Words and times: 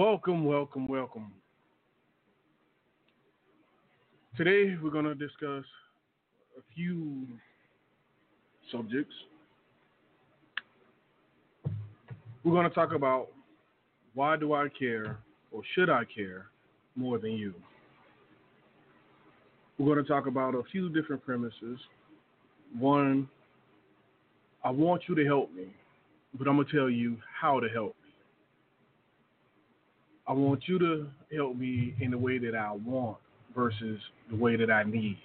Welcome, 0.00 0.46
welcome, 0.46 0.88
welcome. 0.88 1.30
Today 4.34 4.74
we're 4.82 4.88
going 4.88 5.04
to 5.04 5.14
discuss 5.14 5.62
a 6.56 6.62
few 6.74 7.26
subjects. 8.72 9.12
We're 12.42 12.52
going 12.52 12.66
to 12.66 12.74
talk 12.74 12.94
about 12.94 13.28
why 14.14 14.38
do 14.38 14.54
I 14.54 14.68
care 14.70 15.18
or 15.52 15.60
should 15.74 15.90
I 15.90 16.04
care 16.06 16.46
more 16.96 17.18
than 17.18 17.32
you? 17.32 17.52
We're 19.76 19.92
going 19.92 20.02
to 20.02 20.10
talk 20.10 20.26
about 20.26 20.54
a 20.54 20.62
few 20.72 20.88
different 20.88 21.22
premises. 21.26 21.78
One, 22.78 23.28
I 24.64 24.70
want 24.70 25.02
you 25.08 25.14
to 25.14 25.26
help 25.26 25.52
me, 25.54 25.66
but 26.38 26.48
I'm 26.48 26.56
going 26.56 26.66
to 26.66 26.72
tell 26.74 26.88
you 26.88 27.18
how 27.38 27.60
to 27.60 27.68
help. 27.68 27.94
I 30.30 30.32
want 30.32 30.62
you 30.68 30.78
to 30.78 31.08
help 31.34 31.56
me 31.56 31.92
in 32.00 32.12
the 32.12 32.18
way 32.18 32.38
that 32.38 32.54
I 32.54 32.70
want 32.70 33.16
versus 33.52 33.98
the 34.30 34.36
way 34.36 34.54
that 34.54 34.70
I 34.70 34.84
need. 34.84 35.18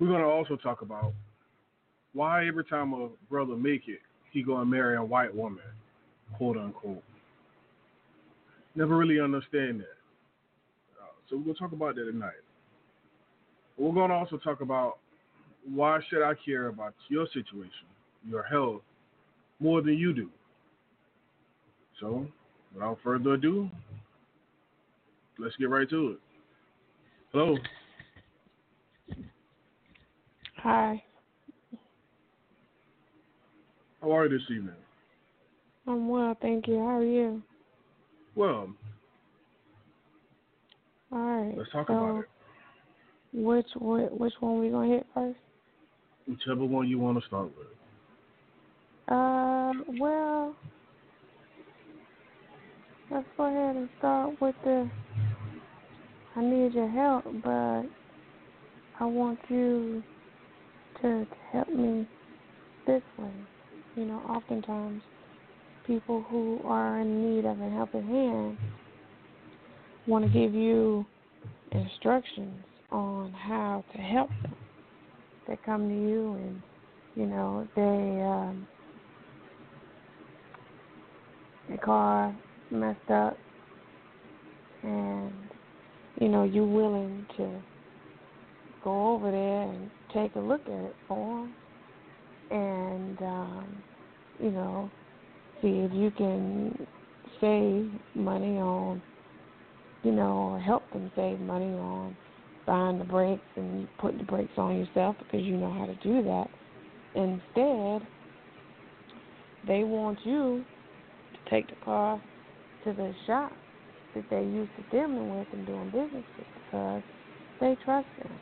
We're 0.00 0.08
going 0.08 0.22
to 0.22 0.26
also 0.26 0.56
talk 0.56 0.82
about 0.82 1.12
why 2.14 2.48
every 2.48 2.64
time 2.64 2.94
a 2.94 3.10
brother 3.30 3.54
make 3.54 3.82
it, 3.86 4.00
he 4.32 4.42
going 4.42 4.62
to 4.62 4.66
marry 4.66 4.96
a 4.96 5.04
white 5.04 5.32
woman, 5.32 5.62
quote 6.36 6.56
unquote. 6.56 7.04
Never 8.74 8.96
really 8.96 9.20
understand 9.20 9.78
that. 9.78 9.96
Uh, 11.00 11.12
so 11.30 11.36
we're 11.36 11.44
going 11.44 11.54
to 11.54 11.60
talk 11.60 11.72
about 11.72 11.94
that 11.94 12.06
tonight. 12.06 12.32
We're 13.78 13.92
going 13.92 14.10
to 14.10 14.16
also 14.16 14.36
talk 14.38 14.62
about 14.62 14.98
why 15.72 16.00
should 16.10 16.24
I 16.24 16.32
care 16.44 16.66
about 16.66 16.94
your 17.08 17.28
situation, 17.28 17.86
your 18.28 18.42
health, 18.42 18.82
more 19.60 19.80
than 19.80 19.96
you 19.96 20.12
do. 20.12 20.28
So, 22.02 22.26
without 22.74 22.98
further 23.04 23.34
ado, 23.34 23.70
let's 25.38 25.54
get 25.54 25.70
right 25.70 25.88
to 25.88 26.08
it. 26.10 26.18
Hello. 27.30 27.56
Hi. 30.56 31.00
How 34.00 34.10
are 34.10 34.26
you 34.26 34.36
this 34.36 34.50
evening? 34.50 34.74
I'm 35.86 36.08
well, 36.08 36.36
thank 36.42 36.66
you. 36.66 36.78
How 36.78 36.98
are 36.98 37.04
you? 37.04 37.40
Well. 38.34 38.68
All 41.12 41.18
right. 41.18 41.56
Let's 41.56 41.70
talk 41.70 41.86
so 41.86 41.94
about 41.94 42.20
it. 42.22 42.28
Which 43.32 43.66
which 43.76 44.34
one 44.40 44.58
we 44.58 44.70
gonna 44.70 44.92
hit 44.92 45.06
first? 45.14 45.38
Whichever 46.26 46.64
one 46.64 46.88
you 46.88 46.98
want 46.98 47.20
to 47.20 47.26
start 47.28 47.46
with. 47.56 47.68
Uh, 49.08 49.72
well, 50.00 50.56
let's 53.12 53.26
go 53.36 53.44
ahead 53.44 53.76
and 53.76 53.88
start 53.98 54.40
with 54.40 54.54
the. 54.64 54.88
I 56.34 56.40
need 56.40 56.72
your 56.72 56.88
help, 56.88 57.24
but 57.44 57.82
I 58.98 59.04
want 59.04 59.38
you 59.48 60.02
to, 61.02 61.24
to 61.26 61.26
help 61.52 61.68
me 61.68 62.06
this 62.86 63.02
way. 63.18 63.30
You 63.96 64.06
know, 64.06 64.22
oftentimes 64.28 65.02
people 65.86 66.24
who 66.30 66.60
are 66.64 67.00
in 67.00 67.36
need 67.36 67.44
of 67.44 67.60
a 67.60 67.68
helping 67.68 68.06
hand 68.06 68.56
want 70.06 70.24
to 70.24 70.30
give 70.30 70.54
you 70.54 71.04
instructions 71.72 72.64
on 72.90 73.32
how 73.32 73.84
to 73.94 73.98
help 73.98 74.30
them. 74.42 74.54
They 75.46 75.58
come 75.66 75.88
to 75.88 75.94
you 75.94 76.34
and, 76.34 76.62
you 77.14 77.26
know, 77.26 77.68
they 77.76 78.22
um, 78.22 78.66
their 81.68 81.78
car 81.78 82.34
messed 82.72 83.10
up, 83.10 83.36
and 84.82 85.32
you 86.20 86.28
know 86.28 86.44
you're 86.44 86.64
willing 86.66 87.26
to 87.36 87.50
go 88.82 89.14
over 89.14 89.30
there 89.30 89.62
and 89.62 89.90
take 90.12 90.34
a 90.36 90.40
look 90.40 90.62
at 90.62 90.72
it 90.72 90.96
for 91.08 91.46
them, 91.46 91.54
and 92.50 93.18
um, 93.22 93.82
you 94.40 94.50
know 94.50 94.90
see 95.62 95.68
if 95.68 95.92
you 95.92 96.10
can 96.10 96.86
save 97.40 97.90
money 98.14 98.58
on, 98.58 99.00
you 100.02 100.12
know, 100.12 100.60
help 100.64 100.88
them 100.92 101.10
save 101.16 101.40
money 101.40 101.72
on 101.72 102.16
buying 102.66 102.98
the 102.98 103.04
brakes 103.04 103.42
and 103.56 103.88
putting 103.98 104.18
the 104.18 104.24
brakes 104.24 104.52
on 104.56 104.76
yourself 104.76 105.16
because 105.18 105.40
you 105.42 105.56
know 105.56 105.72
how 105.72 105.86
to 105.86 105.94
do 105.96 106.22
that. 106.22 106.48
Instead, 107.14 108.08
they 109.66 109.84
want 109.84 110.18
you 110.24 110.64
to 111.32 111.50
take 111.50 111.68
the 111.68 111.84
car 111.84 112.20
to 112.84 112.92
the 112.92 113.14
shop 113.26 113.56
that 114.14 114.28
they 114.30 114.42
used 114.42 114.74
to 114.76 114.82
dealing 114.90 115.28
with 115.28 115.46
and 115.52 115.66
doing 115.66 115.90
business 115.90 116.24
with 116.36 116.46
because 116.54 117.02
they 117.60 117.76
trust 117.82 118.08
them. 118.22 118.38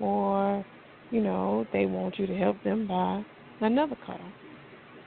Or, 0.00 0.64
you 1.10 1.20
know, 1.20 1.66
they 1.72 1.86
want 1.86 2.18
you 2.18 2.26
to 2.26 2.36
help 2.36 2.62
them 2.62 2.86
buy 2.86 3.22
another 3.60 3.96
car. 3.96 4.32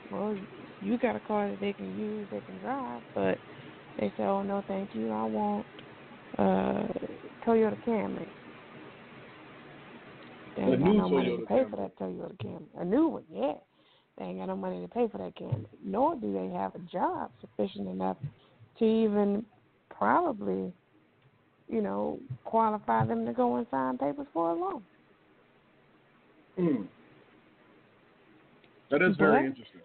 Well, 0.10 0.38
you 0.80 0.98
got 0.98 1.16
a 1.16 1.20
car 1.20 1.50
that 1.50 1.60
they 1.60 1.74
can 1.74 1.98
use, 1.98 2.28
they 2.30 2.42
can 2.42 2.60
drive, 2.60 3.02
but 3.16 3.40
they 4.00 4.14
say, 4.18 4.24
oh, 4.24 4.44
no, 4.44 4.64
thank 4.68 4.94
you. 4.94 5.12
I 5.12 5.24
want 5.24 5.66
uh 6.38 6.88
Toyota 7.46 7.78
Camry. 7.86 8.28
They 10.56 10.62
ain't 10.62 10.84
got 10.84 10.96
no 10.96 11.10
money 11.10 11.38
to 11.38 11.46
pay 11.46 11.64
for 11.70 11.76
that 11.78 11.98
Toyota 11.98 12.38
Camry. 12.38 12.68
A 12.80 12.86
new 12.86 13.08
one, 13.08 13.24
yeah. 13.32 13.54
They 14.18 14.26
ain't 14.26 14.40
got 14.40 14.48
no 14.48 14.56
money 14.56 14.82
to 14.82 14.88
pay 14.88 15.08
for 15.12 15.18
that 15.18 15.36
Camry. 15.36 15.66
Nor 15.84 16.16
do 16.16 16.32
they 16.32 16.56
have 16.56 16.76
a 16.76 16.80
job 16.80 17.32
sufficient 17.42 17.88
enough 17.88 18.18
to 18.80 18.86
even 18.86 19.46
probably, 19.90 20.74
you 21.68 21.82
know, 21.82 22.20
qualify 22.44 23.06
them 23.06 23.26
to 23.26 23.34
go 23.34 23.56
and 23.56 23.68
sign 23.72 23.98
papers 23.98 24.28
for 24.34 24.52
a 24.52 24.54
loan. 24.54 24.84
Hmm. 26.56 26.84
That 28.92 29.02
is 29.02 29.16
very 29.18 29.42
But- 29.42 29.46
interesting. 29.46 29.82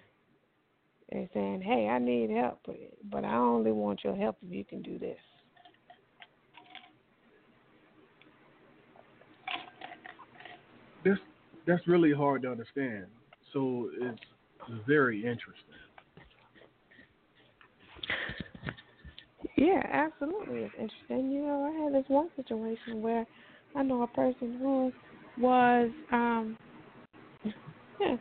They're 1.10 1.28
saying, 1.34 1.62
"Hey, 1.62 1.88
I 1.88 1.98
need 1.98 2.30
help, 2.30 2.60
but 2.64 2.76
but 3.10 3.24
I 3.24 3.34
only 3.34 3.72
want 3.72 4.04
your 4.04 4.14
help 4.14 4.36
if 4.42 4.52
you 4.52 4.64
can 4.64 4.80
do 4.80 4.96
this." 4.96 5.18
This 11.02 11.18
that's 11.66 11.86
really 11.88 12.12
hard 12.12 12.42
to 12.42 12.50
understand. 12.50 13.06
So 13.52 13.90
it's 14.00 14.20
very 14.86 15.18
interesting. 15.18 15.74
Yeah, 19.60 19.82
absolutely. 19.92 20.60
It's 20.60 20.74
interesting. 20.80 21.30
You 21.30 21.42
know, 21.42 21.70
I 21.70 21.84
had 21.84 21.92
this 21.92 22.08
one 22.08 22.30
situation 22.34 23.02
where 23.02 23.26
I 23.76 23.82
know 23.82 24.00
a 24.02 24.06
person 24.06 24.56
who 24.58 24.90
was 25.38 25.90
um 26.10 26.56
yeah, 28.00 28.16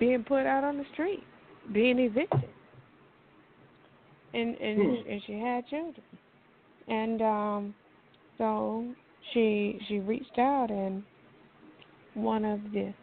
being 0.00 0.24
put 0.24 0.46
out 0.46 0.64
on 0.64 0.78
the 0.78 0.84
street, 0.94 1.22
being 1.74 1.98
evicted. 1.98 2.48
And 4.32 4.56
and 4.56 5.04
Hmm. 5.04 5.10
and 5.10 5.22
she 5.26 5.32
had 5.38 5.66
children. 5.68 6.02
And 6.88 7.20
um 7.20 7.74
so 8.38 8.86
she 9.34 9.78
she 9.86 9.98
reached 9.98 10.38
out 10.38 10.70
and 10.70 11.02
one 12.14 12.46
of 12.46 12.60
the 12.72 12.94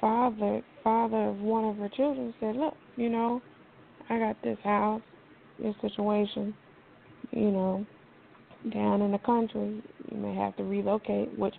father 0.00 0.62
father 0.82 1.28
of 1.28 1.40
one 1.40 1.66
of 1.66 1.76
her 1.76 1.90
children 1.90 2.32
said, 2.40 2.56
Look, 2.56 2.74
you 2.96 3.10
know, 3.10 3.42
I 4.08 4.18
got 4.18 4.42
this 4.42 4.58
house 4.64 5.02
your 5.62 5.74
situation, 5.80 6.54
you 7.32 7.50
know, 7.50 7.86
down 8.72 9.02
in 9.02 9.12
the 9.12 9.18
country, 9.18 9.82
you 10.10 10.16
may 10.16 10.34
have 10.34 10.56
to 10.56 10.64
relocate, 10.64 11.36
which 11.38 11.54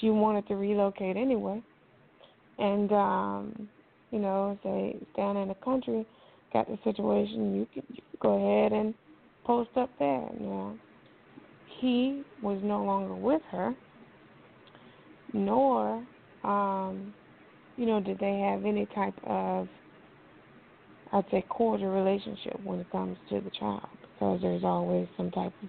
she 0.00 0.10
wanted 0.10 0.46
to 0.48 0.54
relocate 0.54 1.16
anyway. 1.16 1.62
And 2.58 2.92
um, 2.92 3.68
you 4.10 4.18
know, 4.18 4.58
say 4.62 4.96
down 5.16 5.36
in 5.36 5.48
the 5.48 5.54
country, 5.54 6.06
got 6.52 6.68
the 6.68 6.78
situation, 6.84 7.56
you 7.56 7.66
can, 7.72 7.82
you 7.88 8.02
can 8.10 8.18
go 8.20 8.34
ahead 8.36 8.72
and 8.72 8.94
post 9.44 9.70
up 9.76 9.90
there. 9.98 10.28
Now, 10.38 10.74
he 11.80 12.22
was 12.42 12.60
no 12.62 12.84
longer 12.84 13.14
with 13.14 13.42
her, 13.50 13.74
nor, 15.32 16.04
um, 16.44 17.12
you 17.76 17.86
know, 17.86 18.00
did 18.00 18.18
they 18.18 18.38
have 18.38 18.64
any 18.64 18.86
type 18.94 19.14
of 19.26 19.66
I'd 21.12 21.24
say 21.30 21.44
cordial 21.48 21.90
relationship 21.90 22.58
when 22.64 22.80
it 22.80 22.90
comes 22.90 23.18
to 23.28 23.40
the 23.40 23.50
child 23.50 23.86
because 24.14 24.40
there's 24.40 24.64
always 24.64 25.06
some 25.16 25.30
type 25.30 25.52
of 25.62 25.68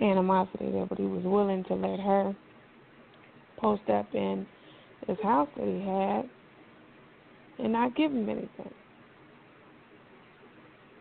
animosity 0.00 0.70
there, 0.70 0.86
but 0.86 0.98
he 0.98 1.04
was 1.04 1.24
willing 1.24 1.64
to 1.64 1.74
let 1.74 2.00
her 2.00 2.34
post 3.58 3.82
up 3.90 4.06
in 4.14 4.46
his 5.06 5.18
house 5.22 5.48
that 5.56 5.66
he 5.66 5.80
had 5.80 6.22
and 7.64 7.72
not 7.72 7.96
give 7.96 8.12
him 8.12 8.28
anything. 8.28 8.72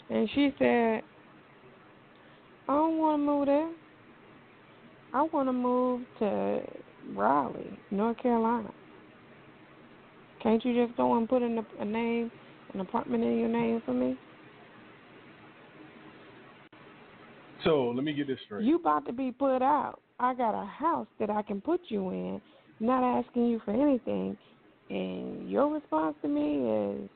And 0.09 0.29
she 0.33 0.53
said, 0.57 1.01
I 2.67 2.73
don't 2.73 2.97
want 2.97 3.21
to 3.21 3.25
move 3.25 3.45
there. 3.45 3.71
I 5.13 5.23
want 5.23 5.47
to 5.47 5.53
move 5.53 6.01
to 6.19 6.61
Raleigh, 7.15 7.79
North 7.91 8.17
Carolina. 8.17 8.71
Can't 10.43 10.63
you 10.65 10.85
just 10.85 10.95
go 10.97 11.17
and 11.17 11.27
put 11.27 11.41
in 11.41 11.57
a, 11.57 11.81
a 11.81 11.85
name, 11.85 12.31
an 12.73 12.79
apartment 12.81 13.23
in 13.23 13.39
your 13.39 13.49
name 13.49 13.81
for 13.85 13.93
me? 13.93 14.17
So 17.63 17.91
let 17.95 18.03
me 18.03 18.13
get 18.13 18.27
this 18.27 18.37
straight. 18.45 18.65
You 18.65 18.75
about 18.75 19.05
to 19.07 19.13
be 19.13 19.31
put 19.31 19.61
out. 19.61 19.99
I 20.19 20.33
got 20.33 20.59
a 20.59 20.65
house 20.65 21.07
that 21.19 21.29
I 21.29 21.41
can 21.41 21.61
put 21.61 21.81
you 21.89 22.09
in, 22.09 22.41
not 22.79 23.03
asking 23.03 23.47
you 23.47 23.61
for 23.65 23.71
anything, 23.71 24.37
and 24.89 25.49
your 25.49 25.73
response 25.73 26.15
to 26.21 26.27
me 26.27 27.01
is, 27.03 27.09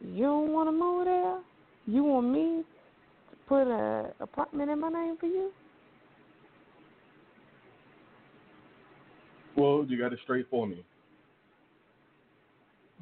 you 0.00 0.24
don't 0.24 0.52
want 0.52 0.68
to 0.68 0.72
move 0.72 1.04
there. 1.04 1.40
You 1.86 2.04
want 2.04 2.28
me 2.28 2.62
to 3.30 3.36
put 3.48 3.66
an 3.66 4.12
apartment 4.20 4.70
in 4.70 4.80
my 4.80 4.88
name 4.88 5.16
for 5.18 5.26
you? 5.26 5.50
Well, 9.56 9.84
you 9.86 9.98
got 9.98 10.12
it 10.12 10.18
straight 10.22 10.46
for 10.50 10.66
me. 10.66 10.84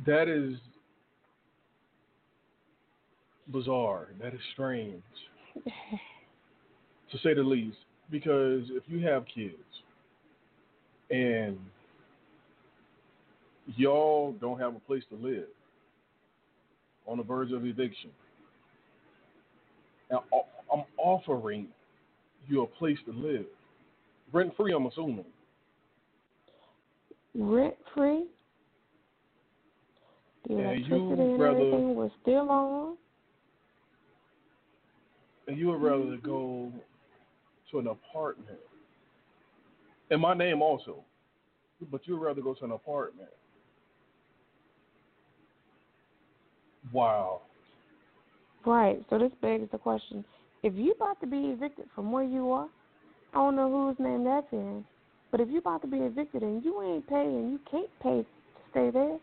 That 0.06 0.28
is 0.28 0.54
bizarre. 3.52 4.08
That 4.20 4.34
is 4.34 4.40
strange, 4.52 5.02
to 5.64 7.18
say 7.22 7.34
the 7.34 7.42
least. 7.42 7.78
Because 8.10 8.64
if 8.70 8.82
you 8.88 9.06
have 9.06 9.24
kids 9.32 9.54
and 11.10 11.56
y'all 13.76 14.32
don't 14.40 14.58
have 14.58 14.74
a 14.74 14.80
place 14.80 15.04
to 15.10 15.16
live 15.16 15.46
on 17.06 17.18
the 17.18 17.22
verge 17.22 17.52
of 17.52 17.64
eviction, 17.64 18.10
now 20.10 20.24
I'm 20.72 20.82
offering 20.98 21.68
you 22.48 22.62
a 22.62 22.66
place 22.66 22.98
to 23.06 23.12
live, 23.12 23.46
rent 24.32 24.52
free. 24.56 24.72
I'm 24.72 24.86
assuming. 24.86 25.24
Rent 27.34 27.74
free. 27.94 28.24
The 30.48 30.54
electricity 30.54 31.00
and 31.00 31.42
everything 31.42 31.94
was 31.94 32.10
still 32.22 32.50
on 32.50 32.96
and 35.50 35.58
you 35.58 35.66
would 35.66 35.82
rather 35.82 36.16
go 36.22 36.70
to 37.72 37.78
an 37.80 37.88
apartment, 37.88 38.60
in 40.12 40.20
my 40.20 40.32
name 40.32 40.62
also, 40.62 41.02
but 41.90 42.06
you 42.06 42.16
would 42.16 42.24
rather 42.24 42.40
go 42.40 42.54
to 42.54 42.64
an 42.64 42.70
apartment. 42.70 43.28
Wow. 46.92 47.42
Right. 48.64 49.04
So 49.10 49.18
this 49.18 49.32
begs 49.42 49.68
the 49.72 49.78
question: 49.78 50.24
If 50.62 50.74
you 50.76 50.92
about 50.92 51.20
to 51.20 51.26
be 51.26 51.36
evicted 51.36 51.86
from 51.96 52.12
where 52.12 52.22
you 52.22 52.52
are, 52.52 52.68
I 53.34 53.38
don't 53.38 53.56
know 53.56 53.68
whose 53.68 53.98
name 53.98 54.22
that's 54.22 54.46
in, 54.52 54.84
but 55.32 55.40
if 55.40 55.48
you 55.48 55.58
about 55.58 55.82
to 55.82 55.88
be 55.88 55.98
evicted 55.98 56.42
and 56.42 56.64
you 56.64 56.80
ain't 56.80 57.08
paying, 57.08 57.50
you 57.50 57.58
can't 57.68 57.90
pay 58.00 58.22
to 58.22 58.26
stay 58.70 58.90
there. 58.90 59.18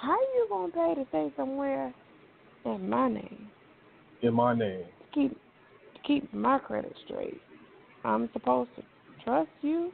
How 0.00 0.12
are 0.12 0.34
you 0.36 0.46
gonna 0.48 0.72
pay 0.72 0.94
to 0.94 1.08
stay 1.08 1.32
somewhere 1.36 1.92
in 2.64 2.88
my 2.88 3.08
name? 3.08 3.48
In 4.22 4.32
my 4.32 4.54
name. 4.54 4.84
Keep 5.12 5.36
keep 6.06 6.32
my 6.32 6.58
credit 6.58 6.94
straight. 7.04 7.40
I'm 8.04 8.28
supposed 8.32 8.70
to 8.76 8.82
trust 9.24 9.50
you? 9.62 9.92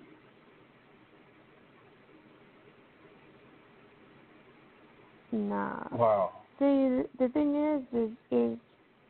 Nah. 5.33 5.85
Wow. 5.93 6.33
See, 6.59 7.03
the 7.19 7.29
thing 7.33 7.57
is, 7.57 7.99
is, 7.99 8.11
is, 8.31 8.59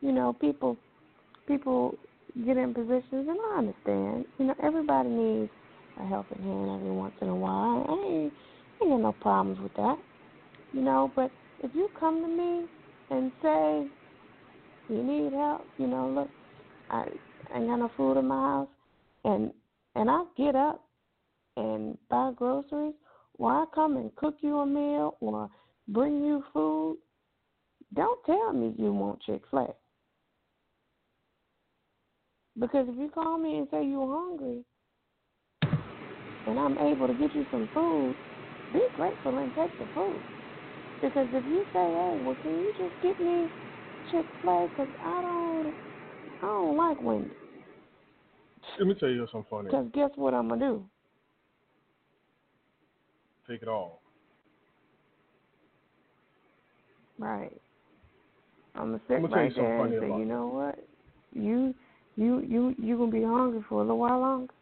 you 0.01 0.11
know, 0.11 0.33
people, 0.39 0.77
people 1.47 1.95
get 2.45 2.57
in 2.57 2.73
positions, 2.73 3.03
and 3.11 3.37
I 3.51 3.57
understand. 3.57 4.25
You 4.39 4.45
know, 4.45 4.55
everybody 4.63 5.09
needs 5.09 5.51
a 5.99 6.07
helping 6.07 6.41
hand 6.41 6.71
every 6.71 6.91
once 6.91 7.13
in 7.21 7.27
a 7.27 7.35
while. 7.35 7.85
I 7.89 7.93
ain't, 7.93 8.33
I 8.81 8.85
ain't 8.85 8.93
got 8.93 9.01
no 9.01 9.15
problems 9.21 9.59
with 9.59 9.73
that. 9.75 9.97
You 10.71 10.81
know, 10.81 11.11
but 11.15 11.29
if 11.61 11.71
you 11.75 11.89
come 11.99 12.21
to 12.21 12.27
me 12.27 12.65
and 13.11 13.31
say 13.41 13.87
you 14.89 15.03
need 15.03 15.33
help, 15.33 15.65
you 15.77 15.87
know, 15.87 16.09
look, 16.09 16.29
I 16.93 17.05
ain't 17.55 17.67
got 17.67 17.77
no 17.77 17.91
food 17.97 18.17
in 18.17 18.27
my 18.27 18.35
house, 18.35 18.69
and 19.25 19.51
and 19.95 20.09
I 20.09 20.23
get 20.37 20.55
up 20.55 20.83
and 21.57 21.97
buy 22.09 22.31
groceries, 22.35 22.93
or 23.37 23.51
I 23.51 23.65
come 23.73 23.97
and 23.97 24.15
cook 24.15 24.35
you 24.41 24.59
a 24.59 24.65
meal 24.65 25.17
or 25.19 25.49
bring 25.87 26.23
you 26.23 26.43
food, 26.53 26.97
don't 27.93 28.23
tell 28.25 28.53
me 28.53 28.73
you 28.77 28.93
want 28.93 29.21
Chick 29.21 29.41
Fil 29.49 29.59
A. 29.59 29.67
Because 32.59 32.87
if 32.89 32.97
you 32.97 33.09
call 33.09 33.37
me 33.37 33.57
and 33.57 33.67
say 33.71 33.85
you're 33.85 34.07
hungry, 34.07 34.63
and 36.45 36.59
I'm 36.59 36.77
able 36.77 37.07
to 37.07 37.13
get 37.13 37.33
you 37.33 37.45
some 37.49 37.69
food, 37.73 38.17
be 38.71 38.81
grateful 38.93 39.37
and 39.39 39.53
take 39.53 39.75
the 39.77 39.87
food. 39.93 40.23
Because 41.01 41.27
if 41.33 41.45
you 41.45 41.65
say, 41.73 41.79
hey, 41.79 42.17
well, 42.19 42.37
can 42.41 42.51
you 42.51 42.73
just 42.77 42.93
get 43.01 43.19
me 43.19 43.49
Chick 44.11 44.27
Fil 44.41 44.49
A? 44.49 44.67
Because 44.67 44.93
I 45.03 45.21
don't 45.21 45.75
I 46.43 46.47
don't 46.47 46.75
like 46.75 47.01
Wendy. 47.01 47.31
Let 48.77 48.87
me 48.87 48.95
tell 48.95 49.09
you 49.09 49.25
something 49.31 49.45
funny. 49.49 49.67
Because 49.67 49.87
guess 49.93 50.09
what 50.15 50.33
I'm 50.33 50.49
going 50.49 50.59
to 50.59 50.65
do? 50.65 50.85
Take 53.49 53.61
it 53.61 53.69
all. 53.69 54.01
Right. 57.17 57.51
I'm 58.75 58.87
gonna 58.87 59.01
sit 59.07 59.13
right 59.31 59.55
there 59.55 59.85
and 59.85 60.01
say, 60.01 60.07
you 60.07 60.25
know 60.25 60.47
what? 60.47 60.79
You 61.31 61.75
you 62.15 62.39
you 62.41 62.75
you 62.81 62.97
gonna 62.97 63.11
be 63.11 63.23
hungry 63.23 63.63
for 63.69 63.75
a 63.75 63.81
little 63.81 63.99
while 63.99 64.19
longer. 64.19 64.53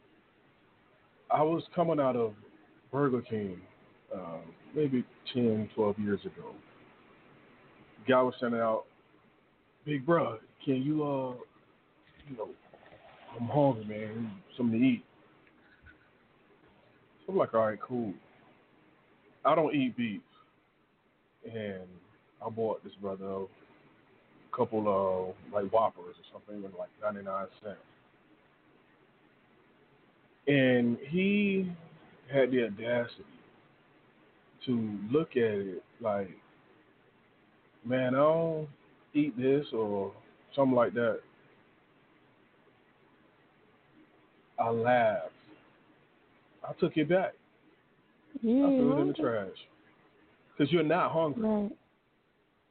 I 1.34 1.42
was 1.42 1.64
coming 1.74 2.00
out 2.00 2.18
of 2.18 2.34
Burger 2.92 3.22
King, 3.22 3.62
um, 4.14 4.42
maybe 4.76 5.06
10, 5.34 5.70
12 5.74 6.00
years 6.00 6.20
ago. 6.26 6.52
Guy 8.06 8.22
was 8.22 8.34
sending 8.42 8.60
out, 8.60 8.84
Big 9.86 10.06
bro, 10.06 10.38
can 10.66 10.82
you 10.82 11.04
uh 11.04 11.34
you 12.30 12.38
know, 12.38 12.50
I'm 13.40 13.48
hungry, 13.48 13.86
man. 13.86 14.32
Something 14.58 14.80
to 14.80 14.86
eat. 14.86 15.04
So 17.26 17.34
I'm 17.34 17.38
like, 17.38 17.54
all 17.54 17.68
right, 17.68 17.80
cool. 17.82 18.14
I 19.46 19.56
don't 19.56 19.74
eat 19.74 19.98
beef, 19.98 20.22
and 21.46 21.84
I 22.46 22.50
bought 22.50 22.84
this 22.84 22.94
brother 23.02 23.26
a 23.26 23.48
couple 24.56 24.88
of 24.88 25.54
like 25.54 25.72
Whoppers 25.72 26.16
or 26.18 26.26
something, 26.34 26.62
with 26.62 26.74
like 26.78 26.90
99 27.02 27.48
cents. 27.64 27.78
And 30.48 30.98
he 31.10 31.72
had 32.32 32.52
the 32.52 32.66
audacity 32.66 33.24
to 34.66 35.00
look 35.12 35.32
at 35.32 35.44
it 35.44 35.84
like, 36.02 36.30
man, 37.86 38.16
I 38.16 38.20
don't 38.20 38.68
eat 39.14 39.38
this 39.38 39.66
or 39.74 40.12
something 40.56 40.76
like 40.76 40.94
that. 40.94 41.22
I 44.62 44.70
laughed. 44.70 45.32
I 46.68 46.74
took 46.74 46.96
it 46.96 47.10
back. 47.10 47.34
Yeah, 48.42 48.66
I 48.66 48.70
threw 48.70 48.98
it 48.98 49.02
in 49.02 49.08
the 49.08 49.14
trash. 49.14 49.50
Because 50.58 50.72
you're 50.72 50.84
not 50.84 51.12
hungry. 51.12 51.44
Right. 51.44 51.72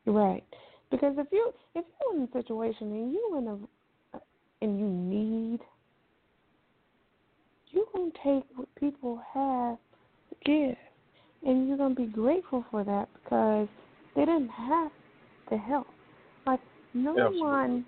Right. 0.07 0.45
Because 0.91 1.15
if 1.19 1.27
you 1.33 1.53
if 1.75 1.85
you're 2.01 2.17
in 2.17 2.29
a 2.29 2.33
situation 2.33 2.93
and 2.93 3.13
you 3.13 3.39
in 3.39 3.47
a 3.49 4.19
and 4.63 4.79
you 4.79 4.87
need, 4.87 5.61
you're 7.71 7.85
gonna 7.95 8.11
take 8.25 8.45
what 8.57 8.69
people 8.77 9.21
have 9.33 9.79
to 10.29 10.37
give, 10.45 10.77
and 11.47 11.69
you're 11.69 11.77
gonna 11.77 11.95
be 11.95 12.07
grateful 12.07 12.65
for 12.71 12.85
that 12.85 13.09
because 13.23 13.69
they 14.15 14.25
didn't 14.25 14.49
have 14.49 14.91
to 15.51 15.57
help. 15.57 15.87
Like 16.47 16.61
no 16.95 17.13
Absolutely. 17.13 17.41
one. 17.41 17.85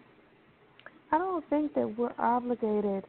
I 1.11 1.18
don't 1.18 1.49
think 1.50 1.75
that 1.75 1.99
we're 1.99 2.14
obligated 2.18 3.04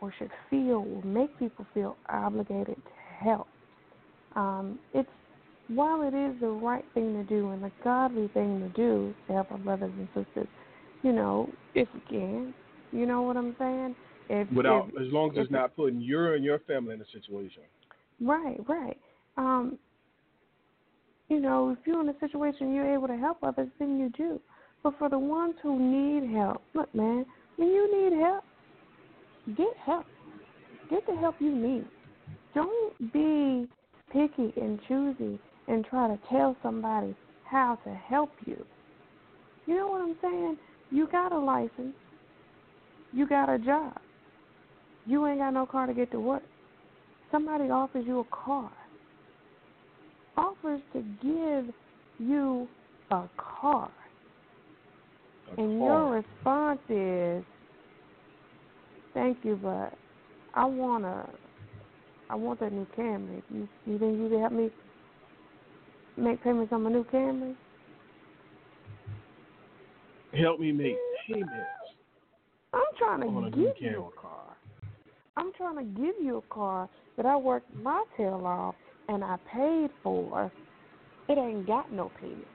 or 0.00 0.12
should 0.18 0.30
feel 0.50 0.86
or 0.86 1.02
make 1.04 1.36
people 1.38 1.66
feel 1.74 1.96
obligated 2.08 2.76
to 2.76 3.24
help. 3.24 3.46
Um, 4.36 4.78
it's 4.92 5.08
while 5.68 6.02
it 6.02 6.14
is 6.14 6.38
the 6.40 6.48
right 6.48 6.84
thing 6.94 7.14
to 7.14 7.24
do 7.24 7.50
and 7.50 7.62
the 7.62 7.70
godly 7.82 8.28
thing 8.28 8.60
to 8.60 8.68
do 8.70 9.14
to 9.26 9.32
help 9.32 9.50
our 9.50 9.58
brothers 9.58 9.92
and 9.96 10.08
sisters, 10.08 10.48
you 11.02 11.12
know, 11.12 11.48
if 11.74 11.88
we 11.94 12.00
can, 12.08 12.54
you 12.92 13.06
know 13.06 13.22
what 13.22 13.36
I'm 13.36 13.54
saying? 13.58 13.96
If, 14.28 14.50
Without, 14.52 14.90
if, 14.94 15.06
as 15.06 15.12
long 15.12 15.30
as 15.30 15.44
it's 15.44 15.50
not 15.50 15.74
putting 15.76 16.00
you 16.00 16.32
and 16.32 16.44
your 16.44 16.58
family 16.60 16.94
in 16.94 17.00
a 17.00 17.06
situation. 17.12 17.62
Right, 18.20 18.58
right. 18.68 18.98
Um, 19.36 19.78
you 21.28 21.40
know, 21.40 21.70
if 21.70 21.78
you're 21.86 22.00
in 22.00 22.08
a 22.08 22.18
situation 22.20 22.74
you're 22.74 22.92
able 22.92 23.08
to 23.08 23.16
help 23.16 23.38
others, 23.42 23.68
then 23.78 23.98
you 23.98 24.10
do. 24.16 24.40
But 24.82 24.98
for 24.98 25.08
the 25.08 25.18
ones 25.18 25.54
who 25.62 25.78
need 25.78 26.34
help, 26.34 26.62
look, 26.74 26.94
man, 26.94 27.24
when 27.56 27.68
you 27.68 28.10
need 28.10 28.20
help, 28.20 28.44
get 29.56 29.76
help. 29.84 30.06
Get 30.90 31.06
the 31.06 31.16
help 31.16 31.36
you 31.40 31.54
need. 31.54 31.86
Don't 32.54 33.12
be 33.12 33.68
picky 34.12 34.52
and 34.60 34.78
choosy 34.86 35.38
and 35.68 35.84
try 35.84 36.08
to 36.08 36.18
tell 36.30 36.56
somebody 36.62 37.14
how 37.44 37.78
to 37.84 37.90
help 37.90 38.30
you. 38.46 38.64
You 39.66 39.76
know 39.76 39.88
what 39.88 40.02
I'm 40.02 40.16
saying? 40.20 40.58
You 40.90 41.08
got 41.10 41.32
a 41.32 41.38
license. 41.38 41.94
You 43.12 43.26
got 43.26 43.48
a 43.48 43.58
job. 43.58 43.98
You 45.06 45.26
ain't 45.26 45.38
got 45.38 45.54
no 45.54 45.66
car 45.66 45.86
to 45.86 45.94
get 45.94 46.10
to 46.12 46.20
work. 46.20 46.42
Somebody 47.30 47.64
offers 47.64 48.04
you 48.06 48.20
a 48.20 48.24
car. 48.24 48.70
Offers 50.36 50.80
to 50.92 51.00
give 51.22 51.74
you 52.18 52.68
a 53.10 53.28
car. 53.36 53.90
A 55.56 55.60
and 55.60 55.80
car. 55.80 55.88
your 55.88 56.10
response 56.10 56.80
is, 56.88 57.44
Thank 59.14 59.38
you, 59.44 59.58
but 59.62 59.96
I 60.54 60.64
wanna. 60.64 61.28
I 62.28 62.34
want 62.34 62.58
that 62.60 62.72
new 62.72 62.86
Camry. 62.98 63.42
You, 63.52 63.68
you 63.86 63.98
think 63.98 64.18
you 64.18 64.28
can 64.28 64.40
help 64.40 64.52
me 64.52 64.70
make 66.16 66.42
payments 66.42 66.72
on 66.72 66.82
my 66.82 66.90
new 66.90 67.04
Camry? 67.04 67.54
Help 70.32 70.58
me 70.58 70.72
make 70.72 70.96
payments. 71.28 71.52
I'm 72.72 72.82
trying 72.98 73.20
to 73.20 73.26
On 73.26 73.50
give 73.50 73.74
you 73.78 74.10
a 74.16 74.20
car. 74.20 74.56
I'm 75.36 75.52
trying 75.56 75.76
to 75.76 76.00
give 76.00 76.14
you 76.20 76.38
a 76.38 76.54
car 76.54 76.88
that 77.16 77.26
I 77.26 77.36
worked 77.36 77.74
my 77.76 78.04
tail 78.16 78.42
off 78.44 78.74
and 79.08 79.22
I 79.22 79.36
paid 79.52 79.90
for. 80.02 80.50
It 81.28 81.38
ain't 81.38 81.66
got 81.66 81.92
no 81.92 82.10
payment. 82.20 82.46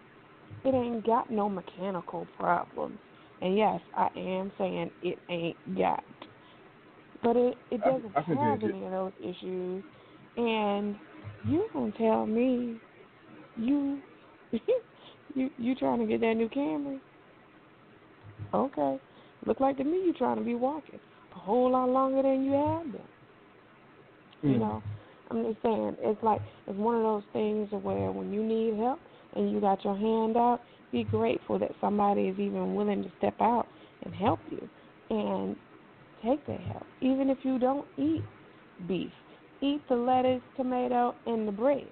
It 0.65 0.73
ain't 0.73 1.05
got 1.05 1.31
no 1.31 1.49
mechanical 1.49 2.27
problems. 2.37 2.97
And 3.41 3.57
yes, 3.57 3.79
I 3.95 4.09
am 4.17 4.51
saying 4.57 4.91
it 5.01 5.17
ain't 5.29 5.77
got. 5.77 6.03
But 7.21 7.35
it, 7.35 7.57
it 7.71 7.83
doesn't 7.83 8.15
I 8.15 8.21
can 8.21 8.37
have 8.37 8.63
any 8.63 8.85
of 8.85 8.91
those 8.91 9.11
issues. 9.19 9.83
And 10.37 10.95
you 11.43 11.69
gonna 11.73 11.91
tell 11.97 12.25
me 12.25 12.79
you 13.55 14.01
you 15.33 15.49
you 15.57 15.75
trying 15.75 15.99
to 15.99 16.05
get 16.05 16.21
that 16.21 16.33
new 16.35 16.49
Camry? 16.49 17.01
Okay. 18.53 18.99
Look 19.45 19.59
like 19.59 19.77
to 19.77 19.83
me 19.83 20.03
you 20.05 20.13
trying 20.13 20.37
to 20.37 20.43
be 20.43 20.55
walking 20.55 20.99
a 21.35 21.39
whole 21.39 21.71
lot 21.71 21.89
longer 21.89 22.21
than 22.21 22.43
you 22.43 22.53
have 22.53 22.91
been. 22.91 23.07
You 24.41 24.57
Mm. 24.57 24.59
know, 24.59 24.83
I'm 25.29 25.43
just 25.43 25.61
saying 25.61 25.95
it's 25.99 26.23
like 26.23 26.41
it's 26.67 26.77
one 26.77 26.95
of 26.95 27.03
those 27.03 27.23
things 27.33 27.69
where 27.71 28.11
when 28.11 28.31
you 28.31 28.43
need 28.43 28.75
help 28.79 29.01
and 29.35 29.51
you 29.51 29.59
got 29.59 29.83
your 29.83 29.95
hand 29.95 30.37
out, 30.37 30.61
be 30.91 31.03
grateful 31.03 31.59
that 31.59 31.71
somebody 31.79 32.23
is 32.29 32.39
even 32.39 32.73
willing 32.73 33.03
to 33.03 33.11
step 33.17 33.35
out 33.41 33.67
and 34.03 34.15
help 34.15 34.39
you 34.49 34.69
and 35.09 35.55
take 36.23 36.45
the 36.45 36.53
help. 36.53 36.85
Even 37.01 37.29
if 37.29 37.37
you 37.43 37.59
don't 37.59 37.87
eat 37.97 38.23
beef, 38.87 39.11
eat 39.61 39.81
the 39.89 39.95
lettuce, 39.95 40.41
tomato, 40.55 41.15
and 41.25 41.47
the 41.47 41.51
bread. 41.51 41.87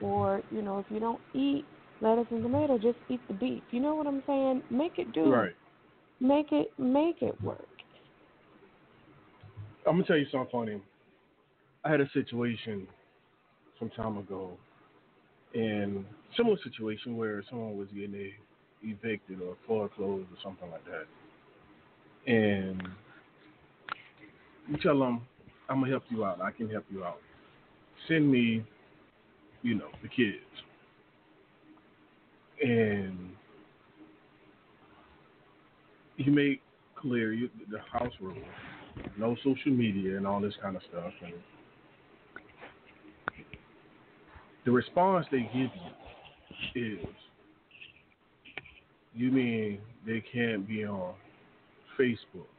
Or 0.00 0.42
you 0.50 0.62
know, 0.62 0.78
if 0.78 0.86
you 0.90 1.00
don't 1.00 1.20
eat 1.34 1.64
lettuce 2.00 2.26
and 2.30 2.42
tomato, 2.42 2.78
just 2.78 2.98
eat 3.08 3.20
the 3.28 3.34
beef. 3.34 3.62
You 3.70 3.80
know 3.80 3.94
what 3.94 4.06
I'm 4.06 4.22
saying? 4.26 4.62
Make 4.70 4.98
it 4.98 5.12
do. 5.12 5.32
Right. 5.32 5.54
Make 6.20 6.52
it 6.52 6.72
make 6.78 7.22
it 7.22 7.40
work. 7.42 7.66
I'm 9.86 9.94
gonna 9.94 10.04
tell 10.04 10.16
you 10.16 10.26
something 10.30 10.48
funny. 10.50 10.82
I 11.84 11.90
had 11.90 12.00
a 12.00 12.08
situation 12.14 12.88
some 13.78 13.90
time 13.90 14.16
ago, 14.16 14.56
in 15.52 16.06
similar 16.36 16.56
situation 16.64 17.16
where 17.16 17.42
someone 17.50 17.76
was 17.76 17.88
getting 17.94 18.32
evicted 18.82 19.40
or 19.40 19.56
foreclosed 19.66 20.28
or 20.30 20.38
something 20.42 20.70
like 20.70 20.84
that, 20.84 22.32
and 22.32 22.82
you 24.68 24.76
tell 24.78 24.98
them, 24.98 25.26
"I'm 25.68 25.80
gonna 25.80 25.90
help 25.90 26.04
you 26.10 26.24
out. 26.24 26.40
I 26.40 26.50
can 26.50 26.68
help 26.68 26.84
you 26.90 27.04
out. 27.04 27.20
Send 28.08 28.30
me, 28.30 28.64
you 29.62 29.74
know, 29.74 29.90
the 30.02 30.08
kids." 30.08 30.44
And 32.62 33.36
you 36.16 36.32
make 36.32 36.62
clear 36.94 37.32
you, 37.32 37.50
the 37.70 37.80
house 37.80 38.12
rules 38.20 38.44
no 39.16 39.36
social 39.42 39.72
media 39.72 40.16
and 40.16 40.26
all 40.26 40.40
this 40.40 40.54
kind 40.62 40.76
of 40.76 40.82
stuff. 40.90 41.12
And 41.22 41.34
the 44.64 44.70
response 44.70 45.26
they 45.30 45.42
give 45.52 45.70
you 46.74 46.98
is, 47.00 47.06
"You 49.14 49.30
mean 49.30 49.80
they 50.06 50.20
can't 50.20 50.66
be 50.66 50.84
on 50.84 51.14
Facebook?" 51.98 52.53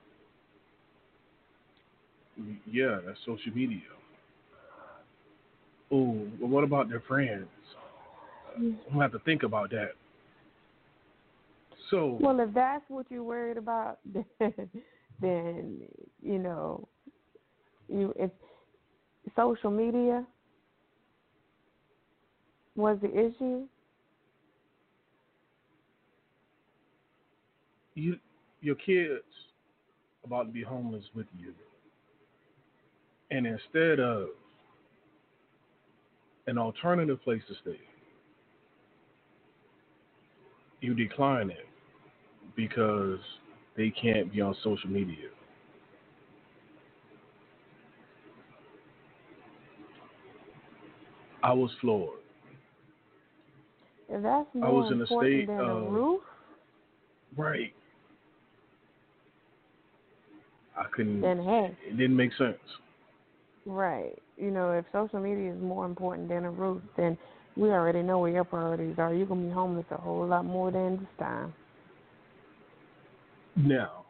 Yeah, 2.69 2.99
that's 3.05 3.19
social 3.25 3.51
media. 3.53 3.79
Oh, 5.91 6.27
well, 6.39 6.49
what 6.49 6.63
about 6.63 6.89
their 6.89 7.01
friends? 7.01 7.47
Mm-hmm. 8.59 8.75
I'm 8.87 8.93
gonna 8.93 9.01
have 9.03 9.11
to 9.13 9.19
think 9.19 9.43
about 9.43 9.69
that. 9.71 9.91
So, 11.91 12.17
Well, 12.19 12.39
if 12.39 12.53
that's 12.53 12.83
what 12.87 13.05
you're 13.09 13.23
worried 13.23 13.57
about, 13.57 13.99
then, 14.05 14.25
then 15.21 15.81
you 16.21 16.39
know, 16.39 16.87
you 17.87 18.13
if 18.17 18.31
social 19.35 19.71
media 19.71 20.25
was 22.75 22.97
the 23.01 23.09
issue, 23.09 23.67
you, 27.93 28.17
your 28.61 28.75
kids 28.75 29.23
about 30.23 30.43
to 30.47 30.51
be 30.51 30.63
homeless 30.63 31.03
with 31.13 31.27
you, 31.37 31.53
and 33.35 33.45
instead 33.45 33.99
of 33.99 34.29
an 36.47 36.57
alternative 36.57 37.21
place 37.21 37.41
to 37.49 37.53
stay, 37.61 37.79
you 40.79 40.93
decline 40.93 41.49
it 41.49 41.67
because 42.55 43.19
they 43.75 43.89
can't 43.89 44.31
be 44.31 44.39
on 44.39 44.55
social 44.63 44.89
media. 44.89 45.27
I 51.43 51.51
was 51.51 51.71
floored. 51.81 52.19
if 54.07 54.21
that's 54.23 54.47
I 54.63 54.69
was 54.69 54.91
in 54.91 55.01
a 55.01 55.07
state 55.07 55.47
than 55.47 55.59
of- 55.59 55.83
a 55.87 55.89
roof, 55.89 56.21
Right. 57.35 57.73
I 60.77 60.85
couldn't. 60.85 61.19
then 61.21 61.43
hey, 61.43 61.75
It 61.85 61.97
didn't 61.97 62.15
make 62.15 62.31
sense. 62.33 62.57
Right. 63.65 64.17
You 64.37 64.51
know, 64.51 64.71
if 64.71 64.85
social 64.91 65.19
media 65.19 65.53
is 65.53 65.61
more 65.61 65.85
important 65.85 66.29
than 66.29 66.45
a 66.45 66.51
roof, 66.51 66.81
then 66.97 67.17
we 67.55 67.69
already 67.69 68.01
know 68.01 68.19
where 68.19 68.31
your 68.31 68.43
priorities 68.43 68.95
are. 68.97 69.13
You're 69.13 69.25
gonna 69.25 69.47
be 69.47 69.51
homeless 69.51 69.85
a 69.91 69.97
whole 69.97 70.27
lot 70.27 70.45
more 70.45 70.71
than 70.71 70.97
this 70.97 71.07
time. 71.17 71.53
Now, 73.55 74.05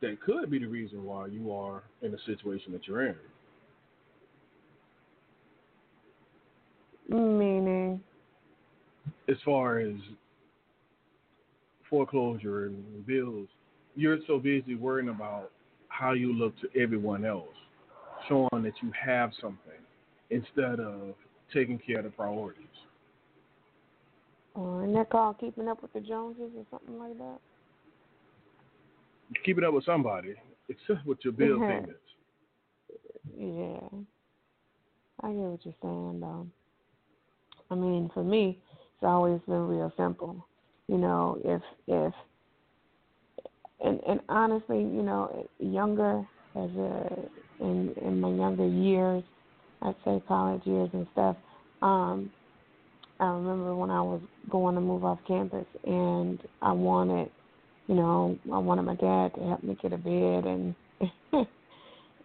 that 0.00 0.20
could 0.22 0.50
be 0.50 0.58
the 0.58 0.66
reason 0.66 1.04
why 1.04 1.26
you 1.26 1.52
are 1.52 1.82
in 2.02 2.12
the 2.12 2.18
situation 2.26 2.72
that 2.72 2.86
you're 2.86 3.08
in. 3.08 3.16
Meaning, 7.08 8.00
As 9.28 9.36
far 9.44 9.80
as 9.80 9.94
foreclosure 11.88 12.66
and 12.66 13.06
bills, 13.06 13.48
you're 13.96 14.18
so 14.28 14.38
busy 14.38 14.76
worrying 14.76 15.08
about 15.08 15.50
how 15.88 16.12
you 16.12 16.32
look 16.32 16.54
to 16.60 16.80
everyone 16.80 17.24
else, 17.24 17.48
showing 18.28 18.62
that 18.62 18.74
you 18.82 18.92
have 19.04 19.30
something 19.40 19.80
instead 20.30 20.80
of 20.80 21.14
taking 21.52 21.78
care 21.78 21.98
of 21.98 22.04
the 22.04 22.10
priorities. 22.10 22.64
uh, 24.56 24.80
isn't 24.80 24.94
that 24.94 25.10
called 25.10 25.38
keeping 25.38 25.68
up 25.68 25.82
with 25.82 25.92
the 25.92 26.00
Joneses 26.00 26.50
or 26.56 26.64
something 26.70 26.98
like 26.98 27.16
that? 27.18 27.38
Keep 29.44 29.58
it 29.58 29.64
up 29.64 29.74
with 29.74 29.84
somebody, 29.84 30.34
except 30.68 31.06
with 31.06 31.18
your 31.22 31.32
bill 31.32 31.58
payments. 31.60 31.92
Yeah. 33.36 33.88
I 35.22 35.28
get 35.28 35.36
what 35.36 35.64
you're 35.64 35.74
saying 35.82 36.20
though. 36.20 36.46
I 37.70 37.74
mean, 37.74 38.10
for 38.12 38.24
me, 38.24 38.58
it's 38.72 39.04
always 39.04 39.40
been 39.46 39.68
real 39.68 39.92
simple. 39.96 40.46
You 40.88 40.98
know, 40.98 41.38
if 41.44 41.62
if 41.86 42.14
and 43.84 44.00
and 44.06 44.20
honestly, 44.28 44.78
you 44.78 45.02
know, 45.02 45.48
younger 45.58 46.26
as 46.56 46.70
a 46.70 47.28
in 47.60 47.94
in 48.02 48.20
my 48.20 48.30
younger 48.30 48.66
years, 48.66 49.22
I'd 49.82 49.94
say 50.04 50.22
college 50.28 50.62
years 50.64 50.90
and 50.92 51.06
stuff, 51.12 51.36
um, 51.82 52.30
I 53.18 53.26
remember 53.26 53.74
when 53.76 53.90
I 53.90 54.00
was 54.00 54.20
going 54.50 54.74
to 54.74 54.80
move 54.80 55.04
off 55.04 55.18
campus 55.26 55.66
and 55.84 56.40
I 56.62 56.72
wanted 56.72 57.30
you 57.90 57.96
know, 57.96 58.38
I 58.52 58.58
wanted 58.58 58.82
my 58.82 58.94
dad 58.94 59.34
to 59.34 59.48
help 59.48 59.64
me 59.64 59.76
get 59.82 59.92
a 59.92 59.98
bed 59.98 60.44
and 60.46 60.74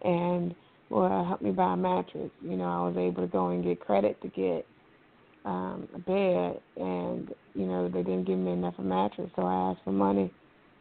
and 0.02 0.54
well 0.90 1.24
help 1.24 1.42
me 1.42 1.50
buy 1.50 1.72
a 1.72 1.76
mattress. 1.76 2.30
You 2.40 2.56
know, 2.56 2.66
I 2.66 2.88
was 2.88 2.96
able 2.96 3.22
to 3.22 3.32
go 3.32 3.48
and 3.48 3.64
get 3.64 3.80
credit 3.80 4.20
to 4.22 4.28
get 4.28 4.64
um 5.44 5.88
a 5.92 5.98
bed 5.98 6.60
and, 6.76 7.34
you 7.54 7.66
know, 7.66 7.88
they 7.88 8.04
didn't 8.04 8.26
give 8.26 8.38
me 8.38 8.52
enough 8.52 8.74
a 8.78 8.82
mattress 8.82 9.28
so 9.34 9.42
I 9.42 9.70
asked 9.72 9.80
for 9.84 9.90
money 9.92 10.32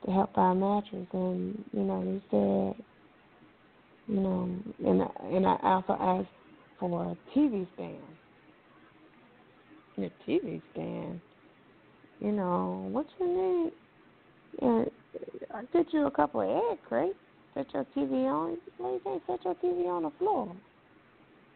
to 0.06 0.12
help 0.12 0.36
buy 0.36 0.52
a 0.52 0.56
mattress 0.56 1.08
and, 1.14 1.64
you 1.74 1.84
know, 1.84 2.04
they 2.04 2.76
said 2.78 2.86
you 4.08 4.20
know, 4.20 4.50
and 4.86 5.02
and 5.36 5.46
I 5.46 5.58
also 5.64 5.98
asked 6.00 6.28
for 6.80 7.04
a 7.04 7.38
TV 7.38 7.68
stand. 7.74 7.98
And 9.98 10.06
a 10.06 10.30
TV 10.30 10.62
stand. 10.72 11.22
You 12.20 12.32
know, 12.32 12.88
what 12.92 13.06
you 13.20 13.28
need? 13.28 13.72
Yeah, 14.62 14.86
I 15.54 15.64
get 15.74 15.94
you 15.94 16.08
a 16.08 16.12
couple 16.12 16.42
of 16.42 16.50
egg 16.50 16.80
crates. 16.88 17.16
Set 17.54 17.74
your 17.74 17.86
TV 17.96 18.26
on. 18.26 18.58
Why 18.78 18.94
you 18.94 19.02
can't 19.04 19.22
set 19.28 19.44
your 19.46 19.56
TV 19.56 19.88
on 19.88 20.04
the 20.04 20.12
floor? 20.20 20.56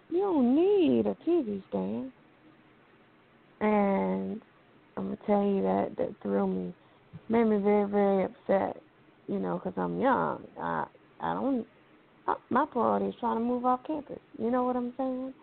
You 0.09 0.19
don't 0.19 0.55
need 0.55 1.05
a 1.05 1.15
TV 1.27 1.61
stand. 1.69 2.11
And 3.61 4.41
I'm 4.97 5.03
gonna 5.03 5.17
tell 5.27 5.43
you 5.43 5.61
that 5.61 5.97
that 5.97 6.15
threw 6.21 6.47
me, 6.47 6.73
made 7.27 7.43
me 7.43 7.57
very 7.61 7.89
very 7.89 8.23
upset. 8.23 8.81
You 9.27 9.39
know, 9.39 9.61
because 9.63 9.77
I'm 9.77 9.99
young. 9.99 10.43
I 10.59 10.85
I 11.19 11.33
don't. 11.33 11.65
Uh, 12.27 12.35
my 12.49 12.65
priority 12.65 13.07
is 13.07 13.15
trying 13.19 13.37
to 13.37 13.43
move 13.43 13.65
off 13.65 13.81
campus. 13.85 14.19
You 14.37 14.51
know 14.51 14.63
what 14.63 14.75
I'm 14.75 14.93
saying? 14.97 15.33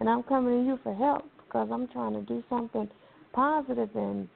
And 0.00 0.08
I'm 0.08 0.22
coming 0.24 0.64
to 0.64 0.66
you 0.66 0.78
for 0.82 0.94
help 0.94 1.24
because 1.46 1.68
I'm 1.72 1.88
trying 1.88 2.14
to 2.14 2.22
do 2.22 2.42
something 2.48 2.88
positive 3.32 3.90
and, 3.94 4.28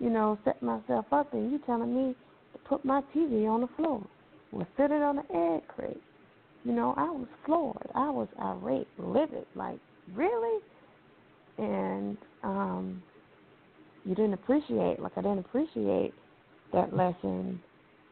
you 0.00 0.10
know, 0.10 0.38
set 0.44 0.62
myself 0.62 1.06
up. 1.12 1.32
And 1.32 1.50
you 1.50 1.58
telling 1.66 1.94
me 1.94 2.14
to 2.52 2.58
put 2.68 2.84
my 2.84 3.02
TV 3.14 3.48
on 3.48 3.62
the 3.62 3.68
floor, 3.76 4.06
or 4.52 4.66
sit 4.76 4.90
it 4.90 5.02
on 5.02 5.16
the 5.16 5.54
egg 5.56 5.66
crate. 5.68 6.02
You 6.64 6.72
know, 6.72 6.94
I 6.96 7.04
was 7.04 7.28
floored. 7.44 7.88
I 7.94 8.10
was 8.10 8.28
irate, 8.40 8.88
livid. 8.98 9.46
Like, 9.54 9.78
really? 10.14 10.60
And 11.58 12.16
um, 12.42 13.02
you 14.04 14.14
didn't 14.14 14.34
appreciate, 14.34 15.00
like 15.00 15.12
I 15.16 15.22
didn't 15.22 15.40
appreciate 15.40 16.12
that 16.72 16.94
lesson 16.94 17.60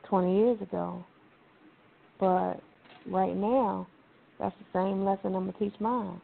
20 0.09 0.37
years 0.37 0.63
ago. 0.63 1.05
But 2.19 2.61
right 3.07 3.35
now, 3.37 3.87
that's 4.39 4.55
the 4.59 4.79
same 4.79 5.05
lesson 5.05 5.35
I'm 5.35 5.51
going 5.51 5.53
to 5.53 5.59
teach 5.59 5.81
mine. 5.81 6.21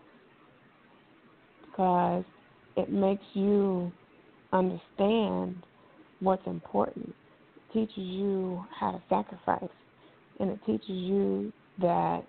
Because 1.70 2.24
it 2.76 2.90
makes 2.90 3.24
you 3.34 3.92
understand 4.52 5.56
what's 6.20 6.46
important. 6.46 7.14
It 7.56 7.72
teaches 7.72 7.98
you 7.98 8.64
how 8.78 8.92
to 8.92 9.02
sacrifice. 9.08 9.70
And 10.38 10.50
it 10.50 10.58
teaches 10.66 10.88
you 10.88 11.52
that 11.80 12.24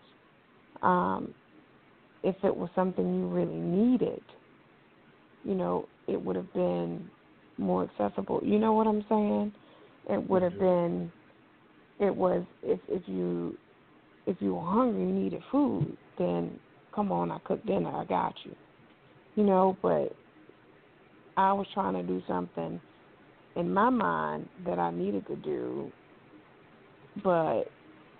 um, 0.82 1.34
if 2.24 2.36
it 2.44 2.56
was 2.56 2.70
something 2.76 3.16
you 3.16 3.28
really 3.28 3.54
needed, 3.54 4.22
you 5.44 5.56
know, 5.56 5.88
it 6.08 6.22
would 6.22 6.36
have 6.36 6.52
been 6.54 7.10
more 7.58 7.84
accessible. 7.90 8.42
You 8.44 8.60
know 8.60 8.74
what 8.74 8.88
I'm 8.88 9.04
saying? 9.10 9.54
It 10.10 10.30
would 10.30 10.42
have 10.42 10.60
been 10.60 11.12
it 12.00 12.14
was 12.16 12.44
if 12.64 12.80
if 12.90 13.04
you 13.08 13.58
if 14.26 14.38
you 14.40 14.56
were 14.56 14.66
hungry 14.66 15.02
you 15.02 15.08
needed 15.08 15.42
food, 15.52 15.98
then 16.18 16.60
come 16.94 17.12
on, 17.12 17.32
I 17.32 17.40
cooked 17.46 17.66
dinner, 17.66 17.90
I 17.90 18.06
got 18.06 18.34
you. 18.44 18.56
You 19.36 19.44
know, 19.44 19.78
but 19.82 20.16
I 21.38 21.54
was 21.54 21.66
trying 21.74 21.94
to 21.94 22.04
do 22.04 22.22
something 22.28 22.80
in 23.56 23.74
my 23.74 23.90
mind 23.90 24.48
that 24.66 24.80
I 24.80 24.92
needed 24.92 25.26
to 25.28 25.36
do, 25.38 25.92
but 27.24 27.64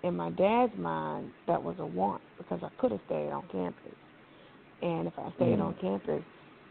in 0.02 0.16
my 0.16 0.30
dad's 0.30 0.76
mind 0.76 1.30
that 1.46 1.62
was 1.62 1.76
a 1.78 1.86
want 1.86 2.22
because 2.38 2.60
I 2.62 2.68
could 2.80 2.90
have 2.92 3.00
stayed 3.06 3.30
on 3.30 3.44
campus. 3.52 3.92
And 4.82 5.06
if 5.06 5.14
I 5.16 5.30
stayed 5.36 5.58
mm. 5.58 5.62
on 5.62 5.74
campus, 5.80 6.22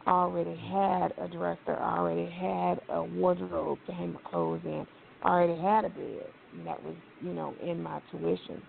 I 0.05 0.11
already 0.11 0.55
had 0.55 1.13
a 1.23 1.27
dresser, 1.27 1.77
I 1.79 1.97
already 1.99 2.29
had 2.29 2.81
a 2.89 3.03
wardrobe 3.03 3.77
to 3.87 3.93
hang 3.93 4.13
my 4.13 4.19
clothes 4.29 4.61
in, 4.65 4.85
I 5.23 5.29
already 5.29 5.61
had 5.61 5.85
a 5.85 5.89
bed 5.89 6.27
and 6.53 6.67
that 6.67 6.83
was, 6.83 6.95
you 7.21 7.33
know, 7.33 7.53
in 7.63 7.81
my 7.81 8.01
tuition. 8.11 8.61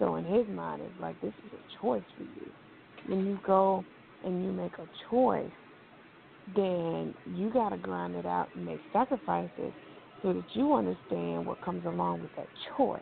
So 0.00 0.16
in 0.16 0.24
his 0.24 0.48
mind 0.48 0.82
it's 0.82 1.00
like 1.00 1.20
this 1.20 1.32
is 1.46 1.52
a 1.52 1.80
choice 1.80 2.02
for 2.16 2.24
you. 2.24 2.50
When 3.06 3.26
you 3.26 3.38
go 3.46 3.84
and 4.24 4.44
you 4.44 4.50
make 4.50 4.72
a 4.78 4.88
choice, 5.10 5.52
then 6.56 7.14
you 7.36 7.50
gotta 7.52 7.76
grind 7.76 8.16
it 8.16 8.26
out 8.26 8.48
and 8.56 8.66
make 8.66 8.80
sacrifices 8.92 9.72
so 10.22 10.32
that 10.32 10.44
you 10.54 10.74
understand 10.74 11.46
what 11.46 11.62
comes 11.62 11.84
along 11.86 12.22
with 12.22 12.30
that 12.36 12.48
choice. 12.76 13.00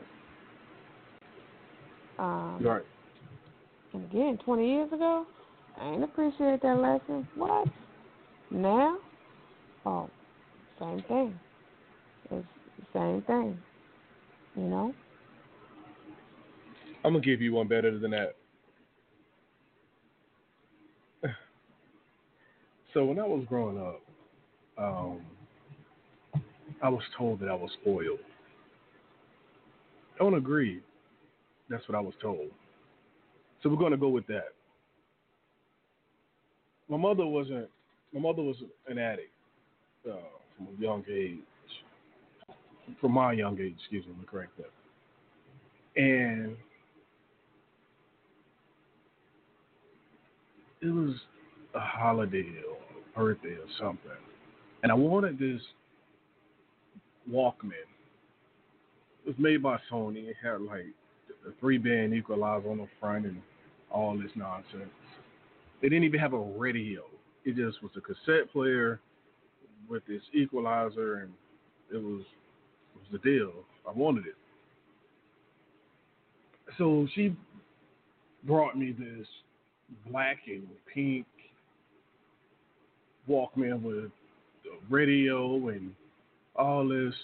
Um, 2.19 2.59
right. 2.61 2.85
And 3.95 4.05
again, 4.11 4.39
20 4.45 4.69
years 4.69 4.93
ago, 4.93 5.25
I 5.81 5.91
didn't 5.91 6.03
appreciate 6.05 6.63
that 6.63 6.79
lesson. 6.79 7.27
What? 7.37 7.69
Now? 8.51 8.99
Oh, 9.87 10.11
same 10.81 11.03
thing. 11.09 11.39
It's 12.31 12.47
the 12.93 12.99
same 12.99 13.23
thing. 13.23 13.59
You 14.57 14.65
know? 14.65 14.95
I'm 17.05 17.13
to 17.15 17.21
give 17.21 17.41
you 17.41 17.55
one 17.55 17.69
better 17.69 17.99
than 17.99 18.11
that. 18.11 18.35
so 22.95 23.05
when 23.05 23.19
I 23.19 23.27
was 23.27 23.45
growing 23.49 23.79
up, 23.79 24.01
um, 24.77 25.21
I 26.83 26.89
was 26.89 27.03
told 27.17 27.41
that 27.41 27.49
I 27.49 27.55
was 27.55 27.71
spoiled. 27.81 28.19
Don't 30.19 30.35
agree. 30.35 30.81
That's 31.71 31.87
what 31.89 31.97
I 31.97 32.01
was 32.01 32.15
told. 32.21 32.51
So 33.63 33.69
we're 33.69 33.77
to 33.93 33.97
go 33.97 34.09
with 34.09 34.27
that. 34.29 34.53
My 36.89 36.97
mother 36.97 37.27
wasn't. 37.27 37.69
My 38.13 38.21
mother 38.21 38.43
was 38.43 38.57
an 38.89 38.99
addict 38.99 39.33
uh, 40.09 40.17
from 40.57 40.69
a 40.77 40.81
young 40.81 41.05
age. 41.11 41.39
From 43.01 43.13
my 43.13 43.33
young 43.33 43.61
age, 43.61 43.75
excuse 43.79 44.07
me, 44.07 44.15
correct 44.27 44.53
that. 44.57 44.71
And 46.01 46.57
it 50.81 50.87
was 50.87 51.15
a 51.75 51.81
holiday 51.81 52.47
or 52.69 52.79
birthday 53.15 53.55
or 53.55 53.67
something, 53.79 54.11
and 54.83 54.93
I 54.93 54.95
wanted 54.95 55.39
this 55.39 55.61
Walkman. 57.31 57.73
It 59.25 59.27
was 59.27 59.37
made 59.39 59.63
by 59.63 59.79
Sony. 59.91 60.29
It 60.29 60.37
had 60.43 60.61
like 60.63 60.87
a 61.47 61.53
three 61.61 61.79
band 61.79 62.15
equalizer 62.15 62.71
on 62.71 62.79
the 62.79 62.89
front 63.01 63.27
and 63.27 63.41
all 63.91 64.17
this 64.17 64.31
nonsense. 64.35 64.91
They 65.83 65.89
didn't 65.89 66.05
even 66.05 66.21
have 66.21 66.33
a 66.33 66.39
radio. 66.39 67.03
It 67.45 67.57
just 67.57 67.83
was 67.83 67.93
a 67.97 68.01
cassette 68.01 68.51
player 68.53 69.01
with 69.89 70.07
this 70.07 70.23
equalizer, 70.33 71.17
and 71.17 71.33
it 71.93 72.03
was 72.03 72.23
it 72.23 72.99
was 72.99 73.07
the 73.13 73.19
deal. 73.19 73.53
I 73.89 73.93
wanted 73.93 74.27
it. 74.27 74.37
So 76.77 77.09
she 77.15 77.35
brought 78.45 78.79
me 78.79 78.93
this 78.93 79.27
black 80.11 80.39
and 80.47 80.67
pink 80.93 81.27
Walkman 83.29 83.83
with 83.83 84.11
the 84.65 84.71
radio 84.89 85.69
and 85.69 85.93
all 86.57 86.89
this 86.89 87.15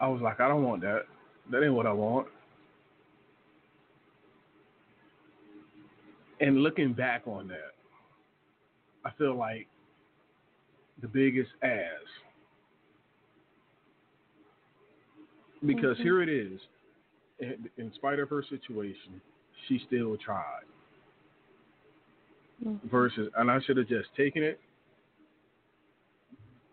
I 0.00 0.08
was 0.08 0.22
like, 0.22 0.40
I 0.40 0.48
don't 0.48 0.64
want 0.64 0.80
that. 0.80 1.02
That 1.50 1.62
ain't 1.62 1.74
what 1.74 1.86
I 1.86 1.92
want. 1.92 2.26
And 6.40 6.62
looking 6.62 6.94
back 6.94 7.22
on 7.26 7.48
that, 7.48 7.74
I 9.04 9.10
feel 9.18 9.36
like 9.36 9.66
the 11.02 11.08
biggest 11.08 11.50
ass. 11.62 11.80
Because 15.66 15.96
mm-hmm. 15.96 16.02
here 16.02 16.22
it 16.22 16.30
is, 16.30 16.58
in, 17.40 17.92
spite 17.94 18.18
of 18.18 18.28
her 18.28 18.44
situation, 18.48 19.20
she 19.68 19.80
still 19.86 20.16
tried. 20.16 20.64
Mm-hmm. 22.66 22.88
Versus, 22.88 23.30
and 23.36 23.50
I 23.50 23.58
should 23.62 23.78
have 23.78 23.88
just 23.88 24.08
taken 24.16 24.42
it, 24.42 24.60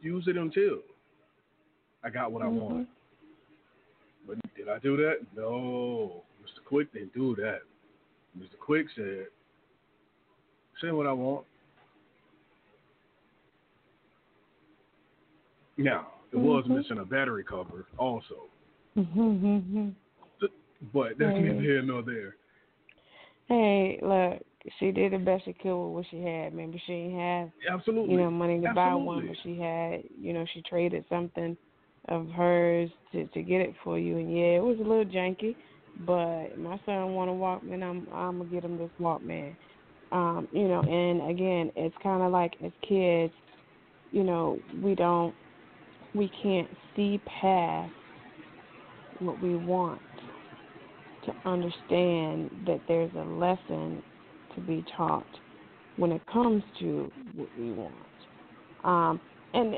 use 0.02 0.26
it 0.28 0.38
until 0.38 0.80
I 2.04 2.10
got 2.10 2.32
what 2.32 2.44
mm-hmm. 2.44 2.58
I 2.58 2.62
wanted. 2.62 2.88
But 4.28 4.38
did 4.56 4.68
I 4.68 4.80
do 4.80 4.98
that? 4.98 5.20
No. 5.36 6.24
Mr. 6.44 6.64
Quick 6.66 6.92
didn't 6.94 7.14
do 7.14 7.36
that. 7.38 7.60
Mr. 8.38 8.60
Quick 8.60 8.88
said, 8.96 9.28
say 10.82 10.92
what 10.92 11.08
I 11.08 11.14
want. 11.14 11.46
Now, 15.78 16.08
it 16.32 16.36
mm-hmm. 16.36 16.46
was 16.46 16.66
missing 16.68 16.98
a 17.00 17.06
battery 17.06 17.44
cover 17.44 17.86
also. 17.98 18.48
Mm-hmm. 18.98 19.90
But 20.94 21.18
that's 21.18 21.36
hey. 21.36 21.42
neither 21.42 21.62
here 21.62 21.82
nor 21.82 22.02
there. 22.02 22.36
Hey, 23.48 24.00
look, 24.02 24.42
she 24.80 24.92
did 24.92 25.14
the 25.14 25.18
best 25.18 25.46
she 25.46 25.54
could 25.54 25.76
with 25.76 25.96
what 25.96 26.06
she 26.12 26.22
had. 26.22 26.54
Maybe 26.54 26.82
she 26.86 26.92
didn't 26.92 27.20
have, 27.20 27.50
Absolutely. 27.72 28.14
you 28.14 28.20
know, 28.20 28.30
money 28.30 28.60
to 28.60 28.68
Absolutely. 28.68 28.76
buy 28.76 28.96
one, 28.96 29.28
but 29.28 29.38
she 29.44 29.58
had, 29.58 30.04
you 30.20 30.34
know, 30.34 30.46
she 30.54 30.62
traded 30.64 31.06
something 31.10 31.56
of 32.10 32.30
hers 32.30 32.90
to 33.12 33.26
to 33.28 33.42
get 33.42 33.62
it 33.62 33.74
for 33.84 33.98
you. 33.98 34.18
And 34.18 34.32
yeah, 34.32 34.58
it 34.58 34.64
was 34.64 34.78
a 34.80 34.84
little 34.84 35.06
janky, 35.06 35.56
but 36.06 36.58
my 36.58 36.80
son 36.86 37.14
want 37.14 37.30
a 37.30 37.34
Walkman. 37.34 37.84
I'm 37.84 38.08
I'm 38.14 38.40
gonna 38.40 38.50
get 38.50 38.64
him 38.64 38.78
this 38.78 38.92
Walkman. 39.00 39.56
Um, 40.12 40.48
you 40.52 40.68
know, 40.68 40.82
and 40.82 41.30
again, 41.30 41.72
it's 41.76 41.96
kind 42.02 42.24
of 42.24 42.32
like 42.32 42.54
as 42.64 42.72
kids, 42.88 43.34
you 44.12 44.24
know, 44.24 44.58
we 44.82 44.96
don't, 44.96 45.36
we 46.14 46.32
can't 46.42 46.70
see 46.96 47.20
past 47.42 47.92
what 49.20 49.42
we 49.42 49.56
want 49.56 50.02
to 51.28 51.36
understand 51.46 52.50
that 52.66 52.82
there's 52.88 53.12
a 53.16 53.24
lesson 53.24 54.02
to 54.56 54.62
be 54.62 54.84
taught 54.96 55.28
when 55.98 56.12
it 56.12 56.22
comes 56.32 56.64
to 56.80 57.12
what 57.36 57.50
we 57.58 57.72
want. 57.72 57.94
Um, 58.84 59.22
and 59.54 59.76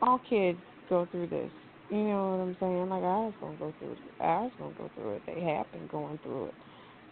all 0.00 0.20
kids 0.28 0.58
go 0.88 1.06
through 1.10 1.28
this. 1.28 1.50
You 1.90 1.98
know 1.98 2.30
what 2.30 2.42
I'm 2.42 2.56
saying? 2.60 2.88
Like 2.88 3.02
I 3.02 3.18
was 3.18 3.34
gonna 3.40 3.56
go 3.56 3.74
through 3.78 3.92
it. 3.92 3.98
I 4.20 4.40
was 4.40 4.52
gonna 4.58 4.74
go 4.74 4.90
through 4.94 5.14
it. 5.16 5.22
They 5.26 5.40
have 5.42 5.70
been 5.70 5.86
going 5.86 6.18
through 6.22 6.46
it. 6.46 6.54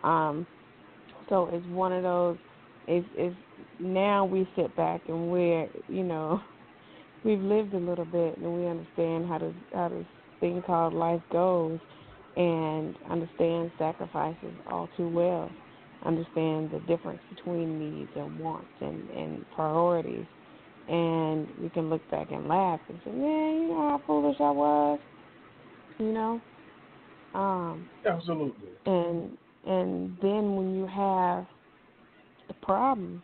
Um, 0.03 0.47
so 1.29 1.51
it's 1.53 1.67
one 1.67 1.93
of 1.93 2.03
those. 2.03 2.39
It's, 2.89 3.07
it's 3.15 3.37
now 3.79 4.25
we 4.25 4.49
sit 4.57 4.75
back 4.75 5.03
and 5.09 5.31
we're 5.31 5.69
you 5.89 6.03
know 6.03 6.41
we've 7.25 7.41
lived 7.41 7.75
a 7.75 7.79
little 7.79 8.05
bit 8.05 8.39
and 8.39 8.55
we 8.55 8.67
understand 8.67 9.27
how 9.29 9.39
this 9.39 9.55
how 9.73 9.89
this 9.91 10.07
thing 10.41 10.63
called 10.63 10.95
life 10.95 11.23
goals 11.31 11.81
and 12.37 12.97
understand 13.11 13.73
sacrifices 13.79 14.55
all 14.67 14.89
too 14.97 15.09
well. 15.09 15.55
Understand 16.05 16.71
the 16.71 16.81
difference 16.81 17.23
between 17.29 17.79
needs 17.79 18.11
and 18.17 18.39
wants 18.39 18.73
and, 18.81 19.09
and 19.11 19.49
priorities. 19.51 20.27
And 20.89 21.53
we 21.57 21.71
can 21.71 21.89
look 21.89 22.09
back 22.11 22.33
and 22.33 22.49
laugh 22.49 22.81
and 22.89 23.01
say, 23.05 23.11
Man, 23.13 23.55
you 23.63 23.69
know 23.69 23.89
how 23.91 24.03
foolish 24.07 24.37
I 24.41 24.51
was 24.51 24.99
you 26.03 26.13
know? 26.13 26.43
Um 27.35 27.87
Absolutely. 28.05 28.69
And 28.87 29.37
and 29.65 30.17
then 30.21 30.57
when 30.57 30.75
you 30.75 30.87
have 30.87 31.47
the 32.49 32.55
problem 32.55 33.23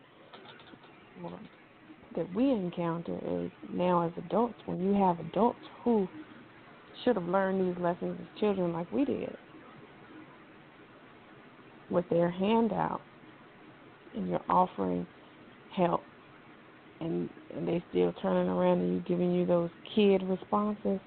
that 2.14 2.32
we 2.32 2.50
encounter 2.50 3.18
is 3.26 3.50
now 3.68 4.06
as 4.06 4.12
adults, 4.16 4.60
when 4.64 4.80
you 4.80 4.94
have 4.94 5.18
adults 5.18 5.64
who 5.82 6.08
should 7.04 7.16
have 7.16 7.26
learned 7.26 7.68
these 7.68 7.82
lessons 7.82 8.18
as 8.20 8.40
children 8.40 8.72
like 8.72 8.90
we 8.92 9.04
did. 9.04 9.36
With 11.90 12.08
their 12.10 12.30
handout 12.30 13.00
and 14.14 14.28
you're 14.28 14.44
offering 14.48 15.06
help 15.74 16.02
and 17.00 17.28
and 17.54 17.66
they 17.66 17.82
still 17.90 18.12
turning 18.20 18.48
around 18.48 18.80
and 18.80 18.94
you 18.94 19.00
giving 19.06 19.32
you 19.32 19.46
those 19.46 19.70
kid 19.94 20.22
responses 20.24 21.00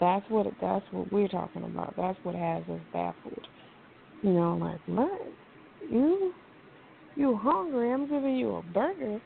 that's 0.00 0.24
what 0.28 0.46
that's 0.60 0.84
what 0.90 1.12
we're 1.12 1.28
talking 1.28 1.64
about. 1.64 1.94
That's 1.96 2.18
what 2.22 2.34
has 2.34 2.62
us 2.70 2.80
baffled. 2.92 3.46
You 4.22 4.30
know 4.30 4.56
like 4.56 4.80
what? 4.86 5.20
You 5.90 6.32
you 7.16 7.36
hungry? 7.36 7.92
I'm 7.92 8.08
giving 8.08 8.36
you 8.36 8.56
a 8.56 8.62
burger. 8.62 9.20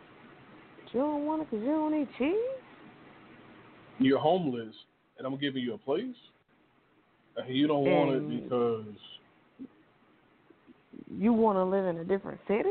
But 0.76 0.94
you 0.94 1.00
don't 1.00 1.26
want 1.26 1.42
it 1.42 1.50
because 1.50 1.64
you 1.64 1.72
don't 1.72 1.94
eat 1.94 2.08
cheese 2.18 2.61
you're 3.98 4.18
homeless 4.18 4.74
and 5.18 5.26
I'm 5.26 5.38
giving 5.38 5.62
you 5.62 5.74
a 5.74 5.78
place, 5.78 6.14
and 7.36 7.54
you 7.54 7.66
don't 7.66 7.84
want 7.84 8.16
it 8.16 8.42
because 8.42 8.94
you 11.16 11.32
want 11.32 11.56
to 11.56 11.64
live 11.64 11.86
in 11.86 11.98
a 11.98 12.04
different 12.04 12.40
city. 12.48 12.70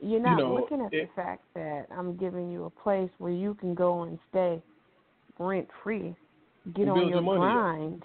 You're 0.00 0.20
not 0.20 0.38
you 0.38 0.44
know, 0.44 0.54
looking 0.54 0.80
at 0.80 0.92
it, 0.92 1.08
the 1.08 1.22
fact 1.22 1.42
that 1.54 1.86
I'm 1.96 2.16
giving 2.16 2.50
you 2.52 2.64
a 2.64 2.70
place 2.70 3.10
where 3.18 3.32
you 3.32 3.54
can 3.54 3.74
go 3.74 4.02
and 4.02 4.18
stay 4.30 4.62
rent 5.38 5.68
free, 5.82 6.14
get 6.74 6.88
on 6.88 7.08
your, 7.08 7.22
your 7.22 7.36
grind, 7.36 8.04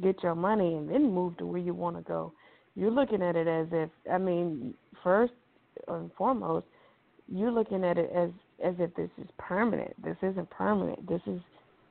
get 0.00 0.22
your 0.22 0.34
money, 0.34 0.74
and 0.74 0.88
then 0.88 1.12
move 1.12 1.36
to 1.38 1.46
where 1.46 1.60
you 1.60 1.74
want 1.74 1.96
to 1.96 2.02
go. 2.02 2.32
You're 2.76 2.90
looking 2.90 3.22
at 3.22 3.36
it 3.36 3.48
as 3.48 3.66
if, 3.72 3.90
I 4.10 4.18
mean, 4.18 4.74
first 5.02 5.32
and 5.88 6.10
foremost, 6.16 6.66
you're 7.28 7.50
looking 7.50 7.84
at 7.84 7.98
it 7.98 8.10
as 8.14 8.30
as 8.64 8.74
if 8.78 8.94
this 8.94 9.10
is 9.18 9.26
permanent. 9.38 9.92
This 10.02 10.16
isn't 10.22 10.48
permanent. 10.50 11.08
This 11.08 11.20
is 11.26 11.40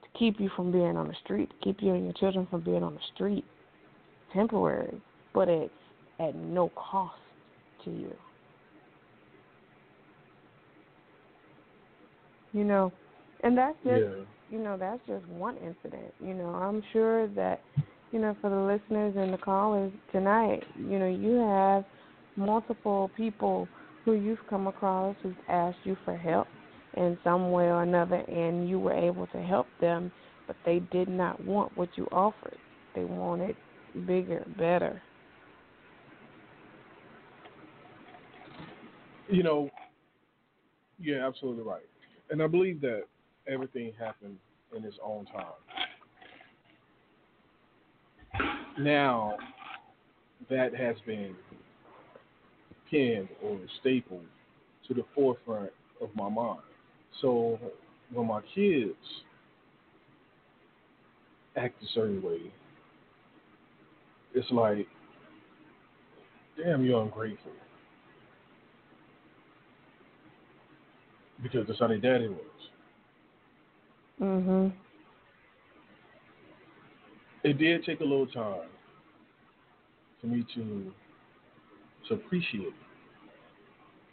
to 0.04 0.20
keep 0.20 0.40
you 0.40 0.50
from 0.56 0.72
being 0.72 0.96
on 0.98 1.08
the 1.08 1.16
street, 1.24 1.50
to 1.50 1.56
keep 1.64 1.82
you 1.82 1.94
and 1.94 2.06
your 2.06 2.14
children 2.14 2.48
from 2.50 2.62
being 2.62 2.84
on 2.84 2.94
the 2.94 3.02
street. 3.14 3.46
Temporary, 4.34 5.02
but 5.34 5.50
it's 5.50 5.74
at 6.20 6.36
no 6.36 6.70
cost 6.76 7.16
to 7.84 7.92
you. 7.92 8.14
You 12.54 12.64
know, 12.64 12.92
and 13.44 13.58
that's 13.58 13.78
just 13.84 14.02
yeah. 14.02 14.24
you 14.50 14.60
know 14.60 14.78
that's 14.78 15.02
just 15.08 15.26
one 15.28 15.56
incident. 15.58 16.14
You 16.20 16.34
know, 16.34 16.50
I'm 16.50 16.82
sure 16.94 17.28
that 17.30 17.62
you 18.12 18.20
know 18.20 18.36
for 18.42 18.50
the 18.50 18.56
listeners 18.56 19.16
and 19.18 19.34
the 19.34 19.38
callers 19.38 19.92
tonight, 20.12 20.64
you 20.78 21.00
know, 21.00 21.10
you 21.10 21.38
have 21.38 21.86
multiple 22.36 23.10
people 23.16 23.68
who 24.06 24.14
you've 24.14 24.46
come 24.50 24.68
across 24.68 25.16
who's 25.22 25.36
asked 25.48 25.78
you 25.84 25.96
for 26.06 26.16
help 26.16 26.48
in 26.98 27.18
some 27.24 27.52
way 27.52 27.66
or 27.66 27.84
another 27.84 28.18
and 28.28 28.68
you 28.68 28.80
were 28.80 28.94
able 28.94 29.28
to 29.28 29.42
help 29.42 29.68
them, 29.80 30.12
but 30.48 30.56
they 30.66 30.80
did 30.92 31.08
not 31.08 31.44
want 31.46 31.76
what 31.78 31.90
you 31.96 32.08
offered. 32.12 32.58
They 32.96 33.04
wanted 33.04 33.56
bigger, 34.06 34.46
better. 34.58 35.02
You 39.30 39.44
know, 39.44 39.70
you're 41.00 41.26
absolutely 41.26 41.64
right. 41.64 41.86
And 42.30 42.42
I 42.42 42.48
believe 42.48 42.82
that 42.82 43.04
everything 43.48 43.94
happened 43.98 44.38
in 44.76 44.84
its 44.84 44.98
own 45.04 45.26
time. 45.26 45.46
Now, 48.80 49.38
that 50.50 50.74
has 50.76 50.96
been 51.06 51.36
or 52.94 53.58
stapled 53.80 54.26
to 54.88 54.94
the 54.94 55.04
forefront 55.16 55.72
of 56.02 56.10
my 56.16 56.28
mind. 56.30 56.60
So 57.22 57.60
when 58.14 58.28
my 58.28 58.42
kids 58.54 58.96
act 61.56 61.82
a 61.82 61.86
certain 61.94 62.22
way, 62.22 62.52
it's 64.34 64.50
like, 64.52 64.88
damn, 66.58 66.84
you're 66.84 67.02
ungrateful. 67.02 67.52
Because 71.42 71.66
that's 71.68 71.80
how 71.80 71.88
their 71.88 71.98
daddy 71.98 72.28
was. 72.28 72.70
Mhm. 74.20 74.72
It 77.44 77.58
did 77.58 77.84
take 77.86 78.02
a 78.02 78.04
little 78.04 78.28
time 78.28 78.70
for 80.20 80.28
me 80.28 80.46
to 80.56 80.94
to 82.08 82.14
appreciate 82.16 82.74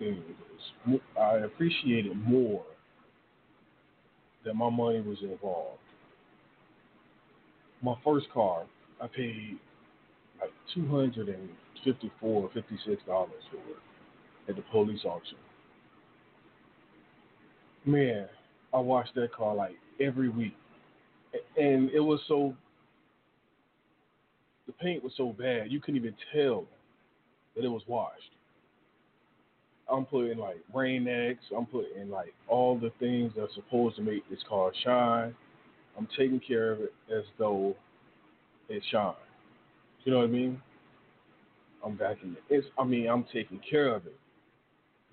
I 0.01 1.37
appreciated 1.39 2.17
more 2.27 2.65
that 4.45 4.55
my 4.55 4.71
money 4.71 5.01
was 5.01 5.19
involved. 5.23 5.79
My 7.83 7.95
first 8.05 8.27
car, 8.33 8.65
I 9.03 9.07
paid 9.09 9.59
like 10.41 10.51
two 10.75 10.87
hundred 10.87 11.29
and 11.29 11.49
fifty-four, 11.85 12.51
fifty-six 12.55 13.03
dollars 13.07 13.43
for 13.51 13.57
it 13.57 14.51
at 14.51 14.57
the 14.57 14.63
police 14.71 15.05
auction. 15.05 15.39
Man, 17.85 18.29
I 18.73 18.79
washed 18.79 19.15
that 19.15 19.33
car 19.33 19.55
like 19.55 19.77
every 20.01 20.29
week, 20.29 20.57
and 21.57 21.91
it 21.91 22.01
was 22.01 22.21
so. 22.29 22.55
The 24.67 24.73
paint 24.75 25.03
was 25.03 25.13
so 25.17 25.33
bad 25.33 25.73
you 25.73 25.81
couldn't 25.81 25.97
even 25.97 26.15
tell 26.33 26.67
that 27.57 27.65
it 27.65 27.69
was 27.69 27.83
washed. 27.89 28.31
I'm 29.91 30.05
putting 30.05 30.39
like 30.39 30.59
Rain-X. 30.75 31.39
I'm 31.57 31.67
putting 31.67 32.11
like 32.11 32.35
all 32.47 32.79
the 32.79 32.93
things 32.99 33.33
that's 33.37 33.55
supposed 33.55 33.97
to 33.97 34.03
make 34.03 34.29
this 34.29 34.41
car 34.49 34.73
shine. 34.85 35.35
I'm 35.97 36.09
taking 36.17 36.41
care 36.41 36.73
of 36.73 36.81
it 36.81 36.93
as 37.15 37.25
though 37.39 37.75
it 38.69 38.83
shines. 38.91 39.17
You 40.05 40.13
know 40.13 40.19
what 40.19 40.25
I 40.25 40.29
mean? 40.29 40.63
I'm 41.85 41.97
backing 41.97 42.33
it. 42.33 42.43
It's, 42.55 42.67
I 42.79 42.85
mean, 42.85 43.09
I'm 43.09 43.25
taking 43.33 43.61
care 43.69 43.95
of 43.95 44.07
it 44.07 44.17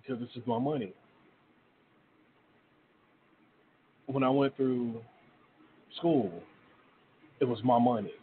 because 0.02 0.20
this 0.20 0.30
is 0.36 0.46
my 0.46 0.60
money. 0.60 0.94
When 4.08 4.24
I 4.24 4.30
went 4.30 4.56
through 4.56 5.02
school, 5.98 6.32
it 7.40 7.46
was 7.46 7.60
my 7.64 7.80
money. 7.80 8.14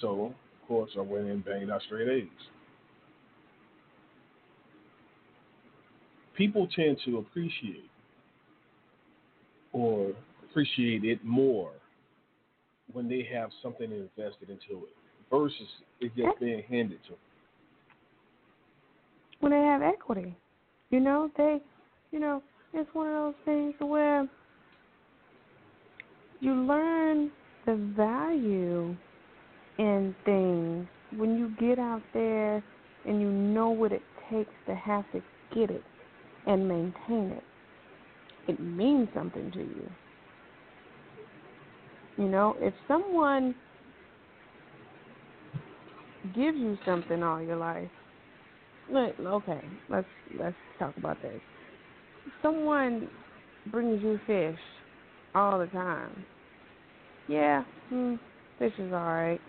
So, 0.00 0.26
of 0.62 0.68
course, 0.68 0.90
I 0.96 1.00
went 1.00 1.26
and 1.26 1.44
banged 1.44 1.70
out 1.70 1.82
straight 1.82 2.08
A's. 2.08 2.28
People 6.38 6.68
tend 6.74 6.96
to 7.04 7.18
appreciate 7.18 7.90
or 9.72 10.12
appreciate 10.48 11.04
it 11.04 11.22
more 11.24 11.72
when 12.92 13.08
they 13.08 13.28
have 13.30 13.50
something 13.60 13.90
invested 13.90 14.48
into 14.48 14.84
it 14.84 14.94
versus 15.30 15.68
it 16.00 16.12
just 16.16 16.40
being 16.40 16.62
handed 16.70 17.02
to 17.02 17.10
them. 17.10 17.18
When 19.40 19.52
they 19.52 19.58
have 19.58 19.82
equity, 19.82 20.34
you 20.90 21.00
know, 21.00 21.30
they, 21.36 21.60
you 22.12 22.20
know, 22.20 22.42
it's 22.72 22.88
one 22.94 23.08
of 23.08 23.12
those 23.12 23.34
things 23.44 23.74
where 23.80 24.26
you 26.40 26.54
learn 26.54 27.30
the 27.66 27.74
value 27.96 28.96
in 29.78 30.14
things 30.24 30.86
when 31.16 31.36
you 31.36 31.52
get 31.60 31.78
out 31.78 32.02
there 32.14 32.62
and 33.06 33.20
you 33.20 33.28
know 33.28 33.70
what 33.70 33.92
it 33.92 34.02
takes 34.30 34.50
to 34.66 34.74
have 34.74 35.04
to 35.12 35.20
get 35.54 35.70
it 35.70 35.82
and 36.48 36.66
maintain 36.66 37.32
it. 37.32 37.44
It 38.48 38.58
means 38.58 39.08
something 39.14 39.50
to 39.52 39.58
you. 39.58 39.90
You 42.16 42.28
know, 42.28 42.56
if 42.60 42.74
someone 42.88 43.54
gives 46.34 46.56
you 46.58 46.76
something 46.84 47.22
all 47.22 47.40
your 47.42 47.56
life, 47.56 47.88
let, 48.90 49.14
okay, 49.20 49.60
let's 49.88 50.08
let's 50.38 50.56
talk 50.78 50.96
about 50.96 51.20
this. 51.22 51.40
Someone 52.42 53.08
brings 53.70 54.02
you 54.02 54.18
fish 54.26 54.58
all 55.34 55.58
the 55.58 55.66
time. 55.66 56.10
Yeah, 57.28 57.62
hmm, 57.90 58.14
fish 58.58 58.72
is 58.78 58.92
all 58.92 59.04
right. 59.04 59.40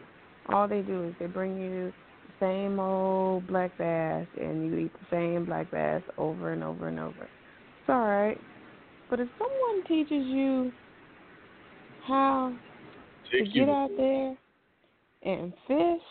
All 0.49 0.67
they 0.67 0.81
do 0.81 1.05
is 1.05 1.13
they 1.19 1.27
bring 1.27 1.59
you 1.59 1.93
same 2.39 2.79
old 2.79 3.47
black 3.47 3.77
bass 3.77 4.27
and 4.39 4.65
you 4.65 4.77
eat 4.77 4.91
the 4.93 5.15
same 5.15 5.45
black 5.45 5.69
bass 5.71 6.01
over 6.17 6.53
and 6.53 6.63
over 6.63 6.87
and 6.87 6.99
over. 6.99 7.23
It's 7.23 7.89
all 7.89 8.05
right. 8.05 8.39
But 9.09 9.19
if 9.19 9.27
someone 9.37 9.83
teaches 9.87 10.25
you 10.25 10.71
how 12.07 12.53
Take 13.31 13.45
to 13.45 13.49
you 13.49 13.65
get 13.65 13.69
out 13.69 13.89
there 13.97 14.37
and 15.23 15.53
fish, 15.67 16.01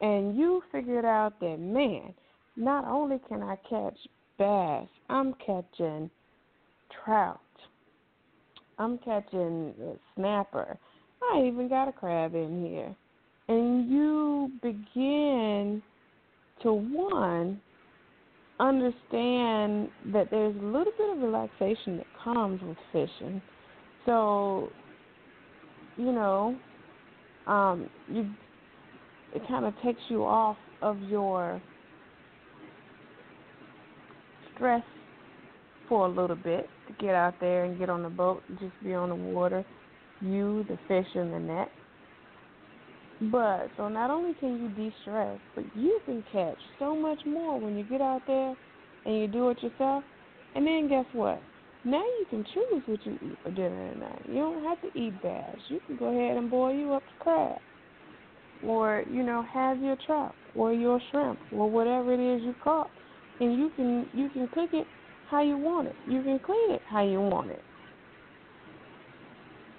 and 0.00 0.36
you 0.36 0.62
figured 0.70 1.04
out 1.04 1.38
that, 1.40 1.58
man, 1.58 2.12
not 2.56 2.84
only 2.86 3.18
can 3.28 3.42
I 3.42 3.56
catch 3.68 3.96
bass, 4.38 4.88
I'm 5.08 5.34
catching 5.34 6.10
trout. 7.04 7.40
I'm 8.78 8.98
catching 8.98 9.72
snapper. 10.14 10.78
I 11.32 11.44
even 11.46 11.68
got 11.68 11.88
a 11.88 11.92
crab 11.92 12.34
in 12.34 12.66
here. 12.66 12.94
And 13.48 13.90
you 13.90 14.50
begin 14.62 15.82
to, 16.62 16.72
one, 16.72 17.60
understand 18.60 19.88
that 20.12 20.28
there's 20.30 20.56
a 20.56 20.64
little 20.64 20.92
bit 20.96 21.10
of 21.10 21.18
relaxation 21.18 21.98
that 21.98 22.06
comes 22.22 22.60
with 22.62 22.76
fishing. 22.92 23.42
So, 24.06 24.70
you 25.96 26.12
know, 26.12 26.56
um, 27.46 27.88
you 28.08 28.30
it 29.34 29.42
kind 29.48 29.64
of 29.64 29.74
takes 29.82 30.00
you 30.08 30.24
off 30.24 30.56
of 30.80 30.98
your 31.02 31.60
stress 34.54 34.82
for 35.88 36.06
a 36.06 36.08
little 36.08 36.36
bit 36.36 36.68
to 36.86 37.04
get 37.04 37.14
out 37.14 37.34
there 37.40 37.64
and 37.64 37.78
get 37.78 37.90
on 37.90 38.02
the 38.02 38.08
boat 38.08 38.42
and 38.48 38.58
just 38.58 38.72
be 38.82 38.94
on 38.94 39.08
the 39.08 39.14
water, 39.14 39.64
you, 40.20 40.64
the 40.68 40.78
fish, 40.86 41.06
and 41.14 41.32
the 41.32 41.38
net. 41.38 41.68
But 43.20 43.70
so 43.76 43.88
not 43.88 44.10
only 44.10 44.34
can 44.34 44.60
you 44.60 44.68
de-stress, 44.70 45.38
but 45.54 45.64
you 45.76 46.00
can 46.04 46.22
catch 46.32 46.58
so 46.78 46.96
much 46.96 47.18
more 47.24 47.58
when 47.60 47.76
you 47.76 47.84
get 47.84 48.00
out 48.00 48.22
there 48.26 48.54
and 49.06 49.20
you 49.20 49.28
do 49.28 49.50
it 49.50 49.62
yourself. 49.62 50.04
And 50.54 50.66
then 50.66 50.88
guess 50.88 51.06
what? 51.12 51.40
Now 51.84 52.02
you 52.02 52.26
can 52.30 52.44
choose 52.54 52.82
what 52.86 53.04
you 53.04 53.12
eat 53.12 53.38
for 53.42 53.50
dinner 53.50 53.92
tonight. 53.92 54.22
You 54.26 54.36
don't 54.36 54.64
have 54.64 54.80
to 54.82 54.98
eat 54.98 55.20
bass. 55.22 55.56
You 55.68 55.80
can 55.86 55.96
go 55.96 56.06
ahead 56.06 56.36
and 56.36 56.50
boil 56.50 56.74
you 56.74 56.92
up 56.94 57.02
a 57.02 57.22
crab, 57.22 57.58
or 58.64 59.04
you 59.10 59.22
know 59.22 59.44
have 59.52 59.82
your 59.82 59.96
trout 60.06 60.34
or 60.54 60.72
your 60.72 61.00
shrimp 61.10 61.38
or 61.52 61.68
whatever 61.68 62.14
it 62.14 62.20
is 62.20 62.42
you 62.42 62.54
caught, 62.64 62.90
and 63.40 63.58
you 63.58 63.70
can 63.76 64.08
you 64.14 64.30
can 64.30 64.48
cook 64.48 64.70
it 64.72 64.86
how 65.30 65.42
you 65.42 65.58
want 65.58 65.88
it. 65.88 65.96
You 66.08 66.22
can 66.22 66.38
clean 66.38 66.70
it 66.70 66.80
how 66.88 67.02
you 67.04 67.20
want 67.20 67.50
it. 67.50 67.62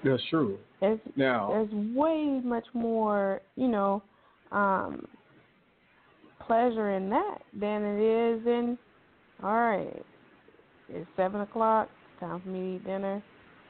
That's 0.06 0.22
true. 0.30 0.60
It's, 0.82 1.02
Now, 1.16 1.50
there's 1.50 1.96
way 1.96 2.40
much 2.44 2.66
more, 2.74 3.42
you 3.56 3.68
know, 3.68 4.04
um, 4.52 5.08
pleasure 6.46 6.92
in 6.92 7.10
that 7.10 7.40
than 7.60 7.84
it 7.84 8.00
is 8.02 8.46
in. 8.46 8.78
All 9.44 9.54
right, 9.54 10.06
it's 10.90 11.10
seven 11.18 11.42
o'clock. 11.42 11.90
Time 12.20 12.40
for 12.42 12.50
me 12.50 12.60
to 12.60 12.76
eat 12.76 12.86
dinner. 12.86 13.24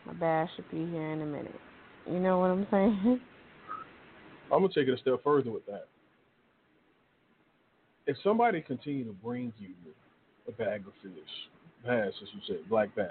My 0.05 0.13
bass 0.13 0.49
should 0.55 0.69
be 0.69 0.85
here 0.91 1.11
in 1.11 1.21
a 1.21 1.25
minute. 1.25 1.59
You 2.05 2.19
know 2.19 2.39
what 2.39 2.51
I'm 2.51 2.67
saying? 2.69 3.21
I'm 4.51 4.61
gonna 4.61 4.67
take 4.67 4.87
it 4.87 4.93
a 4.93 4.97
step 4.97 5.23
further 5.23 5.51
with 5.51 5.65
that. 5.67 5.87
If 8.07 8.17
somebody 8.23 8.61
continue 8.61 9.05
to 9.05 9.13
bring 9.13 9.53
you 9.57 9.69
a 10.47 10.51
bag 10.51 10.83
of 10.85 10.93
fish, 11.01 11.13
bass, 11.83 12.13
as 12.21 12.27
you 12.33 12.41
said, 12.45 12.69
black 12.69 12.93
bass, 12.93 13.07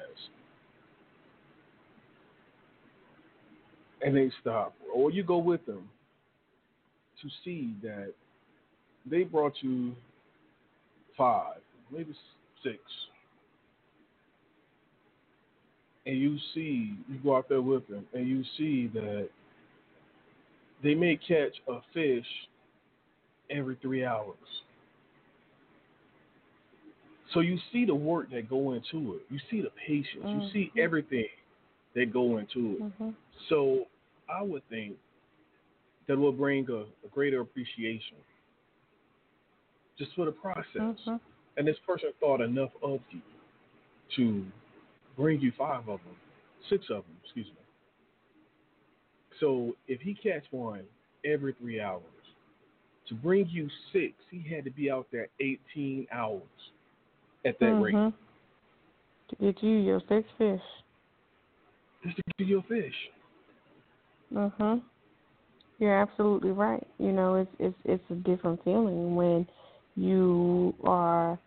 and 4.02 4.16
they 4.16 4.30
stop, 4.40 4.74
or 4.94 5.10
you 5.10 5.22
go 5.22 5.38
with 5.38 5.64
them 5.66 5.88
to 7.22 7.28
see 7.44 7.74
that 7.82 8.12
they 9.10 9.22
brought 9.22 9.54
you 9.60 9.94
five, 11.16 11.58
maybe 11.90 12.14
six, 12.62 12.78
and 16.06 16.18
you 16.18 16.36
see, 16.54 16.94
you 17.08 17.18
go 17.22 17.36
out 17.36 17.48
there 17.48 17.62
with 17.62 17.86
them, 17.88 18.04
and 18.12 18.28
you 18.28 18.44
see 18.58 18.88
that 18.94 19.28
they 20.82 20.94
may 20.94 21.16
catch 21.16 21.52
a 21.68 21.78
fish 21.92 22.26
every 23.50 23.76
three 23.80 24.04
hours. 24.04 24.36
So 27.32 27.40
you 27.40 27.58
see 27.72 27.84
the 27.84 27.94
work 27.94 28.30
that 28.30 28.48
go 28.48 28.74
into 28.74 29.14
it. 29.14 29.22
You 29.28 29.40
see 29.50 29.60
the 29.60 29.70
patience. 29.86 30.06
You 30.22 30.28
mm-hmm. 30.28 30.52
see 30.52 30.72
everything 30.78 31.26
that 31.94 32.12
go 32.12 32.38
into 32.38 32.76
it. 32.78 32.92
hmm 32.98 33.10
So 33.48 33.86
I 34.28 34.42
would 34.42 34.62
think 34.68 34.96
that 36.08 36.16
will 36.18 36.32
bring 36.32 36.66
a, 36.70 36.82
a 37.06 37.08
greater 37.12 37.40
appreciation 37.40 38.16
just 39.98 40.12
for 40.14 40.24
the 40.26 40.32
process. 40.32 40.64
hmm 40.76 41.16
And 41.56 41.66
this 41.66 41.76
person 41.86 42.10
thought 42.20 42.40
enough 42.40 42.70
of 42.82 43.00
you 43.10 43.20
to 44.16 44.44
bring 45.16 45.40
you 45.40 45.52
five 45.56 45.88
of 45.88 46.00
them, 46.00 46.16
six 46.68 46.84
of 46.90 47.04
them, 47.04 47.16
excuse 47.22 47.46
me. 47.46 47.52
So 49.40 49.74
if 49.88 50.00
he 50.00 50.14
catch 50.14 50.44
one 50.50 50.82
every 51.24 51.54
three 51.54 51.80
hours, 51.80 52.02
to 53.08 53.14
bring 53.14 53.46
you 53.48 53.68
six, 53.92 54.14
he 54.30 54.42
had 54.48 54.64
to 54.64 54.70
be 54.70 54.90
out 54.90 55.06
there 55.12 55.28
18 55.40 56.06
hours 56.12 56.42
at 57.44 57.58
that 57.60 57.74
rate 57.80 57.94
hmm 57.94 58.08
To 59.30 59.36
get 59.36 59.62
you 59.62 59.76
your 59.76 60.00
six 60.08 60.26
fish. 60.38 60.60
Just 62.04 62.16
to 62.16 62.22
get 62.38 62.46
your 62.48 62.62
fish. 62.62 62.94
Mhm. 64.32 64.82
You're 65.78 65.94
absolutely 66.00 66.50
right. 66.50 66.86
You 66.98 67.12
know, 67.12 67.36
it's 67.36 67.50
it's 67.58 67.76
it's 67.84 68.10
a 68.10 68.14
different 68.14 68.62
feeling 68.64 69.14
when 69.16 69.46
you 69.96 70.74
are 70.84 71.38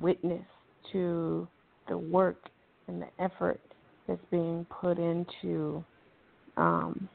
witness 0.00 0.44
to 0.92 1.46
the 1.88 1.96
work 1.98 2.48
and 2.88 3.02
the 3.02 3.08
effort 3.22 3.60
that's 4.06 4.24
being 4.30 4.66
put 4.66 4.98
into 4.98 5.84
um 6.56 7.08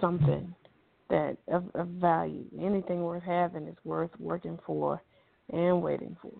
something 0.00 0.54
that 1.08 1.36
of, 1.48 1.64
of 1.74 1.88
value. 1.88 2.44
Anything 2.60 3.02
worth 3.02 3.22
having 3.22 3.66
is 3.66 3.76
worth 3.84 4.10
working 4.18 4.58
for 4.66 5.02
and 5.52 5.82
waiting 5.82 6.16
for. 6.22 6.32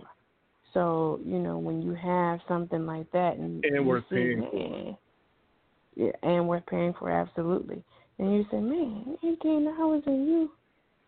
So, 0.72 1.20
you 1.24 1.38
know, 1.38 1.58
when 1.58 1.82
you 1.82 1.94
have 1.94 2.40
something 2.46 2.86
like 2.86 3.10
that 3.12 3.36
and, 3.36 3.64
And 3.64 3.86
worth 3.86 4.04
see, 4.08 4.14
paying 4.16 4.48
for. 4.50 4.98
yeah, 5.96 6.12
and 6.22 6.48
worth 6.48 6.66
paying 6.66 6.94
for 6.98 7.10
absolutely. 7.10 7.82
And 8.18 8.34
you 8.34 8.44
say, 8.50 8.58
man, 8.58 9.16
eighteen 9.24 9.66
hours 9.78 10.02
and 10.06 10.26
you, 10.28 10.50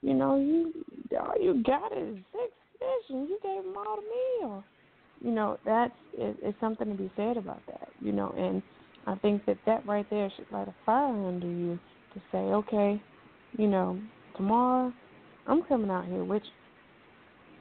you 0.02 0.14
know, 0.14 0.36
you 0.36 0.72
all 1.18 1.34
you 1.40 1.62
got 1.62 1.96
is 1.96 2.16
six 2.32 2.52
fish 2.78 3.10
and 3.10 3.28
you 3.28 3.38
gave 3.42 3.62
them 3.62 3.74
all 3.76 3.96
the 3.96 4.46
meal. 4.46 4.64
You 5.22 5.30
know, 5.30 5.58
that's 5.64 5.92
it, 6.14 6.36
it's 6.42 6.58
something 6.60 6.88
to 6.88 6.94
be 6.94 7.10
said 7.16 7.36
about 7.36 7.64
that. 7.66 7.88
You 8.00 8.12
know, 8.12 8.34
and 8.36 8.62
I 9.06 9.14
think 9.16 9.44
that 9.46 9.58
that 9.66 9.86
right 9.86 10.08
there 10.10 10.30
should 10.36 10.50
light 10.50 10.68
a 10.68 10.74
fire 10.84 11.26
under 11.26 11.46
you 11.46 11.78
to 12.14 12.20
say, 12.32 12.38
okay, 12.38 13.00
you 13.58 13.68
know, 13.68 13.98
tomorrow 14.36 14.92
I'm 15.46 15.62
coming 15.64 15.90
out 15.90 16.06
here 16.06 16.24
with 16.24 16.42
you. 16.42 16.61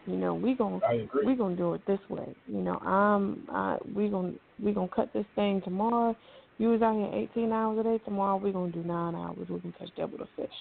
You 0.05 0.15
know, 0.15 0.33
we 0.33 0.55
gonna 0.55 0.79
we 1.25 1.35
gonna 1.35 1.55
do 1.55 1.73
it 1.73 1.81
this 1.85 1.99
way. 2.09 2.35
You 2.47 2.59
know, 2.61 2.77
I'm 2.77 3.47
I 3.51 3.77
we 3.95 4.09
gonna 4.09 4.33
we 4.61 4.71
gonna 4.71 4.87
cut 4.87 5.13
this 5.13 5.25
thing 5.35 5.61
tomorrow. 5.63 6.15
You 6.57 6.69
was 6.69 6.81
out 6.81 6.95
here 6.95 7.27
18 7.35 7.51
hours 7.51 7.79
a 7.79 7.83
day. 7.83 7.99
Tomorrow 8.05 8.37
we're 8.37 8.51
gonna 8.51 8.71
do 8.71 8.83
nine 8.83 9.15
hours. 9.15 9.47
We 9.49 9.59
can 9.59 9.73
catch 9.73 9.89
double 9.95 10.17
the 10.17 10.27
fish, 10.35 10.53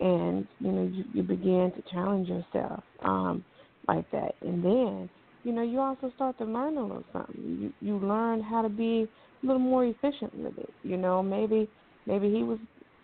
and 0.00 0.46
you 0.60 0.72
know 0.72 0.90
you 0.92 1.04
you 1.12 1.22
begin 1.22 1.72
to 1.76 1.82
challenge 1.90 2.28
yourself 2.28 2.82
um 3.02 3.44
like 3.86 4.10
that, 4.10 4.34
and 4.42 4.64
then 4.64 5.10
you 5.44 5.52
know 5.52 5.62
you 5.62 5.80
also 5.80 6.10
start 6.16 6.38
to 6.38 6.44
learn 6.44 6.76
a 6.78 6.82
little 6.82 7.04
something. 7.12 7.72
You 7.80 7.86
you 7.86 7.98
learn 7.98 8.42
how 8.42 8.62
to 8.62 8.68
be 8.68 9.06
a 9.42 9.46
little 9.46 9.60
more 9.60 9.84
efficient 9.84 10.34
with 10.34 10.56
it. 10.58 10.70
You 10.82 10.96
know, 10.96 11.22
maybe 11.22 11.68
maybe 12.06 12.30
he 12.30 12.42
was 12.42 12.58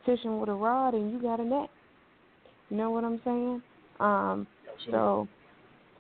fishing 0.07 0.41
with 0.41 0.49
a 0.49 0.55
rod 0.55 0.95
and 0.95 1.13
you 1.13 1.21
got 1.21 1.41
a 1.41 1.45
net. 1.45 1.69
You 2.71 2.79
know 2.79 2.91
what 2.91 3.05
I'm 3.05 3.21
saying? 3.25 3.63
Um, 4.01 4.47
so 4.91 5.29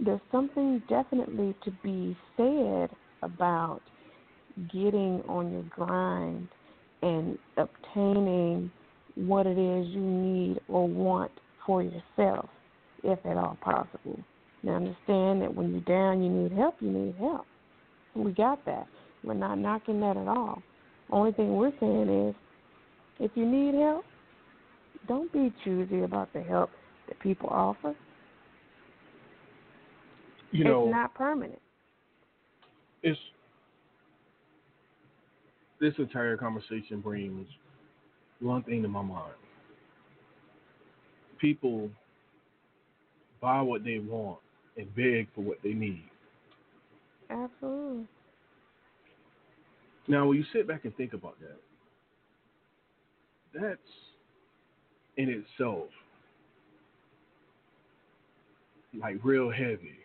there's 0.00 0.20
something 0.32 0.82
definitely 0.88 1.54
to 1.64 1.70
be 1.82 2.16
said 2.36 2.90
about 3.22 3.80
getting 4.72 5.22
on 5.28 5.52
your 5.52 5.64
grind 5.70 6.48
and 7.02 7.38
obtaining 7.56 8.70
what 9.14 9.46
it 9.46 9.58
is 9.58 9.86
you 9.88 10.00
need 10.00 10.60
or 10.68 10.88
want 10.88 11.30
for 11.66 11.82
yourself, 11.82 12.48
if 13.02 13.18
at 13.24 13.36
all 13.36 13.56
possible. 13.60 14.18
Now, 14.62 14.76
understand 14.76 15.42
that 15.42 15.54
when 15.54 15.72
you're 15.72 15.80
down, 15.82 16.22
you 16.22 16.30
need 16.30 16.52
help, 16.52 16.76
you 16.80 16.90
need 16.90 17.14
help. 17.16 17.46
We 18.14 18.32
got 18.32 18.64
that. 18.64 18.86
We're 19.22 19.34
not 19.34 19.58
knocking 19.58 20.00
that 20.00 20.16
at 20.16 20.28
all. 20.28 20.62
Only 21.10 21.32
thing 21.32 21.54
we're 21.54 21.72
saying 21.80 22.28
is 22.28 22.34
if 23.20 23.30
you 23.34 23.44
need 23.44 23.74
help, 23.74 24.04
don't 25.06 25.32
be 25.32 25.52
choosy 25.64 26.02
about 26.02 26.32
the 26.32 26.42
help 26.42 26.70
that 27.08 27.20
people 27.20 27.48
offer. 27.50 27.94
You 30.54 30.62
know, 30.64 30.84
it's 30.84 30.92
not 30.92 31.14
permanent. 31.14 31.60
it's 33.02 33.18
this 35.80 35.92
entire 35.98 36.36
conversation 36.36 37.00
brings 37.00 37.46
one 38.40 38.62
thing 38.62 38.80
to 38.82 38.88
my 38.88 39.02
mind. 39.02 39.34
People 41.40 41.90
buy 43.40 43.60
what 43.60 43.84
they 43.84 43.98
want 43.98 44.38
and 44.76 44.94
beg 44.94 45.26
for 45.34 45.40
what 45.40 45.58
they 45.62 45.72
need. 45.72 46.04
Absolutely. 47.28 48.06
Now, 50.06 50.28
when 50.28 50.38
you 50.38 50.44
sit 50.52 50.68
back 50.68 50.84
and 50.84 50.96
think 50.96 51.14
about 51.14 51.36
that, 51.40 51.58
that's 53.60 53.80
in 55.16 55.28
itself 55.28 55.88
like 59.00 59.16
real 59.24 59.50
heavy. 59.50 60.03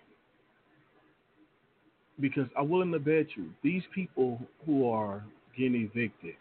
Because 2.20 2.48
I'm 2.58 2.70
willing 2.70 2.92
to 2.92 3.00
bet 3.00 3.28
you 3.36 3.50
these 3.64 3.84
people 3.96 4.42
who 4.66 4.90
are 4.90 5.24
getting 5.58 5.90
evicted 5.94 6.36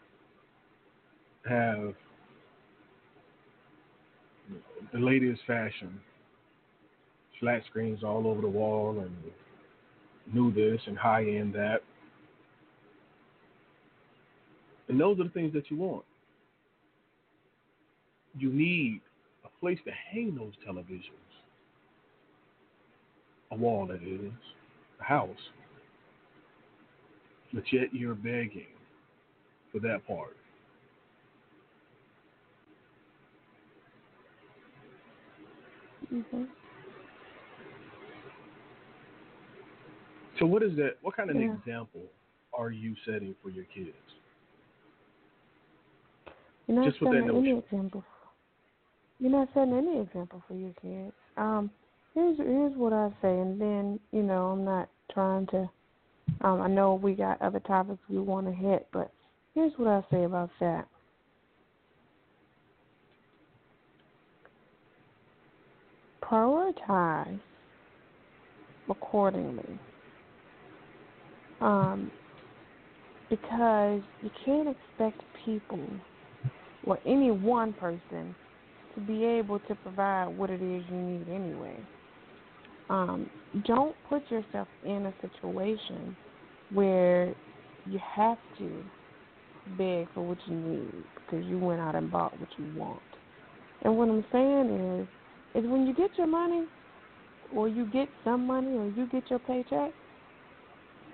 have 1.47 1.93
the 4.91 4.99
latest 4.99 5.41
fashion, 5.47 5.99
flat 7.39 7.61
screens 7.69 8.03
all 8.03 8.27
over 8.27 8.41
the 8.41 8.47
wall, 8.47 8.99
and 8.99 9.15
new 10.33 10.53
this 10.53 10.81
and 10.87 10.97
high 10.97 11.23
end 11.23 11.53
that. 11.53 11.81
And 14.87 14.99
those 14.99 15.19
are 15.19 15.23
the 15.23 15.29
things 15.29 15.53
that 15.53 15.69
you 15.69 15.77
want. 15.77 16.03
You 18.37 18.51
need 18.51 19.01
a 19.45 19.59
place 19.59 19.79
to 19.85 19.91
hang 19.91 20.35
those 20.35 20.53
televisions, 20.67 21.11
a 23.51 23.55
wall 23.55 23.87
that 23.87 24.01
is, 24.03 24.31
a 24.99 25.03
house. 25.03 25.29
But 27.53 27.63
yet 27.71 27.93
you're 27.93 28.15
begging 28.15 28.67
for 29.71 29.79
that 29.79 30.05
part. 30.07 30.35
Mm-hmm. 36.13 36.43
So 40.39 40.45
what 40.45 40.63
is 40.63 40.75
that? 40.77 40.97
What 41.01 41.15
kind 41.15 41.29
of 41.29 41.35
Yeah. 41.35 41.53
example 41.55 42.03
are 42.53 42.71
you 42.71 42.95
setting 43.05 43.35
for 43.43 43.49
your 43.49 43.65
kids? 43.65 43.93
You're 46.67 46.77
not 46.77 46.85
Just 46.85 46.99
setting 46.99 47.29
any 47.29 47.57
example. 47.57 48.03
You're 49.19 49.31
not 49.31 49.49
setting 49.53 49.73
any 49.73 49.99
example 49.99 50.41
for 50.47 50.53
your 50.53 50.71
kids. 50.81 51.13
Um, 51.35 51.69
here's 52.13 52.37
here's 52.37 52.73
what 52.75 52.93
I 52.93 53.09
say, 53.21 53.39
and 53.39 53.59
then 53.59 53.99
you 54.11 54.23
know 54.23 54.47
I'm 54.47 54.63
not 54.63 54.89
trying 55.11 55.47
to. 55.47 55.69
Um, 56.41 56.61
I 56.61 56.67
know 56.67 56.95
we 56.95 57.13
got 57.13 57.41
other 57.41 57.59
topics 57.59 57.99
we 58.09 58.19
want 58.19 58.47
to 58.47 58.53
hit, 58.53 58.87
but 58.93 59.11
here's 59.53 59.73
what 59.77 59.89
I 59.89 60.03
say 60.09 60.23
about 60.23 60.49
that. 60.59 60.87
Prioritize 66.23 67.39
accordingly. 68.89 69.77
Um, 71.61 72.09
because 73.29 74.01
you 74.23 74.29
can't 74.45 74.69
expect 74.69 75.21
people 75.45 75.79
or 76.83 76.97
any 77.05 77.31
one 77.31 77.73
person 77.73 78.33
to 78.95 79.01
be 79.01 79.25
able 79.25 79.59
to 79.59 79.75
provide 79.75 80.27
what 80.27 80.49
it 80.49 80.61
is 80.61 80.83
you 80.89 80.97
need 80.97 81.29
anyway. 81.29 81.75
Um, 82.89 83.29
don't 83.65 83.95
put 84.07 84.29
yourself 84.31 84.67
in 84.83 85.05
a 85.05 85.13
situation 85.21 86.15
where 86.71 87.33
you 87.89 87.99
have 88.15 88.37
to 88.57 88.83
beg 89.77 90.07
for 90.13 90.21
what 90.27 90.37
you 90.45 90.55
need 90.55 91.03
because 91.15 91.45
you 91.45 91.57
went 91.57 91.81
out 91.81 91.95
and 91.95 92.11
bought 92.11 92.39
what 92.39 92.49
you 92.57 92.65
want. 92.75 93.01
And 93.83 93.97
what 93.97 94.09
I'm 94.09 94.25
saying 94.31 95.07
is, 95.55 95.63
is 95.63 95.69
when 95.69 95.87
you 95.87 95.93
get 95.93 96.11
your 96.17 96.27
money, 96.27 96.65
or 97.51 97.67
you 97.67 97.85
get 97.85 98.09
some 98.23 98.45
money, 98.45 98.77
or 98.77 98.87
you 98.87 99.07
get 99.07 99.29
your 99.29 99.39
paycheck, 99.39 99.91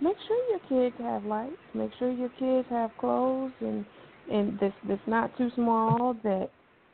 make 0.02 0.18
sure 0.28 0.50
your 0.50 0.60
kids 0.68 0.96
have 1.02 1.24
lights. 1.26 1.56
Make 1.74 1.91
sure 1.98 2.12
your 2.12 2.30
kids 2.30 2.68
have 2.70 2.96
clothes 2.98 3.54
and 3.62 3.86
and 4.32 4.58
that's 4.60 4.74
that's 4.88 5.08
not 5.08 5.38
too 5.38 5.50
small 5.56 6.15
that 6.24 6.50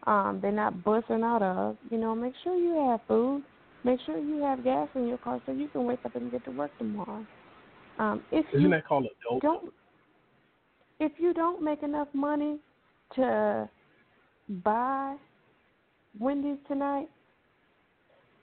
um 0.05 0.39
they're 0.41 0.51
not 0.51 0.83
busting 0.83 1.23
out 1.23 1.41
of. 1.41 1.77
You 1.89 1.97
know, 1.97 2.13
make 2.15 2.33
sure 2.43 2.55
you 2.55 2.89
have 2.89 2.99
food. 3.07 3.43
Make 3.83 3.99
sure 4.05 4.17
you 4.19 4.43
have 4.43 4.63
gas 4.63 4.89
in 4.95 5.07
your 5.07 5.17
car 5.17 5.41
so 5.45 5.51
you 5.51 5.67
can 5.69 5.85
wake 5.85 5.99
up 6.05 6.15
and 6.15 6.31
get 6.31 6.43
to 6.45 6.51
work 6.51 6.77
tomorrow. 6.77 7.25
Um, 7.99 8.23
if 8.31 8.45
Isn't 8.49 8.61
you 8.61 8.69
that 8.69 8.87
called 8.87 9.05
adult? 9.05 9.41
don't, 9.41 9.73
if 10.99 11.11
you 11.17 11.33
don't 11.33 11.63
make 11.63 11.83
enough 11.83 12.07
money 12.13 12.57
to 13.15 13.69
buy 14.63 15.15
Wendy's 16.19 16.57
tonight, 16.67 17.09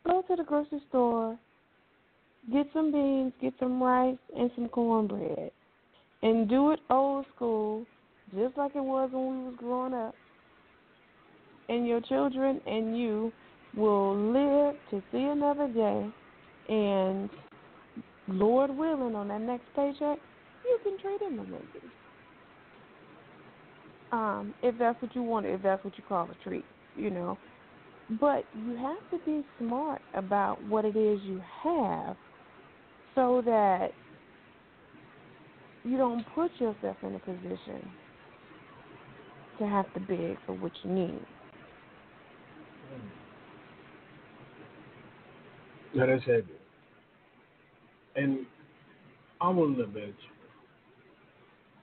go 0.07 0.23
to 0.29 0.37
the 0.37 0.45
grocery 0.45 0.81
store, 0.89 1.39
get 2.53 2.67
some 2.73 2.93
beans, 2.93 3.33
get 3.41 3.55
some 3.59 3.83
rice, 3.83 4.17
and 4.37 4.51
some 4.55 4.69
cornbread, 4.69 5.51
and 6.23 6.49
do 6.49 6.73
it 6.73 6.81
old 6.91 7.27
school, 7.35 7.85
just 8.35 8.57
like 8.57 8.75
it 8.75 8.85
was 8.85 9.11
when 9.13 9.39
we 9.39 9.45
was 9.47 9.55
growing 9.59 9.95
up. 9.95 10.15
And 11.69 11.87
your 11.87 12.01
children 12.01 12.61
and 12.67 12.99
you 12.99 13.33
will 13.77 14.17
live 14.17 14.77
to 14.91 15.03
see 15.13 15.23
another 15.23 15.69
day, 15.69 16.11
and 16.69 17.29
Lord 18.29 18.71
willing, 18.71 19.15
on 19.15 19.29
that 19.29 19.41
next 19.41 19.67
paycheck, 19.75 20.19
you 20.65 20.79
can 20.83 20.99
trade 20.99 21.21
in 21.27 21.37
the 21.37 21.43
Wendy's. 21.43 21.83
Um, 24.13 24.55
if 24.63 24.79
that's 24.79 25.01
what 25.03 25.15
you 25.15 25.23
want, 25.23 25.47
if 25.47 25.63
that's 25.63 25.83
what 25.85 25.97
you 25.97 26.05
call 26.05 26.31
a 26.31 26.45
treat, 26.45 26.65
you 26.95 27.11
know. 27.11 27.39
But 28.21 28.47
you 28.55 28.77
have 28.77 29.11
to 29.11 29.27
be 29.27 29.45
smart 29.59 30.01
about 30.15 30.63
what 30.63 30.85
it 30.85 30.97
is 30.97 31.21
you 31.23 31.43
have 31.63 32.17
so 33.15 33.43
that 33.45 33.93
you 35.85 35.97
don't 35.97 36.25
put 36.35 36.51
yourself 36.59 36.97
in 37.03 37.15
a 37.15 37.19
position 37.19 37.91
to 39.59 39.67
have 39.67 39.93
to 39.95 40.01
beg 40.01 40.39
for 40.47 40.53
what 40.55 40.73
you 40.83 40.91
need. 40.91 41.21
That 45.95 46.09
is 46.09 46.23
heavy. 46.25 46.58
And 48.19 48.47
I'm 49.41 49.57
willing 49.57 49.77
to 49.77 49.87
bet 49.87 50.03
you 50.09 50.13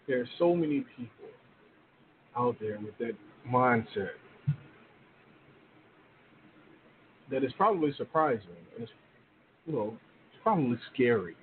there 0.05 0.19
are 0.19 0.29
so 0.37 0.53
many 0.53 0.81
people 0.97 1.29
out 2.37 2.57
there 2.59 2.77
with 2.77 2.97
that 2.97 3.13
mindset 3.49 4.09
that 7.31 7.43
is 7.45 7.53
probably 7.55 7.93
surprising 7.97 8.49
and 8.75 8.83
it's 8.83 8.91
you 9.65 9.73
know, 9.73 9.97
it's 10.27 10.41
probably 10.43 10.77
scary. 10.93 11.35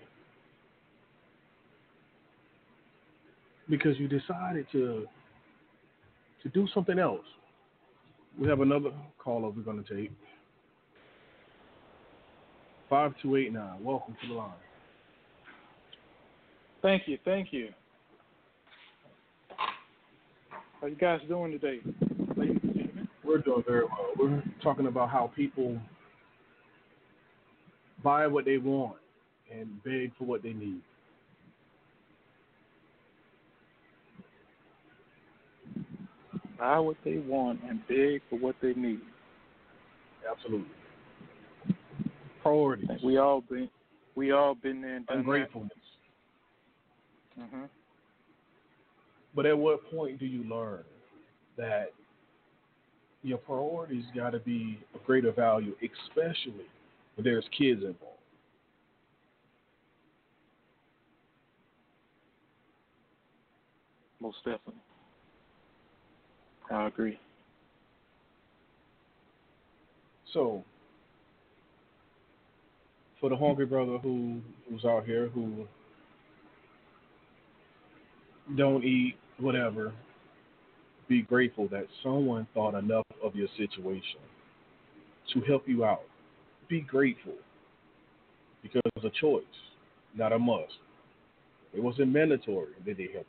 Because 3.70 3.98
you 3.98 4.08
decided 4.08 4.66
to 4.72 5.06
to 6.42 6.48
do 6.50 6.68
something 6.74 6.98
else. 6.98 7.24
We 8.38 8.46
have 8.48 8.60
another 8.60 8.90
caller 9.18 9.48
we're 9.48 9.62
gonna 9.62 9.82
take. 9.82 10.12
5289. 12.90 13.82
Welcome 13.82 14.16
to 14.20 14.28
the 14.28 14.34
line. 14.34 14.52
Thank 16.82 17.06
you, 17.06 17.16
thank 17.24 17.52
you. 17.52 17.68
How 20.80 20.88
you 20.88 20.96
guys 20.96 21.20
doing 21.28 21.52
today, 21.52 21.78
ladies 22.36 22.58
and 22.64 22.74
gentlemen? 22.74 23.08
We're 23.24 23.38
doing 23.38 23.62
very 23.66 23.84
well. 23.84 24.08
We're 24.18 24.42
talking 24.64 24.88
about 24.88 25.08
how 25.10 25.30
people 25.36 25.78
buy 28.02 28.26
what 28.26 28.44
they 28.44 28.58
want 28.58 28.96
and 29.48 29.82
beg 29.84 30.10
for 30.18 30.24
what 30.24 30.42
they 30.42 30.52
need. 30.52 30.80
Buy 36.58 36.80
what 36.80 36.96
they 37.04 37.18
want 37.18 37.60
and 37.68 37.78
beg 37.86 38.22
for 38.28 38.40
what 38.40 38.56
they 38.60 38.74
need. 38.74 39.00
Absolutely. 40.28 40.66
Priorities. 42.42 42.88
We 43.04 43.18
all 43.18 43.40
been 43.40 43.68
we 44.16 44.32
all 44.32 44.56
been 44.56 44.82
there 44.82 44.96
and 44.96 45.06
done 45.06 45.18
Ungratefulness. 45.18 45.70
that. 45.74 45.81
Hmm 47.36 47.64
But 49.34 49.46
at 49.46 49.56
what 49.56 49.90
point 49.90 50.18
do 50.18 50.26
you 50.26 50.44
learn 50.44 50.84
that 51.56 51.92
your 53.22 53.38
priorities 53.38 54.04
got 54.14 54.30
to 54.30 54.40
be 54.40 54.78
of 54.94 55.04
greater 55.04 55.32
value, 55.32 55.74
especially 55.82 56.66
when 57.14 57.24
there's 57.24 57.46
kids 57.56 57.82
involved? 57.82 58.18
Most 64.20 64.38
definitely. 64.44 64.80
I 66.70 66.86
agree. 66.86 67.18
So, 70.32 70.64
for 73.20 73.28
the 73.28 73.36
hungry 73.36 73.66
brother 73.66 73.98
who 73.98 74.40
who's 74.68 74.84
out 74.84 75.04
here 75.04 75.28
who 75.28 75.66
don't 78.56 78.84
eat 78.84 79.16
whatever, 79.38 79.92
be 81.08 81.22
grateful 81.22 81.68
that 81.68 81.86
someone 82.02 82.46
thought 82.54 82.74
enough 82.74 83.06
of 83.22 83.34
your 83.34 83.48
situation 83.56 84.20
to 85.32 85.40
help 85.42 85.68
you 85.68 85.84
out. 85.84 86.02
be 86.68 86.80
grateful 86.80 87.34
because 88.62 88.82
it's 88.96 89.04
a 89.04 89.20
choice, 89.20 89.42
not 90.16 90.32
a 90.32 90.38
must. 90.38 90.72
It 91.74 91.82
wasn't 91.82 92.12
mandatory 92.12 92.72
that 92.86 92.96
they 92.96 93.08
help 93.12 93.26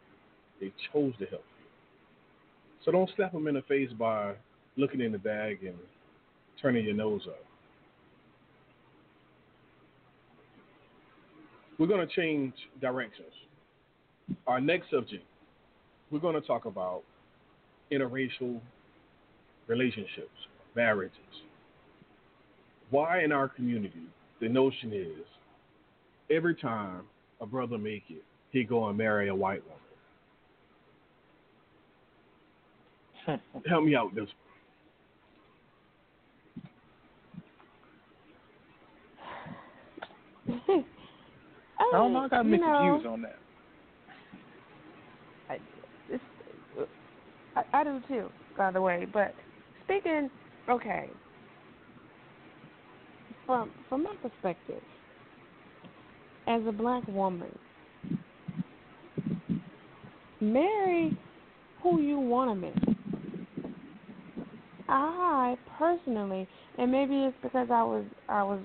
you. 0.60 0.68
They 0.70 0.74
chose 0.94 1.14
to 1.20 1.26
help 1.26 1.44
you. 1.60 1.66
So 2.86 2.92
don't 2.92 3.10
slap 3.16 3.32
them 3.32 3.48
in 3.48 3.56
the 3.56 3.62
face 3.64 3.90
by 3.98 4.34
looking 4.78 5.02
in 5.02 5.12
the 5.12 5.18
bag 5.18 5.60
and 5.64 5.76
turning 6.62 6.86
your 6.86 6.94
nose 6.94 7.22
up. 7.28 7.44
We're 11.80 11.88
going 11.88 12.08
to 12.08 12.14
change 12.14 12.54
directions. 12.80 13.34
Our 14.48 14.60
next 14.62 14.90
subject, 14.90 15.24
we're 16.12 16.20
going 16.20 16.40
to 16.40 16.46
talk 16.46 16.66
about 16.66 17.04
interracial 17.92 18.60
relationships, 19.68 20.30
marriages. 20.76 21.18
Why 22.90 23.24
in 23.24 23.32
our 23.32 23.48
community 23.48 24.08
the 24.42 24.50
notion 24.50 24.92
is 24.94 25.26
every 26.30 26.56
time 26.56 27.02
a 27.42 27.46
brother 27.46 27.78
make 27.78 28.04
it, 28.10 28.24
he 28.52 28.64
go 28.64 28.88
and 28.90 28.98
marry 28.98 29.30
a 29.30 29.36
white 29.36 29.64
woman. 33.26 33.42
Help 33.68 33.86
me 33.86 33.96
out 33.96 34.14
this 34.14 34.28
I 40.50 40.84
oh 41.80 41.92
don't 41.92 42.14
know. 42.14 42.20
I 42.20 42.28
got 42.28 42.46
mixed 42.46 42.66
know, 42.66 42.98
views 42.98 43.06
on 43.12 43.22
that. 43.22 43.38
I, 45.50 45.58
it's, 46.10 46.24
I, 47.56 47.64
I 47.74 47.84
do 47.84 48.02
too, 48.08 48.32
by 48.58 48.72
the 48.72 48.82
way. 48.82 49.06
But 49.12 49.36
speaking, 49.84 50.30
okay, 50.70 51.12
from 53.46 53.72
from 53.90 54.04
my 54.04 54.16
perspective, 54.22 54.82
as 56.48 56.62
a 56.68 56.72
black 56.72 57.08
woman, 57.08 57.58
marry 60.42 61.16
who 61.82 62.00
you 62.02 62.20
want 62.20 62.52
to 62.52 62.56
marry. 62.56 62.76
I 64.90 65.56
personally, 65.78 66.48
and 66.78 66.92
maybe 66.92 67.16
it's 67.24 67.38
because 67.42 67.68
I 67.72 67.84
was 67.84 68.06
I 68.30 68.44
was 68.44 68.60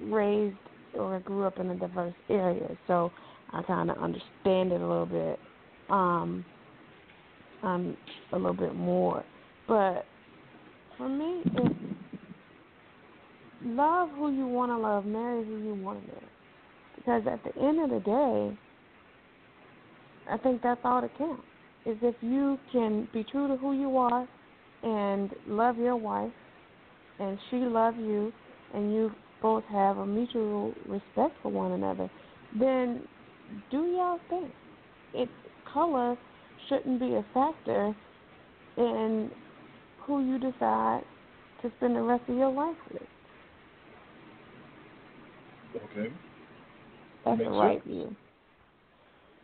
raised 0.00 0.56
or 0.94 1.20
grew 1.20 1.44
up 1.44 1.58
in 1.58 1.70
a 1.70 1.74
diverse 1.74 2.14
area, 2.30 2.76
so 2.86 3.12
I 3.50 3.62
kind 3.62 3.90
of 3.90 3.98
understand 3.98 4.72
it 4.72 4.80
a 4.80 4.86
little 4.88 5.06
bit, 5.06 5.38
um, 5.90 6.44
um, 7.62 7.96
a 8.32 8.36
little 8.36 8.54
bit 8.54 8.74
more. 8.74 9.24
But 9.66 10.04
for 10.96 11.08
me, 11.08 11.42
it's 11.44 11.74
love 13.64 14.10
who 14.16 14.32
you 14.32 14.46
want 14.46 14.70
to 14.70 14.78
love, 14.78 15.04
marry 15.04 15.44
who 15.44 15.58
you 15.58 15.74
want 15.74 16.00
to 16.00 16.06
marry. 16.08 16.26
Because 16.96 17.22
at 17.26 17.42
the 17.44 17.60
end 17.60 17.80
of 17.80 17.90
the 17.90 18.00
day, 18.00 18.58
I 20.30 20.36
think 20.38 20.62
that's 20.62 20.80
all 20.84 21.00
that 21.00 21.16
counts. 21.16 21.42
Is 21.86 21.96
if 22.02 22.16
you 22.20 22.58
can 22.72 23.08
be 23.12 23.24
true 23.24 23.48
to 23.48 23.56
who 23.56 23.72
you 23.72 23.96
are 23.96 24.28
and 24.82 25.30
love 25.46 25.78
your 25.78 25.96
wife, 25.96 26.32
and 27.18 27.38
she 27.50 27.56
love 27.56 27.96
you, 27.96 28.32
and 28.74 28.92
you 28.92 29.10
both 29.40 29.64
have 29.70 29.98
a 29.98 30.06
mutual 30.06 30.74
respect 30.86 31.34
for 31.42 31.50
one 31.50 31.72
another, 31.72 32.10
then 32.58 33.02
do 33.70 33.78
y'all 33.86 34.18
thing. 34.28 34.50
It 35.14 35.28
color 35.72 36.16
shouldn't 36.68 37.00
be 37.00 37.14
a 37.14 37.24
factor 37.34 37.94
in 38.76 39.30
who 39.98 40.24
you 40.24 40.38
decide 40.38 41.02
to 41.62 41.72
spend 41.76 41.96
the 41.96 42.02
rest 42.02 42.22
of 42.28 42.36
your 42.36 42.50
life 42.50 42.76
with. 42.92 43.02
Okay. 45.76 46.12
That's 47.24 47.38
Makes 47.38 47.50
the 47.50 47.56
right 47.58 47.82
sense. 47.82 47.86
view. 47.86 48.16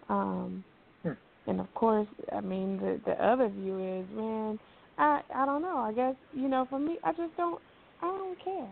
Um, 0.08 0.64
Hmm. 1.02 1.12
and 1.46 1.60
of 1.60 1.72
course, 1.74 2.08
I 2.32 2.40
mean 2.40 2.78
the 2.78 3.00
the 3.04 3.12
other 3.24 3.48
view 3.48 3.78
is, 3.78 4.06
man, 4.14 4.58
I 4.98 5.22
I 5.34 5.46
don't 5.46 5.62
know. 5.62 5.78
I 5.78 5.92
guess 5.92 6.14
you 6.32 6.48
know, 6.48 6.66
for 6.70 6.78
me, 6.78 6.98
I 7.04 7.12
just 7.12 7.36
don't 7.36 7.60
I 8.00 8.06
don't 8.06 8.42
care. 8.42 8.68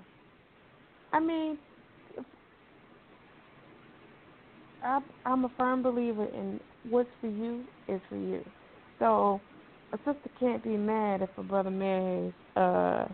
I 1.12 1.20
mean, 1.20 1.58
if- 2.16 2.24
I 4.82 5.00
I'm 5.24 5.44
a 5.44 5.50
firm 5.56 5.82
believer 5.82 6.24
in 6.24 6.60
what's 6.88 7.08
for 7.20 7.28
you 7.28 7.64
is 7.88 8.00
for 8.08 8.16
you. 8.16 8.44
So 8.98 9.40
a 9.92 9.98
sister 9.98 10.30
can't 10.38 10.62
be 10.62 10.76
mad 10.76 11.22
if 11.22 11.30
a 11.36 11.42
brother 11.42 11.70
marries 11.70 12.32
uh, 12.56 13.06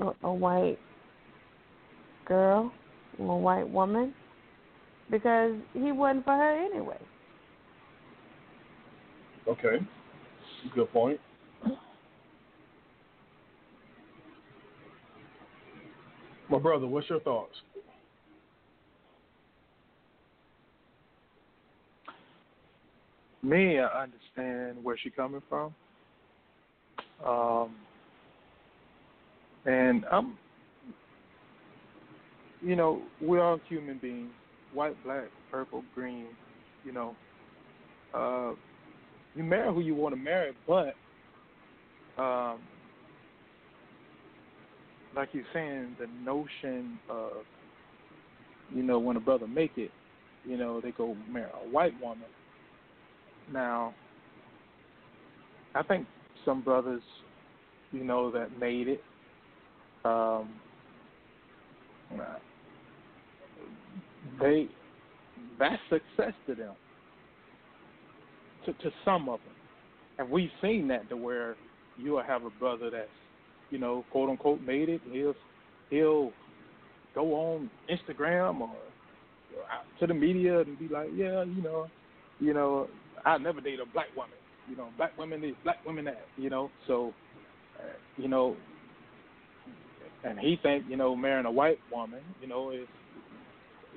a, 0.00 0.12
a 0.22 0.32
white 0.32 0.78
girl 2.26 2.72
or 3.18 3.34
a 3.34 3.38
white 3.38 3.68
woman 3.68 4.14
because 5.10 5.54
he 5.72 5.92
wasn't 5.92 6.24
for 6.24 6.34
her 6.34 6.66
anyway. 6.72 6.98
Okay. 9.48 9.78
Good 10.74 10.92
point. 10.92 11.20
My 16.50 16.58
brother, 16.58 16.86
what's 16.86 17.08
your 17.08 17.20
thoughts? 17.20 17.54
Me, 23.46 23.78
I 23.78 24.02
understand 24.02 24.82
where 24.82 24.98
she's 25.00 25.12
coming 25.14 25.40
from. 25.48 25.72
Um, 27.24 27.76
and 29.64 30.04
I'm, 30.10 30.36
you 32.60 32.74
know, 32.74 33.00
we're 33.20 33.40
all 33.40 33.60
human 33.68 33.98
beings, 33.98 34.32
white, 34.74 34.96
black, 35.04 35.26
purple, 35.52 35.84
green, 35.94 36.26
you 36.84 36.90
know. 36.90 37.14
Uh, 38.12 38.52
you 39.36 39.44
marry 39.44 39.72
who 39.72 39.80
you 39.80 39.94
want 39.94 40.12
to 40.12 40.20
marry, 40.20 40.52
but, 40.66 40.94
um, 42.18 42.58
like 45.14 45.28
you're 45.32 45.44
saying, 45.52 45.94
the 46.00 46.08
notion 46.24 46.98
of, 47.08 47.32
you 48.74 48.82
know, 48.82 48.98
when 48.98 49.16
a 49.16 49.20
brother 49.20 49.46
make 49.46 49.70
it, 49.76 49.92
you 50.44 50.56
know, 50.56 50.80
they 50.80 50.90
go 50.90 51.16
marry 51.30 51.50
a 51.64 51.68
white 51.70 51.94
woman. 52.02 52.26
Now, 53.52 53.94
I 55.74 55.82
think 55.82 56.06
some 56.44 56.62
brothers, 56.62 57.02
you 57.92 58.04
know, 58.04 58.30
that 58.30 58.58
made 58.58 58.88
it, 58.88 59.02
um, 60.04 60.48
they 64.40 64.68
that's 65.58 65.80
success 65.88 66.32
to 66.46 66.54
them. 66.54 66.74
To 68.66 68.72
to 68.72 68.90
some 69.04 69.28
of 69.28 69.40
them, 69.40 69.54
and 70.18 70.30
we've 70.30 70.50
seen 70.60 70.88
that 70.88 71.08
to 71.08 71.16
where 71.16 71.56
you'll 71.96 72.22
have 72.22 72.44
a 72.44 72.50
brother 72.50 72.90
that's, 72.90 73.08
you 73.70 73.78
know, 73.78 74.04
quote 74.10 74.28
unquote 74.28 74.60
made 74.60 74.88
it. 74.88 75.00
He'll 75.10 75.34
he'll 75.90 76.32
go 77.14 77.34
on 77.34 77.70
Instagram 77.90 78.60
or 78.60 78.74
to 80.00 80.06
the 80.06 80.14
media 80.14 80.60
and 80.60 80.78
be 80.78 80.88
like, 80.88 81.08
yeah, 81.14 81.44
you 81.44 81.62
know, 81.62 81.86
you 82.38 82.54
know, 82.54 82.88
I 83.24 83.38
never 83.38 83.60
date 83.60 83.80
a 83.80 83.92
black 83.92 84.08
woman. 84.16 84.36
You 84.68 84.76
know, 84.76 84.88
black 84.96 85.16
women 85.18 85.44
is 85.44 85.54
black 85.62 85.84
women 85.86 86.06
that. 86.06 86.24
You 86.36 86.50
know, 86.50 86.70
so 86.86 87.12
uh, 87.78 87.92
you 88.16 88.28
know, 88.28 88.56
and 90.24 90.38
he 90.38 90.58
think 90.62 90.84
you 90.88 90.96
know 90.96 91.14
marrying 91.14 91.46
a 91.46 91.50
white 91.50 91.78
woman, 91.92 92.20
you 92.40 92.48
know, 92.48 92.70
is 92.70 92.88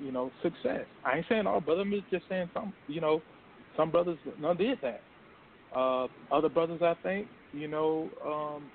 you 0.00 0.12
know 0.12 0.30
success. 0.42 0.84
I 1.04 1.18
ain't 1.18 1.26
saying 1.28 1.46
all 1.46 1.60
brothers, 1.60 1.86
I'm 1.86 2.04
just 2.10 2.28
saying 2.28 2.50
some. 2.54 2.72
You 2.88 3.00
know, 3.00 3.22
some 3.76 3.90
brothers 3.90 4.18
none 4.40 4.56
did 4.56 4.78
that. 4.82 5.00
Uh, 5.74 6.08
other 6.32 6.48
brothers, 6.48 6.80
I 6.82 6.94
think, 7.02 7.28
you 7.52 7.68
know, 7.68 8.10
um, 8.26 8.68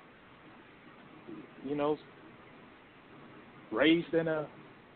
you 1.62 1.74
know, 1.76 1.98
raised 3.70 4.14
in 4.14 4.28
a 4.28 4.46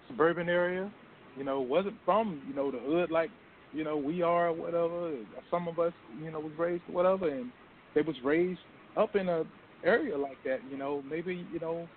suburban 0.09 0.49
area, 0.49 0.91
you 1.37 1.45
know, 1.45 1.61
wasn't 1.61 1.95
from 2.05 2.43
you 2.49 2.55
know 2.55 2.71
the 2.71 2.79
hood 2.79 3.11
like 3.11 3.31
you 3.73 3.85
know 3.85 3.97
we 3.97 4.23
are 4.23 4.53
whatever. 4.53 5.17
Some 5.51 5.69
of 5.69 5.79
us, 5.79 5.93
you 6.23 6.31
know, 6.31 6.41
was 6.41 6.53
raised 6.59 6.83
whatever, 6.89 7.29
and 7.29 7.51
they 7.95 8.03
was 8.03 8.17
raised 8.25 8.61
up 8.97 9.17
in 9.17 9.29
a 9.29 9.45
area 9.85 10.17
like 10.17 10.39
that. 10.45 10.61
You 10.71 10.77
know, 10.77 11.03
maybe 11.09 11.47
you 11.53 11.61
know, 11.61 11.89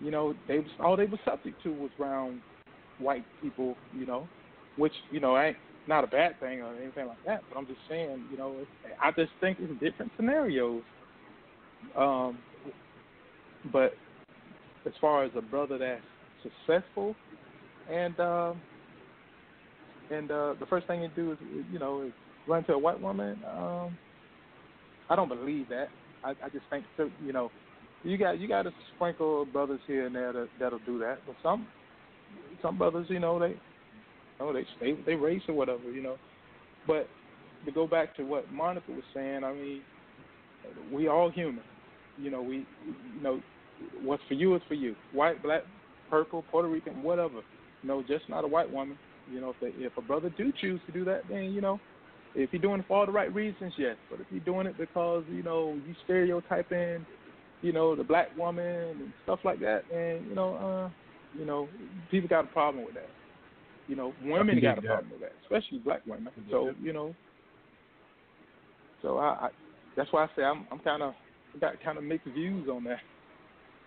you 0.00 0.10
know, 0.10 0.34
they 0.48 0.58
was 0.58 0.70
all 0.80 0.96
they 0.96 1.06
were 1.06 1.20
subject 1.24 1.62
to 1.62 1.70
was 1.72 1.90
around 2.00 2.40
white 2.98 3.24
people. 3.40 3.76
You 3.96 4.06
know, 4.06 4.28
which 4.76 4.94
you 5.10 5.20
know 5.20 5.38
ain't 5.38 5.56
not 5.88 6.04
a 6.04 6.06
bad 6.06 6.38
thing 6.40 6.60
or 6.60 6.74
anything 6.76 7.06
like 7.06 7.24
that. 7.26 7.42
But 7.48 7.58
I'm 7.58 7.66
just 7.66 7.80
saying, 7.88 8.24
you 8.30 8.38
know, 8.38 8.54
I 9.02 9.10
just 9.12 9.32
think 9.40 9.58
it's 9.60 9.72
different 9.80 10.12
scenarios. 10.16 10.82
Um, 11.96 12.38
but 13.72 13.92
as 14.86 14.92
far 15.00 15.24
as 15.24 15.32
a 15.36 15.42
brother 15.42 15.78
that's 15.78 16.02
successful, 16.42 17.14
and 17.90 18.18
um, 18.20 18.60
and 20.12 20.30
uh, 20.30 20.54
the 20.60 20.66
first 20.66 20.86
thing 20.86 21.02
you 21.02 21.10
do 21.14 21.32
is 21.32 21.38
you 21.72 21.78
know 21.78 22.02
is 22.02 22.12
run 22.46 22.64
to 22.64 22.74
a 22.74 22.78
white 22.78 23.00
woman. 23.00 23.38
Um, 23.50 23.96
I 25.10 25.16
don't 25.16 25.28
believe 25.28 25.68
that. 25.68 25.88
I, 26.24 26.30
I 26.30 26.48
just 26.52 26.64
think 26.70 26.84
so, 26.96 27.10
you 27.24 27.32
know 27.32 27.50
you 28.04 28.18
got 28.18 28.40
you 28.40 28.48
got 28.48 28.66
a 28.66 28.72
sprinkle 28.94 29.42
of 29.42 29.52
brothers 29.52 29.80
here 29.86 30.06
and 30.06 30.14
there 30.14 30.32
that 30.32 30.48
that'll 30.58 30.80
do 30.80 30.98
that, 30.98 31.18
but 31.26 31.36
some 31.42 31.66
some 32.60 32.78
brothers, 32.78 33.06
you 33.08 33.20
know, 33.20 33.38
they 33.38 33.48
you 33.48 33.56
know, 34.40 34.52
they 34.52 34.64
they 34.80 35.00
they 35.06 35.14
race 35.14 35.42
or 35.48 35.54
whatever, 35.54 35.90
you 35.90 36.02
know. 36.02 36.16
But 36.86 37.08
to 37.64 37.72
go 37.72 37.86
back 37.86 38.16
to 38.16 38.24
what 38.24 38.50
Monica 38.52 38.90
was 38.90 39.04
saying, 39.14 39.44
I 39.44 39.52
mean, 39.52 39.82
we 40.92 41.08
all 41.08 41.30
human. 41.30 41.62
You 42.18 42.30
know, 42.30 42.42
we 42.42 42.56
you 42.56 43.22
know 43.22 43.40
what's 44.02 44.22
for 44.28 44.34
you 44.34 44.54
is 44.56 44.62
for 44.66 44.74
you. 44.74 44.96
White, 45.12 45.42
black, 45.42 45.62
purple, 46.10 46.44
Puerto 46.50 46.68
Rican, 46.68 47.02
whatever. 47.02 47.42
Know, 47.84 48.02
just 48.06 48.28
not 48.28 48.44
a 48.44 48.48
white 48.48 48.70
woman. 48.70 48.96
You 49.32 49.40
know, 49.40 49.50
if 49.50 49.56
they, 49.60 49.84
if 49.84 49.96
a 49.96 50.02
brother 50.02 50.30
do 50.36 50.52
choose 50.60 50.80
to 50.86 50.92
do 50.92 51.04
that, 51.04 51.22
then 51.28 51.44
you 51.52 51.60
know, 51.60 51.80
if 52.34 52.52
you're 52.52 52.62
doing 52.62 52.80
it 52.80 52.86
for 52.86 52.98
all 52.98 53.06
the 53.06 53.12
right 53.12 53.32
reasons, 53.34 53.72
yes. 53.76 53.96
But 54.10 54.20
if 54.20 54.26
you're 54.30 54.40
doing 54.40 54.66
it 54.66 54.76
because 54.78 55.24
you 55.30 55.42
know 55.42 55.78
you 55.86 55.94
stereotyping, 56.04 57.06
you 57.62 57.72
know, 57.72 57.96
the 57.96 58.04
black 58.04 58.36
woman 58.36 58.64
and 58.64 59.12
stuff 59.24 59.40
like 59.44 59.60
that, 59.60 59.84
then 59.90 60.24
you 60.28 60.34
know, 60.34 60.54
uh, 60.54 60.90
you 61.38 61.46
know, 61.46 61.68
people 62.10 62.28
got 62.28 62.44
a 62.44 62.48
problem 62.48 62.84
with 62.84 62.94
that. 62.94 63.08
You 63.88 63.96
know, 63.96 64.12
women 64.24 64.60
got 64.60 64.78
a 64.78 64.82
problem 64.82 65.10
with 65.12 65.20
that, 65.20 65.32
especially 65.42 65.78
black 65.78 66.02
women. 66.06 66.32
So 66.50 66.72
you 66.82 66.92
know, 66.92 67.14
so 69.02 69.18
I, 69.18 69.46
I 69.46 69.48
that's 69.96 70.12
why 70.12 70.24
I 70.24 70.28
say 70.36 70.42
I'm 70.42 70.66
I'm 70.70 70.78
kind 70.80 71.02
of 71.02 71.14
got 71.60 71.82
kind 71.82 71.98
of 71.98 72.04
mixed 72.04 72.28
views 72.28 72.68
on 72.68 72.84
that. 72.84 73.00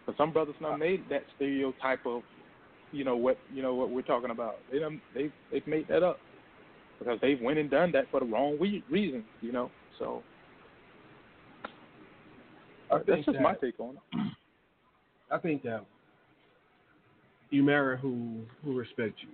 But 0.06 0.18
some 0.18 0.32
brothers 0.32 0.56
not 0.62 0.78
made 0.78 1.04
that 1.10 1.24
stereotype 1.36 2.06
of, 2.06 2.22
you 2.92 3.04
know 3.04 3.16
what 3.16 3.38
you 3.54 3.62
know 3.62 3.74
what 3.76 3.90
we're 3.90 4.02
talking 4.02 4.32
about. 4.32 4.58
They 4.72 4.80
done, 4.80 5.02
they 5.14 5.32
they've 5.52 5.66
made 5.68 5.88
that 5.88 6.04
up 6.04 6.20
because 7.00 7.20
they've 7.22 7.42
went 7.42 7.60
and 7.60 7.70
done 7.70 7.92
that 7.92 8.10
for 8.12 8.20
the 8.20 8.26
wrong 8.26 8.58
we- 8.60 8.84
reasons. 8.90 9.26
You 9.42 9.52
know, 9.52 9.72
so 10.00 10.24
that's 12.90 13.26
just 13.26 13.34
that, 13.34 13.42
my 13.42 13.56
take 13.56 13.80
on 13.80 13.96
it. 13.96 14.32
I 15.32 15.38
think 15.38 15.64
that 15.64 15.86
you 17.50 17.64
marry 17.64 17.98
who 17.98 18.42
who 18.64 18.78
respects 18.78 19.22
you. 19.22 19.30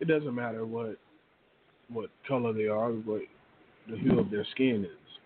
It 0.00 0.08
doesn't 0.08 0.34
matter 0.34 0.64
what 0.64 0.96
what 1.92 2.10
color 2.26 2.52
they 2.52 2.66
are, 2.66 2.90
what 2.90 3.22
the 3.88 3.96
hue 3.96 4.18
of 4.18 4.30
their 4.30 4.46
skin 4.52 4.84
is. 4.84 5.18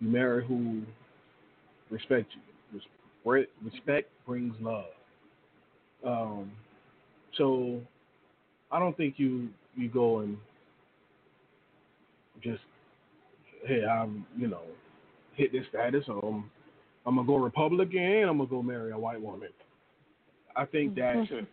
You 0.00 0.08
marry 0.08 0.44
who 0.46 0.82
respects 1.90 2.34
you. 2.34 2.40
Respect 3.24 4.10
brings 4.26 4.54
love. 4.60 4.84
Um, 6.06 6.52
so 7.36 7.80
I 8.70 8.78
don't 8.78 8.96
think 8.96 9.14
you 9.18 9.48
you 9.76 9.88
go 9.88 10.20
and 10.20 10.36
just 12.42 12.62
hey 13.66 13.84
I'm 13.84 14.26
you 14.36 14.48
know 14.48 14.62
hit 15.34 15.52
this 15.52 15.64
status 15.70 16.04
or 16.08 16.18
I'm, 16.24 16.50
I'm 17.06 17.16
gonna 17.16 17.26
go 17.26 17.36
Republican 17.36 18.00
and 18.00 18.30
I'm 18.30 18.38
gonna 18.38 18.50
go 18.50 18.62
marry 18.62 18.92
a 18.92 18.98
white 18.98 19.20
woman. 19.20 19.50
I 20.56 20.64
think 20.66 20.94
that 20.96 21.16
Mm-hmm. 21.16 21.44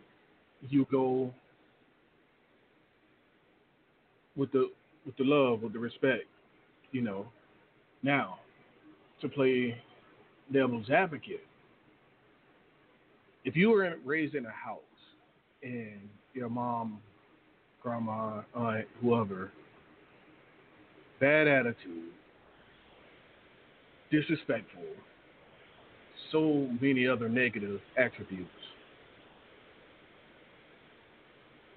you 0.68 0.86
go 0.90 1.32
with 4.36 4.52
the 4.52 4.70
with 5.06 5.16
the 5.16 5.24
love, 5.24 5.62
with 5.62 5.72
the 5.72 5.78
respect, 5.78 6.24
you 6.92 7.02
know. 7.02 7.26
Now, 8.02 8.38
to 9.20 9.28
play 9.28 9.76
devil's 10.52 10.90
advocate, 10.90 11.44
if 13.44 13.56
you 13.56 13.70
were 13.70 13.96
raised 14.04 14.34
in 14.34 14.46
a 14.46 14.50
house 14.50 14.80
and 15.62 16.08
your 16.34 16.48
mom, 16.48 17.00
grandma, 17.82 18.42
aunt, 18.54 18.86
whoever, 19.00 19.50
bad 21.20 21.48
attitude, 21.48 22.10
disrespectful, 24.10 24.82
so 26.30 26.68
many 26.80 27.06
other 27.06 27.28
negative 27.28 27.80
attributes. 27.96 28.48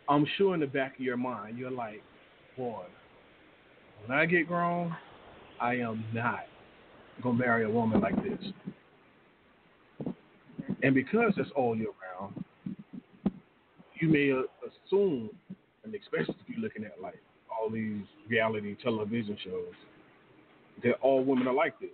I'm 0.08 0.26
sure 0.38 0.54
in 0.54 0.60
the 0.60 0.68
back 0.68 0.96
of 0.96 1.02
your 1.02 1.18
mind, 1.18 1.58
you're 1.58 1.72
like, 1.72 2.04
boy, 2.56 2.84
when 4.06 4.18
I 4.18 4.26
get 4.26 4.48
grown, 4.48 4.96
I 5.60 5.76
am 5.76 6.06
not 6.14 6.42
gonna 7.24 7.38
marry 7.38 7.66
a 7.66 7.70
woman 7.70 8.02
like 8.02 8.16
this. 8.24 8.52
And 10.86 10.94
because 10.94 11.34
it's 11.38 11.50
all 11.56 11.76
year 11.76 11.88
round, 12.20 12.46
you 14.00 14.08
may 14.08 14.32
uh, 14.32 14.44
assume, 14.86 15.32
and 15.84 15.96
especially 15.96 16.36
if 16.40 16.48
you're 16.48 16.60
looking 16.60 16.84
at 16.84 17.02
like 17.02 17.18
all 17.50 17.72
these 17.72 18.04
reality 18.30 18.78
television 18.84 19.36
shows, 19.44 19.74
that 20.84 21.00
all 21.02 21.24
women 21.24 21.48
are 21.48 21.56
like 21.56 21.80
this. 21.80 21.90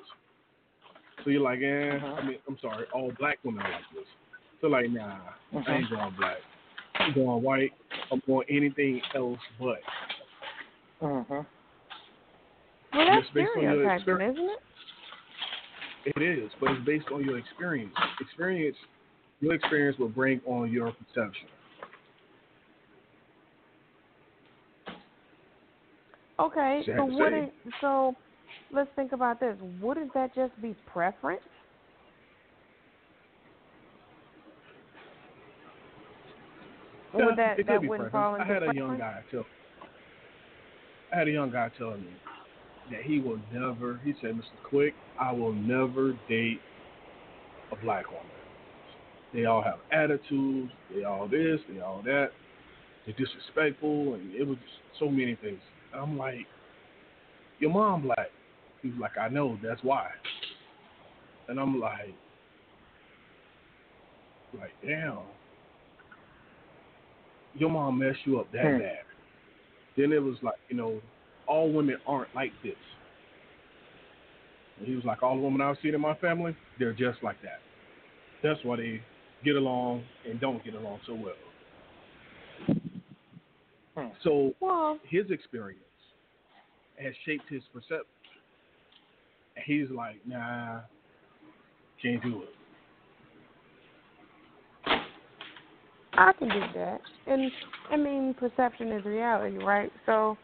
So 1.23 1.29
you're 1.29 1.39
like, 1.39 1.59
eh, 1.61 1.99
I 2.05 2.27
mean, 2.27 2.39
I'm 2.49 2.57
sorry, 2.61 2.85
all 2.93 3.13
black 3.17 3.39
women 3.45 3.61
are 3.61 3.71
like 3.71 3.81
this. 3.95 4.03
So 4.59 4.67
like, 4.67 4.89
nah, 4.89 5.19
I 5.53 5.73
ain't 5.73 5.89
going 5.89 6.13
black. 6.19 6.37
I'm 6.95 7.13
going 7.13 7.41
white. 7.41 7.71
I'm 8.11 8.21
going 8.27 8.45
anything 8.49 9.01
else 9.15 9.39
but. 9.57 9.79
Uh-huh. 11.01 11.43
Well, 12.93 13.05
that's 13.05 13.27
stereotyping, 13.29 14.15
isn't 14.15 14.49
it? 14.49 14.59
It 16.05 16.21
is, 16.21 16.49
but 16.59 16.71
it's 16.71 16.85
based 16.85 17.05
on 17.13 17.23
your 17.23 17.37
experience. 17.37 17.93
Experience, 18.19 18.77
your 19.39 19.53
experience 19.53 19.97
will 19.99 20.09
bring 20.09 20.41
on 20.45 20.71
your 20.71 20.91
perception. 20.91 21.47
Okay, 26.39 26.81
so 26.87 26.93
to 26.93 27.05
what? 27.05 27.31
say. 27.31 27.51
Is, 27.65 27.73
so 27.81 28.15
let's 28.71 28.89
think 28.95 29.11
about 29.11 29.39
this. 29.39 29.55
Wouldn't 29.79 30.11
that 30.15 30.33
just 30.33 30.59
be 30.59 30.75
preference? 30.91 31.41
Or 37.13 37.25
would 37.25 37.37
that 37.37 37.59
it 37.59 37.67
could 37.67 37.67
that 37.67 37.81
be 37.81 37.87
wouldn't 37.89 38.09
preference. 38.11 38.39
fall 38.39 38.41
I 38.41 38.53
had 38.53 38.63
a 38.63 38.65
preference? 38.65 38.77
young 38.77 38.97
guy 38.97 39.21
tell. 39.29 39.45
I 41.13 41.17
had 41.19 41.27
a 41.27 41.31
young 41.31 41.51
guy 41.51 41.69
telling 41.77 42.01
me 42.01 42.11
that 42.91 43.01
he 43.01 43.19
will 43.19 43.39
never. 43.51 43.99
He 44.03 44.13
said, 44.21 44.35
"Mr. 44.35 44.61
Quick, 44.63 44.93
I 45.19 45.31
will 45.31 45.53
never 45.53 46.13
date 46.27 46.61
a 47.71 47.75
black 47.75 48.11
woman. 48.11 48.27
They 49.33 49.45
all 49.45 49.61
have 49.61 49.79
attitudes. 49.91 50.71
They 50.93 51.03
all 51.03 51.27
this. 51.27 51.61
They 51.69 51.79
all 51.79 52.01
that. 52.03 52.31
They're 53.05 53.15
disrespectful, 53.15 54.15
and 54.15 54.33
it 54.35 54.45
was 54.45 54.57
just 54.57 54.99
so 54.99 55.09
many 55.09 55.35
things." 55.35 55.61
I'm 55.93 56.17
like, 56.17 56.47
"Your 57.59 57.71
mom 57.71 58.03
black." 58.03 58.31
He 58.81 58.89
was 58.89 58.99
like, 58.99 59.17
"I 59.17 59.27
know. 59.29 59.57
That's 59.61 59.83
why." 59.83 60.09
And 61.47 61.59
I'm 61.59 61.79
like, 61.79 62.15
like, 64.59 64.73
damn. 64.85 65.19
Your 67.53 67.69
mom 67.69 67.99
messed 67.99 68.19
you 68.25 68.39
up 68.39 68.51
that 68.51 68.65
Hmm. 68.65 68.79
bad. 68.79 69.03
Then 69.97 70.13
it 70.13 70.21
was 70.21 70.41
like, 70.41 70.55
you 70.69 70.77
know, 70.77 71.01
all 71.51 71.69
women 71.69 71.97
aren't 72.07 72.33
like 72.33 72.53
this. 72.63 72.73
And 74.79 74.87
he 74.87 74.95
was 74.95 75.03
like, 75.03 75.21
all 75.21 75.35
the 75.35 75.41
women 75.41 75.59
I've 75.61 75.75
seen 75.83 75.93
in 75.93 75.99
my 75.99 76.15
family, 76.15 76.55
they're 76.79 76.93
just 76.93 77.21
like 77.21 77.35
that. 77.43 77.59
That's 78.41 78.59
why 78.63 78.77
they 78.77 79.01
get 79.43 79.57
along 79.57 80.03
and 80.27 80.39
don't 80.39 80.63
get 80.63 80.75
along 80.75 81.01
so 81.05 81.13
well. 81.13 81.33
Hmm. 83.97 84.07
So 84.23 84.53
Well, 84.61 84.97
his 85.09 85.29
experience 85.29 85.81
has 86.97 87.13
shaped 87.25 87.49
his 87.49 87.63
perception. 87.73 88.05
And 89.57 89.65
he's 89.65 89.89
like, 89.93 90.15
nah, 90.25 90.79
can't 92.01 92.23
do 92.23 92.43
it. 92.43 92.49
I 96.13 96.31
can 96.33 96.47
do 96.47 96.61
that. 96.75 97.01
And 97.27 97.51
I 97.91 97.97
mean, 97.97 98.33
perception 98.39 98.91
is 98.93 99.03
reality, 99.03 99.57
right? 99.57 99.91
So, 100.05 100.37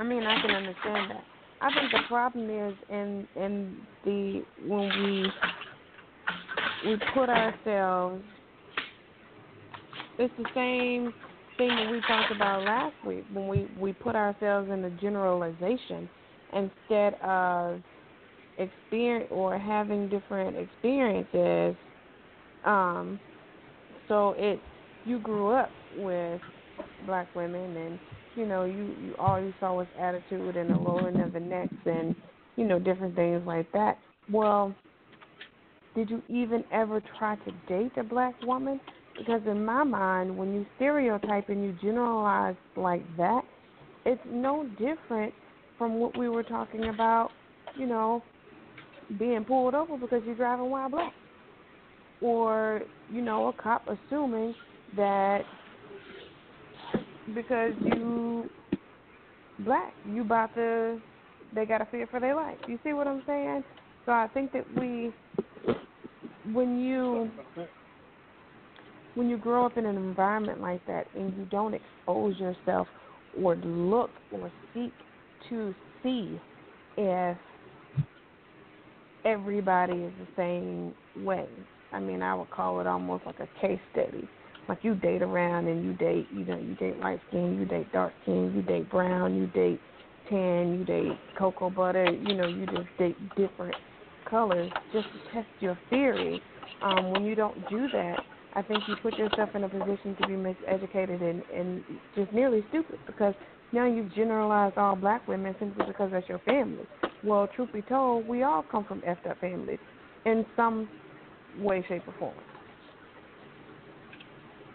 I 0.00 0.02
mean, 0.02 0.22
I 0.22 0.40
can 0.40 0.50
understand 0.50 1.10
that. 1.10 1.24
I 1.60 1.68
think 1.74 1.92
the 1.92 2.08
problem 2.08 2.48
is 2.48 2.74
in 2.88 3.28
in 3.36 3.76
the 4.02 4.42
when 4.66 4.88
we 4.88 5.26
we 6.90 6.96
put 7.14 7.28
ourselves. 7.28 8.22
It's 10.18 10.32
the 10.38 10.46
same 10.54 11.12
thing 11.58 11.68
that 11.68 11.90
we 11.90 12.00
talked 12.08 12.32
about 12.34 12.64
last 12.64 12.94
week 13.06 13.24
when 13.34 13.46
we 13.46 13.68
we 13.78 13.92
put 13.92 14.16
ourselves 14.16 14.70
in 14.70 14.82
a 14.84 14.90
generalization 15.02 16.08
instead 16.54 17.14
of 17.22 17.82
experience 18.56 19.28
or 19.30 19.58
having 19.58 20.08
different 20.08 20.56
experiences. 20.56 21.76
Um, 22.64 23.20
so 24.08 24.34
it 24.38 24.58
you 25.04 25.18
grew 25.18 25.52
up 25.52 25.70
with 25.98 26.40
black 27.04 27.34
women 27.34 27.76
and 27.76 27.98
you 28.34 28.46
know 28.46 28.64
you 28.64 28.94
you 29.00 29.14
all 29.18 29.40
you 29.40 29.52
saw 29.60 29.74
was 29.74 29.86
attitude 29.98 30.56
and 30.56 30.70
the 30.70 30.78
lowering 30.78 31.20
of 31.20 31.32
the 31.32 31.40
necks 31.40 31.72
and 31.84 32.14
you 32.56 32.66
know 32.66 32.78
different 32.78 33.14
things 33.14 33.42
like 33.46 33.70
that. 33.72 33.98
Well 34.30 34.74
did 35.94 36.08
you 36.08 36.22
even 36.28 36.64
ever 36.72 37.02
try 37.18 37.36
to 37.36 37.52
date 37.68 37.92
a 37.96 38.04
black 38.04 38.34
woman? 38.42 38.80
Because 39.18 39.42
in 39.46 39.64
my 39.64 39.82
mind 39.84 40.36
when 40.36 40.54
you 40.54 40.64
stereotype 40.76 41.48
and 41.48 41.64
you 41.64 41.76
generalize 41.82 42.56
like 42.76 43.04
that 43.16 43.42
it's 44.06 44.20
no 44.26 44.66
different 44.78 45.34
from 45.76 45.94
what 45.94 46.16
we 46.16 46.28
were 46.28 46.42
talking 46.42 46.88
about 46.88 47.30
you 47.76 47.86
know 47.86 48.22
being 49.18 49.44
pulled 49.44 49.74
over 49.74 49.96
because 49.96 50.22
you're 50.24 50.36
driving 50.36 50.70
while 50.70 50.88
black. 50.88 51.12
Or 52.20 52.82
you 53.12 53.22
know 53.22 53.48
a 53.48 53.52
cop 53.52 53.86
assuming 53.88 54.54
that 54.96 55.42
because 57.34 57.72
you 57.80 58.48
black, 59.60 59.94
you 60.12 60.22
about 60.22 60.54
to 60.54 61.00
they 61.54 61.66
got 61.66 61.78
to 61.78 61.86
fear 61.86 62.06
for 62.06 62.20
their 62.20 62.34
life. 62.34 62.58
You 62.68 62.78
see 62.84 62.92
what 62.92 63.06
I'm 63.06 63.22
saying? 63.26 63.64
So 64.06 64.12
I 64.12 64.28
think 64.32 64.52
that 64.52 64.64
we 64.78 65.12
when 66.52 66.80
you 66.80 67.30
when 69.14 69.28
you 69.28 69.36
grow 69.36 69.66
up 69.66 69.76
in 69.76 69.86
an 69.86 69.96
environment 69.96 70.60
like 70.60 70.84
that 70.86 71.06
and 71.14 71.36
you 71.36 71.46
don't 71.50 71.74
expose 71.74 72.38
yourself 72.38 72.86
or 73.42 73.56
look 73.56 74.10
or 74.32 74.50
seek 74.74 74.92
to 75.48 75.74
see 76.02 76.38
if 76.96 77.36
everybody 79.24 79.92
is 79.92 80.12
the 80.20 80.26
same 80.36 81.24
way. 81.24 81.46
I 81.92 82.00
mean, 82.00 82.22
I 82.22 82.34
would 82.34 82.50
call 82.50 82.80
it 82.80 82.86
almost 82.86 83.26
like 83.26 83.40
a 83.40 83.48
case 83.60 83.80
study. 83.92 84.28
Like 84.70 84.84
you 84.84 84.94
date 84.94 85.20
around 85.20 85.66
and 85.66 85.84
you 85.84 85.94
date, 85.94 86.28
you 86.32 86.44
know, 86.44 86.56
you 86.56 86.76
date 86.76 87.00
light 87.00 87.18
skin, 87.28 87.58
you 87.58 87.64
date 87.64 87.92
dark 87.92 88.12
skin, 88.22 88.52
you 88.54 88.62
date 88.62 88.88
brown, 88.88 89.34
you 89.34 89.48
date 89.48 89.80
tan, 90.28 90.78
you 90.78 90.84
date 90.84 91.18
cocoa 91.36 91.70
butter, 91.70 92.04
you 92.04 92.36
know, 92.36 92.46
you 92.46 92.66
just 92.66 92.86
date 92.96 93.16
different 93.36 93.74
colors 94.30 94.70
just 94.92 95.08
to 95.08 95.32
test 95.34 95.48
your 95.58 95.76
theory. 95.90 96.40
Um, 96.82 97.10
when 97.10 97.24
you 97.24 97.34
don't 97.34 97.68
do 97.68 97.88
that, 97.92 98.20
I 98.54 98.62
think 98.62 98.84
you 98.86 98.94
put 99.02 99.18
yourself 99.18 99.48
in 99.56 99.64
a 99.64 99.68
position 99.68 100.14
to 100.20 100.28
be 100.28 100.34
miseducated 100.34 101.20
and, 101.20 101.42
and 101.52 101.82
just 102.14 102.32
nearly 102.32 102.64
stupid 102.68 103.00
because 103.08 103.34
now 103.72 103.86
you've 103.86 104.14
generalized 104.14 104.78
all 104.78 104.94
black 104.94 105.26
women 105.26 105.56
simply 105.58 105.84
because 105.84 106.12
that's 106.12 106.28
your 106.28 106.38
family. 106.46 106.86
Well, 107.24 107.48
truth 107.56 107.72
be 107.72 107.82
told, 107.82 108.28
we 108.28 108.44
all 108.44 108.62
come 108.70 108.84
from 108.84 109.00
effed 109.00 109.28
up 109.28 109.40
families 109.40 109.80
in 110.26 110.46
some 110.54 110.88
way, 111.58 111.84
shape, 111.88 112.06
or 112.06 112.14
form. 112.20 112.34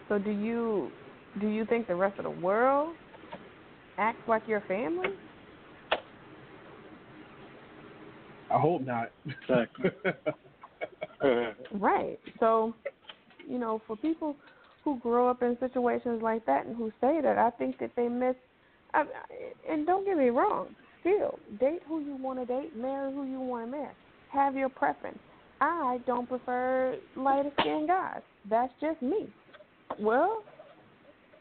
So 0.08 0.18
do 0.18 0.30
you 0.30 0.90
do 1.40 1.48
you 1.48 1.64
think 1.66 1.86
the 1.86 1.94
rest 1.94 2.18
of 2.18 2.24
the 2.24 2.30
world 2.30 2.96
acts 3.98 4.28
like 4.28 4.46
your 4.48 4.62
family? 4.62 5.10
I 8.50 8.58
hope 8.58 8.82
not. 8.82 9.10
Exactly. 9.26 9.90
right. 11.72 12.18
So, 12.38 12.74
you 13.48 13.58
know, 13.58 13.82
for 13.86 13.96
people 13.96 14.36
who 14.84 14.98
grow 15.00 15.28
up 15.28 15.42
in 15.42 15.56
situations 15.58 16.22
like 16.22 16.46
that 16.46 16.66
and 16.66 16.76
who 16.76 16.90
say 17.00 17.20
that, 17.20 17.38
I 17.38 17.50
think 17.50 17.78
that 17.80 17.90
they 17.96 18.08
miss. 18.08 18.36
I, 18.94 19.04
and 19.68 19.86
don't 19.86 20.06
get 20.06 20.16
me 20.16 20.28
wrong. 20.28 20.68
Still, 21.00 21.38
date 21.58 21.82
who 21.86 22.00
you 22.00 22.16
want 22.16 22.38
to 22.38 22.46
date, 22.46 22.76
marry 22.76 23.12
who 23.12 23.24
you 23.24 23.40
want 23.40 23.66
to 23.66 23.70
marry. 23.70 23.94
Have 24.28 24.56
your 24.56 24.68
preference. 24.68 25.18
I 25.60 25.98
don't 26.06 26.28
prefer 26.28 26.96
lighter 27.16 27.50
skinned 27.60 27.88
guys. 27.88 28.20
That's 28.48 28.72
just 28.80 29.02
me. 29.02 29.28
Well, 29.98 30.42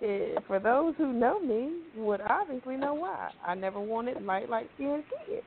it, 0.02 0.44
for 0.48 0.60
those 0.60 0.94
who 0.98 1.14
know 1.14 1.40
me, 1.40 1.82
would 1.96 2.22
obviously 2.22 2.76
know 2.76 2.94
why. 2.94 3.32
I 3.46 3.56
never 3.56 3.80
wanted 3.80 4.22
light, 4.24 4.50
light 4.50 4.70
skinned 4.76 5.04
kids. 5.28 5.44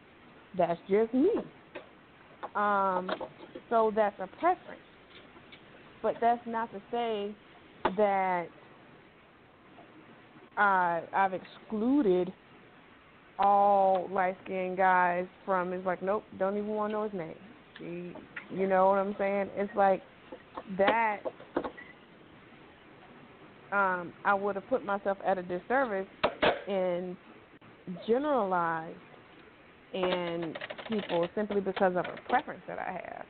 That's 0.56 0.80
just 0.88 1.12
me. 1.12 1.30
Um, 2.54 3.10
so 3.68 3.92
that's 3.94 4.18
a 4.20 4.26
preference. 4.38 4.80
But 6.02 6.14
that's 6.20 6.40
not 6.46 6.70
to 6.72 6.80
say 6.90 7.34
that 7.96 8.46
I 10.56 11.02
I've 11.12 11.32
excluded 11.34 12.32
all 13.38 14.08
light 14.12 14.36
skinned 14.44 14.76
guys 14.76 15.26
from 15.44 15.72
it's 15.72 15.86
like, 15.86 16.02
nope, 16.02 16.24
don't 16.38 16.56
even 16.56 16.68
want 16.68 16.92
to 16.92 16.96
know 16.96 17.04
his 17.04 17.12
name. 17.14 18.14
You 18.50 18.66
know 18.66 18.88
what 18.88 18.98
I'm 18.98 19.14
saying? 19.18 19.50
It's 19.56 19.70
like 19.76 20.02
that 20.76 21.20
um, 23.72 24.12
I 24.24 24.34
would 24.34 24.56
have 24.56 24.68
put 24.68 24.84
myself 24.84 25.18
at 25.26 25.38
a 25.38 25.42
disservice 25.42 26.06
and 26.68 27.16
generalized 28.06 28.96
in 29.92 30.54
people 30.88 31.28
simply 31.34 31.60
because 31.60 31.92
of 31.96 32.04
a 32.04 32.18
preference 32.28 32.62
that 32.66 32.78
I 32.78 32.92
have. 32.92 33.26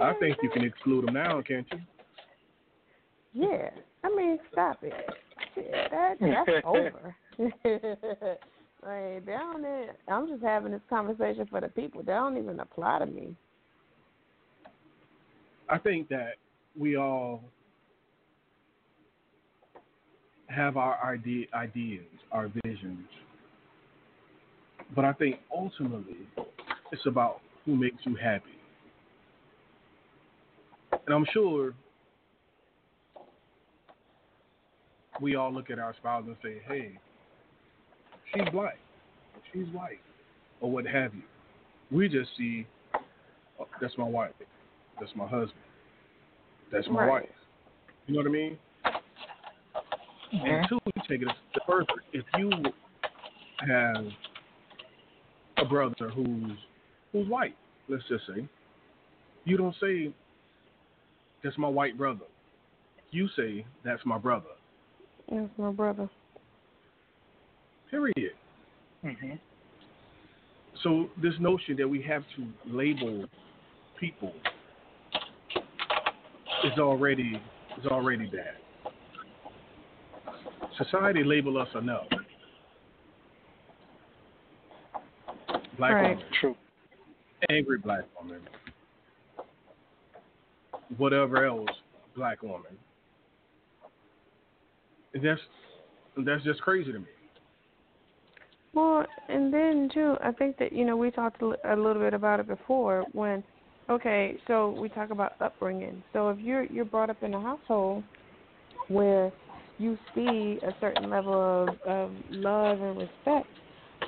I 0.00 0.14
think 0.20 0.36
you 0.42 0.50
can 0.50 0.64
exclude 0.64 1.06
them 1.06 1.14
now, 1.14 1.42
can't 1.42 1.66
you? 1.72 1.80
Yeah, 3.34 3.70
I 4.04 4.08
mean, 4.14 4.38
stop 4.52 4.82
it. 4.82 4.92
That 5.90 6.16
that's 6.20 6.50
over. 6.64 7.14
like, 7.38 7.54
they 7.64 9.32
don't. 9.32 9.60
Even, 9.60 9.88
I'm 10.08 10.28
just 10.28 10.42
having 10.42 10.72
this 10.72 10.80
conversation 10.88 11.46
for 11.50 11.60
the 11.60 11.68
people. 11.68 12.02
They 12.02 12.12
don't 12.12 12.36
even 12.38 12.60
apply 12.60 13.00
to 13.00 13.06
me. 13.06 13.34
I 15.68 15.78
think 15.78 16.08
that 16.08 16.34
we 16.76 16.96
all 16.96 17.42
have 20.48 20.76
our 20.76 20.98
idea, 21.04 21.46
ideas, 21.54 22.04
our 22.32 22.50
visions, 22.64 23.06
but 24.94 25.04
I 25.04 25.12
think 25.12 25.36
ultimately 25.54 26.16
it's 26.90 27.06
about 27.06 27.40
who 27.64 27.76
makes 27.76 27.98
you 28.04 28.16
happy. 28.16 28.44
And 30.92 31.14
I'm 31.14 31.26
sure 31.32 31.74
we 35.20 35.36
all 35.36 35.52
look 35.52 35.70
at 35.70 35.78
our 35.78 35.94
spouse 35.96 36.24
and 36.26 36.36
say, 36.42 36.62
hey, 36.66 36.92
she's 38.32 38.48
black, 38.52 38.78
she's 39.52 39.66
white, 39.72 40.00
or 40.60 40.70
what 40.70 40.86
have 40.86 41.14
you. 41.14 41.22
We 41.90 42.08
just 42.08 42.30
see, 42.36 42.66
oh, 43.60 43.66
that's 43.80 43.96
my 43.98 44.04
wife, 44.04 44.32
that's 44.98 45.12
my 45.14 45.26
husband, 45.26 45.52
that's 46.72 46.88
my 46.88 47.04
right. 47.04 47.22
wife. 47.22 47.30
You 48.06 48.14
know 48.14 48.20
what 48.20 48.28
I 48.28 48.32
mean? 48.32 48.58
Mm-hmm. 50.34 50.46
And 50.46 50.66
two, 50.68 50.78
you 50.84 51.02
take 51.08 51.22
it 51.22 51.28
a 51.28 51.34
step 51.50 51.62
further. 51.66 51.86
If 52.12 52.24
you 52.36 52.50
have 53.66 54.04
a 55.56 55.64
brother 55.64 56.10
who's 56.14 56.52
who's 57.12 57.28
white, 57.28 57.56
let's 57.88 58.04
just 58.08 58.24
say, 58.26 58.46
you 59.44 59.56
don't 59.56 59.74
say 59.80 60.12
that's 61.42 61.56
my 61.56 61.68
white 61.68 61.96
brother. 61.96 62.26
You 63.10 63.28
say 63.36 63.64
that's 63.84 64.04
my 64.04 64.18
brother. 64.18 64.44
That's 65.30 65.50
my 65.56 65.70
brother. 65.70 66.10
Period. 67.90 68.32
hmm 69.02 69.32
So 70.82 71.08
this 71.22 71.34
notion 71.40 71.76
that 71.78 71.88
we 71.88 72.02
have 72.02 72.22
to 72.36 72.46
label 72.66 73.24
people 73.98 74.32
is 76.64 76.78
already 76.78 77.40
is 77.78 77.86
already 77.86 78.26
bad. 78.26 78.56
Society 80.78 81.24
label 81.24 81.58
us 81.58 81.68
enough. 81.74 82.06
Black 85.76 85.92
Right. 85.92 86.16
woman, 86.16 86.24
True. 86.40 86.56
angry 87.50 87.78
black 87.78 88.04
woman, 88.20 88.40
whatever 90.96 91.44
else, 91.44 91.70
black 92.16 92.42
woman. 92.42 92.76
That's 95.14 95.40
that's 96.18 96.42
just 96.44 96.60
crazy 96.62 96.92
to 96.92 96.98
me. 96.98 97.06
Well, 98.74 99.06
and 99.28 99.52
then 99.52 99.88
too, 99.92 100.16
I 100.22 100.32
think 100.32 100.58
that 100.58 100.72
you 100.72 100.84
know 100.84 100.96
we 100.96 101.10
talked 101.10 101.42
a 101.42 101.76
little 101.76 102.02
bit 102.02 102.14
about 102.14 102.40
it 102.40 102.46
before. 102.46 103.04
When, 103.12 103.42
okay, 103.88 104.38
so 104.46 104.70
we 104.70 104.88
talk 104.88 105.10
about 105.10 105.40
upbringing. 105.40 106.02
So 106.12 106.28
if 106.30 106.38
you're 106.38 106.64
you're 106.64 106.84
brought 106.84 107.10
up 107.10 107.22
in 107.22 107.34
a 107.34 107.40
household 107.40 108.04
where 108.88 109.32
you 109.78 109.96
see 110.14 110.58
a 110.62 110.72
certain 110.80 111.08
level 111.08 111.68
of, 111.68 111.68
of 111.88 112.10
love 112.30 112.80
and 112.80 112.98
respect 112.98 113.48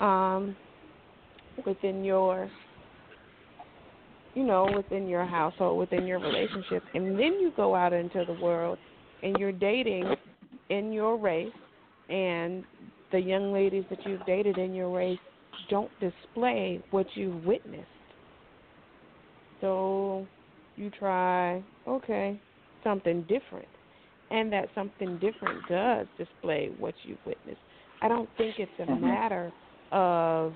um, 0.01 0.57
within 1.65 2.05
your, 2.05 2.51
you 4.35 4.45
know, 4.45 4.69
within 4.75 5.07
your 5.07 5.25
household, 5.25 5.79
within 5.79 6.07
your 6.07 6.19
relationship, 6.19 6.83
and 6.95 7.19
then 7.19 7.39
you 7.41 7.53
go 7.57 7.75
out 7.75 7.93
into 7.93 8.25
the 8.27 8.35
world 8.43 8.79
and 9.23 9.37
you're 9.39 9.53
dating 9.53 10.15
in 10.71 10.93
your 10.93 11.17
race, 11.17 11.53
and 12.09 12.65
the 13.13 13.21
young 13.21 13.53
ladies 13.53 13.85
that 13.91 13.99
you've 14.07 14.25
dated 14.25 14.57
in 14.57 14.75
your 14.75 14.91
race 14.91 15.19
don't 15.69 15.91
display 16.01 16.83
what 16.91 17.07
you've 17.15 17.45
witnessed. 17.45 17.87
So 19.61 20.27
you 20.77 20.91
try, 20.91 21.63
okay, 21.87 22.41
something 22.83 23.23
different. 23.23 23.69
And 24.31 24.53
that 24.53 24.69
something 24.75 25.19
different 25.19 25.67
does 25.69 26.07
display 26.17 26.71
what 26.77 26.95
you've 27.03 27.25
witnessed. 27.25 27.61
I 28.03 28.09
don't 28.09 28.31
think 28.37 28.59
it's 28.59 28.79
a 28.79 28.87
Mhm. 28.87 29.01
matter 29.01 29.53
of 29.93 30.55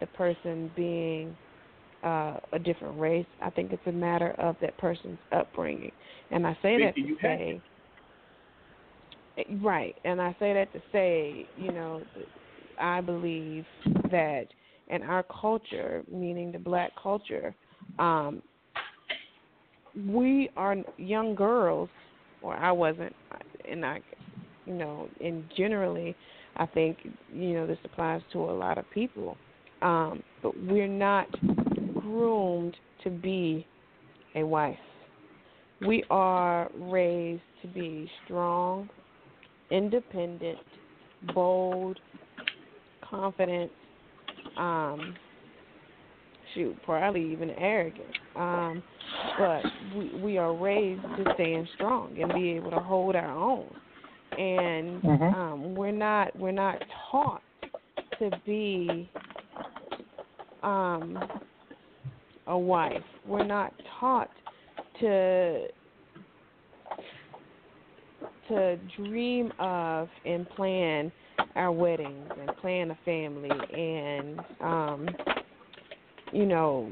the 0.00 0.06
person 0.06 0.68
being 0.74 1.36
uh, 2.02 2.38
a 2.52 2.58
different 2.58 2.98
race. 2.98 3.26
I 3.40 3.50
think 3.50 3.72
it's 3.72 3.86
a 3.86 3.92
matter 3.92 4.32
of 4.32 4.56
that 4.60 4.76
person's 4.78 5.18
upbringing. 5.32 5.92
And 6.30 6.46
I 6.46 6.56
say 6.62 6.78
that 6.78 6.94
to 6.94 7.16
say, 7.22 7.62
Right, 9.62 9.98
and 10.04 10.20
I 10.22 10.34
say 10.38 10.52
that 10.54 10.72
to 10.72 10.82
say, 10.92 11.48
you 11.56 11.72
know, 11.72 12.06
I 12.78 13.00
believe 13.00 13.64
that 14.10 14.46
in 14.88 15.02
our 15.02 15.24
culture, 15.24 16.04
meaning 16.10 16.52
the 16.52 16.58
black 16.58 16.92
culture, 17.00 17.54
um, 17.98 18.42
we 20.08 20.50
are 20.56 20.76
young 20.98 21.34
girls, 21.34 21.88
or 22.44 22.54
I 22.54 22.70
wasn't, 22.70 23.14
and 23.68 23.84
I, 23.84 24.00
you 24.66 24.74
know, 24.74 25.08
and 25.20 25.44
generally, 25.56 26.14
I 26.56 26.66
think 26.66 26.98
you 27.32 27.54
know 27.54 27.66
this 27.66 27.78
applies 27.84 28.20
to 28.32 28.38
a 28.38 28.52
lot 28.52 28.78
of 28.78 28.84
people. 28.90 29.36
Um, 29.82 30.22
but 30.42 30.52
we're 30.62 30.86
not 30.86 31.26
groomed 31.94 32.76
to 33.02 33.10
be 33.10 33.66
a 34.34 34.44
wife. 34.44 34.76
We 35.86 36.04
are 36.10 36.70
raised 36.78 37.42
to 37.62 37.68
be 37.68 38.10
strong, 38.24 38.88
independent, 39.70 40.58
bold, 41.34 41.98
confident, 43.02 43.70
um, 44.56 45.14
shoot, 46.54 46.76
probably 46.84 47.32
even 47.32 47.50
arrogant. 47.50 48.06
Um, 48.36 48.82
but 49.38 49.62
we 49.96 50.20
we 50.20 50.38
are 50.38 50.54
raised 50.54 51.02
to 51.02 51.34
stand 51.34 51.68
strong 51.74 52.16
and 52.20 52.32
be 52.32 52.50
able 52.50 52.70
to 52.70 52.80
hold 52.80 53.16
our 53.16 53.30
own. 53.30 53.70
And 54.38 55.02
Mhm. 55.02 55.34
um, 55.34 55.74
we're 55.74 55.92
not 55.92 56.34
we're 56.38 56.52
not 56.52 56.82
taught 57.10 57.42
to 58.18 58.30
be 58.44 59.08
um, 60.62 61.22
a 62.46 62.58
wife. 62.58 63.04
We're 63.26 63.44
not 63.44 63.72
taught 64.00 64.30
to 65.00 65.68
to 68.48 68.76
dream 68.96 69.52
of 69.58 70.08
and 70.24 70.48
plan 70.50 71.10
our 71.56 71.72
weddings 71.72 72.30
and 72.38 72.56
plan 72.58 72.90
a 72.90 72.98
family 73.04 73.50
and 73.74 74.40
um 74.60 75.08
you 76.34 76.44
know 76.46 76.90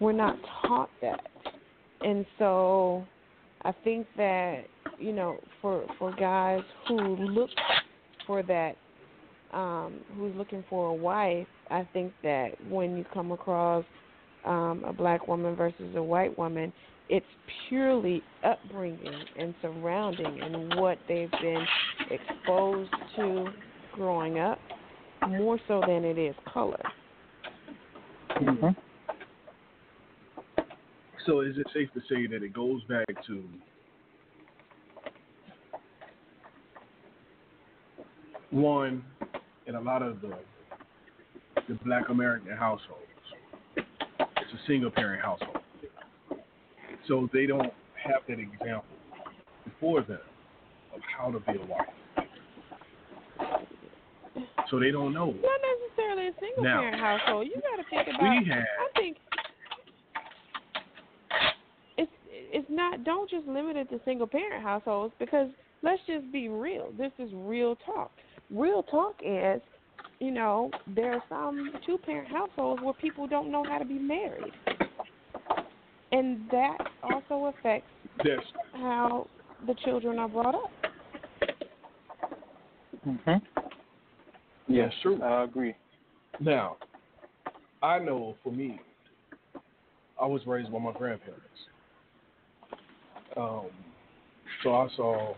we're 0.00 0.10
not 0.10 0.36
taught 0.62 0.88
that 1.02 1.20
and 2.00 2.24
so 2.38 3.04
i 3.62 3.72
think 3.84 4.06
that 4.16 4.62
you 4.98 5.12
know 5.12 5.36
for 5.60 5.84
for 5.98 6.12
guys 6.16 6.62
who 6.88 6.96
look 7.16 7.50
for 8.26 8.42
that 8.42 8.74
um 9.52 10.00
who's 10.16 10.34
looking 10.34 10.64
for 10.70 10.88
a 10.88 10.94
wife 10.94 11.46
i 11.70 11.86
think 11.92 12.10
that 12.22 12.52
when 12.70 12.96
you 12.96 13.04
come 13.12 13.32
across 13.32 13.84
um 14.46 14.82
a 14.86 14.92
black 14.92 15.28
woman 15.28 15.54
versus 15.54 15.94
a 15.96 16.02
white 16.02 16.36
woman 16.38 16.72
it's 17.10 17.26
purely 17.68 18.22
upbringing 18.44 19.24
and 19.38 19.54
surrounding 19.60 20.40
and 20.40 20.80
what 20.80 20.96
they've 21.06 21.30
been 21.42 21.66
exposed 22.10 22.90
to 23.16 23.48
growing 23.92 24.38
up 24.38 24.58
more 25.28 25.58
so 25.68 25.82
than 25.86 26.04
it 26.04 26.18
is 26.18 26.34
color. 26.52 26.80
Mhm. 28.40 28.76
So 31.26 31.40
is 31.42 31.58
it 31.58 31.66
safe 31.74 31.92
to 31.92 32.00
say 32.08 32.26
that 32.26 32.42
it 32.42 32.52
goes 32.54 32.82
back 32.84 33.06
to 33.26 33.44
one 38.50 39.04
in 39.66 39.74
a 39.74 39.80
lot 39.80 40.02
of 40.02 40.20
the 40.20 40.34
the 41.68 41.74
black 41.84 42.08
American 42.08 42.56
households, 42.56 43.00
it's 43.76 43.86
a 44.54 44.66
single 44.66 44.90
parent 44.90 45.22
household. 45.22 45.58
So 47.06 47.28
they 47.32 47.46
don't 47.46 47.72
have 48.02 48.22
that 48.26 48.38
example 48.38 48.84
before 49.64 50.02
them 50.02 50.18
of 50.94 51.00
how 51.16 51.30
to 51.30 51.40
be 51.40 51.52
a 51.58 51.66
wife. 51.66 51.86
So 54.70 54.78
they 54.80 54.90
don't 54.90 55.12
know. 55.12 55.26
Not 55.26 55.34
necessarily 55.34 55.69
a 56.30 56.40
single 56.40 56.64
Now, 56.64 56.80
parent 56.80 57.00
household. 57.00 57.46
You 57.46 57.54
got 57.54 57.82
to 57.82 57.88
think 57.90 58.14
about. 58.14 58.22
We 58.22 58.50
have 58.50 58.64
I 58.64 59.00
think 59.00 59.16
it's 61.96 62.10
it's 62.30 62.66
not. 62.70 63.04
Don't 63.04 63.28
just 63.30 63.46
limit 63.46 63.76
it 63.76 63.90
to 63.90 64.00
single 64.04 64.26
parent 64.26 64.62
households 64.62 65.14
because 65.18 65.48
let's 65.82 66.00
just 66.06 66.30
be 66.32 66.48
real. 66.48 66.92
This 66.96 67.12
is 67.18 67.30
real 67.34 67.76
talk. 67.86 68.10
Real 68.50 68.82
talk 68.82 69.16
is, 69.24 69.60
you 70.18 70.30
know, 70.30 70.70
there 70.94 71.12
are 71.12 71.22
some 71.28 71.72
two 71.86 71.98
parent 71.98 72.28
households 72.28 72.82
where 72.82 72.94
people 72.94 73.26
don't 73.26 73.50
know 73.50 73.64
how 73.64 73.78
to 73.78 73.84
be 73.84 73.98
married, 73.98 74.52
and 76.12 76.48
that 76.50 76.78
also 77.02 77.54
affects 77.56 77.90
this. 78.24 78.40
how 78.72 79.26
the 79.66 79.74
children 79.84 80.18
are 80.18 80.28
brought 80.28 80.54
up. 80.54 80.72
Mhm. 83.06 83.42
Yes, 84.68 84.92
true. 85.02 85.20
I 85.22 85.44
agree. 85.44 85.74
Now, 86.40 86.78
I 87.82 87.98
know 87.98 88.36
for 88.42 88.50
me, 88.50 88.80
I 90.20 90.26
was 90.26 90.40
raised 90.46 90.72
by 90.72 90.78
my 90.78 90.92
grandparents. 90.92 91.44
Um, 93.36 93.66
so 94.62 94.74
I 94.74 94.88
saw 94.96 95.34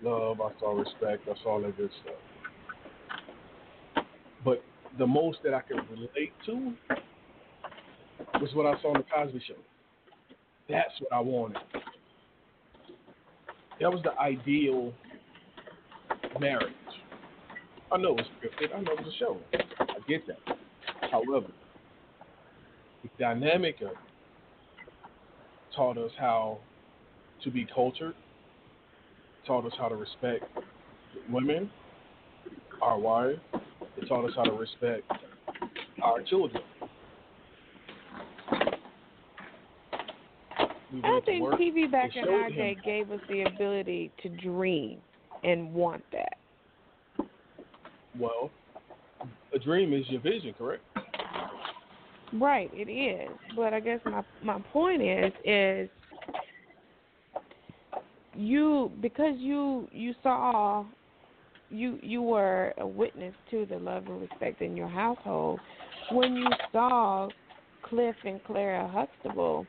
love, 0.00 0.40
I 0.40 0.50
saw 0.60 0.78
respect, 0.78 1.28
I 1.28 1.42
saw 1.42 1.54
all 1.54 1.62
that 1.62 1.76
good 1.76 1.90
stuff. 2.02 2.14
But 4.44 4.62
the 4.98 5.06
most 5.06 5.38
that 5.44 5.54
I 5.54 5.60
could 5.60 5.80
relate 5.90 6.32
to 6.46 6.72
was 8.40 8.50
what 8.54 8.66
I 8.66 8.80
saw 8.80 8.94
on 8.94 8.98
the 8.98 9.04
Cosby 9.14 9.42
Show. 9.46 9.54
That's 10.68 10.92
what 11.00 11.12
I 11.12 11.20
wanted. 11.20 11.58
That 13.80 13.90
was 13.90 14.02
the 14.04 14.16
ideal 14.20 14.92
marriage. 16.40 16.72
I 17.90 17.98
know 17.98 18.16
it's 18.16 18.28
scripted. 18.28 18.74
I 18.74 18.80
know 18.80 18.92
it's 18.98 19.14
a 19.14 19.18
show. 19.18 19.38
I 19.92 19.98
get 20.08 20.26
that. 20.26 20.56
However, 21.10 21.48
the 23.02 23.10
dynamic 23.18 23.80
of 23.82 23.92
taught 25.74 25.98
us 25.98 26.10
how 26.18 26.58
to 27.44 27.50
be 27.50 27.66
cultured, 27.74 28.14
taught 29.46 29.66
us 29.66 29.72
how 29.78 29.88
to 29.88 29.96
respect 29.96 30.44
women, 31.30 31.70
our 32.80 32.98
wives. 32.98 33.38
It 33.96 34.08
taught 34.08 34.24
us 34.24 34.32
how 34.36 34.44
to 34.44 34.52
respect 34.52 35.10
our 36.02 36.22
children. 36.22 36.62
We 40.92 41.00
I 41.02 41.20
think. 41.24 41.44
TV 41.44 41.90
back 41.90 42.16
in 42.16 42.28
our 42.28 42.50
day 42.50 42.76
gave 42.84 43.10
us 43.10 43.20
the 43.28 43.42
ability 43.42 44.12
to 44.22 44.28
dream 44.28 44.98
and 45.42 45.72
want 45.72 46.02
that. 46.12 46.36
Well, 48.18 48.50
a 49.54 49.58
dream 49.58 49.92
is 49.92 50.04
your 50.08 50.20
vision, 50.20 50.54
correct? 50.56 50.82
Right, 52.32 52.70
it 52.72 52.90
is. 52.90 53.30
But 53.54 53.74
I 53.74 53.80
guess 53.80 54.00
my 54.04 54.22
my 54.42 54.58
point 54.72 55.02
is 55.02 55.32
is 55.44 55.88
you 58.34 58.90
because 59.00 59.34
you 59.36 59.88
you 59.92 60.14
saw 60.22 60.84
you 61.70 61.98
you 62.02 62.22
were 62.22 62.72
a 62.78 62.86
witness 62.86 63.34
to 63.50 63.66
the 63.66 63.76
love 63.76 64.06
and 64.06 64.20
respect 64.20 64.62
in 64.62 64.76
your 64.76 64.88
household 64.88 65.60
when 66.10 66.34
you 66.34 66.48
saw 66.72 67.28
Cliff 67.82 68.16
and 68.24 68.42
Clara 68.44 68.88
Huxtable 68.88 69.66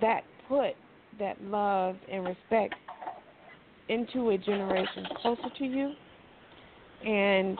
that 0.00 0.22
put 0.48 0.74
that 1.18 1.42
love 1.42 1.96
and 2.10 2.24
respect 2.24 2.74
into 3.88 4.30
a 4.30 4.38
generation 4.38 5.06
closer 5.22 5.48
to 5.58 5.64
you 5.64 5.92
and 7.04 7.58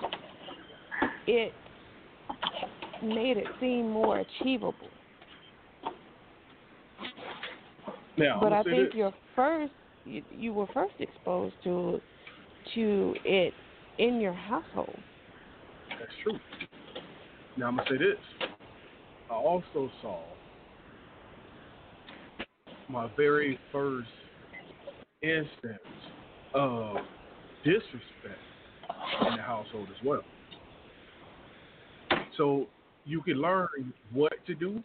it 1.27 1.53
made 3.03 3.37
it 3.37 3.47
seem 3.61 3.91
more 3.91 4.21
achievable. 4.21 4.89
Now, 8.19 8.39
but 8.41 8.53
I 8.53 8.63
think 8.63 8.95
your 8.95 9.13
first 9.35 9.73
you, 10.05 10.23
you 10.31 10.53
were 10.53 10.67
first 10.73 10.95
exposed 10.99 11.55
to 11.65 12.01
to 12.75 13.15
it 13.25 13.53
in 13.99 14.21
your 14.21 14.33
household. 14.33 14.97
That's 15.91 16.13
true. 16.23 16.39
Now 17.57 17.69
I'm 17.69 17.77
gonna 17.77 17.89
say 17.91 17.99
this. 17.99 18.49
I 19.31 19.35
also 19.35 19.91
saw 20.01 20.21
my 22.89 23.11
very 23.17 23.59
first 23.73 24.09
instance 25.23 25.81
of 26.55 26.97
disrespect 27.65 28.41
in 29.29 29.37
the 29.37 29.43
household 29.43 29.89
as 29.91 30.07
well. 30.07 30.23
So 32.37 32.67
you 33.05 33.23
can 33.23 33.41
learn 33.41 33.93
what 34.13 34.33
to 34.47 34.55
do 34.55 34.83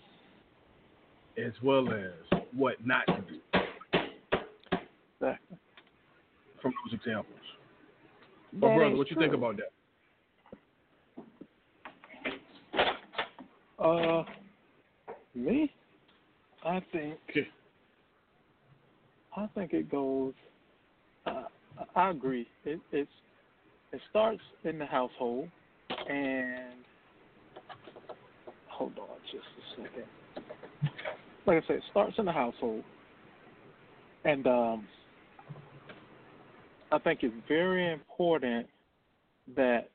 as 1.38 1.54
well 1.64 1.88
as 1.92 2.42
what 2.56 2.86
not 2.86 3.06
to 3.08 3.22
do 3.22 3.40
Exactly. 5.20 5.58
from 6.62 6.74
those 6.84 6.94
examples. 6.94 7.40
That 8.54 8.60
But 8.60 8.76
brother, 8.76 8.96
what 8.98 9.10
you 9.10 9.16
true. 9.16 9.24
think 9.24 9.34
about 9.34 9.58
that? 9.58 9.72
Uh, 13.84 14.24
me, 15.34 15.72
I 16.64 16.82
think 16.92 17.18
Okay. 17.30 17.48
I 19.36 19.48
think 19.56 19.74
it 19.74 19.90
goes. 19.90 20.34
Uh, 21.26 21.44
I 21.96 22.10
agree. 22.10 22.48
It 22.66 22.80
it's 22.92 23.10
it 23.92 24.02
starts 24.10 24.42
in 24.64 24.78
the 24.78 24.86
household, 24.86 25.50
and 26.10 26.84
hold 28.82 28.98
on 28.98 29.18
just 29.32 29.46
a 29.60 29.82
second. 29.84 30.06
like 31.46 31.64
I 31.64 31.68
said, 31.68 31.76
it 31.76 31.84
starts 31.92 32.16
in 32.18 32.26
the 32.26 32.32
household, 32.32 32.84
and 34.26 34.48
um, 34.48 34.88
I 36.92 36.98
think 36.98 37.20
it's 37.22 37.36
very 37.48 37.94
important 37.94 38.66
that, 39.56 39.90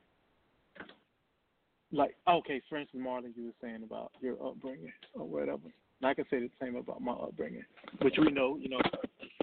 like, 1.91 2.15
okay, 2.29 2.63
for 2.69 2.79
instance, 2.79 3.03
Marlon, 3.05 3.33
you 3.37 3.47
were 3.47 3.51
saying 3.61 3.83
about 3.83 4.13
your 4.21 4.35
upbringing 4.35 4.93
or 5.15 5.27
whatever. 5.27 5.65
And 6.01 6.09
I 6.09 6.15
can 6.15 6.25
say 6.31 6.39
the 6.39 6.51
same 6.61 6.77
about 6.77 7.03
my 7.03 7.13
upbringing, 7.13 7.65
which 8.03 8.15
we 8.19 8.31
know, 8.31 8.57
you 8.57 8.69
know. 8.69 8.79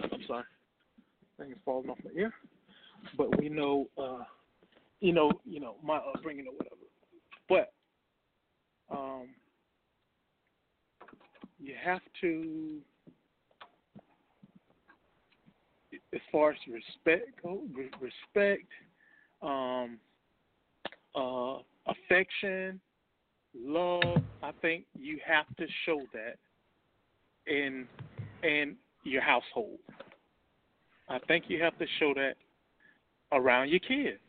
I'm 0.02 0.22
sorry, 0.26 0.44
things 1.38 1.58
falling 1.66 1.90
off 1.90 1.98
my 2.06 2.12
ear, 2.16 2.34
but 3.18 3.38
we 3.42 3.50
know, 3.50 3.88
uh, 4.02 4.24
you 5.02 5.12
know, 5.12 5.34
you 5.44 5.60
know, 5.60 5.76
my 5.84 5.98
upbringing 5.98 6.46
or 6.48 6.54
whatever. 6.54 6.76
But 7.50 7.74
um, 8.92 9.28
you 11.60 11.74
have 11.84 12.02
to, 12.22 12.78
as 16.14 16.22
far 16.32 16.52
as 16.52 16.58
respect 16.72 17.42
go, 17.42 17.62
respect, 18.02 18.68
um, 19.42 19.98
uh, 21.16 21.58
affection, 21.88 22.80
love. 23.56 24.18
I 24.42 24.52
think 24.62 24.86
you 24.98 25.20
have 25.26 25.46
to 25.58 25.66
show 25.86 26.02
that 26.14 26.38
in 27.52 27.88
in 28.44 28.76
your 29.04 29.22
household. 29.22 29.80
I 31.10 31.20
think 31.28 31.46
you 31.48 31.62
have 31.62 31.78
to 31.80 31.86
show 32.00 32.14
that 32.16 32.36
around 33.32 33.70
your 33.70 33.80
kids 33.80 34.20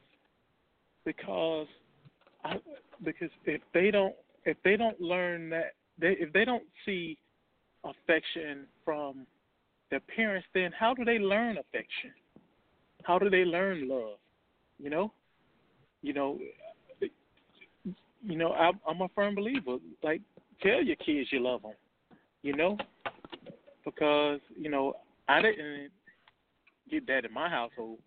because 1.05 1.67
I, 2.45 2.57
because 3.05 3.31
if 3.45 3.61
they 3.73 3.91
don't 3.91 4.15
if 4.45 4.57
they 4.65 4.77
don't 4.77 5.01
learn 5.01 5.51
that 5.51 5.75
they 5.99 6.17
if 6.19 6.33
they 6.33 6.45
don't 6.45 6.65
see 6.85 7.17
affection 7.85 8.67
from 8.85 9.27
their 9.91 10.01
parents, 10.01 10.47
then 10.55 10.73
how 10.79 10.95
do 10.95 11.05
they 11.05 11.19
learn 11.19 11.59
affection? 11.59 12.11
How 13.03 13.19
do 13.19 13.29
they 13.31 13.45
learn 13.45 13.89
love? 13.89 14.19
You 14.79 14.91
know, 14.91 15.13
you 16.03 16.13
know, 16.13 16.39
you 18.23 18.37
know. 18.37 18.53
I'm, 18.53 18.81
I'm 18.89 19.01
a 19.03 19.09
firm 19.15 19.35
believer. 19.35 19.77
Like, 20.03 20.21
tell 20.63 20.83
your 20.83 20.97
kids 20.97 21.29
you 21.31 21.41
love 21.41 21.63
them. 21.63 21.75
You 22.43 22.57
know, 22.57 22.77
because 23.85 24.41
you 24.59 24.71
know 24.71 24.95
I 25.29 25.41
didn't 25.43 25.91
get 26.91 27.07
that 27.07 27.25
in 27.25 27.33
my 27.33 27.49
household. 27.49 27.99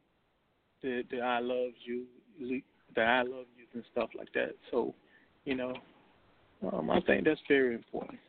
That, 0.84 1.04
that 1.10 1.22
I 1.22 1.40
love 1.40 1.72
you, 1.84 2.06
that 2.96 3.08
I 3.08 3.22
love 3.22 3.46
you, 3.58 3.66
and 3.74 3.84
stuff 3.92 4.10
like 4.16 4.32
that. 4.34 4.52
So, 4.70 4.94
you 5.44 5.56
know, 5.56 5.74
um, 6.72 6.90
I 6.90 7.00
think 7.02 7.26
that's 7.26 7.40
very 7.48 7.76
important. 7.76 8.20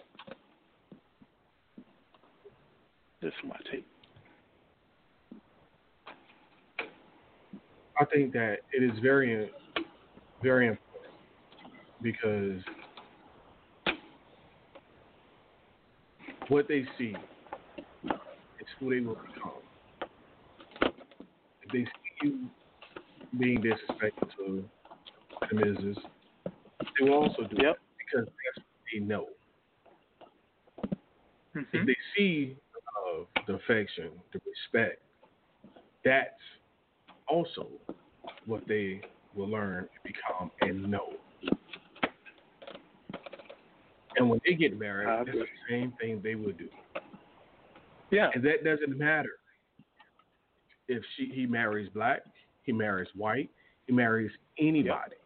This 3.20 3.32
is 3.32 3.48
my 3.48 3.56
take. 3.70 3.84
I 8.00 8.04
think 8.04 8.32
that 8.32 8.58
it 8.72 8.82
is 8.82 8.96
very, 9.02 9.50
very 10.42 10.68
important 10.68 11.12
because 12.00 12.62
what 16.48 16.68
they 16.68 16.84
see 16.96 17.14
is 18.14 18.66
who 18.78 18.90
they 18.90 19.00
will 19.00 19.16
become. 19.16 19.52
If 21.62 21.72
they 21.72 21.84
see 21.84 21.90
you 22.22 22.46
being 23.38 23.60
disrespectful 23.60 24.28
to 24.38 24.64
the 25.50 25.56
missus, 25.56 25.98
they 26.98 27.08
will 27.08 27.14
also 27.14 27.42
do 27.42 27.56
yep. 27.60 27.74
it 27.74 27.87
because 28.10 28.26
that's 28.26 28.56
what 28.56 28.84
they 28.92 29.00
know. 29.00 29.26
Mm-hmm. 31.56 31.76
If 31.76 31.86
they 31.86 31.96
see 32.16 32.56
uh, 32.76 33.24
the 33.46 33.54
affection, 33.54 34.10
the 34.32 34.40
respect, 34.46 35.02
that's 36.04 36.30
also 37.28 37.68
what 38.46 38.62
they 38.68 39.00
will 39.34 39.48
learn 39.48 39.88
and 40.04 40.14
become 40.14 40.50
and 40.60 40.90
know. 40.90 41.12
And 44.16 44.28
when 44.28 44.40
they 44.44 44.54
get 44.54 44.78
married, 44.78 45.08
I 45.08 45.24
that's 45.24 45.36
the 45.36 45.46
same 45.68 45.92
thing 46.00 46.20
they 46.22 46.34
will 46.34 46.52
do. 46.52 46.68
Yeah. 48.10 48.30
And 48.34 48.44
that 48.44 48.64
doesn't 48.64 48.98
matter 48.98 49.38
if 50.88 51.02
she 51.16 51.30
he 51.32 51.46
marries 51.46 51.88
black, 51.94 52.22
he 52.64 52.72
marries 52.72 53.08
white, 53.14 53.50
he 53.86 53.92
marries 53.92 54.30
anybody. 54.58 55.16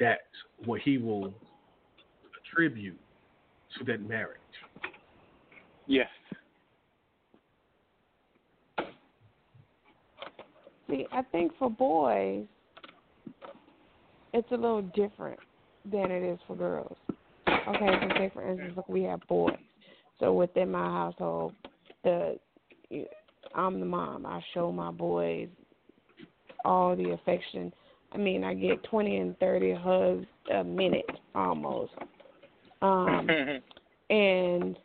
That's 0.00 0.20
what 0.64 0.80
he 0.80 0.96
will 0.98 1.34
attribute 2.50 2.98
to 3.78 3.84
that 3.84 4.00
marriage. 4.08 4.38
Yes. 5.86 6.08
See, 10.88 11.06
I 11.12 11.22
think 11.32 11.52
for 11.58 11.70
boys, 11.70 12.46
it's 14.32 14.50
a 14.50 14.54
little 14.54 14.82
different 14.82 15.38
than 15.90 16.10
it 16.10 16.22
is 16.22 16.38
for 16.46 16.56
girls. 16.56 16.96
Okay, 17.48 17.88
so 18.02 18.08
say 18.16 18.30
for 18.32 18.48
instance, 18.48 18.72
look, 18.76 18.88
we 18.88 19.02
have 19.02 19.20
boys. 19.28 19.56
So 20.18 20.32
within 20.32 20.70
my 20.70 20.84
household, 20.84 21.54
the 22.04 22.38
I'm 23.54 23.80
the 23.80 23.86
mom. 23.86 24.26
I 24.26 24.40
show 24.54 24.72
my 24.72 24.90
boys 24.90 25.48
all 26.64 26.96
the 26.96 27.10
affection. 27.10 27.72
I 28.12 28.18
mean, 28.18 28.44
I 28.44 28.54
get 28.54 28.82
20 28.84 29.16
and 29.18 29.38
30 29.38 29.74
hugs 29.74 30.26
a 30.54 30.64
minute 30.64 31.10
almost. 31.34 31.92
Um, 32.82 33.28
and 34.10 34.76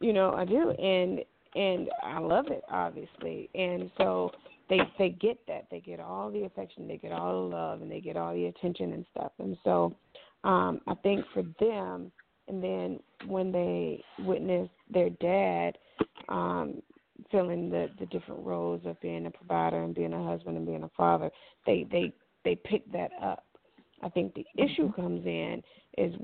you 0.00 0.12
know, 0.12 0.32
I 0.32 0.44
do, 0.44 0.70
and 0.70 1.20
and 1.54 1.88
I 2.02 2.18
love 2.18 2.46
it 2.48 2.62
obviously. 2.70 3.50
And 3.54 3.90
so 3.98 4.30
they 4.68 4.78
they 4.98 5.10
get 5.10 5.38
that. 5.48 5.66
They 5.70 5.80
get 5.80 6.00
all 6.00 6.30
the 6.30 6.44
affection, 6.44 6.88
they 6.88 6.96
get 6.96 7.12
all 7.12 7.48
the 7.48 7.56
love, 7.56 7.82
and 7.82 7.90
they 7.90 8.00
get 8.00 8.16
all 8.16 8.32
the 8.32 8.46
attention 8.46 8.92
and 8.92 9.04
stuff. 9.10 9.32
And 9.38 9.56
so 9.64 9.94
um, 10.44 10.80
I 10.86 10.94
think 11.02 11.24
for 11.34 11.42
them, 11.60 12.10
and 12.48 12.62
then 12.62 13.00
when 13.26 13.52
they 13.52 14.02
witness 14.20 14.68
their 14.92 15.10
dad 15.10 15.76
um, 16.28 16.80
filling 17.30 17.68
the 17.68 17.88
the 17.98 18.06
different 18.06 18.44
roles 18.44 18.80
of 18.86 19.00
being 19.00 19.26
a 19.26 19.30
provider 19.30 19.82
and 19.82 19.94
being 19.94 20.14
a 20.14 20.24
husband 20.24 20.56
and 20.56 20.66
being 20.66 20.84
a 20.84 20.90
father, 20.96 21.30
they 21.66 21.86
they 21.90 22.12
they 22.44 22.54
pick 22.64 22.90
that 22.92 23.10
up. 23.22 23.44
I 24.02 24.08
think 24.08 24.34
the 24.34 24.46
issue 24.56 24.92
comes 24.92 25.26
in 25.26 25.62
is 25.98 26.14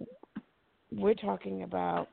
we're 0.97 1.15
talking 1.15 1.63
about 1.63 2.09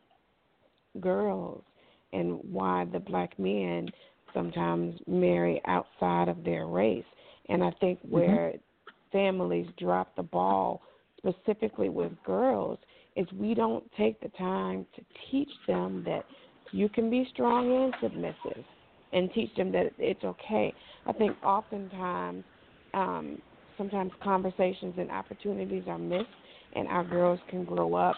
girls 1.00 1.64
and 2.12 2.40
why 2.52 2.86
the 2.92 3.00
black 3.00 3.38
men 3.40 3.88
sometimes 4.34 5.00
marry 5.08 5.62
outside 5.66 6.28
of 6.28 6.44
their 6.44 6.68
race. 6.68 7.06
And 7.50 7.64
I 7.64 7.72
think 7.80 8.00
where 8.08 8.54
mm-hmm. 8.54 8.92
families 9.12 9.68
drop 9.78 10.16
the 10.16 10.24
ball 10.24 10.82
specifically 11.18 11.90
with 11.90 12.12
girls 12.26 12.80
is 13.16 13.28
we 13.34 13.54
don't 13.54 13.84
take 13.98 14.20
the 14.22 14.30
time 14.30 14.86
to 14.96 15.02
teach 15.32 15.50
them 15.68 16.04
that 16.06 16.26
you 16.72 16.90
can 16.90 17.10
be 17.10 17.28
strong 17.34 17.84
and 17.84 17.94
submissive 18.02 18.64
and 19.12 19.32
teach 19.34 19.54
them 19.56 19.72
that 19.72 19.92
it's 20.00 20.24
okay. 20.24 20.74
I 21.06 21.14
think 21.14 21.36
oftentimes 21.44 22.44
um 22.94 23.42
sometimes 23.78 24.12
conversations 24.24 24.96
and 24.98 25.10
opportunities 25.10 25.84
are 25.88 25.98
missed 25.98 26.26
and 26.76 26.88
our 26.88 27.04
girls 27.04 27.40
can 27.50 27.64
grow 27.66 27.96
up 27.96 28.16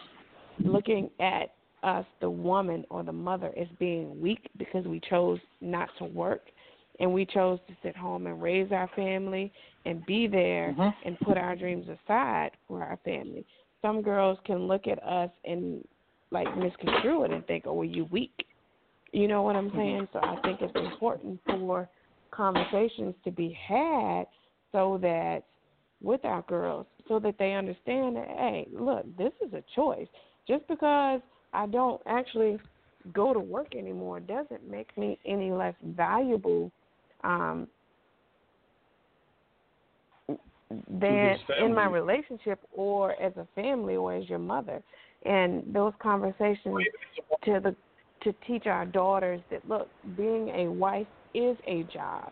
looking 0.59 1.09
at 1.19 1.53
us, 1.83 2.05
the 2.19 2.29
woman 2.29 2.85
or 2.89 3.03
the 3.03 3.11
mother, 3.11 3.51
as 3.57 3.67
being 3.79 4.19
weak 4.19 4.49
because 4.57 4.85
we 4.85 4.99
chose 5.09 5.39
not 5.61 5.89
to 5.99 6.05
work 6.05 6.41
and 6.99 7.11
we 7.11 7.25
chose 7.25 7.59
to 7.67 7.75
sit 7.83 7.95
home 7.95 8.25
and 8.27 8.41
raise 8.41 8.71
our 8.71 8.89
family 8.95 9.51
and 9.85 10.05
be 10.05 10.27
there 10.27 10.73
mm-hmm. 10.77 11.07
and 11.07 11.19
put 11.19 11.37
our 11.37 11.55
dreams 11.55 11.87
aside 11.87 12.51
for 12.67 12.83
our 12.83 12.97
family. 13.03 13.45
Some 13.81 14.01
girls 14.01 14.39
can 14.45 14.67
look 14.67 14.87
at 14.87 15.01
us 15.03 15.29
and 15.43 15.85
like 16.31 16.47
misconstrue 16.57 17.23
it 17.23 17.31
and 17.31 17.45
think, 17.45 17.65
"Oh, 17.67 17.73
well, 17.73 17.85
you 17.85 18.05
weak." 18.05 18.45
You 19.11 19.27
know 19.27 19.43
what 19.43 19.55
I'm 19.55 19.69
mm-hmm. 19.69 19.77
saying? 19.77 20.07
So 20.13 20.19
I 20.21 20.35
think 20.41 20.61
it's 20.61 20.75
important 20.75 21.39
for 21.45 21.87
conversations 22.31 23.13
to 23.23 23.31
be 23.31 23.57
had 23.67 24.23
so 24.71 24.97
that 25.01 25.43
with 26.01 26.25
our 26.25 26.41
girls, 26.43 26.85
so 27.07 27.19
that 27.19 27.35
they 27.39 27.53
understand 27.53 28.15
that, 28.17 28.27
hey, 28.27 28.67
look, 28.73 29.05
this 29.17 29.31
is 29.45 29.53
a 29.53 29.63
choice. 29.73 30.07
Just 30.47 30.67
because 30.67 31.21
I 31.53 31.65
don't 31.67 32.01
actually 32.05 32.59
go 33.13 33.33
to 33.33 33.39
work 33.39 33.75
anymore 33.75 34.19
doesn't 34.19 34.69
make 34.69 34.95
me 34.97 35.17
any 35.25 35.51
less 35.51 35.75
valuable 35.83 36.71
um, 37.23 37.67
than 40.99 41.37
in 41.63 41.73
my 41.73 41.85
relationship 41.85 42.59
or 42.75 43.19
as 43.21 43.33
a 43.37 43.47
family 43.55 43.95
or 43.95 44.15
as 44.15 44.27
your 44.29 44.39
mother. 44.39 44.81
And 45.25 45.63
those 45.73 45.93
conversations 46.01 46.77
to 47.45 47.59
the 47.59 47.75
to 48.23 48.33
teach 48.47 48.65
our 48.65 48.85
daughters 48.85 49.39
that 49.51 49.67
look, 49.69 49.87
being 50.17 50.49
a 50.49 50.67
wife 50.67 51.07
is 51.35 51.55
a 51.67 51.83
job, 51.93 52.31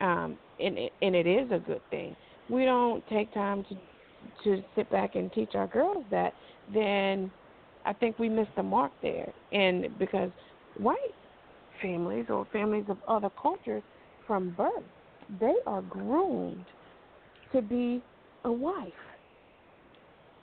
um, 0.00 0.36
and 0.60 0.76
it, 0.76 0.92
and 1.00 1.14
it 1.14 1.26
is 1.26 1.50
a 1.50 1.58
good 1.58 1.80
thing. 1.90 2.14
We 2.50 2.64
don't 2.64 3.06
take 3.08 3.32
time 3.32 3.64
to 3.70 3.76
to 4.44 4.62
sit 4.74 4.90
back 4.90 5.14
and 5.14 5.32
teach 5.32 5.54
our 5.54 5.66
girls 5.66 6.04
that, 6.10 6.34
then 6.72 7.30
I 7.84 7.92
think 7.92 8.18
we 8.18 8.28
missed 8.28 8.54
the 8.56 8.62
mark 8.62 8.92
there, 9.02 9.32
and 9.52 9.86
because 9.98 10.30
white 10.78 10.96
families 11.82 12.26
or 12.28 12.46
families 12.52 12.84
of 12.88 12.96
other 13.06 13.30
cultures 13.40 13.82
from 14.26 14.50
birth, 14.56 14.84
they 15.40 15.54
are 15.66 15.82
groomed 15.82 16.64
to 17.52 17.60
be 17.62 18.02
a 18.44 18.52
wife. 18.52 18.92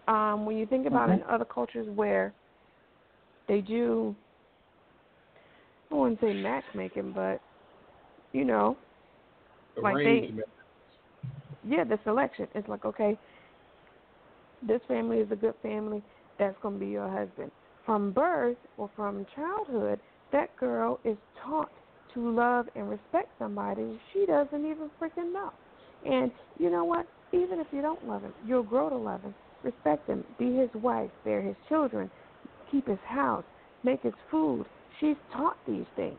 Um, 0.08 0.46
when 0.46 0.58
you 0.58 0.66
think 0.66 0.88
about 0.88 1.10
mm-hmm. 1.10 1.22
in 1.22 1.30
other 1.30 1.46
cultures 1.46 1.88
where 1.96 2.34
they 3.48 3.62
do, 3.62 4.16
I 5.92 5.96
wouldn't 5.96 6.22
say 6.22 6.34
matchmaking, 6.34 7.14
but 7.14 7.42
you 8.34 8.46
know, 8.46 8.78
like 9.82 9.96
they, 9.96 10.32
yeah, 11.68 11.84
the 11.84 12.00
selection. 12.04 12.48
It's 12.56 12.68
like 12.68 12.86
okay, 12.86 13.18
this 14.68 14.82
family 14.88 15.18
is 15.18 15.32
a 15.32 15.36
good 15.36 15.56
family. 15.62 16.02
That's 16.40 16.56
going 16.62 16.76
to 16.76 16.80
be 16.80 16.92
your 16.92 17.10
husband. 17.10 17.52
From 17.86 18.12
birth 18.12 18.58
or 18.78 18.90
from 18.96 19.26
childhood, 19.36 20.00
that 20.32 20.56
girl 20.58 21.00
is 21.04 21.18
taught 21.44 21.72
to 22.14 22.30
love 22.30 22.68
and 22.76 22.90
respect 22.90 23.30
somebody 23.40 24.00
she 24.14 24.26
doesn't 24.26 24.66
even 24.66 24.90
freaking 25.02 25.34
know. 25.34 25.52
And 26.06 26.32
you 26.58 26.70
know 26.70 26.84
what? 26.84 27.08
Even 27.32 27.60
if 27.60 27.68
you 27.72 27.82
don't 27.82 28.06
love 28.08 28.24
him, 28.24 28.34
you'll 28.46 28.64
grow 28.64 28.90
to 28.90 28.98
love 28.98 29.22
him, 29.22 29.34
respect 29.64 30.08
him, 30.10 30.24
be 30.38 30.56
his 30.56 30.70
wife, 30.76 31.10
bear 31.24 31.42
his 31.42 31.56
children, 31.70 32.10
keep 32.72 32.88
his 32.88 33.00
house, 33.06 33.46
make 33.84 34.02
his 34.02 34.14
food. 34.30 34.66
She's 35.00 35.16
taught 35.32 35.58
these 35.68 35.86
things. 35.96 36.18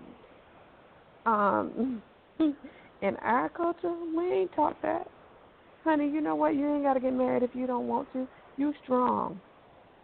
Um, 1.27 2.03
in 2.39 3.17
our 3.23 3.49
culture, 3.51 3.95
we 4.17 4.33
ain't 4.33 4.53
taught 4.55 4.81
that. 4.83 5.09
Honey, 5.85 6.09
you 6.09 6.21
know 6.21 6.37
what? 6.37 6.55
You 6.55 6.75
ain't 6.75 6.85
got 6.85 6.95
to 6.95 7.01
get 7.01 7.13
married 7.13 7.43
if 7.43 7.51
you 7.55 7.67
don't 7.67 7.89
want 7.89 8.13
to. 8.13 8.27
You 8.57 8.73
strong. 8.85 9.41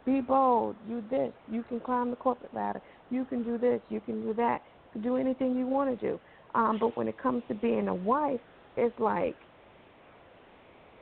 Be 0.05 0.21
bold. 0.21 0.77
You 0.89 1.05
this. 1.11 1.33
You 1.51 1.63
can 1.69 1.81
climb 1.81 2.11
the 2.11 2.17
corporate 2.17 2.53
ladder. 2.55 2.81
You 3.11 3.25
can 3.25 3.45
do 3.45 3.59
this. 3.59 3.81
You 3.89 4.01
can 4.01 4.23
do 4.23 4.35
that. 4.35 4.61
You 4.87 5.01
can 5.01 5.03
do 5.03 5.17
anything 5.17 5.57
you 5.57 5.67
want 5.67 5.99
to 5.99 6.07
do. 6.07 6.19
Um, 6.55 6.79
but 6.81 6.97
when 6.97 7.09
it 7.09 7.21
comes 7.21 7.43
to 7.49 7.55
being 7.55 7.89
a 7.89 7.95
wife, 7.95 8.41
it's 8.77 8.99
like, 8.99 9.37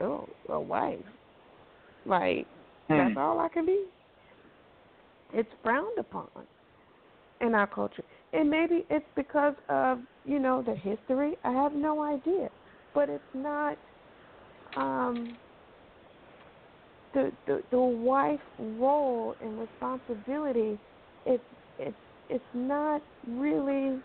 oh, 0.01 0.27
a 0.49 0.59
wife. 0.59 0.99
Like, 2.05 2.45
hmm. 2.87 2.97
that's 2.97 3.15
all 3.17 3.39
I 3.39 3.47
can 3.47 3.65
be. 3.65 3.85
It's 5.33 5.49
frowned 5.63 5.97
upon 5.97 6.27
in 7.41 7.53
our 7.53 7.67
culture. 7.67 8.03
And 8.33 8.49
maybe 8.49 8.85
it's 8.89 9.05
because 9.15 9.55
of, 9.69 9.99
you 10.25 10.39
know, 10.39 10.61
the 10.61 10.75
history. 10.75 11.37
I 11.43 11.51
have 11.51 11.73
no 11.73 12.01
idea. 12.01 12.49
But 12.93 13.09
it's 13.09 13.23
not 13.33 13.77
um 14.77 15.35
the, 17.13 17.31
the 17.47 17.63
the 17.71 17.79
wife 17.79 18.39
role 18.59 19.35
and 19.41 19.59
responsibility 19.59 20.77
it's 21.25 21.43
it's 21.79 21.95
it's 22.29 22.43
not 22.53 23.01
really 23.27 23.99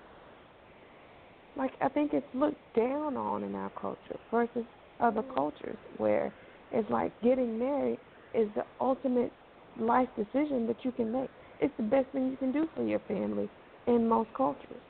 like 1.57 1.73
I 1.81 1.89
think 1.89 2.12
it's 2.14 2.27
looked 2.35 2.75
down 2.75 3.16
on 3.16 3.43
in 3.45 3.55
our 3.55 3.70
culture 3.70 4.16
versus 4.31 4.64
other 5.01 5.23
cultures 5.23 5.77
where 5.97 6.33
it's 6.73 6.89
like 6.91 7.12
getting 7.23 7.59
married 7.59 7.99
is 8.35 8.49
the 8.55 8.64
ultimate 8.81 9.33
life 9.79 10.09
decision 10.16 10.66
that 10.66 10.77
you 10.85 10.93
can 10.93 11.12
make. 11.12 11.31
It's 11.61 11.75
the 11.77 11.83
best 11.83 12.09
thing 12.12 12.31
you 12.31 12.37
can 12.37 12.53
do 12.53 12.68
for 12.75 12.85
your 12.87 13.01
family 13.01 13.49
in 13.87 14.09
most 14.09 14.31
cultures. 14.37 14.81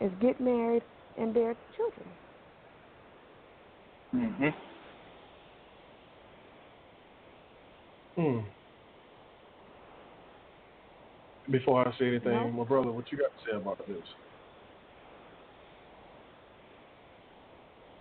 Is 0.00 0.10
get 0.20 0.38
married 0.40 0.82
and 1.16 1.32
bear 1.32 1.56
children. 1.76 2.06
Mhm. 4.14 4.54
Hmm. 8.16 8.38
Before 11.50 11.86
I 11.86 11.96
say 11.98 12.08
anything, 12.08 12.32
no. 12.32 12.50
my 12.50 12.64
brother, 12.64 12.90
what 12.90 13.12
you 13.12 13.18
got 13.18 13.26
to 13.26 13.50
say 13.50 13.56
about 13.56 13.86
this? 13.86 13.96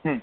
Hmm. 0.04 0.18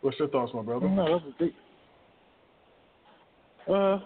What's 0.00 0.18
your 0.18 0.28
thoughts, 0.28 0.52
my 0.54 0.62
brother? 0.62 0.88
No, 0.88 1.04
that 1.04 1.12
was 1.12 1.34
big. 1.38 1.52
Uh, 3.68 3.98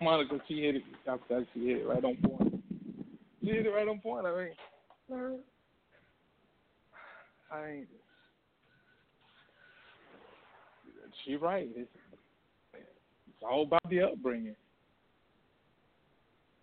Monica, 0.00 0.40
she 0.48 0.62
hit 0.62 0.76
it. 0.76 0.82
I 1.08 1.16
She 1.54 1.66
hit 1.66 1.78
it 1.78 1.86
right 1.86 2.02
on 2.02 2.16
point. 2.16 2.62
She 3.40 3.50
hit 3.50 3.66
it 3.66 3.70
right 3.70 3.86
on 3.86 4.00
point. 4.00 4.26
I 4.26 4.36
mean, 4.36 4.50
I 7.52 7.68
ain't. 7.68 7.88
She 11.24 11.36
right. 11.36 11.68
It's, 11.74 11.88
it's 12.74 13.42
all 13.42 13.62
about 13.62 13.88
the 13.88 14.02
upbringing. 14.02 14.56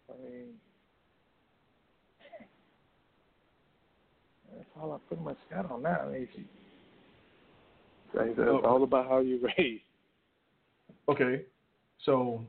I 0.09 0.13
mean, 0.23 0.47
that's 4.53 4.65
all 4.79 4.93
I 4.93 4.97
pretty 5.07 5.23
much 5.23 5.37
got 5.49 5.71
on 5.71 5.83
that. 5.83 6.01
I 6.01 6.11
mean, 6.11 6.27
she, 6.35 6.45
it's 8.15 8.65
all 8.65 8.83
about 8.83 9.07
how 9.07 9.19
you 9.19 9.39
raised. 9.57 9.83
Okay, 11.09 11.41
so 12.05 12.45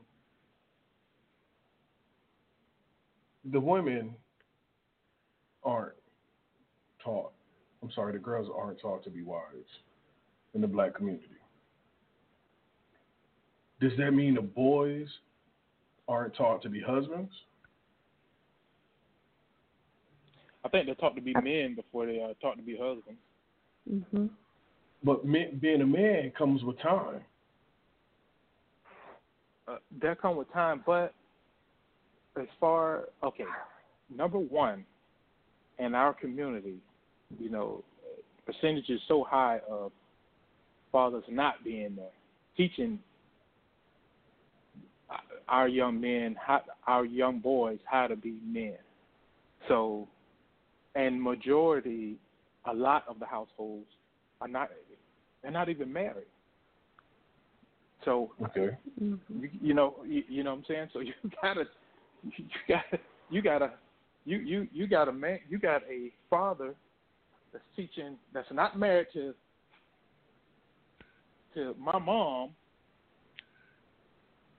the 3.51 3.59
women 3.59 4.15
aren't 5.65 5.95
taught. 7.03 7.31
I'm 7.83 7.91
sorry, 7.91 8.13
the 8.13 8.19
girls 8.19 8.47
aren't 8.55 8.79
taught 8.79 9.03
to 9.03 9.09
be 9.09 9.21
wives 9.21 9.69
in 10.53 10.61
the 10.61 10.67
black 10.67 10.95
community. 10.95 11.27
Does 13.81 13.91
that 13.97 14.11
mean 14.11 14.35
the 14.35 14.41
boys 14.41 15.07
aren't 16.07 16.35
taught 16.35 16.61
to 16.61 16.69
be 16.69 16.79
husbands? 16.79 17.31
I 20.63 20.69
think 20.69 20.85
they're 20.85 20.95
taught 20.95 21.15
to 21.15 21.21
be 21.21 21.33
men 21.43 21.75
before 21.75 22.05
they 22.05 22.19
are 22.21 22.33
taught 22.41 22.57
to 22.57 22.63
be 22.63 22.77
husbands. 22.77 23.19
Mhm. 23.87 24.29
But 25.03 25.25
men, 25.25 25.59
being 25.59 25.81
a 25.81 25.85
man 25.85 26.31
comes 26.31 26.63
with 26.63 26.79
time. 26.79 27.23
Uh, 29.67 29.77
that 30.01 30.19
comes 30.19 30.37
with 30.37 30.51
time, 30.51 30.83
but 30.85 31.13
as 32.35 32.47
far 32.59 33.09
okay, 33.21 33.45
number 34.09 34.39
one, 34.39 34.85
in 35.79 35.95
our 35.95 36.13
community, 36.13 36.77
you 37.39 37.49
know, 37.49 37.83
percentage 38.45 38.89
is 38.89 38.99
so 39.07 39.25
high 39.27 39.59
of 39.69 39.91
fathers 40.91 41.23
not 41.29 41.63
being 41.63 41.95
there, 41.95 42.05
teaching 42.55 42.99
our 45.47 45.67
young 45.67 45.99
men, 45.99 46.35
how, 46.43 46.61
our 46.87 47.05
young 47.05 47.39
boys, 47.39 47.79
how 47.85 48.07
to 48.07 48.15
be 48.15 48.39
men. 48.45 48.75
So, 49.67 50.07
and 50.95 51.21
majority, 51.21 52.15
a 52.69 52.73
lot 52.73 53.03
of 53.07 53.19
the 53.19 53.25
households 53.25 53.87
are 54.41 54.47
not, 54.47 54.69
they're 55.41 55.51
not 55.51 55.69
even 55.69 55.91
married. 55.91 56.25
So, 58.03 58.31
okay, 58.43 58.77
you, 58.99 59.19
you 59.61 59.73
know, 59.73 59.95
you, 60.07 60.23
you 60.29 60.43
know 60.43 60.51
what 60.51 60.59
I'm 60.59 60.65
saying. 60.67 60.87
So 60.93 60.99
you 60.99 61.13
gotta, 61.41 61.65
you 62.23 62.45
gotta, 62.67 62.99
you 63.29 63.41
gotta 63.41 63.71
you 64.25 64.37
you 64.39 64.67
you 64.73 64.87
got 64.87 65.07
a 65.07 65.13
man 65.13 65.39
you 65.47 65.59
got 65.59 65.81
a 65.83 66.11
father 66.29 66.73
that's 67.53 67.63
teaching 67.75 68.17
that's 68.33 68.47
not 68.51 68.77
married 68.77 69.07
to 69.13 69.33
to 71.53 71.75
my 71.79 71.97
mom 71.97 72.49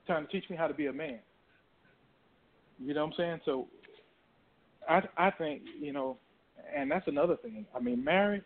trying 0.07 0.27
to 0.27 0.33
teach 0.33 0.49
me 0.49 0.57
how 0.57 0.69
to 0.69 0.75
be 0.75 0.87
a 0.87 0.93
man. 0.93 1.19
You 2.79 2.95
know 2.95 3.05
what 3.05 3.12
I'm 3.12 3.17
saying? 3.17 3.41
So 3.45 3.67
I 4.89 5.03
I 5.17 5.31
think, 5.33 5.62
you 5.81 5.93
know, 5.93 6.17
and 6.75 6.91
that's 6.91 7.07
another 7.09 7.37
thing. 7.37 7.67
I 7.75 7.81
mean 7.81 8.03
marriage 8.03 8.43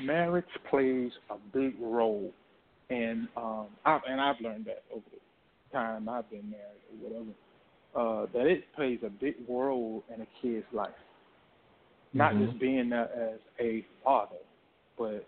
marriage 0.00 0.44
plays 0.70 1.10
a 1.30 1.36
big 1.52 1.74
role 1.80 2.32
and 2.90 3.28
um 3.36 3.66
I've 3.84 4.00
and 4.08 4.20
I've 4.20 4.40
learned 4.40 4.66
that 4.66 4.84
over 4.92 5.04
the 5.10 5.76
time 5.76 6.08
I've 6.08 6.28
been 6.30 6.50
married 6.50 6.82
or 6.92 7.08
whatever 7.08 7.30
uh, 7.94 8.26
that 8.32 8.46
it 8.46 8.64
plays 8.74 8.98
a 9.04 9.10
big 9.10 9.34
role 9.48 10.04
in 10.14 10.22
a 10.22 10.26
kid's 10.40 10.66
life. 10.72 10.90
Not 12.14 12.34
mm-hmm. 12.34 12.46
just 12.46 12.60
being 12.60 12.90
there 12.90 13.10
as 13.12 13.40
a 13.60 13.84
father, 14.02 14.36
but 14.96 15.26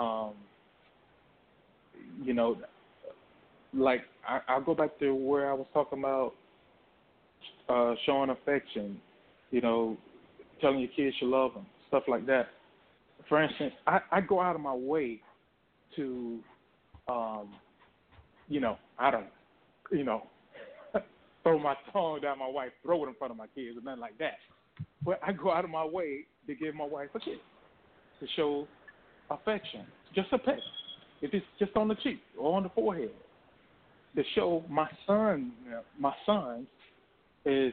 um, 0.00 0.32
you 2.22 2.34
know, 2.34 2.56
like 3.72 4.02
I, 4.28 4.40
I'll 4.48 4.62
go 4.62 4.74
back 4.74 4.98
to 4.98 5.14
where 5.14 5.50
I 5.50 5.54
was 5.54 5.66
talking 5.72 5.98
about 5.98 6.34
uh, 7.68 7.94
showing 8.04 8.30
affection. 8.30 9.00
You 9.50 9.60
know, 9.60 9.96
telling 10.60 10.80
your 10.80 10.90
kids 10.90 11.16
you 11.20 11.28
love 11.28 11.54
them, 11.54 11.66
stuff 11.88 12.04
like 12.06 12.26
that. 12.26 12.48
For 13.28 13.42
instance, 13.42 13.72
I, 13.86 14.00
I 14.10 14.20
go 14.20 14.40
out 14.40 14.54
of 14.54 14.60
my 14.60 14.74
way 14.74 15.20
to, 15.96 16.38
um, 17.08 17.48
you 18.48 18.60
know, 18.60 18.76
I 18.98 19.10
don't, 19.10 19.26
you 19.90 20.04
know, 20.04 20.24
throw 21.42 21.58
my 21.58 21.74
tongue 21.92 22.20
down 22.20 22.38
my 22.38 22.48
wife's 22.48 22.74
throat 22.82 23.08
in 23.08 23.14
front 23.14 23.30
of 23.30 23.36
my 23.36 23.46
kids 23.54 23.76
or 23.76 23.82
nothing 23.82 24.00
like 24.00 24.18
that. 24.18 24.38
But 25.04 25.20
I 25.26 25.32
go 25.32 25.52
out 25.52 25.64
of 25.64 25.70
my 25.70 25.84
way 25.84 26.26
to 26.46 26.54
give 26.54 26.74
my 26.74 26.84
wife 26.84 27.08
a 27.14 27.20
kiss. 27.20 27.38
to 28.20 28.26
show 28.36 28.66
affection, 29.30 29.86
just 30.14 30.32
a 30.32 30.38
pet, 30.38 30.58
if 31.22 31.32
it's 31.32 31.46
just 31.58 31.76
on 31.76 31.88
the 31.88 31.94
cheek 31.96 32.20
or 32.38 32.56
on 32.56 32.62
the 32.62 32.68
forehead, 32.70 33.10
to 34.16 34.22
show 34.34 34.64
my 34.68 34.88
son, 35.06 35.52
my 35.98 36.12
son 36.26 36.66
is, 37.44 37.72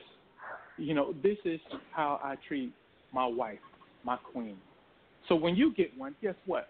you 0.78 0.93
know, 0.93 1.13
this 1.24 1.38
is 1.45 1.59
how 1.91 2.20
I 2.24 2.36
treat 2.47 2.72
my 3.13 3.26
wife, 3.26 3.59
my 4.03 4.18
queen. 4.18 4.57
So 5.28 5.36
when 5.36 5.55
you 5.55 5.74
get 5.74 5.97
one, 5.97 6.15
guess 6.22 6.36
what? 6.45 6.70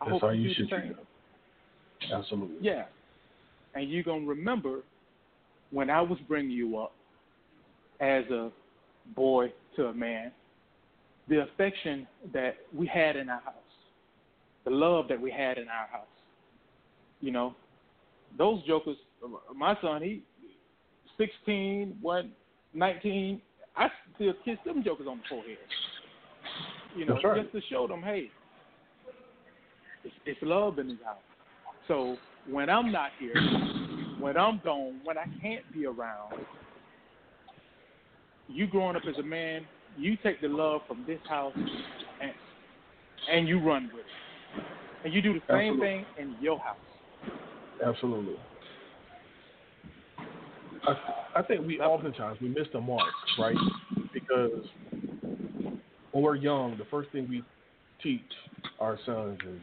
I 0.00 0.06
That's 0.06 0.12
hope 0.12 0.22
how 0.22 0.30
you 0.30 0.48
do 0.48 0.54
should 0.54 0.68
treat 0.68 0.96
them. 0.96 1.06
Absolutely. 2.12 2.56
Yeah. 2.60 2.84
And 3.74 3.90
you're 3.90 4.02
going 4.02 4.22
to 4.22 4.28
remember 4.28 4.80
when 5.74 5.90
I 5.90 6.00
was 6.00 6.18
bringing 6.28 6.52
you 6.52 6.78
up 6.78 6.92
as 8.00 8.24
a 8.30 8.50
boy 9.16 9.52
to 9.74 9.86
a 9.86 9.92
man, 9.92 10.30
the 11.28 11.42
affection 11.42 12.06
that 12.32 12.56
we 12.72 12.86
had 12.86 13.16
in 13.16 13.28
our 13.28 13.40
house, 13.40 13.54
the 14.64 14.70
love 14.70 15.08
that 15.08 15.20
we 15.20 15.32
had 15.32 15.58
in 15.58 15.68
our 15.68 15.88
house. 15.88 16.06
You 17.20 17.32
know, 17.32 17.56
those 18.38 18.64
jokers, 18.66 18.96
my 19.54 19.76
son, 19.82 20.02
he 20.02 20.22
16, 21.18 21.96
what, 22.00 22.24
19, 22.72 23.40
I 23.76 23.88
still 24.14 24.32
kiss 24.44 24.58
them 24.64 24.82
jokers 24.84 25.06
on 25.08 25.18
the 25.18 25.22
forehead. 25.28 25.58
You 26.96 27.06
know, 27.06 27.18
right. 27.24 27.42
just 27.42 27.52
to 27.52 27.60
show 27.68 27.88
them, 27.88 28.02
hey, 28.02 28.30
it's, 30.04 30.14
it's 30.24 30.38
love 30.42 30.78
in 30.78 30.88
this 30.88 30.98
house. 31.04 31.16
So 31.88 32.16
when 32.48 32.70
I'm 32.70 32.92
not 32.92 33.10
here, 33.18 33.34
when 34.24 34.38
I'm 34.38 34.58
gone, 34.64 35.00
when 35.04 35.18
I 35.18 35.26
can't 35.42 35.70
be 35.70 35.84
around, 35.84 36.32
you 38.48 38.66
growing 38.66 38.96
up 38.96 39.02
as 39.06 39.18
a 39.18 39.22
man, 39.22 39.66
you 39.98 40.16
take 40.22 40.40
the 40.40 40.48
love 40.48 40.80
from 40.88 41.04
this 41.06 41.20
house 41.28 41.52
and 42.22 42.32
and 43.30 43.46
you 43.46 43.60
run 43.60 43.90
with 43.92 44.00
it, 44.00 44.64
and 45.04 45.12
you 45.12 45.20
do 45.20 45.34
the 45.34 45.40
same 45.50 45.74
Absolutely. 45.74 45.86
thing 45.86 46.06
in 46.18 46.36
your 46.40 46.58
house. 46.58 46.76
Absolutely. 47.86 48.36
I, 50.86 51.40
I 51.40 51.42
think 51.42 51.66
we 51.66 51.78
oftentimes 51.80 52.40
we 52.40 52.48
miss 52.48 52.66
the 52.72 52.80
mark, 52.80 53.12
right? 53.38 53.56
Because 54.14 54.64
when 56.12 56.24
we're 56.24 56.36
young, 56.36 56.78
the 56.78 56.86
first 56.90 57.10
thing 57.12 57.28
we 57.28 57.42
teach 58.02 58.22
our 58.80 58.98
sons 59.04 59.38
is 59.46 59.60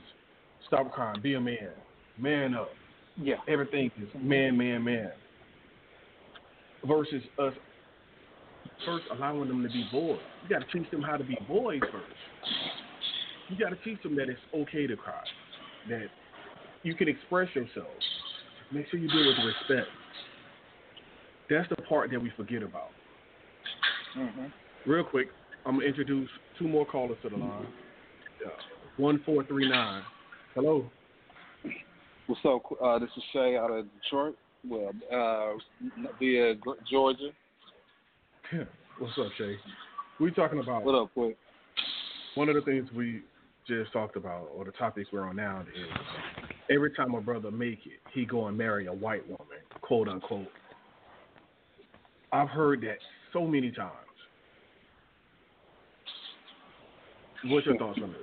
stop 0.68 0.91
crying, 0.91 1.20
be 1.20 1.34
a 1.34 1.41
man, 1.41 1.72
man 2.20 2.53
up. 2.53 2.70
Yeah. 3.18 3.36
Everything 3.47 3.91
is 3.97 4.09
man, 4.22 4.57
man, 4.57 4.84
man. 4.84 5.12
Versus 6.86 7.24
us 7.39 7.53
first 8.86 9.05
allowing 9.12 9.47
them 9.47 9.64
to 9.64 9.70
be 9.70 9.86
boys. 9.91 10.20
You 10.43 10.49
got 10.49 10.68
to 10.68 10.78
teach 10.78 10.89
them 10.91 11.01
how 11.01 11.18
to 11.18 11.24
be 11.24 11.38
boys 11.47 11.80
first. 11.91 12.16
You 13.49 13.57
got 13.57 13.70
to 13.70 13.76
teach 13.84 14.01
them 14.01 14.16
that 14.16 14.30
it's 14.30 14.39
okay 14.53 14.88
to 14.88 14.95
cry, 14.95 15.22
that 15.89 16.07
you 16.84 16.95
can 16.95 17.07
express 17.07 17.53
yourself. 17.53 17.88
Make 18.72 18.88
sure 18.89 18.99
you 18.99 19.09
do 19.09 19.20
it 19.20 19.28
with 19.28 19.53
respect. 19.70 19.89
That's 21.49 21.68
the 21.70 21.76
part 21.84 22.12
that 22.12 22.22
we 22.22 22.32
forget 22.38 22.64
about. 22.64 22.91
hmm 24.14 24.45
Real 24.86 25.03
quick, 25.03 25.28
I'm 25.66 25.76
gonna 25.76 25.86
introduce 25.86 26.30
two 26.57 26.68
more 26.68 26.86
callers 26.86 27.18
to 27.22 27.30
the 27.30 27.38
line. 27.38 27.68
One 28.97 29.22
four 29.26 29.43
three 29.43 29.70
nine. 29.70 30.01
Hello. 30.55 30.89
What's 32.32 32.46
up? 32.46 32.78
Uh, 32.82 32.98
this 32.98 33.10
is 33.18 33.24
Shay 33.34 33.58
out 33.58 33.72
of 33.72 33.86
Detroit. 34.02 34.38
Well, 34.66 34.94
uh, 35.14 36.08
via 36.18 36.56
Georgia. 36.90 37.32
What's 39.00 39.18
up, 39.20 39.28
Shay? 39.38 39.58
We 40.18 40.32
talking 40.32 40.60
about 40.60 40.86
What 40.86 40.96
up, 40.96 41.14
quick? 41.14 41.36
one 42.36 42.48
of 42.48 42.56
the 42.56 42.62
things 42.62 42.88
we 42.96 43.24
just 43.68 43.92
talked 43.92 44.16
about, 44.16 44.50
or 44.56 44.64
the 44.64 44.72
topic 44.72 45.08
we're 45.12 45.28
on 45.28 45.36
now 45.36 45.66
is 45.76 45.90
every 46.74 46.94
time 46.94 47.14
a 47.16 47.20
brother 47.20 47.52
make 47.52 47.86
it, 47.86 48.00
he 48.14 48.24
go 48.24 48.48
and 48.48 48.58
marry 48.58 48.88
a 48.88 48.94
white 48.94 49.28
woman, 49.28 49.58
quote 49.82 50.08
unquote. 50.08 50.48
I've 52.32 52.48
heard 52.48 52.80
that 52.84 53.00
so 53.34 53.46
many 53.46 53.72
times. 53.72 53.92
What's 57.44 57.66
your 57.66 57.78
thoughts 57.78 58.00
on 58.02 58.14
this? 58.14 58.22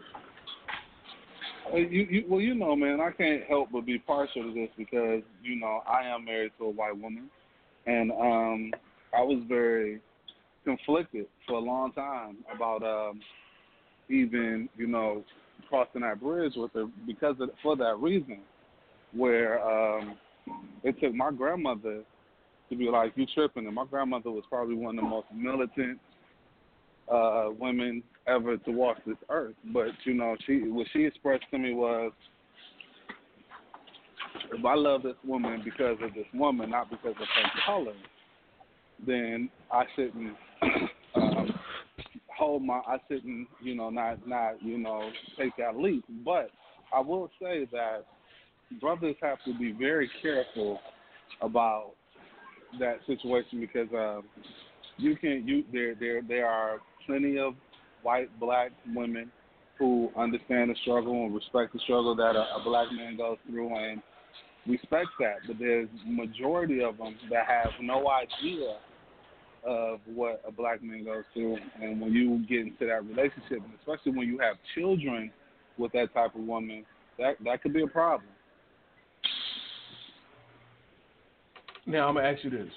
Uh, 1.72 1.76
you, 1.76 2.06
you, 2.10 2.24
well, 2.28 2.40
you 2.40 2.54
know, 2.54 2.74
man, 2.74 3.00
I 3.00 3.10
can't 3.10 3.44
help 3.44 3.68
but 3.72 3.84
be 3.84 3.98
partial 3.98 4.42
to 4.42 4.54
this 4.54 4.70
because 4.76 5.22
you 5.42 5.56
know 5.56 5.82
I 5.86 6.06
am 6.06 6.24
married 6.24 6.52
to 6.58 6.64
a 6.64 6.70
white 6.70 6.96
woman, 6.96 7.28
and 7.86 8.10
um, 8.12 8.72
I 9.16 9.22
was 9.22 9.42
very 9.48 10.00
conflicted 10.64 11.26
for 11.46 11.54
a 11.54 11.60
long 11.60 11.92
time 11.92 12.38
about 12.54 12.82
um, 12.82 13.20
even 14.08 14.68
you 14.76 14.86
know 14.86 15.24
crossing 15.68 16.00
that 16.02 16.20
bridge 16.20 16.54
with 16.56 16.72
her 16.72 16.86
because 17.06 17.36
of 17.40 17.50
for 17.62 17.76
that 17.76 17.96
reason, 18.00 18.40
where 19.12 19.62
um, 19.62 20.16
it 20.84 20.98
took 21.00 21.14
my 21.14 21.30
grandmother 21.30 22.02
to 22.70 22.76
be 22.76 22.88
like, 22.88 23.12
"You 23.16 23.26
tripping?" 23.34 23.66
And 23.66 23.74
my 23.74 23.84
grandmother 23.84 24.30
was 24.30 24.44
probably 24.48 24.74
one 24.74 24.98
of 24.98 25.04
the 25.04 25.10
most 25.10 25.26
militant 25.34 25.98
uh, 27.12 27.48
women 27.58 28.02
ever 28.28 28.56
to 28.56 28.70
walk 28.70 28.98
this 29.06 29.16
earth. 29.30 29.54
But 29.72 29.88
you 30.04 30.14
know, 30.14 30.36
she 30.46 30.60
what 30.68 30.86
she 30.92 31.04
expressed 31.04 31.44
to 31.50 31.58
me 31.58 31.74
was, 31.74 32.12
if 34.52 34.64
I 34.64 34.74
love 34.74 35.02
this 35.02 35.16
woman 35.24 35.62
because 35.64 35.96
of 36.02 36.14
this 36.14 36.26
woman, 36.34 36.70
not 36.70 36.90
because 36.90 37.14
of 37.20 37.26
her 37.26 37.50
color, 37.66 37.94
then 39.06 39.48
I 39.72 39.84
shouldn't 39.96 40.36
um, 41.14 41.58
hold 42.36 42.62
my. 42.62 42.80
I 42.86 42.98
shouldn't, 43.08 43.48
you 43.62 43.74
know, 43.74 43.90
not 43.90 44.26
not 44.26 44.62
you 44.62 44.78
know 44.78 45.10
take 45.38 45.56
that 45.58 45.76
leap. 45.76 46.04
But 46.24 46.50
I 46.92 47.00
will 47.00 47.30
say 47.40 47.66
that 47.72 48.04
brothers 48.80 49.16
have 49.22 49.38
to 49.44 49.58
be 49.58 49.72
very 49.72 50.10
careful 50.22 50.78
about 51.40 51.92
that 52.78 52.98
situation 53.06 53.60
because 53.60 53.88
um, 53.94 54.24
you 54.96 55.16
can 55.16 55.46
you 55.46 55.64
there 55.72 55.94
there 55.94 56.20
there 56.22 56.46
are 56.46 56.78
plenty 57.06 57.38
of 57.38 57.54
white 58.02 58.28
black 58.40 58.70
women 58.94 59.30
who 59.78 60.10
understand 60.16 60.70
the 60.70 60.74
struggle 60.82 61.24
and 61.24 61.34
respect 61.34 61.72
the 61.72 61.78
struggle 61.80 62.14
that 62.16 62.34
a, 62.34 62.60
a 62.60 62.62
black 62.64 62.88
man 62.92 63.16
goes 63.16 63.36
through 63.48 63.74
and 63.76 64.02
respect 64.66 65.08
that. 65.20 65.36
But 65.46 65.58
there's 65.58 65.88
majority 66.06 66.82
of 66.82 66.98
them 66.98 67.16
that 67.30 67.46
have 67.46 67.70
no 67.80 68.10
idea 68.10 68.76
of 69.64 70.00
what 70.06 70.42
a 70.46 70.52
black 70.52 70.82
man 70.82 71.04
goes 71.04 71.24
through, 71.34 71.58
and 71.80 72.00
when 72.00 72.12
you 72.12 72.44
get 72.48 72.60
into 72.60 72.86
that 72.86 73.04
relationship, 73.04 73.58
especially 73.80 74.12
when 74.12 74.28
you 74.28 74.38
have 74.38 74.56
children 74.74 75.30
with 75.78 75.92
that 75.92 76.12
type 76.14 76.34
of 76.34 76.42
woman, 76.42 76.84
that 77.18 77.36
that 77.44 77.62
could 77.62 77.72
be 77.72 77.82
a 77.82 77.86
problem. 77.86 78.28
Now 81.86 82.08
I'm 82.08 82.14
gonna 82.14 82.28
ask 82.28 82.44
you 82.44 82.50
this: 82.50 82.68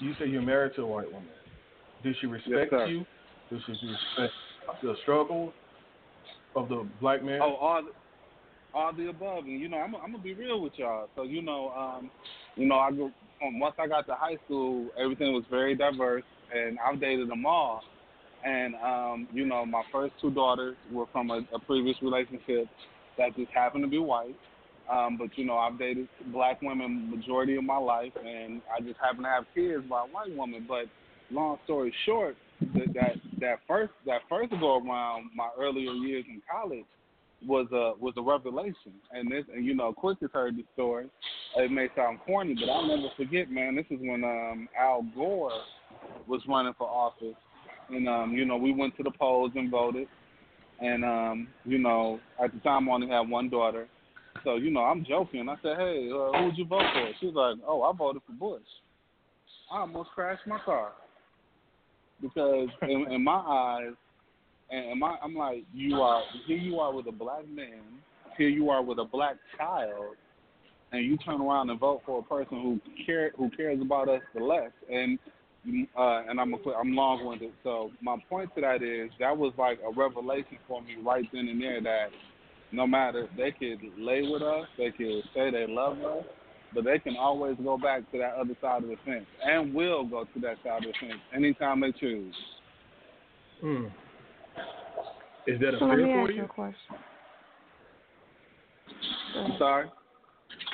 You 0.00 0.14
say 0.18 0.26
you're 0.26 0.42
married 0.42 0.72
to 0.76 0.82
a 0.82 0.86
white 0.86 1.10
woman. 1.12 1.28
Does 2.02 2.14
she 2.20 2.26
respect 2.26 2.70
sir. 2.70 2.86
you? 2.86 3.04
Does 3.50 3.60
she 3.66 3.72
respect 3.72 4.32
the 4.82 4.94
struggle 5.02 5.52
of 6.56 6.68
the 6.68 6.86
black 7.00 7.22
man? 7.22 7.40
Oh, 7.42 7.54
all 7.54 7.82
all 8.72 8.92
the 8.92 9.08
above, 9.08 9.44
and 9.44 9.60
you 9.60 9.68
know, 9.68 9.78
I'm 9.78 9.94
I'm 9.96 10.12
gonna 10.12 10.22
be 10.22 10.34
real 10.34 10.60
with 10.60 10.72
y'all. 10.76 11.08
So 11.16 11.22
you 11.22 11.42
know, 11.42 11.70
um, 11.70 12.10
you 12.56 12.66
know, 12.66 12.76
I 12.76 12.88
um, 12.88 13.58
once 13.58 13.74
I 13.78 13.86
got 13.86 14.06
to 14.06 14.14
high 14.14 14.36
school, 14.44 14.88
everything 14.98 15.32
was 15.32 15.44
very 15.50 15.74
diverse, 15.74 16.24
and 16.54 16.78
I've 16.78 17.00
dated 17.00 17.30
them 17.30 17.46
all. 17.46 17.82
And 18.44 18.74
um, 18.76 19.28
you 19.32 19.44
know, 19.46 19.66
my 19.66 19.82
first 19.92 20.14
two 20.20 20.30
daughters 20.30 20.76
were 20.92 21.06
from 21.12 21.30
a, 21.30 21.40
a 21.54 21.58
previous 21.58 21.96
relationship 22.02 22.68
that 23.18 23.36
just 23.36 23.50
happened 23.52 23.84
to 23.84 23.88
be 23.88 23.98
white. 23.98 24.36
Um, 24.90 25.16
but 25.18 25.36
you 25.36 25.44
know, 25.44 25.56
I've 25.56 25.78
dated 25.78 26.08
black 26.32 26.62
women 26.62 27.10
majority 27.10 27.56
of 27.56 27.64
my 27.64 27.76
life, 27.76 28.12
and 28.24 28.60
I 28.74 28.80
just 28.80 28.98
happen 29.00 29.22
to 29.22 29.28
have 29.28 29.44
kids 29.54 29.84
by 29.88 30.04
a 30.04 30.08
white 30.08 30.34
woman. 30.36 30.64
But 30.66 30.86
long 31.30 31.58
story 31.64 31.94
short, 32.06 32.36
that 32.60 32.92
that, 32.94 33.16
that 33.40 33.58
first 33.66 33.92
that 34.06 34.20
first 34.28 34.50
go 34.60 34.78
around 34.78 35.30
my 35.34 35.48
earlier 35.58 35.92
years 35.92 36.24
in 36.28 36.40
college 36.50 36.84
was 37.46 37.66
a 37.72 37.92
was 38.02 38.14
a 38.16 38.22
revelation. 38.22 38.94
And 39.12 39.30
this 39.30 39.44
and 39.54 39.64
you 39.64 39.74
know, 39.74 39.92
quick 39.92 40.18
has 40.20 40.30
heard 40.32 40.56
the 40.56 40.64
story. 40.74 41.06
It 41.56 41.70
may 41.70 41.88
sound 41.96 42.20
corny, 42.26 42.54
but 42.54 42.70
I'll 42.70 42.86
never 42.86 43.08
forget, 43.16 43.50
man. 43.50 43.76
This 43.76 43.86
is 43.90 43.98
when 44.00 44.24
um 44.24 44.68
Al 44.78 45.04
Gore 45.14 45.52
was 46.26 46.42
running 46.48 46.74
for 46.76 46.88
office, 46.88 47.36
and 47.88 48.08
um 48.08 48.32
you 48.32 48.44
know 48.44 48.56
we 48.56 48.72
went 48.72 48.96
to 48.98 49.02
the 49.02 49.10
polls 49.10 49.52
and 49.54 49.70
voted, 49.70 50.06
and 50.80 51.04
um 51.04 51.48
you 51.64 51.78
know 51.78 52.20
at 52.42 52.52
the 52.52 52.60
time 52.60 52.88
I 52.88 52.92
only 52.92 53.08
had 53.08 53.28
one 53.28 53.48
daughter, 53.48 53.88
so 54.44 54.56
you 54.56 54.70
know 54.70 54.80
I'm 54.80 55.04
joking. 55.04 55.48
I 55.48 55.56
said, 55.62 55.76
hey, 55.78 56.10
uh, 56.12 56.38
who 56.38 56.46
would 56.46 56.58
you 56.58 56.66
vote 56.66 56.84
for? 56.92 57.10
She 57.20 57.26
was 57.26 57.34
like, 57.34 57.66
oh, 57.66 57.82
I 57.82 57.96
voted 57.96 58.22
for 58.26 58.32
Bush. 58.32 58.62
I 59.72 59.80
almost 59.80 60.10
crashed 60.10 60.46
my 60.46 60.58
car 60.58 60.92
because 62.20 62.68
in, 62.82 63.06
in 63.10 63.24
my 63.24 63.32
eyes, 63.32 63.94
and 64.70 65.00
my, 65.00 65.16
I'm 65.22 65.34
like, 65.34 65.64
you 65.74 65.96
are 65.96 66.22
here. 66.46 66.56
You 66.56 66.78
are 66.78 66.94
with 66.94 67.06
a 67.08 67.12
black 67.12 67.48
man. 67.48 67.82
Here 68.38 68.48
you 68.48 68.70
are 68.70 68.82
with 68.82 68.98
a 68.98 69.04
black 69.04 69.36
child, 69.58 70.14
and 70.92 71.04
you 71.04 71.16
turn 71.18 71.40
around 71.40 71.70
and 71.70 71.80
vote 71.80 72.02
for 72.06 72.20
a 72.20 72.22
person 72.22 72.60
who 72.62 72.80
care 73.04 73.32
who 73.36 73.50
cares 73.50 73.80
about 73.80 74.08
us 74.08 74.22
the 74.34 74.42
less. 74.42 74.70
And 74.90 75.18
uh, 75.98 76.22
and 76.28 76.40
I'm 76.40 76.54
a, 76.54 76.56
I'm 76.70 76.94
long-winded. 76.94 77.52
So 77.62 77.90
my 78.00 78.16
point 78.30 78.54
to 78.54 78.60
that 78.62 78.82
is 78.82 79.10
that 79.18 79.36
was 79.36 79.52
like 79.58 79.78
a 79.86 79.92
revelation 79.92 80.58
for 80.66 80.80
me 80.80 80.96
right 81.04 81.24
then 81.32 81.48
and 81.48 81.60
there 81.60 81.82
that 81.82 82.08
no 82.72 82.86
matter 82.86 83.28
they 83.36 83.50
could 83.50 83.80
lay 83.98 84.22
with 84.22 84.42
us, 84.42 84.66
they 84.78 84.90
could 84.90 85.22
say 85.34 85.50
they 85.50 85.66
love 85.68 85.98
us, 85.98 86.24
but 86.74 86.84
they 86.84 86.98
can 86.98 87.16
always 87.16 87.56
go 87.62 87.76
back 87.76 88.10
to 88.12 88.18
that 88.18 88.34
other 88.34 88.56
side 88.60 88.82
of 88.82 88.88
the 88.88 88.96
fence 89.04 89.26
and 89.44 89.74
will 89.74 90.04
go 90.04 90.24
to 90.24 90.40
that 90.40 90.56
side 90.64 90.84
of 90.84 90.92
the 90.92 90.92
fence 91.00 91.20
anytime 91.34 91.80
they 91.80 91.92
choose. 91.92 92.34
Hmm. 93.60 93.86
Is 95.46 95.58
that 95.60 95.74
a 95.74 95.78
so 95.78 95.86
let 95.86 95.96
fear 95.96 96.06
me 96.06 96.12
for 96.12 96.22
ask 96.22 96.30
you? 96.30 96.36
you 96.36 96.44
a 96.44 96.48
question. 96.48 96.96
I'm 99.36 99.58
sorry. 99.58 99.86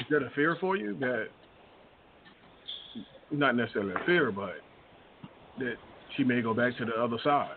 Is 0.01 0.07
that 0.11 0.23
a 0.23 0.31
fear 0.35 0.57
for 0.61 0.77
you? 0.77 0.97
That 1.01 1.27
not 3.31 3.57
necessarily 3.57 3.93
a 3.93 4.05
fear, 4.07 4.31
but 4.31 4.55
that 5.59 5.75
she 6.17 6.25
may 6.25 6.43
go 6.43 6.55
back 6.55 6.77
to 6.79 6.85
the 6.85 6.93
other 6.93 7.19
side. 7.25 7.57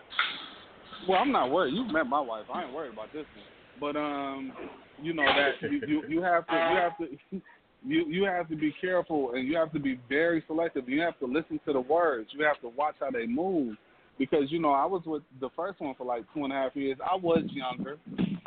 Well, 1.07 1.19
I'm 1.19 1.31
not 1.31 1.51
worried. 1.51 1.73
You've 1.73 1.91
met 1.91 2.07
my 2.07 2.19
wife. 2.19 2.45
I 2.53 2.63
ain't 2.63 2.73
worried 2.73 2.93
about 2.93 3.11
this 3.13 3.25
one. 3.35 3.45
But 3.79 3.99
um, 3.99 4.51
you 5.01 5.13
know 5.13 5.23
that 5.23 5.71
you, 5.71 5.81
you 5.87 6.03
you 6.09 6.21
have 6.21 6.45
to 6.47 6.53
you 6.53 6.77
have 6.77 6.97
to 6.97 7.41
you 7.85 8.05
you 8.07 8.23
have 8.25 8.49
to 8.49 8.55
be 8.55 8.73
careful 8.79 9.33
and 9.33 9.47
you 9.47 9.55
have 9.57 9.71
to 9.73 9.79
be 9.79 9.99
very 10.09 10.43
selective. 10.47 10.89
You 10.89 11.01
have 11.01 11.17
to 11.19 11.25
listen 11.25 11.59
to 11.65 11.73
the 11.73 11.79
words. 11.79 12.29
You 12.33 12.43
have 12.45 12.59
to 12.61 12.69
watch 12.69 12.95
how 12.99 13.11
they 13.11 13.25
move 13.25 13.77
because 14.17 14.51
you 14.51 14.59
know 14.59 14.71
I 14.71 14.85
was 14.85 15.01
with 15.05 15.23
the 15.39 15.49
first 15.55 15.79
one 15.79 15.95
for 15.95 16.05
like 16.05 16.23
two 16.33 16.43
and 16.43 16.53
a 16.53 16.55
half 16.55 16.75
years. 16.75 16.97
I 17.03 17.15
was 17.15 17.43
younger, 17.51 17.97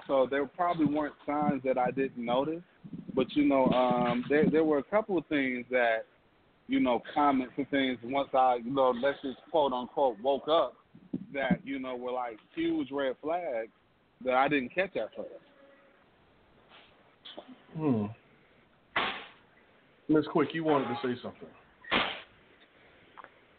so 0.07 0.27
there 0.31 0.45
probably 0.47 0.87
weren't 0.87 1.15
signs 1.27 1.63
that 1.65 1.79
I 1.79 1.91
didn't 1.91 2.25
notice. 2.25 2.63
But 3.15 3.27
you 3.35 3.45
know, 3.45 3.67
um, 3.67 4.25
there 4.29 4.49
there 4.51 4.65
were 4.65 4.79
a 4.79 4.85
couple 4.85 5.19
of 5.19 5.27
things 5.27 5.65
that 5.71 6.05
you 6.69 6.81
know 6.81 7.03
comments 7.15 7.55
and 7.57 7.69
things 7.71 7.99
once 8.05 8.29
I 8.35 8.59
you 8.63 8.71
know 8.71 8.91
let's 9.03 9.21
just 9.23 9.39
quote 9.51 9.73
unquote 9.73 10.17
woke 10.23 10.49
up 10.49 10.75
that 11.33 11.61
you 11.65 11.79
know 11.79 11.97
were 11.97 12.13
like 12.13 12.37
huge 12.55 12.91
red 12.91 13.17
flags 13.23 13.71
that 14.25 14.35
I 14.35 14.49
didn't 14.49 14.75
catch 14.75 14.97
at 14.97 15.09
first. 15.17 15.29
Hmm. 17.77 18.07
Miss 20.13 20.27
Quick, 20.27 20.51
you 20.53 20.63
wanted 20.65 20.89
to 20.89 20.97
say 21.03 21.21
something. 21.23 21.49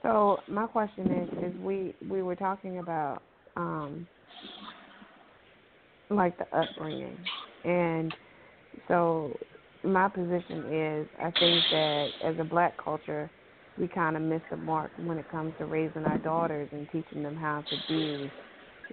So 0.04 0.40
my 0.48 0.68
question 0.68 1.12
is, 1.12 1.30
is 1.44 1.60
we 1.60 1.96
we 2.08 2.22
were 2.22 2.36
talking 2.36 2.78
about 2.80 3.24
um 3.56 4.08
like 6.10 6.38
the 6.38 6.46
upbringing, 6.56 7.18
and 7.64 8.14
so 8.88 9.40
my 9.84 10.08
position 10.08 10.72
is, 10.72 11.08
I 11.20 11.32
think 11.32 11.64
that 11.72 12.10
as 12.24 12.36
a 12.40 12.44
black 12.44 12.82
culture, 12.82 13.32
we 13.78 13.88
kind 13.88 14.16
of 14.16 14.22
miss 14.22 14.42
the 14.52 14.58
mark 14.58 14.92
when 14.98 15.18
it 15.18 15.28
comes 15.30 15.54
to 15.58 15.66
raising 15.66 16.06
our 16.06 16.20
daughters 16.20 16.70
and 16.72 16.88
teaching 16.92 17.24
them 17.24 17.36
how 17.36 17.64
to 17.70 17.76
be 17.90 18.30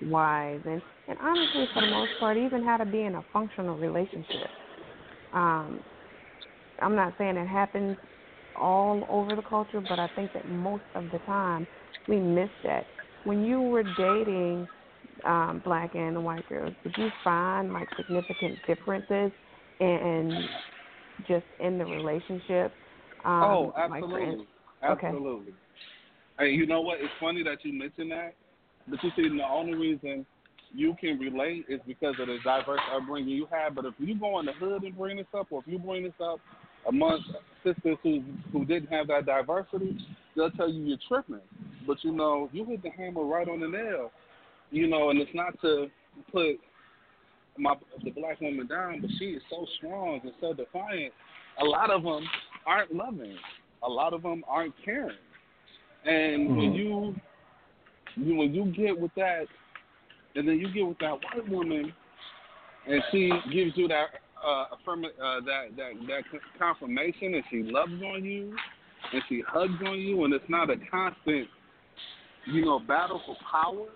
wise 0.00 0.62
and 0.64 0.80
and 1.08 1.18
honestly, 1.20 1.68
for 1.74 1.80
the 1.82 1.90
most 1.90 2.12
part, 2.18 2.38
even 2.38 2.64
how 2.64 2.76
to 2.76 2.86
be 2.86 3.02
in 3.02 3.16
a 3.16 3.24
functional 3.32 3.76
relationship. 3.76 4.48
Um, 5.32 5.82
I'm 6.80 6.94
not 6.96 7.14
saying 7.18 7.36
it 7.36 7.48
happens 7.48 7.96
all 8.56 9.06
over 9.08 9.36
the 9.36 9.42
culture, 9.42 9.80
but 9.80 9.98
I 9.98 10.08
think 10.08 10.32
that 10.32 10.48
most 10.48 10.84
of 10.94 11.10
the 11.10 11.18
time 11.20 11.66
we 12.06 12.18
miss 12.18 12.50
that. 12.64 12.86
When 13.24 13.44
you 13.44 13.60
were 13.60 13.82
dating 13.82 14.66
um, 15.24 15.60
black 15.64 15.94
and 15.94 16.24
white 16.24 16.46
girls, 16.48 16.74
did 16.82 16.92
you 16.96 17.10
find 17.22 17.72
like 17.72 17.88
significant 17.96 18.58
differences 18.66 19.30
in 19.80 20.48
just 21.26 21.46
in 21.58 21.78
the 21.78 21.84
relationship? 21.84 22.76
Um, 23.24 23.42
oh, 23.42 23.74
like, 23.88 24.02
absolutely, 24.02 24.46
Okay. 24.88 25.08
absolutely. 25.08 25.54
Hey, 26.38 26.50
you 26.52 26.66
know 26.66 26.80
what? 26.80 27.00
It's 27.00 27.12
funny 27.20 27.42
that 27.44 27.58
you 27.64 27.78
mentioned 27.78 28.10
that, 28.12 28.34
but 28.88 29.02
you 29.04 29.10
see, 29.14 29.28
the 29.28 29.44
only 29.44 29.74
reason 29.74 30.24
you 30.72 30.94
can 30.98 31.18
relate 31.18 31.66
is 31.68 31.80
because 31.86 32.14
of 32.18 32.28
the 32.28 32.38
diverse 32.44 32.80
upbringing 32.94 33.28
you 33.28 33.46
had. 33.50 33.74
But 33.74 33.84
if 33.84 33.94
you 33.98 34.18
go 34.18 34.38
in 34.40 34.46
the 34.46 34.52
hood 34.52 34.82
and 34.82 34.96
bring 34.96 35.18
this 35.18 35.26
up, 35.36 35.48
or 35.50 35.60
if 35.60 35.70
you 35.70 35.78
bring 35.78 36.04
this 36.04 36.14
up 36.22 36.40
amongst 36.88 37.26
sisters 37.64 37.98
who 38.02 38.22
who 38.52 38.64
didn't 38.64 38.90
have 38.90 39.08
that 39.08 39.26
diversity, 39.26 39.96
they'll 40.34 40.50
tell 40.52 40.68
you 40.68 40.82
you're 40.82 40.98
tripping. 41.08 41.40
But 41.86 42.02
you 42.02 42.12
know, 42.12 42.48
you 42.52 42.64
hit 42.64 42.82
the 42.82 42.90
hammer 42.90 43.24
right 43.24 43.48
on 43.48 43.60
the 43.60 43.68
nail. 43.68 44.10
You 44.70 44.86
know, 44.86 45.10
and 45.10 45.18
it's 45.18 45.34
not 45.34 45.60
to 45.62 45.88
put 46.32 46.56
my 47.58 47.74
the 48.04 48.10
black 48.10 48.40
woman 48.40 48.66
down, 48.66 49.00
but 49.00 49.10
she 49.18 49.26
is 49.26 49.42
so 49.50 49.66
strong 49.78 50.20
and 50.22 50.32
so 50.40 50.54
defiant. 50.54 51.12
A 51.60 51.64
lot 51.64 51.90
of 51.90 52.02
them 52.02 52.24
aren't 52.66 52.94
loving. 52.94 53.36
A 53.82 53.88
lot 53.88 54.14
of 54.14 54.22
them 54.22 54.44
aren't 54.48 54.74
caring. 54.84 55.16
And 56.04 56.56
when 56.56 56.72
Mhm. 56.72 56.76
you, 56.76 57.20
you 58.16 58.34
when 58.36 58.54
you 58.54 58.66
get 58.66 58.98
with 58.98 59.14
that, 59.14 59.46
and 60.34 60.48
then 60.48 60.58
you 60.58 60.68
get 60.72 60.86
with 60.86 60.98
that 60.98 61.22
white 61.24 61.48
woman, 61.48 61.92
and 62.86 63.02
she 63.10 63.32
gives 63.50 63.76
you 63.76 63.88
that 63.88 64.20
uh, 64.44 64.64
affirm 64.72 65.04
uh, 65.04 65.08
that 65.40 65.76
that 65.76 65.92
that 66.06 66.40
confirmation, 66.58 67.34
and 67.34 67.44
she 67.50 67.62
loves 67.62 67.92
on 67.92 68.24
you, 68.24 68.54
and 69.12 69.22
she 69.28 69.42
hugs 69.46 69.80
on 69.86 69.98
you, 69.98 70.24
and 70.24 70.34
it's 70.34 70.44
not 70.48 70.70
a 70.70 70.76
constant, 70.90 71.48
you 72.46 72.64
know, 72.64 72.78
battle 72.78 73.20
for 73.26 73.36
power. 73.50 73.86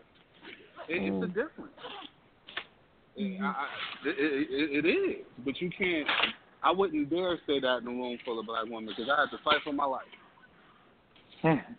It, 0.89 1.03
It's 1.03 1.23
a 1.23 1.27
Mm. 1.27 1.35
difference. 1.35 1.73
It, 3.17 3.41
I, 3.41 3.47
I, 3.47 3.69
it, 4.07 4.17
it, 4.51 4.85
it 4.85 4.89
is, 4.89 5.25
but 5.45 5.61
you 5.61 5.71
can't. 5.71 6.07
I 6.63 6.73
wouldn't 6.73 7.11
dare 7.11 7.39
say 7.47 7.61
that 7.61 7.79
in 7.83 7.87
a 7.87 7.91
room 7.91 8.19
full 8.25 8.41
of 8.41 8.47
black 8.47 8.65
women 8.65 8.87
because 8.87 9.11
I 9.11 9.21
had 9.21 9.31
to 9.31 9.39
fight 9.45 9.59
for 9.63 9.73
my 9.73 9.85
life. 9.85 10.03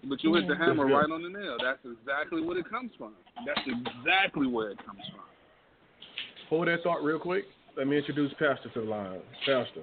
But 0.07 0.23
you 0.23 0.33
hit 0.35 0.47
the 0.47 0.55
hammer 0.55 0.85
right 0.85 1.09
on 1.09 1.23
the 1.23 1.29
nail. 1.29 1.57
That's 1.59 1.79
exactly 1.83 2.41
what 2.41 2.57
it 2.57 2.69
comes 2.69 2.91
from. 2.97 3.13
That's 3.45 3.59
exactly 3.65 4.45
where 4.47 4.69
it 4.69 4.77
comes 4.85 5.01
from. 5.09 5.23
Hold 6.49 6.67
that 6.67 6.83
thought 6.83 7.03
real 7.03 7.19
quick. 7.19 7.45
Let 7.77 7.88
me 7.88 7.97
introduce 7.97 8.31
Pastor 8.39 8.69
to 8.73 8.81
the 8.81 8.85
line. 8.85 9.19
Pastor, 9.45 9.81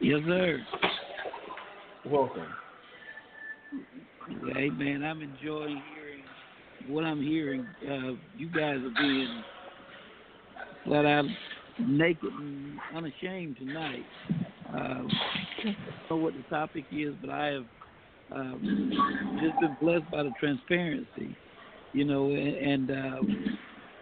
Yes, 0.00 0.20
sir. 0.26 0.58
welcome. 2.06 2.46
Hey, 4.54 4.70
man, 4.70 5.02
I'm 5.02 5.22
enjoying 5.22 5.82
hearing 5.94 6.24
what 6.86 7.04
I'm 7.04 7.22
hearing. 7.22 7.66
Uh, 7.82 8.12
you 8.36 8.48
guys 8.48 8.76
are 8.76 9.02
being 9.02 9.42
flat 10.84 11.06
out 11.06 11.24
naked 11.78 12.32
and 12.40 12.78
unashamed 12.94 13.56
tonight. 13.56 14.04
Uh, 14.68 14.76
I 14.76 15.04
don't 15.64 15.76
know 16.10 16.16
what 16.16 16.34
the 16.34 16.42
topic 16.50 16.84
is, 16.92 17.14
but 17.20 17.30
I 17.30 17.46
have 17.46 17.66
um, 18.32 18.92
just 19.42 19.60
been 19.60 19.76
blessed 19.80 20.10
by 20.10 20.22
the 20.22 20.32
transparency, 20.40 21.36
you 21.92 22.04
know, 22.04 22.30
and, 22.30 22.56
and 22.56 22.90
uh, 22.90 23.20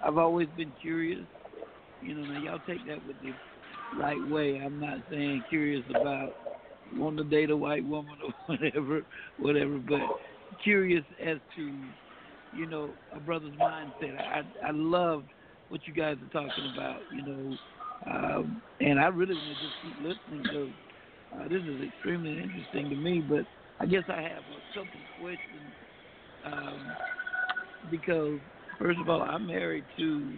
I've 0.02 0.18
always 0.18 0.48
been 0.56 0.72
curious. 0.80 1.26
You 2.00 2.14
know, 2.14 2.32
now 2.32 2.42
y'all 2.42 2.58
take 2.66 2.86
that 2.88 3.04
with 3.06 3.16
the 3.20 3.32
right 3.96 4.28
way. 4.28 4.60
I'm 4.64 4.80
not 4.80 4.98
saying 5.10 5.44
curious 5.48 5.84
about 5.90 6.30
wanting 6.96 7.18
to 7.18 7.30
date 7.30 7.50
a 7.50 7.56
white 7.56 7.84
woman 7.84 8.16
or 8.24 8.32
whatever, 8.46 9.02
whatever, 9.38 9.78
but 9.78 10.00
curious 10.62 11.04
as 11.24 11.38
to, 11.56 11.70
you 12.52 12.66
know, 12.66 12.94
a 13.14 13.20
brother's 13.20 13.54
mindset. 13.54 14.18
I 14.18 14.42
I 14.66 14.70
love 14.72 15.24
what 15.68 15.86
you 15.86 15.94
guys 15.94 16.16
are 16.16 16.40
talking 16.40 16.72
about, 16.74 17.00
you 17.12 17.22
know, 17.24 17.56
um, 18.10 18.62
and 18.80 18.98
I 18.98 19.06
really 19.06 19.34
want 19.34 19.46
to 19.46 19.54
just 19.54 19.74
keep 19.82 19.96
listening 19.98 20.42
because 20.42 20.68
uh, 21.34 21.48
this 21.48 21.62
is 21.62 21.88
extremely 21.88 22.42
interesting 22.42 22.90
to 22.90 22.96
me. 22.96 23.20
But 23.20 23.46
I 23.80 23.86
guess 23.86 24.02
I 24.08 24.20
have 24.20 24.42
a 24.50 24.78
couple 24.78 25.00
questions 25.18 25.72
um, 26.44 26.92
because, 27.90 28.38
first 28.82 29.00
of 29.00 29.08
all, 29.08 29.22
I'm 29.22 29.46
married 29.46 29.84
to, 29.98 30.32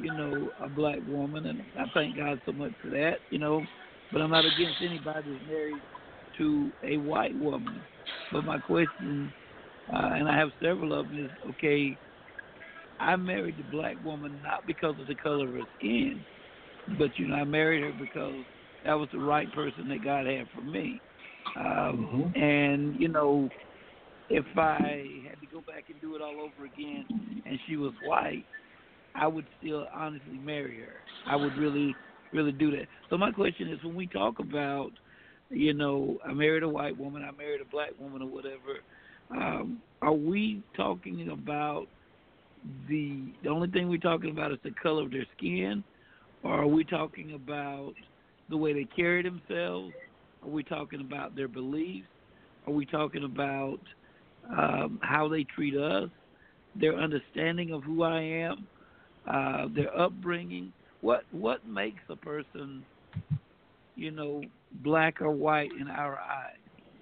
you 0.00 0.10
know, 0.16 0.50
a 0.62 0.68
black 0.68 0.98
woman, 1.06 1.46
and 1.46 1.62
I 1.78 1.84
thank 1.94 2.16
God 2.16 2.40
so 2.44 2.52
much 2.52 2.72
for 2.80 2.88
that, 2.90 3.18
you 3.30 3.38
know. 3.38 3.64
But 4.10 4.22
I'm 4.22 4.30
not 4.30 4.44
against 4.46 4.80
anybody 4.82 5.28
who's 5.28 5.46
married 5.46 5.82
to 6.38 6.72
a 6.82 6.96
white 6.96 7.36
woman. 7.36 7.84
But 8.32 8.44
my 8.44 8.58
question, 8.58 9.32
uh, 9.92 10.10
and 10.14 10.28
I 10.28 10.36
have 10.36 10.50
several 10.62 10.98
of 10.98 11.10
them, 11.10 11.24
is 11.24 11.30
okay. 11.50 11.96
I 13.00 13.16
married 13.16 13.58
the 13.58 13.64
black 13.64 13.96
woman 14.02 14.40
not 14.42 14.66
because 14.66 14.98
of 14.98 15.06
the 15.06 15.14
color 15.14 15.48
of 15.48 15.54
her 15.54 15.60
skin, 15.78 16.24
but 16.98 17.16
you 17.18 17.28
know 17.28 17.36
I 17.36 17.44
married 17.44 17.82
her 17.82 17.92
because 17.92 18.44
that 18.84 18.94
was 18.94 19.08
the 19.12 19.18
right 19.18 19.50
person 19.52 19.88
that 19.88 20.02
God 20.04 20.26
had 20.26 20.48
for 20.54 20.62
me. 20.62 21.00
Um, 21.56 22.32
Mhm. 22.34 22.42
And 22.42 23.00
you 23.00 23.08
know, 23.08 23.48
if 24.30 24.44
I 24.56 25.22
had 25.28 25.40
to 25.40 25.46
go 25.46 25.60
back 25.60 25.84
and 25.88 26.00
do 26.00 26.14
it 26.14 26.22
all 26.22 26.40
over 26.40 26.66
again, 26.66 27.06
and 27.46 27.58
she 27.66 27.76
was 27.76 27.92
white, 28.04 28.44
I 29.14 29.26
would 29.26 29.46
still 29.58 29.86
honestly 29.94 30.38
marry 30.38 30.80
her. 30.80 31.00
I 31.26 31.36
would 31.36 31.56
really, 31.56 31.94
really 32.32 32.52
do 32.52 32.70
that. 32.72 32.86
So 33.10 33.16
my 33.16 33.30
question 33.30 33.68
is, 33.68 33.82
when 33.82 33.94
we 33.94 34.06
talk 34.06 34.38
about, 34.38 34.90
you 35.50 35.72
know, 35.72 36.18
I 36.26 36.32
married 36.32 36.62
a 36.62 36.68
white 36.68 36.96
woman, 36.96 37.22
I 37.22 37.30
married 37.32 37.60
a 37.60 37.64
black 37.64 37.90
woman, 37.98 38.22
or 38.22 38.28
whatever, 38.28 38.80
um, 39.30 39.82
are 40.02 40.12
we 40.12 40.62
talking 40.76 41.30
about 41.30 41.86
the 42.88 43.32
the 43.42 43.48
only 43.48 43.68
thing 43.68 43.88
we're 43.88 43.98
talking 43.98 44.30
about 44.30 44.52
is 44.52 44.58
the 44.64 44.72
color 44.82 45.02
of 45.02 45.10
their 45.10 45.26
skin, 45.36 45.84
or 46.42 46.54
are 46.54 46.66
we 46.66 46.84
talking 46.84 47.34
about 47.34 47.94
the 48.48 48.56
way 48.56 48.72
they 48.72 48.84
carry 48.84 49.22
themselves? 49.22 49.94
Are 50.42 50.48
we 50.48 50.62
talking 50.62 51.00
about 51.00 51.34
their 51.34 51.48
beliefs? 51.48 52.08
Are 52.66 52.72
we 52.72 52.86
talking 52.86 53.24
about 53.24 53.80
um, 54.56 54.98
how 55.02 55.28
they 55.28 55.44
treat 55.44 55.76
us, 55.76 56.08
their 56.74 56.94
understanding 56.94 57.72
of 57.72 57.82
who 57.82 58.02
I 58.02 58.20
am, 58.20 58.66
uh, 59.26 59.66
their 59.74 59.96
upbringing? 59.98 60.72
What 61.00 61.22
what 61.30 61.66
makes 61.66 62.02
a 62.08 62.16
person, 62.16 62.84
you 63.94 64.10
know, 64.10 64.42
black 64.82 65.20
or 65.20 65.30
white 65.30 65.70
in 65.78 65.88
our 65.88 66.18
eyes? 66.18 66.56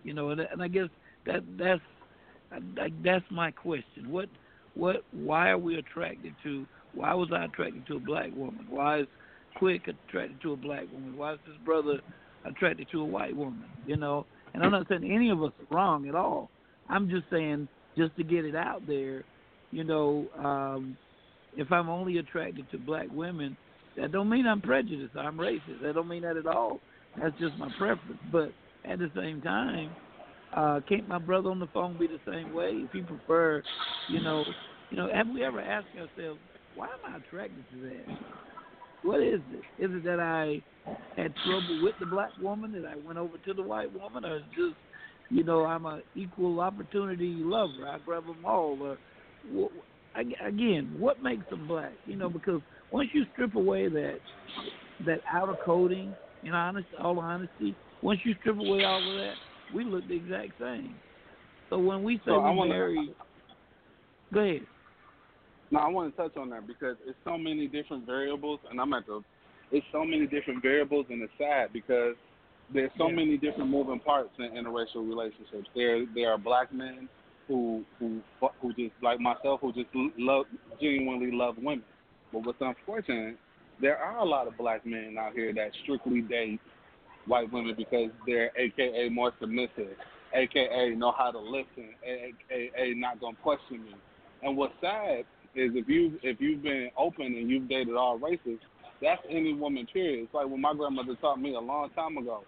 You 0.04 0.14
know, 0.14 0.30
and, 0.30 0.40
and 0.40 0.62
I 0.62 0.68
guess 0.68 0.88
that 1.26 1.42
that's 1.58 1.80
like 2.76 2.92
that's 3.02 3.24
my 3.30 3.50
question. 3.50 4.10
What 4.10 4.28
what 4.74 5.04
why 5.12 5.50
are 5.50 5.58
we 5.58 5.76
attracted 5.76 6.34
to? 6.44 6.66
Why 6.94 7.14
was 7.14 7.28
I 7.32 7.44
attracted 7.44 7.86
to 7.88 7.96
a 7.96 8.00
black 8.00 8.34
woman? 8.34 8.66
Why 8.68 9.00
is 9.00 9.06
Quick 9.56 9.88
attracted 9.88 10.40
to 10.42 10.52
a 10.52 10.56
black 10.56 10.84
woman? 10.92 11.16
Why 11.16 11.32
is 11.32 11.38
this 11.46 11.56
brother 11.64 12.00
attracted 12.44 12.88
to 12.92 13.00
a 13.00 13.04
white 13.04 13.34
woman? 13.34 13.64
You 13.86 13.96
know, 13.96 14.26
and 14.52 14.62
I'm 14.62 14.70
not 14.70 14.86
saying 14.88 15.10
any 15.10 15.30
of 15.30 15.42
us 15.42 15.52
are 15.58 15.74
wrong 15.74 16.08
at 16.08 16.14
all. 16.14 16.50
I'm 16.88 17.08
just 17.08 17.24
saying 17.30 17.68
just 17.96 18.16
to 18.16 18.24
get 18.24 18.44
it 18.44 18.54
out 18.54 18.86
there, 18.86 19.24
you 19.70 19.84
know, 19.84 20.26
um, 20.38 20.96
if 21.56 21.72
I'm 21.72 21.88
only 21.88 22.18
attracted 22.18 22.70
to 22.70 22.78
black 22.78 23.06
women, 23.12 23.56
that 23.96 24.12
don't 24.12 24.28
mean 24.28 24.46
I'm 24.46 24.60
prejudiced. 24.60 25.16
I'm 25.16 25.36
racist. 25.36 25.82
That 25.82 25.94
don't 25.94 26.08
mean 26.08 26.22
that 26.22 26.36
at 26.36 26.46
all. 26.46 26.80
That's 27.20 27.36
just 27.40 27.56
my 27.56 27.70
preference. 27.78 28.20
But 28.30 28.52
at 28.84 28.98
the 28.98 29.10
same 29.16 29.40
time, 29.40 29.90
uh, 30.54 30.80
can't 30.88 31.08
my 31.08 31.18
brother 31.18 31.50
on 31.50 31.58
the 31.58 31.66
phone 31.68 31.98
be 31.98 32.06
the 32.06 32.20
same 32.30 32.54
way? 32.54 32.70
If 32.72 32.92
he 32.92 33.00
prefer, 33.00 33.62
you 34.10 34.20
know, 34.20 34.44
you 34.90 34.96
know, 34.96 35.08
have 35.12 35.28
we 35.28 35.44
ever 35.44 35.60
asked 35.60 35.88
ourselves, 35.98 36.38
why 36.74 36.86
am 36.86 37.14
I 37.14 37.16
attracted 37.16 37.64
to 37.72 37.80
that? 37.82 38.18
What 39.02 39.22
is 39.22 39.40
it? 39.52 39.82
Is 39.82 39.90
it 39.92 40.04
that 40.04 40.20
I 40.20 40.62
had 41.16 41.34
trouble 41.44 41.80
with 41.82 41.94
the 41.98 42.06
black 42.06 42.30
woman 42.40 42.72
that 42.72 42.84
I 42.84 42.96
went 42.96 43.18
over 43.18 43.38
to 43.38 43.54
the 43.54 43.62
white 43.62 43.92
woman, 43.92 44.24
or 44.24 44.40
just, 44.54 44.76
you 45.30 45.44
know, 45.44 45.64
I'm 45.64 45.86
a 45.86 46.00
equal 46.14 46.60
opportunity 46.60 47.40
lover. 47.42 47.86
I 47.88 47.98
grab 47.98 48.26
them 48.26 48.44
all. 48.44 48.78
Uh, 48.82 49.56
or 49.56 49.70
again, 50.14 50.94
what 50.98 51.22
makes 51.22 51.48
them 51.50 51.66
black? 51.66 51.94
You 52.04 52.16
know, 52.16 52.28
because 52.28 52.60
once 52.90 53.08
you 53.12 53.24
strip 53.32 53.54
away 53.54 53.88
that 53.88 54.18
that 55.04 55.20
outer 55.32 55.54
coating, 55.64 56.14
in 56.42 56.52
honest, 56.52 56.86
all 57.00 57.18
honesty, 57.18 57.74
once 58.02 58.20
you 58.24 58.34
strip 58.40 58.58
away 58.58 58.84
all 58.84 58.98
of 58.98 59.18
that, 59.18 59.34
we 59.74 59.84
look 59.84 60.06
the 60.08 60.16
exact 60.16 60.52
same. 60.60 60.94
So 61.70 61.78
when 61.78 62.02
we 62.02 62.16
say 62.18 62.22
so 62.26 62.40
we 62.40 62.56
wanna, 62.56 62.70
marry, 62.70 63.10
go 64.34 64.40
ahead. 64.40 64.66
No, 65.72 65.80
I 65.80 65.88
want 65.88 66.14
to 66.14 66.22
touch 66.22 66.36
on 66.36 66.50
that 66.50 66.66
because 66.66 66.96
it's 67.06 67.18
so 67.24 67.36
many 67.36 67.66
different 67.66 68.06
variables, 68.06 68.60
and 68.70 68.80
I'm 68.80 68.92
at 68.92 69.06
the. 69.06 69.22
It's 69.72 69.86
so 69.90 70.04
many 70.04 70.28
different 70.28 70.62
variables, 70.62 71.06
and 71.10 71.20
it's 71.20 71.32
sad 71.38 71.72
because 71.72 72.14
there's 72.72 72.90
so 72.98 73.08
yeah. 73.08 73.14
many 73.14 73.36
different 73.36 73.70
moving 73.70 74.00
parts 74.00 74.30
in 74.38 74.50
interracial 74.50 75.08
relationships. 75.08 75.68
There, 75.74 76.04
there 76.14 76.32
are 76.32 76.38
black 76.38 76.72
men 76.72 77.08
who 77.48 77.84
who 77.98 78.20
who 78.60 78.72
just 78.74 78.92
like 79.02 79.20
myself 79.20 79.60
who 79.60 79.72
just 79.72 79.88
love 80.18 80.46
genuinely 80.80 81.30
love 81.30 81.56
women. 81.58 81.84
But 82.32 82.44
what's 82.44 82.58
unfortunate, 82.60 83.36
there 83.80 83.96
are 83.96 84.18
a 84.18 84.24
lot 84.24 84.48
of 84.48 84.56
black 84.56 84.84
men 84.84 85.16
out 85.18 85.32
here 85.32 85.52
that 85.54 85.70
strictly 85.82 86.22
date 86.22 86.60
white 87.26 87.52
women 87.52 87.74
because 87.76 88.10
they're 88.26 88.50
AKA 88.56 89.08
more 89.10 89.32
submissive, 89.40 89.96
AKA 90.34 90.94
know 90.96 91.12
how 91.16 91.30
to 91.30 91.38
listen, 91.38 91.90
AKA 92.04 92.94
not 92.94 93.20
gonna 93.20 93.36
question 93.42 93.84
me. 93.84 93.94
And 94.42 94.56
what's 94.56 94.74
sad 94.80 95.20
is 95.54 95.70
if 95.74 95.88
you 95.88 96.18
if 96.22 96.40
you've 96.40 96.62
been 96.62 96.90
open 96.96 97.26
and 97.26 97.48
you've 97.48 97.68
dated 97.68 97.94
all 97.94 98.18
races, 98.18 98.58
that's 99.00 99.22
any 99.30 99.54
woman. 99.54 99.86
Period. 99.92 100.24
It's 100.24 100.34
like 100.34 100.48
when 100.48 100.60
my 100.60 100.74
grandmother 100.74 101.16
taught 101.20 101.40
me 101.40 101.54
a 101.54 101.60
long 101.60 101.90
time 101.90 102.16
ago. 102.16 102.42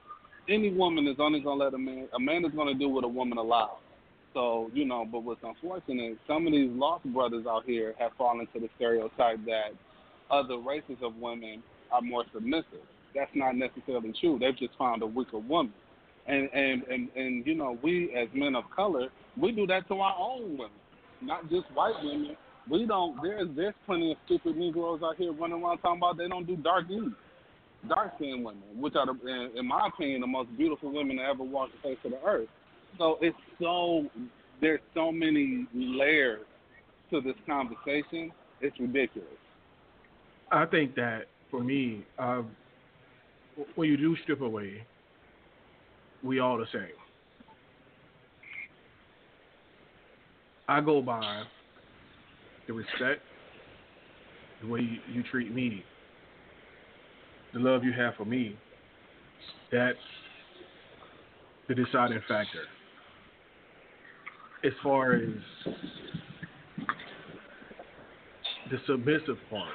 Any 0.49 0.73
woman 0.73 1.07
is 1.07 1.17
only 1.19 1.41
gonna 1.41 1.65
let 1.65 1.75
a 1.75 1.79
man. 1.79 2.09
A 2.15 2.21
man 2.21 2.45
is 2.45 2.53
gonna 2.53 2.75
do 2.75 2.89
what 2.89 3.05
a 3.05 3.09
woman 3.09 3.39
allows. 3.39 3.79
So 4.35 4.71
you 4.73 4.85
know, 4.85 5.07
but 5.11 5.23
what's 5.23 5.41
unfortunate, 5.43 6.19
some 6.27 6.47
of 6.47 6.53
these 6.53 6.71
lost 6.71 7.05
brothers 7.13 7.47
out 7.47 7.65
here 7.67 7.95
have 7.99 8.13
fallen 8.17 8.47
to 8.55 8.61
the 8.61 8.69
stereotype 8.77 9.45
that 9.47 9.73
other 10.31 10.59
races 10.59 10.97
of 11.03 11.17
women 11.17 11.63
are 11.91 12.01
more 12.01 12.25
submissive. 12.33 12.87
That's 13.15 13.31
not 13.35 13.57
necessarily 13.57 14.13
true. 14.21 14.39
They've 14.39 14.57
just 14.57 14.77
found 14.79 15.03
a 15.03 15.07
weaker 15.07 15.39
woman. 15.39 15.73
And 16.27 16.49
and 16.53 16.83
and 16.85 17.09
and 17.15 17.47
you 17.47 17.55
know, 17.55 17.79
we 17.83 18.15
as 18.15 18.29
men 18.35 18.55
of 18.55 18.65
color, 18.75 19.09
we 19.37 19.53
do 19.53 19.67
that 19.67 19.89
to 19.89 19.95
our 19.95 20.17
own 20.19 20.53
women, 20.53 20.71
not 21.23 21.49
just 21.51 21.67
white 21.75 21.95
women 22.03 22.37
we 22.71 22.87
don't. 22.87 23.21
There's 23.23 23.49
there's 23.57 23.75
plenty 23.87 24.13
of 24.13 24.19
stupid 24.27 24.57
Negroes 24.57 25.01
out 25.03 25.17
here 25.17 25.33
running 25.33 25.63
around 25.63 25.79
talking 25.79 25.99
about 25.99 26.19
they 26.19 26.29
don't 26.29 26.47
do 26.47 26.57
dark 26.57 26.87
eat, 26.91 27.13
dark 27.87 28.13
skinned 28.17 28.45
women, 28.45 28.63
which 28.77 28.95
are, 28.97 29.07
the, 29.07 29.51
in, 29.57 29.67
my 29.67 29.89
opinion, 29.89 30.21
the 30.21 30.27
most 30.27 30.49
beautiful 30.57 30.93
women 30.93 31.19
to 31.19 31.23
ever 31.23 31.45
walk 31.45 31.71
the 31.73 31.89
face 31.89 31.99
of 32.05 32.13
the 32.13 32.21
earth. 32.27 32.49
So 32.99 33.19
it's 33.21 33.37
so 33.61 34.07
there's 34.61 34.81
so 34.95 35.13
many 35.13 35.67
layers 35.75 36.41
to 37.11 37.21
this 37.21 37.35
conversation. 37.47 38.33
It's 38.61 38.79
ridiculous. 38.81 39.29
I 40.51 40.67
think 40.67 40.95
that 40.97 41.27
for 41.51 41.63
me, 41.63 42.05
uh, 42.19 42.43
when 43.75 43.89
you 43.89 43.97
do 43.97 44.17
strip 44.23 44.41
away, 44.41 44.83
we 46.23 46.41
all 46.41 46.59
the 46.59 46.67
same. 46.73 46.89
I 50.67 50.81
go 50.81 51.01
by 51.01 51.45
the 52.67 52.73
respect, 52.73 53.23
the 54.61 54.69
way 54.69 54.81
you, 54.81 54.99
you 55.13 55.23
treat 55.31 55.55
me, 55.55 55.85
the 57.53 57.61
love 57.61 57.85
you 57.85 57.93
have 57.93 58.15
for 58.17 58.25
me, 58.25 58.57
that's 59.73 59.99
the 61.69 61.75
deciding 61.75 62.21
factor. 62.29 62.65
As 64.65 64.73
far 64.83 65.15
as 65.15 65.29
the 68.71 68.79
submissive 68.87 69.39
part, 69.51 69.69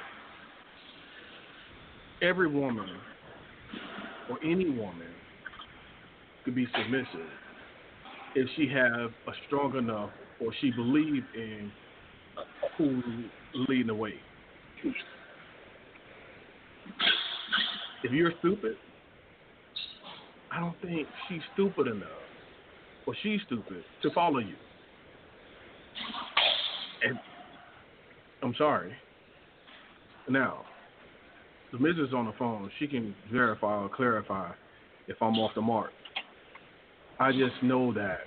every 2.22 2.48
woman 2.48 2.96
or 4.30 4.38
any 4.44 4.70
woman 4.70 5.08
could 6.44 6.54
be 6.54 6.66
submissive 6.76 7.28
if 8.34 8.48
she 8.56 8.68
have 8.68 9.10
a 9.26 9.32
strong 9.46 9.76
enough 9.76 10.10
or 10.40 10.52
she 10.60 10.70
believe 10.70 11.24
in 11.34 11.70
who's 12.76 13.04
leading 13.68 13.86
the 13.86 13.94
way. 13.94 14.14
If 18.04 18.12
you're 18.12 18.32
stupid, 18.40 18.76
I 20.52 20.60
don't 20.60 20.78
think 20.82 21.08
she's 21.26 21.40
stupid 21.54 21.86
enough, 21.86 22.06
or 23.06 23.14
she's 23.22 23.40
stupid 23.46 23.82
to 24.02 24.10
follow 24.10 24.40
you. 24.40 24.54
And 27.02 27.18
I'm 28.42 28.54
sorry. 28.58 28.92
Now, 30.28 30.66
the 31.72 31.78
missus 31.78 32.12
on 32.14 32.26
the 32.26 32.32
phone, 32.38 32.70
she 32.78 32.86
can 32.86 33.14
verify 33.32 33.82
or 33.82 33.88
clarify 33.88 34.50
if 35.08 35.16
I'm 35.22 35.38
off 35.38 35.52
the 35.54 35.62
mark. 35.62 35.90
I 37.18 37.32
just 37.32 37.62
know 37.62 37.94
that, 37.94 38.18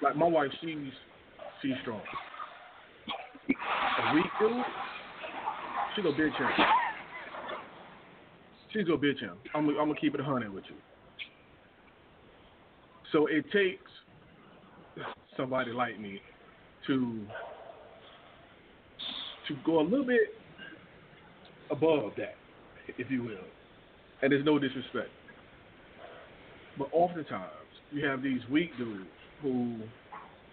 like 0.00 0.16
my 0.16 0.26
wife, 0.26 0.50
she's 0.62 0.78
she's 1.60 1.74
strong. 1.82 2.00
A 3.50 4.14
weak 4.14 4.24
dude, 4.40 4.64
she 5.94 6.02
go 6.02 6.12
bitch 6.12 6.36
him. 6.36 6.50
She's 8.72 8.86
go 8.86 8.96
bitch 8.96 9.20
him. 9.20 9.36
I'm, 9.54 9.68
I'm 9.68 9.76
gonna 9.76 9.94
keep 9.94 10.14
it 10.14 10.20
hundred 10.20 10.52
with 10.52 10.64
you. 10.68 10.76
So 13.12 13.26
it 13.26 13.44
takes 13.52 13.90
somebody 15.36 15.72
like 15.72 15.98
me 15.98 16.20
to 16.86 17.20
to 19.48 19.56
go 19.64 19.80
a 19.80 19.82
little 19.82 20.06
bit 20.06 20.28
above 21.70 22.12
that, 22.16 22.34
if 22.98 23.10
you 23.10 23.22
will. 23.22 23.44
And 24.22 24.30
there's 24.30 24.44
no 24.44 24.58
disrespect. 24.58 25.08
But 26.78 26.88
oftentimes 26.92 27.50
you 27.90 28.06
have 28.06 28.22
these 28.22 28.40
weak 28.50 28.70
dudes 28.78 29.08
who 29.42 29.78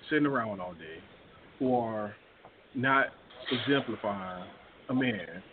sitting 0.10 0.26
around 0.26 0.62
all 0.62 0.74
day 0.74 1.00
who 1.60 1.76
are 1.76 2.14
not 2.76 3.08
exemplifying 3.52 4.46
a 4.90 4.94
man, 4.94 5.44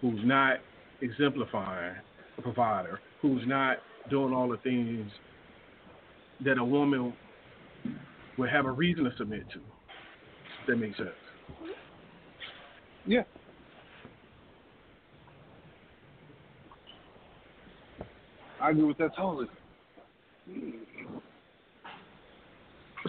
who's 0.00 0.20
not 0.24 0.58
exemplifying 1.00 1.96
a 2.38 2.42
provider, 2.42 3.00
who's 3.22 3.42
not 3.46 3.78
doing 4.10 4.32
all 4.32 4.48
the 4.48 4.58
things 4.58 5.10
that 6.44 6.58
a 6.58 6.64
woman 6.64 7.12
would 8.38 8.50
have 8.50 8.66
a 8.66 8.70
reason 8.70 9.04
to 9.04 9.10
submit 9.16 9.48
to. 9.52 9.58
If 9.58 10.66
that 10.68 10.76
makes 10.76 10.96
sense. 10.96 11.08
Yeah. 13.06 13.22
I 18.60 18.70
agree 18.70 18.84
with 18.84 18.98
that 18.98 19.14
totally. 19.16 19.46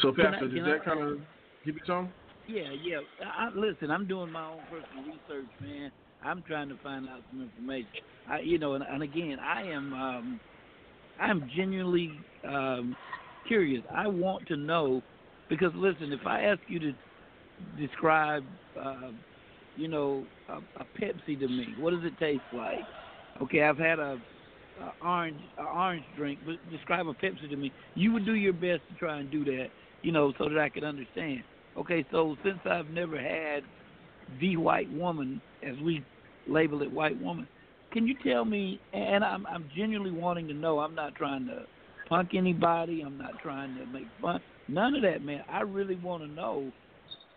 So, 0.02 0.12
Pastor, 0.12 0.48
does 0.48 0.66
that 0.66 0.86
kind 0.86 1.02
of 1.02 1.18
give 1.66 1.76
you 1.76 1.82
some? 1.88 2.10
Yeah, 2.48 2.72
yeah. 2.72 3.02
I, 3.24 3.50
listen, 3.56 3.92
I'm 3.92 4.08
doing 4.08 4.32
my 4.32 4.46
own 4.46 4.66
personal 4.68 5.04
research, 5.06 5.52
man. 5.60 5.92
I'm 6.22 6.44
trying 6.44 6.70
to 6.70 6.78
find 6.80 7.08
out 7.08 7.24
some 7.30 7.42
information. 7.42 7.90
I, 8.28 8.40
you 8.42 8.60
know, 8.60 8.76
and, 8.76 8.84
and 8.90 9.04
again, 9.04 9.38
I 9.40 9.64
am, 9.70 9.94
um, 9.94 10.42
I'm 11.20 11.48
genuinely 11.56 12.26
um, 12.48 12.98
curious. 13.48 13.84
I 13.94 14.08
want 14.08 14.48
to 14.48 14.58
know 14.58 15.04
because 15.50 15.72
listen, 15.76 16.14
if 16.14 16.26
I 16.26 16.44
ask 16.44 16.62
you 16.68 16.80
to 16.80 16.94
describe, 17.78 18.48
uh, 18.80 19.12
you 19.76 19.88
know, 19.88 20.30
a, 20.50 20.60
a 20.78 20.86
Pepsi 21.00 21.40
to 21.40 21.48
me, 21.50 21.76
what 21.78 21.92
does 21.92 22.04
it 22.06 22.18
taste 22.18 22.46
like? 22.52 22.88
Okay, 23.42 23.64
I've 23.64 23.78
had 23.80 24.00
a, 24.00 24.20
a 24.80 24.92
orange 25.02 25.42
a 25.60 25.64
orange 25.64 26.06
drink, 26.16 26.42
but 26.46 26.56
describe 26.70 27.08
a 27.08 27.14
Pepsi 27.16 27.50
to 27.50 27.58
me. 27.58 27.74
You 27.96 28.14
would 28.14 28.26
do 28.26 28.36
your 28.36 28.54
best 28.54 28.84
to 28.90 28.96
try 28.96 29.20
and 29.20 29.30
do 29.32 29.46
that, 29.46 29.70
you 30.02 30.12
know, 30.12 30.34
so 30.38 30.50
that 30.50 30.60
I 30.60 30.70
could 30.70 30.84
understand. 30.86 31.44
Okay, 31.78 32.06
so 32.12 32.36
since 32.44 32.60
I've 32.66 32.90
never 32.90 33.20
had 33.20 33.64
the 34.40 34.58
white 34.58 34.92
woman, 34.92 35.42
as 35.64 35.76
we 35.84 36.06
label 36.48 36.82
it, 36.82 36.92
white 36.92 37.20
woman, 37.20 37.48
can 37.94 38.08
you 38.08 38.16
tell 38.24 38.46
me? 38.46 38.82
And 38.94 39.24
I'm 39.24 39.46
I'm 39.48 39.70
genuinely 39.76 40.12
wanting 40.12 40.48
to 40.50 40.54
know. 40.54 40.80
I'm 40.80 40.96
not 40.96 41.16
trying 41.16 41.46
to 41.48 41.66
punk 42.10 42.32
anybody. 42.36 43.02
I'm 43.02 43.18
not 43.18 43.38
trying 43.42 43.76
to 43.76 43.86
make 43.86 44.10
fun. 44.22 44.42
None 44.68 44.96
of 44.96 45.02
that, 45.04 45.22
man. 45.24 45.44
I 45.48 45.62
really 45.62 45.96
want 45.96 46.24
to 46.24 46.28
know 46.30 46.74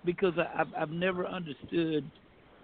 because 0.04 0.34
I, 0.38 0.60
I've 0.62 0.68
I've 0.76 0.90
never 0.90 1.26
understood. 1.26 2.10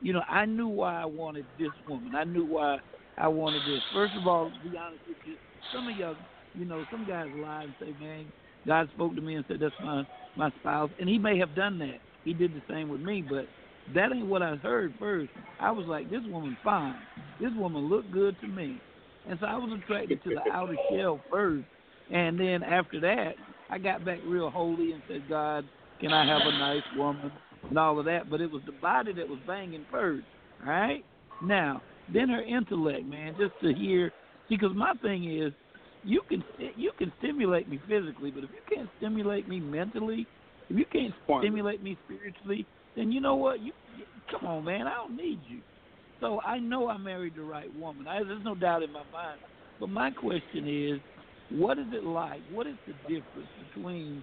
You 0.00 0.12
know, 0.12 0.22
I 0.28 0.46
knew 0.46 0.68
why 0.68 1.00
I 1.02 1.06
wanted 1.06 1.46
this 1.58 1.72
woman. 1.86 2.14
I 2.14 2.24
knew 2.24 2.44
why 2.44 2.78
I 3.18 3.28
wanted 3.28 3.64
this. 3.64 3.82
First 3.92 4.16
of 4.16 4.26
all, 4.26 4.50
to 4.50 4.60
be 4.60 4.76
honest 4.76 5.04
with 5.08 5.18
you, 5.24 5.36
some 5.72 5.88
of 5.88 5.96
y'all, 5.96 6.16
you 6.54 6.64
know, 6.66 6.86
some 6.90 7.04
guys 7.04 7.28
lie 7.34 7.64
and 7.64 7.74
say, 7.80 7.94
"Man, 7.98 8.32
God 8.66 8.90
spoke 8.90 9.14
to 9.16 9.22
me 9.22 9.36
and 9.36 9.44
said 9.46 9.60
that's 9.60 9.74
my 9.80 10.04
my 10.36 10.50
spouse," 10.50 10.92
and 10.98 11.08
He 11.08 11.18
may 11.18 11.38
have 11.38 11.54
done 11.54 11.78
that. 11.78 12.00
He 12.24 12.34
did 12.34 12.52
the 12.52 12.62
same 12.68 12.88
with 12.88 13.00
me, 13.00 13.22
but 13.22 13.48
that 13.88 14.12
ain't 14.12 14.26
what 14.26 14.42
I 14.42 14.56
heard 14.56 14.94
first. 14.98 15.32
I 15.58 15.70
was 15.70 15.86
like, 15.86 16.08
"This 16.08 16.24
woman 16.26 16.56
fine. 16.62 17.06
This 17.38 17.52
woman 17.54 17.82
looked 17.82 18.10
good 18.10 18.38
to 18.40 18.48
me," 18.48 18.82
and 19.24 19.38
so 19.40 19.46
I 19.46 19.56
was 19.56 19.72
attracted 19.72 20.22
to 20.24 20.30
the 20.30 20.42
outer 20.50 20.76
shell 20.90 21.22
first, 21.30 21.68
and 22.10 22.38
then 22.38 22.62
after 22.62 23.00
that, 23.00 23.36
I 23.70 23.78
got 23.78 24.04
back 24.04 24.20
real 24.22 24.50
holy 24.50 24.92
and 24.92 25.02
said, 25.06 25.28
"God, 25.28 25.68
can 26.00 26.12
I 26.12 26.24
have 26.26 26.42
a 26.46 26.52
nice 26.58 26.84
woman?" 26.94 27.38
and 27.68 27.78
all 27.78 27.98
of 27.98 28.04
that. 28.06 28.28
But 28.28 28.40
it 28.40 28.50
was 28.50 28.62
the 28.64 28.72
body 28.72 29.12
that 29.14 29.28
was 29.28 29.40
banging 29.46 29.86
first. 29.90 30.26
Right. 30.64 31.04
Now, 31.40 31.82
then 32.08 32.28
her 32.28 32.42
intellect, 32.42 33.06
man, 33.06 33.36
just 33.36 33.58
to 33.60 33.74
hear. 33.74 34.12
Because 34.48 34.74
my 34.74 34.92
thing 35.02 35.24
is, 35.24 35.52
you 36.06 36.22
can 36.28 36.42
you 36.76 36.92
can 36.98 37.12
stimulate 37.18 37.68
me 37.68 37.80
physically, 37.88 38.30
but 38.30 38.44
if 38.44 38.50
you 38.50 38.76
can't 38.76 38.88
stimulate 38.98 39.48
me 39.48 39.58
mentally, 39.58 40.26
if 40.70 40.78
you 40.78 40.84
can't 40.92 41.12
stimulate 41.40 41.82
me 41.82 41.98
spiritually, 42.04 42.64
then 42.94 43.10
you 43.10 43.20
know 43.20 43.34
what? 43.34 43.60
You 43.60 43.72
come 44.30 44.46
on, 44.48 44.64
man. 44.64 44.86
I 44.86 44.94
don't 44.94 45.16
need 45.16 45.40
you. 45.48 45.60
So 46.20 46.40
I 46.40 46.58
know 46.58 46.88
I 46.88 46.96
married 46.96 47.34
the 47.36 47.42
right 47.42 47.68
woman. 47.78 48.06
I, 48.06 48.22
there's 48.22 48.44
no 48.44 48.54
doubt 48.54 48.82
in 48.82 48.92
my 48.92 49.02
mind. 49.12 49.40
But 49.80 49.88
my 49.88 50.10
question 50.12 50.68
is, 50.68 51.00
what 51.50 51.78
is 51.78 51.86
it 51.92 52.04
like? 52.04 52.40
What 52.52 52.66
is 52.66 52.76
the 52.86 52.94
difference 53.02 53.48
between, 53.74 54.22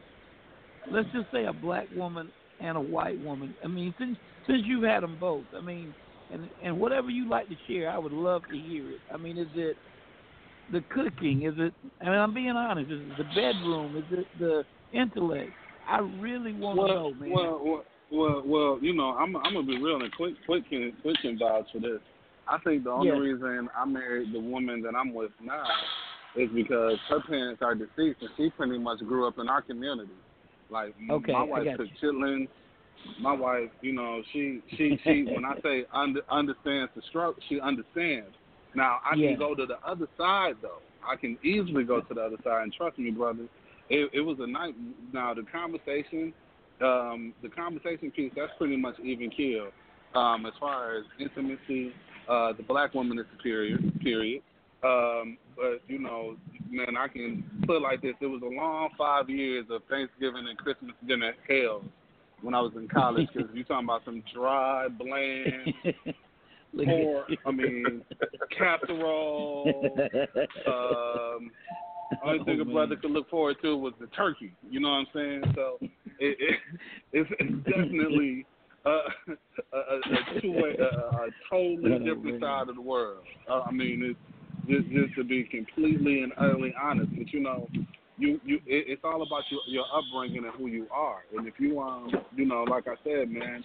let's 0.91 1.07
just 1.13 1.27
say, 1.31 1.45
a 1.45 1.53
black 1.53 1.87
woman 1.95 2.31
and 2.61 2.77
a 2.77 2.81
white 2.81 3.23
woman? 3.23 3.53
I 3.63 3.67
mean, 3.67 3.93
since 3.99 4.17
since 4.47 4.61
you've 4.65 4.83
had 4.83 5.03
them 5.03 5.17
both, 5.19 5.43
I 5.55 5.61
mean, 5.61 5.93
and 6.31 6.49
and 6.63 6.79
whatever 6.79 7.09
you 7.09 7.29
like 7.29 7.49
to 7.49 7.55
share, 7.67 7.89
I 7.89 7.97
would 7.97 8.13
love 8.13 8.41
to 8.49 8.57
hear 8.57 8.89
it. 8.89 8.99
I 9.13 9.17
mean, 9.17 9.37
is 9.37 9.47
it 9.53 9.75
the 10.71 10.83
cooking? 10.89 11.43
Is 11.43 11.53
it? 11.57 11.73
I 12.01 12.05
mean, 12.05 12.13
I'm 12.13 12.33
being 12.33 12.49
honest. 12.49 12.91
Is 12.91 13.01
it 13.01 13.17
the 13.17 13.23
bedroom? 13.35 13.97
Is 13.97 14.19
it 14.19 14.27
the 14.39 14.63
intellect? 14.91 15.51
I 15.87 15.99
really 15.99 16.53
want 16.53 16.77
well, 16.77 16.87
to 16.87 16.93
know, 16.93 17.13
man. 17.19 17.31
Well, 17.31 17.61
well, 17.63 17.85
well, 18.11 18.43
well, 18.45 18.79
you 18.81 18.93
know, 18.93 19.09
I'm 19.09 19.35
I'm 19.37 19.53
gonna 19.53 19.67
be 19.67 19.81
real 19.81 20.01
and 20.01 20.13
quick, 20.13 20.35
quick 20.45 20.63
quick 21.01 21.15
can 21.21 21.37
vouch 21.37 21.67
for 21.71 21.79
this. 21.79 21.99
I 22.47 22.57
think 22.59 22.83
the 22.83 22.91
only 22.91 23.07
Yeah. 23.07 23.17
reason 23.17 23.69
I 23.75 23.85
married 23.85 24.33
the 24.33 24.39
woman 24.39 24.81
that 24.81 24.95
I'm 24.95 25.13
with 25.13 25.31
now 25.41 25.65
is 26.35 26.49
because 26.53 26.97
her 27.09 27.21
parents 27.21 27.61
are 27.61 27.75
deceased 27.75 28.21
and 28.21 28.29
she 28.37 28.49
pretty 28.49 28.77
much 28.77 28.99
grew 28.99 29.27
up 29.27 29.37
in 29.39 29.49
our 29.49 29.61
community. 29.61 30.11
Like 30.69 30.95
Okay, 31.09 31.31
my 31.31 31.43
wife 31.43 31.67
took 31.77 31.87
you. 32.01 32.11
chitlins. 32.11 32.47
My 33.19 33.33
wife, 33.33 33.69
you 33.81 33.93
know, 33.93 34.21
she 34.31 34.61
she 34.77 34.97
she 35.03 35.23
when 35.25 35.43
I 35.45 35.55
say 35.61 35.85
under, 35.93 36.21
understands 36.29 36.91
the 36.95 37.01
struggle, 37.09 37.41
she 37.49 37.59
understands. 37.59 38.33
Now 38.75 38.99
I 39.05 39.15
Yeah. 39.15 39.29
can 39.29 39.39
go 39.39 39.55
to 39.55 39.65
the 39.65 39.77
other 39.85 40.07
side 40.17 40.55
though. 40.61 40.81
I 41.07 41.15
can 41.15 41.37
easily 41.43 41.83
go 41.83 42.01
to 42.01 42.13
the 42.13 42.21
other 42.21 42.37
side 42.43 42.63
and 42.63 42.73
trust 42.73 42.97
me, 42.97 43.11
brother. 43.11 43.47
It, 43.89 44.09
it 44.13 44.21
was 44.21 44.37
a 44.39 44.47
night. 44.47 44.75
Now 45.11 45.33
the 45.33 45.43
conversation, 45.43 46.33
um, 46.81 47.33
the 47.41 47.49
conversation 47.49 48.11
piece, 48.11 48.31
that's 48.35 48.51
pretty 48.57 48.77
much 48.77 48.99
even 48.99 49.29
keel. 49.29 49.69
Um, 50.15 50.45
as 50.45 50.53
far 50.59 50.95
as 50.95 51.03
intimacy, 51.19 51.93
uh, 52.29 52.53
the 52.53 52.63
black 52.63 52.93
woman 52.93 53.19
is 53.19 53.25
superior. 53.35 53.79
Period. 54.01 54.41
Um, 54.83 55.37
but 55.55 55.81
you 55.87 55.99
know, 55.99 56.35
man, 56.69 56.97
I 56.97 57.07
can 57.07 57.43
put 57.65 57.77
it 57.77 57.81
like 57.81 58.01
this: 58.01 58.15
it 58.21 58.25
was 58.25 58.41
a 58.41 58.45
long 58.45 58.89
five 58.97 59.29
years 59.29 59.65
of 59.69 59.81
Thanksgiving 59.89 60.47
and 60.47 60.57
Christmas 60.57 60.93
dinner 61.07 61.33
hell 61.47 61.83
when 62.41 62.53
I 62.53 62.59
was 62.61 62.73
in 62.75 62.87
college 62.87 63.27
because 63.33 63.49
you 63.53 63.63
talking 63.63 63.85
about 63.85 64.03
some 64.05 64.23
dry, 64.33 64.87
bland, 64.89 65.73
Look 66.73 66.87
at 66.87 67.03
pork. 67.03 67.29
you. 67.29 67.37
I 67.45 67.51
mean, 67.51 68.01
casserole. 68.57 70.09
Um, 70.67 71.51
only 72.25 72.43
thing 72.45 72.59
Oh, 72.59 72.61
a 72.61 72.65
brother 72.65 72.95
could 72.95 73.11
look 73.11 73.29
forward 73.29 73.57
to 73.63 73.77
was 73.77 73.93
the 73.99 74.07
turkey. 74.07 74.53
You 74.69 74.79
know 74.79 74.89
what 74.89 74.95
I'm 74.95 75.07
saying? 75.13 75.43
So 75.55 75.77
it, 75.81 76.37
it 76.39 76.59
it's, 77.13 77.29
it's 77.39 77.65
definitely 77.69 78.45
uh, 78.85 78.89
a, 79.73 79.77
a, 79.77 79.99
a 79.99 80.41
two 80.41 80.51
way, 80.51 80.75
a, 80.79 80.83
a 80.83 81.29
totally 81.49 81.91
Oh, 81.91 81.99
different 81.99 82.41
side 82.41 82.69
of 82.69 82.75
the 82.75 82.81
world. 82.81 83.23
Uh, 83.49 83.61
I 83.61 83.71
mean, 83.71 84.03
it's 84.03 84.19
just 84.67 84.93
just 84.93 85.15
to 85.15 85.23
be 85.23 85.43
completely 85.43 86.21
and 86.23 86.31
utterly 86.37 86.73
honest. 86.81 87.09
But 87.17 87.31
you 87.33 87.41
know, 87.41 87.67
you 88.17 88.39
you 88.43 88.57
it, 88.65 88.85
it's 88.87 89.01
all 89.03 89.21
about 89.21 89.43
your 89.49 89.61
your 89.67 89.85
upbringing 89.93 90.45
and 90.45 90.53
who 90.57 90.67
you 90.67 90.87
are. 90.91 91.23
And 91.35 91.47
if 91.47 91.55
you 91.59 91.79
um 91.79 92.11
you 92.35 92.45
know, 92.45 92.63
like 92.63 92.87
I 92.87 92.95
said, 93.03 93.29
man, 93.29 93.63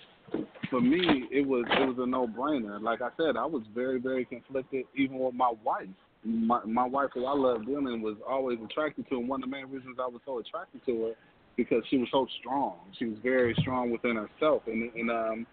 for 0.71 0.81
me 0.81 1.25
it 1.31 1.47
was 1.47 1.65
it 1.71 1.87
was 1.87 1.97
a 1.99 2.07
no 2.07 2.27
brainer. 2.27 2.81
Like 2.81 3.01
I 3.03 3.11
said, 3.17 3.37
I 3.37 3.47
was 3.47 3.63
very 3.75 4.01
very 4.01 4.25
conflicted 4.25 4.85
even 4.97 5.19
with 5.19 5.35
my 5.35 5.53
wife. 5.65 5.89
My 6.25 6.65
my 6.65 6.87
wife, 6.87 7.11
who 7.15 7.27
I 7.27 7.35
love 7.35 7.67
dealing, 7.67 8.03
was 8.03 8.17
always 8.29 8.59
attracted 8.65 9.09
to, 9.09 9.17
and 9.17 9.29
one 9.29 9.43
of 9.43 9.51
the 9.51 9.57
main 9.57 9.67
reasons 9.67 9.97
I 10.01 10.07
was 10.07 10.21
so 10.27 10.39
attracted 10.39 10.85
to 10.87 11.07
her 11.07 11.13
because 11.57 11.83
she 11.91 11.99
was 11.99 12.09
so 12.11 12.27
strong. 12.41 12.79
She 12.99 13.07
was 13.07 13.19
very 13.23 13.55
strong 13.61 13.91
within 13.91 14.17
herself, 14.17 14.63
and 14.67 14.93
and 14.95 15.11
um 15.11 15.47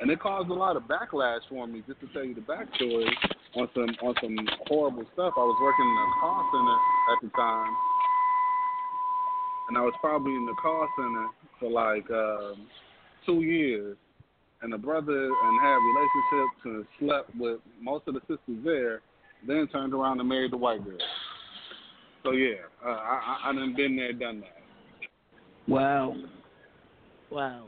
and 0.00 0.10
it 0.10 0.20
caused 0.20 0.50
a 0.50 0.54
lot 0.54 0.76
of 0.76 0.84
backlash 0.84 1.40
for 1.48 1.66
me. 1.66 1.82
Just 1.86 2.00
to 2.00 2.08
tell 2.12 2.24
you 2.24 2.34
the 2.34 2.40
backstory 2.40 3.08
on 3.54 3.68
some 3.74 3.94
on 4.02 4.14
some 4.20 4.36
horrible 4.66 5.04
stuff. 5.12 5.34
I 5.36 5.40
was 5.40 5.58
working 5.62 5.86
in 5.86 5.96
a 5.96 6.20
call 6.20 6.50
center 6.52 6.78
at 7.12 7.18
the 7.22 7.30
time, 7.36 7.74
and 9.68 9.78
I 9.78 9.80
was 9.82 9.94
probably 10.00 10.34
in 10.34 10.46
the 10.46 10.54
call 10.60 10.88
center 10.96 11.26
for 11.60 11.70
like 11.70 12.10
um, 12.10 12.66
two 13.26 13.42
years. 13.42 13.96
And 14.62 14.72
a 14.74 14.78
brother 14.78 15.24
and 15.26 15.60
had 15.60 15.76
relationships 15.76 16.60
and 16.64 16.86
slept 16.98 17.30
with 17.36 17.60
most 17.80 18.06
of 18.06 18.14
the 18.14 18.20
sisters 18.20 18.64
there. 18.64 19.00
Then 19.46 19.66
turned 19.68 19.92
around 19.92 20.20
and 20.20 20.28
married 20.28 20.52
the 20.52 20.56
white 20.56 20.84
girl. 20.84 20.98
So 22.22 22.30
yeah, 22.30 22.54
uh, 22.84 22.88
I 22.88 23.38
I 23.44 23.50
I 23.50 23.52
done 23.52 23.74
been 23.76 23.96
there, 23.96 24.12
done 24.12 24.40
that. 24.40 24.62
Wow. 25.66 26.14
Wow. 27.30 27.66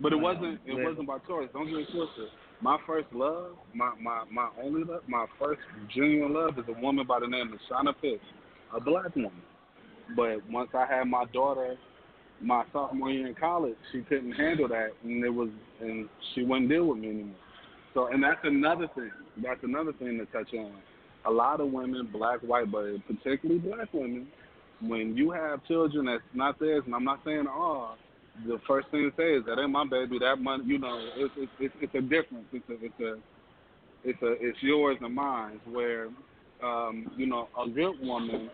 But 0.00 0.12
it 0.12 0.16
Wow. 0.16 0.34
wasn't 0.34 0.60
it 0.66 0.74
Yeah. 0.74 0.84
wasn't 0.84 1.06
by 1.06 1.18
choice. 1.20 1.48
Don't 1.54 1.66
get 1.66 1.78
it 1.78 1.88
twisted. 1.90 2.28
My 2.60 2.78
first 2.86 3.12
love, 3.12 3.56
my, 3.74 3.92
my, 4.00 4.24
my 4.30 4.48
only 4.62 4.84
love, 4.84 5.02
my 5.08 5.26
first 5.38 5.60
genuine 5.94 6.32
love 6.32 6.58
is 6.58 6.64
a 6.68 6.80
woman 6.80 7.06
by 7.06 7.20
the 7.20 7.26
name 7.26 7.52
of 7.52 7.58
Shauna 7.68 7.94
Pitts, 8.00 8.22
a 8.72 8.80
black 8.80 9.14
woman. 9.16 9.42
But 10.16 10.48
once 10.50 10.70
I 10.72 10.86
had 10.86 11.04
my 11.04 11.24
daughter, 11.26 11.76
my 12.44 12.64
sophomore 12.72 13.10
year 13.10 13.26
in 13.26 13.34
college, 13.34 13.76
she 13.92 14.02
couldn't 14.02 14.32
handle 14.32 14.68
that, 14.68 14.90
and 15.02 15.24
it 15.24 15.30
was, 15.30 15.48
and 15.80 16.08
she 16.34 16.44
wouldn't 16.44 16.68
deal 16.68 16.86
with 16.86 16.98
me 16.98 17.08
anymore. 17.08 17.36
So, 17.94 18.06
and 18.08 18.22
that's 18.22 18.40
another 18.44 18.88
thing. 18.94 19.10
That's 19.42 19.62
another 19.62 19.92
thing 19.92 20.18
to 20.18 20.26
touch 20.26 20.52
on. 20.54 20.74
A 21.26 21.30
lot 21.30 21.60
of 21.60 21.70
women, 21.72 22.08
black, 22.12 22.40
white, 22.40 22.70
but 22.70 22.84
particularly 23.06 23.60
black 23.60 23.92
women, 23.92 24.28
when 24.80 25.16
you 25.16 25.30
have 25.30 25.64
children 25.66 26.06
that's 26.06 26.22
not 26.34 26.58
theirs, 26.58 26.82
and 26.86 26.94
I'm 26.94 27.04
not 27.04 27.20
saying 27.24 27.46
all, 27.46 27.96
the 28.46 28.60
first 28.66 28.88
thing 28.90 29.10
to 29.10 29.16
say 29.16 29.34
is 29.34 29.44
that 29.46 29.60
ain't 29.60 29.70
my 29.70 29.86
baby. 29.86 30.18
That 30.18 30.36
money, 30.40 30.64
you 30.66 30.78
know, 30.78 30.98
it's 31.16 31.32
it's 31.36 31.52
it's, 31.60 31.74
it's 31.80 31.94
a 31.94 32.00
difference. 32.00 32.46
It's 32.52 32.68
a 32.68 32.84
it's 32.84 33.00
a 33.00 33.14
it's 34.04 34.22
a 34.22 34.32
it's 34.40 34.58
yours 34.60 34.96
and 35.00 35.14
mine. 35.14 35.60
Where, 35.70 36.08
um, 36.62 37.10
you 37.16 37.26
know, 37.26 37.48
a 37.58 37.68
good 37.68 37.94
woman, 38.00 38.50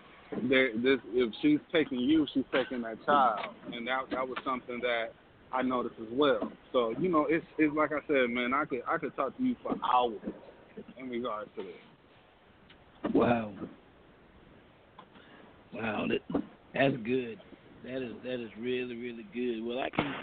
there 0.49 0.73
this 0.77 0.99
if 1.13 1.33
she's 1.43 1.59
taking 1.73 1.99
you, 1.99 2.27
she's 2.33 2.45
taking 2.53 2.83
that 2.83 3.05
child, 3.05 3.41
and 3.73 3.87
that 3.87 4.03
that 4.11 4.27
was 4.27 4.39
something 4.45 4.81
that 4.81 5.13
I 5.53 5.63
noticed 5.63 5.97
as 6.01 6.09
well. 6.13 6.53
So 6.73 6.95
you 6.99 7.09
know, 7.09 7.27
it's 7.29 7.45
it's 7.59 7.75
like 7.75 7.91
I 7.93 8.07
said, 8.07 8.31
man. 8.31 8.55
I 8.55 8.65
could 8.65 8.83
I 8.89 8.99
could 8.99 9.15
talk 9.17 9.37
to 9.37 9.43
you 9.43 9.57
for 9.63 9.75
hours 9.85 10.21
in 10.99 11.09
regards 11.09 11.51
to 11.57 11.63
this. 11.63 13.15
Wow. 13.15 13.53
Wow, 15.73 16.07
that 16.09 16.43
that's 16.75 16.97
good. 17.05 17.39
That 17.85 18.03
is 18.03 18.13
that 18.25 18.43
is 18.43 18.51
really 18.59 18.97
really 18.97 19.27
good. 19.35 19.65
Well, 19.65 19.79
I 19.81 19.91
can 19.91 20.15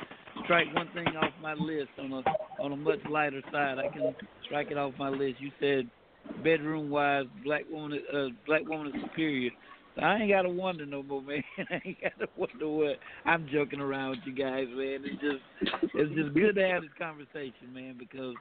strike 0.43 0.73
one 0.73 0.89
thing 0.93 1.07
off 1.17 1.31
my 1.41 1.53
list 1.53 1.89
on 1.99 2.13
a 2.13 2.23
on 2.61 2.71
a 2.71 2.77
much 2.77 2.99
lighter 3.09 3.41
side. 3.51 3.77
I 3.79 3.89
can 3.89 4.15
strike 4.45 4.71
it 4.71 4.77
off 4.77 4.93
my 4.97 5.09
list. 5.09 5.39
You 5.39 5.51
said 5.59 5.89
bedroom 6.43 6.89
wives, 6.89 7.29
black 7.43 7.63
woman, 7.69 7.99
uh, 8.13 8.27
black 8.45 8.67
woman 8.67 8.87
is 8.87 9.01
superior. 9.03 9.51
I 10.01 10.17
ain't 10.17 10.31
gotta 10.31 10.49
wonder 10.49 10.85
no 10.85 11.03
more, 11.03 11.21
man. 11.21 11.43
I 11.69 11.81
ain't 11.85 11.97
gotta 12.01 12.29
wonder 12.35 12.67
what. 12.67 12.97
I'm 13.25 13.47
joking 13.51 13.79
around 13.79 14.11
with 14.11 14.19
you 14.25 14.33
guys, 14.33 14.67
man. 14.69 15.03
It's 15.03 15.21
just, 15.21 15.93
it's 15.93 16.15
just 16.15 16.33
good 16.33 16.55
to 16.55 16.67
have 16.67 16.83
this 16.83 16.91
conversation, 16.97 17.73
man, 17.73 17.95
because 17.97 18.35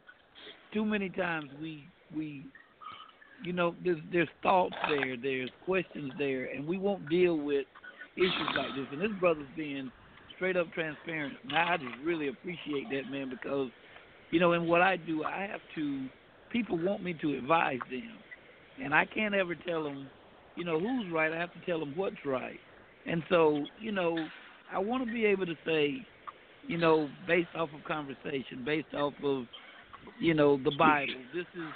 too 0.72 0.84
many 0.84 1.08
times 1.08 1.50
we 1.60 1.86
we 2.14 2.44
you 3.42 3.52
know, 3.52 3.74
there's 3.84 3.98
there's 4.12 4.28
thoughts 4.42 4.74
there, 4.88 5.16
there's 5.16 5.50
questions 5.64 6.12
there, 6.18 6.46
and 6.46 6.66
we 6.66 6.78
won't 6.78 7.08
deal 7.08 7.36
with 7.36 7.66
issues 8.16 8.54
like 8.56 8.74
this. 8.76 8.86
And 8.92 9.00
this 9.00 9.10
brother's 9.20 9.46
being 9.56 9.90
straight 10.34 10.56
up 10.56 10.72
transparent. 10.72 11.34
Now 11.46 11.74
I 11.74 11.76
just 11.76 11.94
really 12.04 12.28
appreciate 12.28 12.88
that, 12.90 13.10
man, 13.10 13.30
because 13.30 13.70
you 14.30 14.40
know, 14.40 14.52
in 14.52 14.66
what 14.66 14.80
I 14.80 14.96
do, 14.96 15.24
I 15.24 15.42
have 15.50 15.60
to. 15.76 16.08
People 16.50 16.78
want 16.78 17.02
me 17.02 17.14
to 17.20 17.34
advise 17.36 17.80
them, 17.90 18.16
and 18.82 18.94
I 18.94 19.04
can't 19.04 19.34
ever 19.34 19.54
tell 19.54 19.84
them, 19.84 20.06
you 20.56 20.64
know, 20.64 20.80
who's 20.80 21.12
right. 21.12 21.32
I 21.32 21.36
have 21.36 21.52
to 21.52 21.60
tell 21.66 21.80
them 21.80 21.92
what's 21.96 22.16
right. 22.24 22.58
And 23.06 23.22
so, 23.28 23.64
you 23.80 23.92
know, 23.92 24.18
I 24.72 24.78
want 24.78 25.06
to 25.06 25.12
be 25.12 25.24
able 25.24 25.46
to 25.46 25.54
say, 25.64 25.96
you 26.66 26.78
know, 26.78 27.08
based 27.26 27.48
off 27.54 27.68
of 27.74 27.84
conversation, 27.86 28.64
based 28.64 28.92
off 28.94 29.14
of, 29.22 29.44
you 30.20 30.34
know, 30.34 30.56
the 30.56 30.72
Bible. 30.78 31.14
This 31.34 31.46
is 31.54 31.68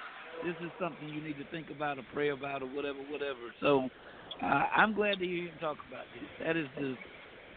this 0.44 0.54
is 0.64 0.72
something 0.80 1.08
you 1.08 1.22
need 1.22 1.36
to 1.36 1.44
think 1.50 1.70
about 1.70 1.98
or 1.98 2.02
pray 2.14 2.30
about 2.30 2.62
or 2.62 2.66
whatever, 2.68 2.98
whatever. 3.10 3.38
So 3.60 3.88
uh, 4.42 4.64
I'm 4.74 4.94
glad 4.94 5.18
to 5.18 5.24
hear 5.24 5.44
you 5.44 5.50
talk 5.60 5.76
about 5.88 6.04
this. 6.14 6.46
That 6.46 6.56
is 6.56 6.66
just 6.78 6.98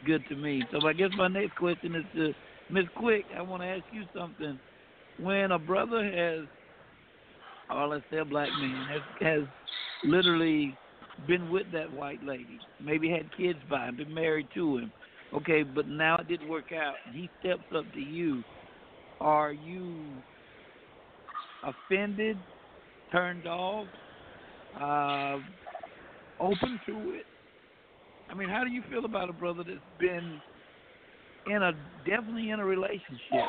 good 0.06 0.24
to 0.30 0.36
me. 0.36 0.64
So 0.72 0.86
I 0.86 0.94
guess 0.94 1.10
my 1.18 1.30
next 1.30 1.56
question 1.56 1.96
is 1.96 2.04
to 2.16 2.34
Miss 2.70 2.86
Quick. 2.98 3.24
I 3.38 3.42
want 3.42 3.62
to 3.64 3.68
ask 3.68 3.84
you 3.92 4.04
something. 4.16 4.60
When 5.20 5.52
a 5.52 5.60
brother 5.60 6.04
has, 6.04 6.46
or 7.70 7.88
let's 7.88 8.04
say 8.12 8.18
a 8.18 8.26
black 8.26 8.50
man 8.60 8.88
has, 8.90 9.02
has 9.22 9.48
literally 10.04 10.76
been 11.28 11.50
with 11.52 11.68
that 11.74 11.92
white 11.92 12.24
lady, 12.24 12.60
maybe 12.84 13.10
had 13.10 13.36
kids 13.38 13.60
by 13.70 13.88
him, 13.88 13.98
been 13.98 14.14
married 14.14 14.48
to 14.56 14.78
him, 14.78 14.92
okay, 15.34 15.64
but 15.64 15.88
now 15.88 16.18
it 16.18 16.28
didn't 16.28 16.50
work 16.50 16.72
out. 16.72 16.96
He 17.14 17.30
steps 17.40 17.64
up 17.76 17.86
to 17.94 18.00
you. 18.00 18.44
Are 19.20 19.54
you 19.54 20.06
offended 21.64 22.38
turned 23.12 23.48
off, 23.48 23.88
uh, 24.80 25.38
open 26.40 26.80
to 26.88 27.12
it. 27.12 27.26
I 28.30 28.34
mean, 28.34 28.50
how 28.50 28.64
do 28.64 28.72
you 28.72 28.82
feel 28.90 29.06
about 29.06 29.30
a 29.30 29.34
brother 29.34 29.64
that's 29.66 29.80
been 30.00 30.42
in 31.48 31.62
a 31.62 31.72
definitely 32.08 32.50
in 32.50 32.60
a 32.60 32.66
relationship 32.66 33.46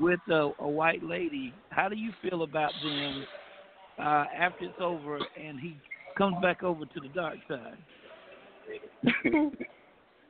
with 0.00 0.20
a, 0.28 0.50
a 0.58 0.68
white 0.68 1.02
lady? 1.02 1.52
How 1.70 1.88
do 1.88 1.96
you 1.96 2.10
feel 2.20 2.42
about 2.42 2.72
them 2.82 3.24
uh, 3.98 4.24
after 4.36 4.64
it's 4.64 4.74
over 4.80 5.16
and 5.16 5.60
he 5.60 5.76
comes 6.20 6.36
back 6.42 6.62
over 6.62 6.84
to 6.84 7.00
the 7.00 7.08
dark 7.08 7.38
side? 7.48 7.78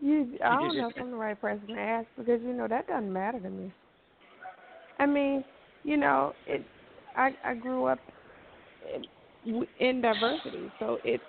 you, 0.01 0.39
I 0.45 0.55
don't 0.55 0.77
know 0.77 0.89
if 0.89 0.95
I'm 1.01 1.11
the 1.11 1.17
right 1.17 1.41
person 1.41 1.67
to 1.67 1.79
ask 1.79 2.07
because 2.17 2.41
you 2.43 2.53
know 2.53 2.69
that 2.69 2.87
doesn't 2.87 3.13
matter 3.13 3.41
to 3.41 3.51
me. 3.51 3.73
I 5.01 5.07
mean, 5.07 5.43
you 5.83 5.97
know, 5.97 6.33
it. 6.47 6.65
I 7.17 7.31
I 7.45 7.55
grew 7.55 7.87
up 7.87 7.99
in 9.81 10.01
diversity. 10.01 10.71
So 10.79 10.99
it 11.03 11.21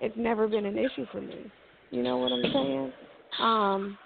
it's 0.00 0.16
never 0.18 0.46
been 0.46 0.66
an 0.66 0.76
issue 0.76 1.06
for 1.10 1.22
me. 1.22 1.50
You 1.90 2.02
know 2.02 2.18
what 2.18 2.32
I'm 2.32 2.42
saying? 2.52 2.92
Um, 3.40 3.98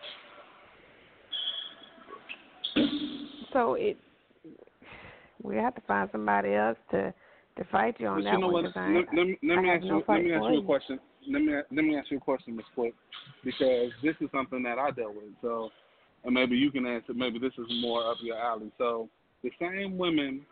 so 3.53 3.75
it 3.75 3.97
we 5.43 5.57
have 5.57 5.75
to 5.75 5.81
find 5.83 6.09
somebody 6.13 6.55
else 6.55 6.79
to 6.93 7.13
to 7.57 7.65
fight 7.65 7.97
you 7.99 8.09
on 8.09 8.19
but 8.19 8.25
that 8.25 8.33
you 8.35 8.41
know 8.41 8.49
one. 8.49 8.65
What? 8.65 8.77
I, 8.77 8.89
let, 8.89 9.05
let, 9.15 9.27
let 9.43 9.63
me 9.63 9.71
ask 9.71 9.85
no 9.85 9.99
you. 9.99 10.05
Let 10.09 10.23
me 10.23 10.33
ask 10.33 10.45
you 10.53 10.61
a 10.61 10.65
question. 10.65 11.01
Let 11.31 11.43
me 11.43 11.53
let 11.71 11.85
me 11.85 11.97
ask 11.97 12.11
you 12.11 12.17
a 12.19 12.21
question, 12.21 12.57
Ms. 12.57 12.67
Quick, 12.75 12.95
because 13.45 13.91
this 14.03 14.15
is 14.21 14.29
something 14.33 14.63
that 14.65 14.79
I 14.79 14.91
dealt 14.91 15.15
with. 15.15 15.25
So, 15.41 15.71
and 16.25 16.35
maybe 16.35 16.57
you 16.57 16.71
can 16.71 16.87
answer. 16.87 17.15
Maybe 17.15 17.39
this 17.39 17.53
is 17.59 17.67
more 17.81 18.11
up 18.11 18.19
your 18.23 18.39
alley. 18.39 18.71
So, 18.79 19.09
the 19.43 19.51
same 19.61 19.97
women 19.97 20.45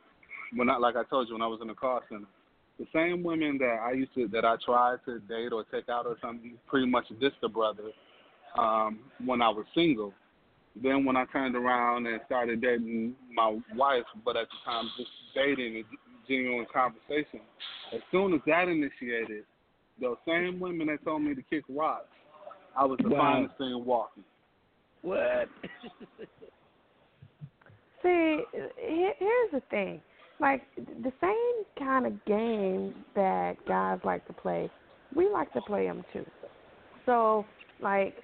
when 0.55 0.69
I 0.69 0.77
like 0.77 0.97
I 0.97 1.05
told 1.05 1.29
you 1.29 1.35
when 1.35 1.43
I 1.43 1.47
was 1.47 1.61
in 1.61 1.69
the 1.69 1.75
car 1.75 2.03
center, 2.09 2.27
the 2.79 2.87
same 2.93 3.23
women 3.23 3.59
that 3.59 3.79
I 3.83 3.93
used 3.93 4.15
to 4.15 4.29
that 4.29 4.45
I 4.45 4.57
tried 4.65 4.99
to 5.07 5.19
date 5.21 5.53
or 5.53 5.65
take 5.65 5.89
out 5.89 6.07
or 6.07 6.17
something, 6.21 6.55
pretty 6.67 6.87
much 6.87 7.05
dissed 7.21 7.41
the 7.41 7.49
brother 7.49 7.91
um, 8.59 9.01
when 9.25 9.43
I 9.43 9.49
was 9.49 9.65
single. 9.75 10.13
Then 10.83 11.05
when 11.05 11.17
I 11.17 11.27
turned 11.27 11.55
around 11.55 12.07
and 12.07 12.21
started 12.27 12.63
dating 12.63 13.15
my 13.35 13.59
wife, 13.77 14.05
but 14.25 14.37
at 14.37 14.47
the 14.49 14.71
time 14.71 14.91
just 14.97 15.11
dating 15.35 15.85
genuine 16.29 16.67
conversation, 16.73 17.41
as 17.95 18.01
soon 18.11 18.35
as 18.35 18.41
that 18.47 18.69
initiated, 18.69 19.45
those 20.01 20.17
same 20.27 20.59
women 20.61 20.87
that 20.89 21.05
told 21.05 21.23
me 21.23 21.35
to 21.35 21.43
kick 21.43 21.65
rocks, 21.69 22.07
I 22.77 22.85
was 22.85 22.99
the 23.03 23.11
wow. 23.11 23.35
finest 23.35 23.59
thing 23.59 23.85
walking. 23.85 24.25
What? 25.03 25.49
See, 28.03 28.43
here's 28.79 29.51
the 29.53 29.63
thing 29.71 30.01
like 30.43 30.63
the 30.77 31.13
same 31.21 31.65
kind 31.79 32.05
of 32.05 32.25
games 32.25 32.95
that 33.15 33.55
guys 33.67 34.01
like 34.05 34.27
to 34.27 34.33
play, 34.33 34.69
we 35.15 35.31
like 35.31 35.51
to 35.53 35.61
play 35.63 35.87
them 35.87 36.05
too. 36.13 36.27
So, 37.07 37.47
like, 37.81 38.15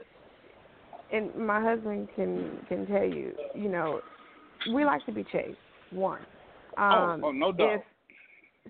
and 1.12 1.34
my 1.36 1.62
husband 1.62 2.08
can 2.16 2.58
can 2.68 2.86
tell 2.86 3.04
you, 3.04 3.32
you 3.54 3.68
know, 3.68 4.00
we 4.74 4.84
like 4.84 5.06
to 5.06 5.12
be 5.12 5.24
chased. 5.24 5.56
One. 5.90 6.20
Oh, 6.78 6.82
Um, 6.82 7.24
oh, 7.24 7.28
oh 7.28 7.32
no 7.32 7.52
doubt. 7.52 7.74
If, 7.74 7.82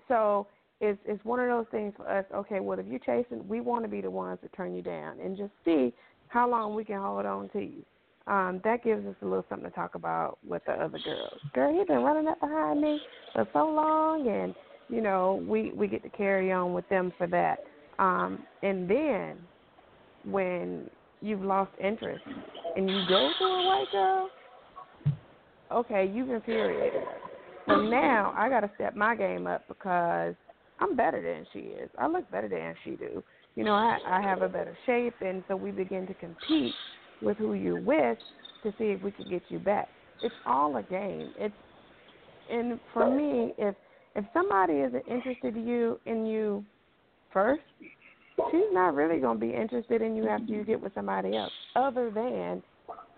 so 0.07 0.47
it's 0.81 0.99
it's 1.05 1.23
one 1.25 1.39
of 1.39 1.47
those 1.47 1.65
things 1.71 1.93
for 1.97 2.09
us. 2.09 2.25
Okay, 2.33 2.59
well, 2.59 2.79
if 2.79 2.85
you're 2.87 2.99
chasing, 2.99 3.47
we 3.47 3.61
want 3.61 3.83
to 3.83 3.89
be 3.89 4.01
the 4.01 4.11
ones 4.11 4.39
that 4.41 4.53
turn 4.53 4.75
you 4.75 4.81
down 4.81 5.19
and 5.19 5.37
just 5.37 5.51
see 5.65 5.93
how 6.27 6.49
long 6.49 6.75
we 6.75 6.85
can 6.85 6.99
hold 6.99 7.25
on 7.25 7.49
to 7.49 7.59
you 7.59 7.83
um, 8.29 8.61
that 8.63 8.83
gives 8.83 9.05
us 9.07 9.15
a 9.21 9.25
little 9.25 9.45
something 9.49 9.69
to 9.69 9.75
talk 9.75 9.95
about 9.95 10.37
with 10.47 10.63
the 10.65 10.73
other 10.73 10.99
girls. 10.99 11.41
Girl, 11.53 11.73
he 11.73 11.83
been 11.83 12.03
running 12.03 12.27
up 12.27 12.39
behind 12.39 12.79
me 12.79 13.01
for 13.33 13.47
so 13.53 13.67
long, 13.67 14.27
and 14.27 14.53
you 14.87 15.01
know 15.01 15.43
we 15.47 15.71
we 15.73 15.87
get 15.87 16.03
to 16.03 16.09
carry 16.09 16.51
on 16.51 16.73
with 16.73 16.87
them 16.89 17.11
for 17.17 17.25
that. 17.27 17.59
Um, 17.97 18.43
and 18.61 18.89
then 18.89 19.37
when 20.23 20.89
you've 21.21 21.41
lost 21.41 21.71
interest 21.83 22.21
and 22.75 22.87
you 22.87 23.03
go 23.09 23.31
to 23.39 23.45
a 23.45 23.65
white 23.65 23.91
girl, 23.91 24.29
okay, 25.71 26.09
you've 26.13 26.29
infuriated 26.29 27.01
her. 27.01 27.28
So 27.69 27.81
now 27.81 28.33
I 28.35 28.49
got 28.49 28.61
to 28.61 28.71
step 28.75 28.95
my 28.95 29.15
game 29.15 29.45
up 29.45 29.67
because 29.67 30.33
I'm 30.79 30.95
better 30.95 31.21
than 31.21 31.45
she 31.53 31.69
is. 31.69 31.89
I 31.99 32.07
look 32.07 32.29
better 32.31 32.49
than 32.49 32.73
she 32.83 32.91
do. 32.95 33.23
You 33.55 33.63
know, 33.63 33.73
I 33.73 33.97
I 34.07 34.21
have 34.21 34.41
a 34.41 34.49
better 34.49 34.75
shape, 34.85 35.15
and 35.21 35.43
so 35.47 35.55
we 35.55 35.71
begin 35.71 36.07
to 36.07 36.13
compete 36.15 36.73
with 37.21 37.37
who 37.37 37.53
you're 37.53 37.79
with 37.79 38.17
to 38.63 38.71
see 38.77 38.85
if 38.85 39.03
we 39.03 39.11
can 39.11 39.29
get 39.29 39.43
you 39.49 39.59
back. 39.59 39.87
It's 40.23 40.33
all 40.45 40.77
a 40.77 40.83
game. 40.83 41.31
It's 41.37 41.53
and 42.49 42.79
for 42.93 43.09
me, 43.13 43.53
if 43.57 43.75
if 44.15 44.25
somebody 44.33 44.73
isn't 44.73 45.07
interested 45.07 45.55
in 45.55 45.67
you 45.67 45.99
in 46.05 46.25
you 46.25 46.65
first, 47.31 47.61
she's 48.51 48.61
not 48.71 48.95
really 48.95 49.19
gonna 49.19 49.39
be 49.39 49.53
interested 49.53 50.01
in 50.01 50.15
you 50.15 50.27
after 50.27 50.51
you 50.51 50.63
get 50.63 50.81
with 50.81 50.93
somebody 50.95 51.35
else, 51.35 51.51
other 51.75 52.09
than 52.09 52.63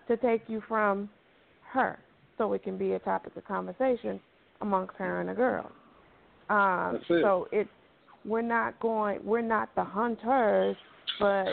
to 0.08 0.16
take 0.16 0.42
you 0.48 0.62
from 0.68 1.08
her, 1.72 1.98
so 2.36 2.52
it 2.52 2.62
can 2.62 2.76
be 2.76 2.92
a 2.92 2.98
topic 2.98 3.34
of 3.36 3.44
conversation 3.46 4.20
amongst 4.62 4.96
her 4.96 5.20
and 5.20 5.30
a 5.30 5.34
girl. 5.34 5.70
Um, 6.48 7.00
it. 7.08 7.22
So 7.22 7.48
it's 7.52 7.70
we're 8.24 8.42
not 8.42 8.78
going, 8.80 9.20
we're 9.24 9.42
not 9.42 9.68
the 9.74 9.84
hunters 9.84 10.76
but 11.22 11.46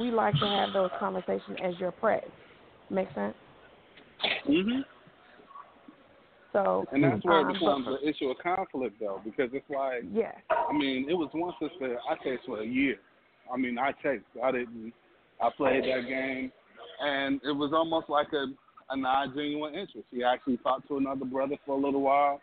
we 0.00 0.10
like 0.10 0.34
to 0.34 0.46
have 0.46 0.72
those 0.72 0.90
conversations 0.98 1.56
as 1.62 1.74
your 1.78 1.92
prey. 1.92 2.22
Make 2.90 3.08
sense? 3.14 3.34
Mhm. 4.46 4.84
So 6.52 6.86
And 6.92 7.02
that's 7.02 7.24
where 7.24 7.40
um, 7.40 7.50
it 7.50 7.54
becomes 7.54 7.86
but, 7.86 8.02
an 8.02 8.08
issue 8.08 8.30
of 8.30 8.38
conflict, 8.38 9.00
though, 9.00 9.20
because 9.24 9.50
it's 9.52 9.68
like, 9.68 10.04
yeah, 10.12 10.32
I 10.50 10.72
mean, 10.72 11.08
it 11.08 11.14
was 11.14 11.30
one 11.32 11.52
sister 11.60 11.98
I 12.08 12.14
chased 12.22 12.44
for 12.46 12.60
a 12.60 12.66
year. 12.66 12.96
I 13.52 13.56
mean, 13.56 13.78
I 13.78 13.92
chased. 14.02 14.24
I 14.42 14.52
didn't. 14.52 14.92
I 15.40 15.50
played 15.56 15.82
that 15.84 16.06
game, 16.06 16.52
and 17.00 17.40
it 17.42 17.52
was 17.52 17.72
almost 17.72 18.08
like 18.08 18.32
a 18.32 18.46
a 18.90 18.96
non-genuine 18.96 19.74
interest. 19.74 20.06
He 20.10 20.22
actually 20.22 20.58
talked 20.58 20.86
to 20.88 20.98
another 20.98 21.24
brother 21.24 21.56
for 21.64 21.76
a 21.76 21.80
little 21.80 22.02
while. 22.02 22.40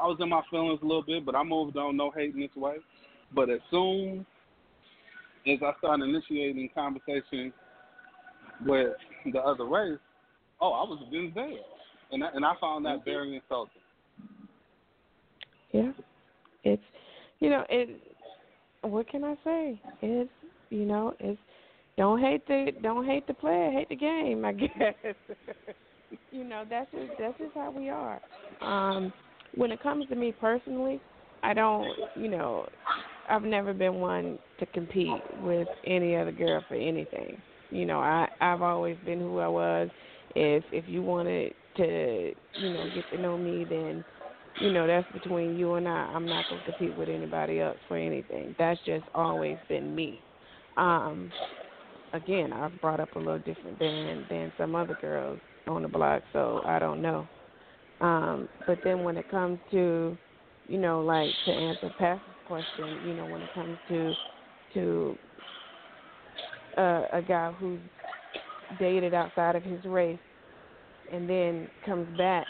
I 0.00 0.06
was 0.06 0.18
in 0.20 0.28
my 0.28 0.42
feelings 0.50 0.80
a 0.82 0.86
little 0.86 1.02
bit, 1.02 1.24
but 1.26 1.34
I 1.34 1.42
moved 1.42 1.76
on. 1.76 1.96
No 1.96 2.10
hating 2.10 2.40
this 2.40 2.54
way. 2.56 2.76
But 3.34 3.50
as 3.50 3.60
soon 3.70 4.24
as 5.46 5.58
I 5.62 5.72
started 5.78 6.04
initiating 6.04 6.70
conversation 6.74 7.52
with 8.64 8.94
the 9.32 9.38
other 9.40 9.64
race, 9.64 9.98
oh, 10.60 10.72
I 10.72 10.82
was 10.82 11.04
then 11.10 11.32
there, 11.34 11.58
and 12.12 12.22
I, 12.22 12.28
and 12.34 12.44
I 12.44 12.52
found 12.60 12.84
that 12.86 13.04
very 13.04 13.34
insulting. 13.34 13.82
yeah. 15.72 15.92
It's 16.64 16.82
you 17.40 17.50
know 17.50 17.64
it. 17.68 18.00
What 18.82 19.08
can 19.08 19.24
I 19.24 19.34
say? 19.44 19.80
It's 20.02 20.30
you 20.70 20.84
know 20.84 21.14
it's 21.18 21.38
don't 21.96 22.20
hate 22.20 22.46
the 22.46 22.72
don't 22.82 23.04
hate 23.04 23.26
the 23.26 23.34
player, 23.34 23.70
hate 23.70 23.88
the 23.88 23.96
game. 23.96 24.44
I 24.44 24.52
guess 24.54 24.94
you 26.30 26.44
know 26.44 26.64
that's 26.68 26.90
just 26.92 27.12
that's 27.18 27.38
just 27.38 27.54
how 27.54 27.70
we 27.70 27.88
are. 27.88 28.20
Um, 28.60 29.12
when 29.54 29.72
it 29.72 29.82
comes 29.82 30.06
to 30.08 30.14
me 30.16 30.32
personally, 30.32 31.00
I 31.42 31.54
don't, 31.54 31.88
you 32.14 32.28
know, 32.28 32.66
I've 33.28 33.42
never 33.42 33.72
been 33.72 33.94
one 33.94 34.38
to 34.58 34.66
compete 34.66 35.10
with 35.40 35.68
any 35.84 36.16
other 36.16 36.32
girl 36.32 36.64
for 36.68 36.74
anything. 36.74 37.40
You 37.70 37.84
know, 37.84 38.00
I 38.00 38.28
I've 38.40 38.62
always 38.62 38.96
been 39.04 39.20
who 39.20 39.38
I 39.38 39.48
was. 39.48 39.90
If 40.34 40.64
if 40.72 40.88
you 40.88 41.02
wanted 41.02 41.54
to, 41.76 42.32
you 42.54 42.72
know, 42.72 42.90
get 42.94 43.04
to 43.12 43.20
know 43.20 43.36
me, 43.36 43.64
then 43.64 44.04
you 44.60 44.72
know 44.72 44.86
that's 44.86 45.10
between 45.12 45.56
you 45.56 45.74
and 45.74 45.86
I. 45.86 46.10
I'm 46.14 46.26
not 46.26 46.46
gonna 46.48 46.62
compete 46.64 46.94
with 46.94 47.08
anybody 47.08 47.60
else 47.60 47.78
for 47.86 47.96
anything. 47.96 48.54
That's 48.58 48.80
just 48.84 49.04
always 49.14 49.58
been 49.68 49.94
me. 49.94 50.22
Um, 50.76 51.30
again, 52.14 52.52
I've 52.52 52.80
brought 52.80 53.00
up 53.00 53.14
a 53.16 53.18
little 53.18 53.38
different 53.38 53.78
than 53.78 54.26
than 54.30 54.52
some 54.56 54.74
other 54.74 54.96
girls 55.00 55.40
on 55.66 55.82
the 55.82 55.88
block, 55.88 56.22
so 56.32 56.62
I 56.64 56.78
don't 56.78 57.02
know. 57.02 57.28
Um, 58.00 58.48
but 58.66 58.78
then 58.84 59.02
when 59.02 59.16
it 59.16 59.28
comes 59.30 59.58
to, 59.72 60.16
you 60.68 60.78
know, 60.78 61.00
like 61.00 61.30
to 61.46 61.52
answer 61.52 61.90
Pastor's 61.98 62.34
question, 62.46 63.06
you 63.06 63.14
know, 63.14 63.26
when 63.26 63.42
it 63.42 63.48
comes 63.54 63.76
to 63.88 64.14
to 64.74 65.18
uh, 66.76 67.02
a 67.12 67.22
guy 67.26 67.52
who's 67.58 67.80
dated 68.78 69.14
outside 69.14 69.56
of 69.56 69.62
his 69.62 69.84
race 69.84 70.18
and 71.12 71.28
then 71.28 71.66
comes 71.86 72.06
back 72.18 72.46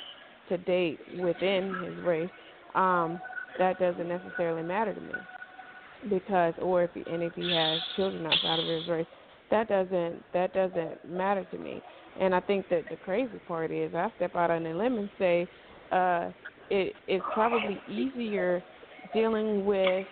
to 0.48 0.58
date 0.58 0.98
within 1.18 1.74
his 1.82 2.04
race, 2.04 2.30
um, 2.74 3.20
that 3.58 3.78
doesn't 3.78 4.08
necessarily 4.08 4.62
matter 4.62 4.92
to 4.92 5.00
me 5.00 5.14
because, 6.10 6.54
or 6.60 6.84
if 6.84 6.90
he, 6.94 7.04
and 7.10 7.22
if 7.22 7.34
he 7.34 7.50
has 7.52 7.80
children 7.96 8.26
outside 8.26 8.58
of 8.58 8.66
his 8.66 8.88
race, 8.88 9.06
that 9.50 9.68
doesn't 9.68 10.22
that 10.34 10.52
doesn't 10.52 11.08
matter 11.08 11.44
to 11.50 11.58
me. 11.58 11.82
And 12.18 12.34
I 12.34 12.40
think 12.40 12.68
that 12.68 12.88
the 12.88 12.96
crazy 12.96 13.38
part 13.46 13.70
is 13.70 13.94
I 13.94 14.08
step 14.16 14.34
out 14.36 14.50
on 14.50 14.66
a 14.66 14.74
limb 14.74 14.98
and 14.98 15.10
say 15.18 15.48
uh, 15.92 16.30
it 16.70 16.96
it's 17.06 17.26
probably 17.32 17.82
easier 17.86 18.64
dealing 19.12 19.64
with 19.64 20.06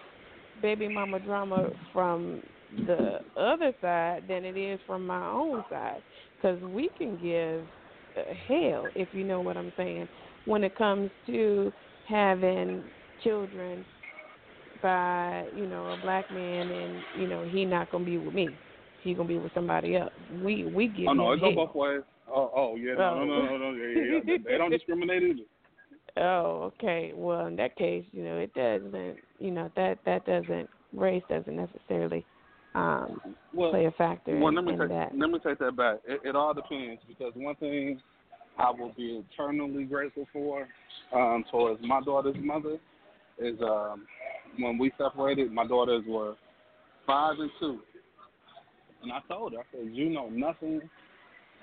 baby 0.62 0.88
mama 0.88 1.18
drama 1.18 1.70
from 1.92 2.42
the 2.86 3.20
other 3.36 3.72
side 3.80 4.24
than 4.28 4.44
it 4.44 4.56
is 4.56 4.80
from 4.86 5.06
my 5.06 5.26
own 5.26 5.64
side. 5.68 6.02
Because 6.36 6.60
we 6.62 6.90
can 6.96 7.16
give 7.16 7.66
hell 8.48 8.90
if 8.94 9.08
you 9.12 9.24
know 9.24 9.40
what 9.40 9.56
I'm 9.56 9.72
saying 9.76 10.08
when 10.44 10.64
it 10.64 10.76
comes 10.76 11.10
to 11.26 11.72
having 12.08 12.84
children 13.22 13.84
by 14.82 15.46
you 15.52 15.66
know 15.66 15.90
a 15.90 15.96
black 15.96 16.30
man 16.30 16.70
and 16.70 17.04
you 17.12 17.26
know 17.26 17.42
he 17.42 17.64
not 17.64 17.90
gonna 17.90 18.04
be 18.04 18.18
with 18.18 18.34
me 18.34 18.60
he 19.06 19.14
gonna 19.14 19.28
be 19.28 19.38
with 19.38 19.52
somebody 19.54 19.96
else 19.96 20.12
we 20.42 20.64
we 20.64 20.88
get. 20.88 21.06
oh 21.08 21.12
no 21.14 21.32
it 21.32 21.40
go 21.40 21.54
both 21.54 21.74
ways 21.74 22.02
oh 22.28 22.50
oh 22.54 22.76
yeah 22.76 22.94
no 22.94 23.14
Oh. 23.14 23.24
no 23.24 23.24
no 23.24 23.56
no, 23.56 23.70
no 23.70 23.76
yeah, 23.76 24.20
yeah, 24.24 24.36
they 24.44 24.58
don't 24.58 24.70
discriminate 24.70 25.22
either 25.22 25.42
Oh, 26.18 26.72
okay. 26.78 27.12
Well, 27.14 27.44
in 27.44 27.56
that 27.56 27.76
case, 27.76 28.02
you 28.12 28.24
know, 28.24 28.38
it 28.38 28.54
doesn't, 28.54 29.16
you 29.38 29.50
know, 29.50 29.70
that 29.76 29.98
that 30.06 30.24
doesn't 30.24 30.66
race 30.94 31.22
doesn't 31.28 31.54
necessarily 31.54 32.24
um 32.74 33.20
well 33.52 33.70
play 33.70 33.84
a 33.84 33.90
factor 33.90 34.38
Well, 34.38 34.54
let 34.54 34.64
me 34.64 34.72
take 34.78 34.88
that. 34.88 35.10
let 35.14 35.30
me 35.30 35.38
take 35.46 35.58
that 35.58 35.76
back. 35.76 35.98
It, 36.08 36.20
it 36.24 36.34
all 36.34 36.54
depends 36.54 37.02
because 37.06 37.32
one 37.34 37.54
thing 37.56 38.00
I 38.58 38.70
will 38.70 38.94
be 38.96 39.22
eternally 39.30 39.84
grateful 39.84 40.26
for 40.32 40.66
um, 41.14 41.44
towards 41.50 41.82
my 41.82 42.00
daughter's 42.00 42.36
mother 42.38 42.78
is 43.38 43.60
um, 43.60 44.06
when 44.58 44.78
we 44.78 44.92
separated. 44.96 45.52
My 45.52 45.66
daughters 45.66 46.02
were 46.08 46.34
five 47.06 47.34
and 47.38 47.50
two, 47.60 47.80
and 49.06 49.12
I 49.12 49.20
told 49.32 49.52
her, 49.52 49.60
I 49.60 49.62
said, 49.70 49.88
"You 49.94 50.10
know 50.10 50.28
nothing 50.28 50.80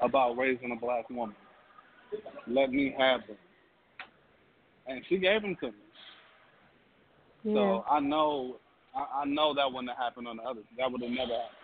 about 0.01 0.37
raising 0.37 0.71
a 0.71 0.75
black 0.79 1.09
woman. 1.09 1.35
Let 2.47 2.71
me 2.71 2.93
have 2.97 3.21
them." 3.27 3.37
And 4.87 5.03
she 5.09 5.17
gave 5.17 5.41
them 5.41 5.55
to 5.61 5.67
me. 5.67 5.73
yeah. 7.43 7.53
So 7.53 7.85
I 7.89 7.99
know, 7.99 8.57
I, 8.95 9.21
I 9.21 9.25
know 9.25 9.53
that 9.53 9.69
wouldn't 9.71 9.89
have 9.89 9.97
happened 9.97 10.27
on 10.27 10.37
the 10.37 10.43
other. 10.43 10.61
That 10.77 10.91
would 10.91 11.01
have 11.01 11.11
never 11.11 11.33
happened. 11.33 11.57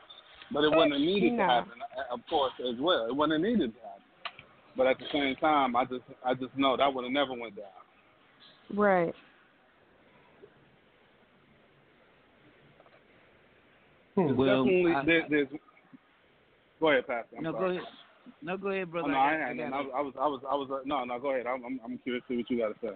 But 0.51 0.64
it 0.64 0.69
wouldn't 0.69 0.93
have 0.93 1.01
needed 1.01 1.34
No. 1.34 1.38
to 1.38 1.43
happen, 1.43 1.73
uh, 1.97 2.14
of 2.14 2.22
course, 2.30 2.53
as 2.60 2.76
well. 2.80 3.06
It 3.07 3.15
wouldn't 3.15 3.34
have 3.43 3.51
needed 3.53 3.73
to 3.73 3.80
happen. 3.81 4.01
But 4.76 4.88
at 4.88 4.97
the 4.99 5.06
same 5.14 5.35
time, 5.35 5.76
I 5.76 5.85
just, 5.85 6.03
I 6.26 6.34
just 6.34 6.57
know 6.57 6.76
that 6.76 6.93
would 6.93 7.03
have 7.03 7.11
never 7.11 7.34
went 7.34 7.56
down. 7.56 7.65
Right. 8.73 9.14
Well, 14.15 14.65
I- 14.68 15.06
there, 15.06 15.26
there's. 15.30 15.47
Go 16.80 16.91
ahead, 16.91 17.07
Pastor. 17.07 17.35
I'm 17.38 17.43
no, 17.43 17.51
sorry. 17.51 17.65
go 17.65 17.72
ahead. 17.76 17.88
No, 18.41 18.57
go 18.57 18.69
ahead, 18.69 18.88
Oh, 18.88 18.91
brother. 18.91 19.07
no, 19.10 19.18
I 19.18 19.34
I, 19.34 19.47
I 19.47 19.49
ain't. 19.49 19.57
got 19.60 19.73
I, 19.73 19.77
a- 19.77 19.80
I 19.80 20.01
was, 20.01 20.14
I 20.19 20.27
was, 20.27 20.41
I 20.49 20.56
was. 20.56 20.69
Uh, 20.72 20.80
no, 20.85 21.03
no, 21.03 21.19
go 21.19 21.31
ahead. 21.31 21.47
I'm, 21.47 21.64
I'm, 21.65 21.80
I'm 21.84 21.97
curious 21.99 22.23
to 22.27 22.34
see 22.34 22.38
what 22.38 22.49
you 22.49 22.60
got 22.60 22.68
to 22.69 22.76
say. 22.81 22.95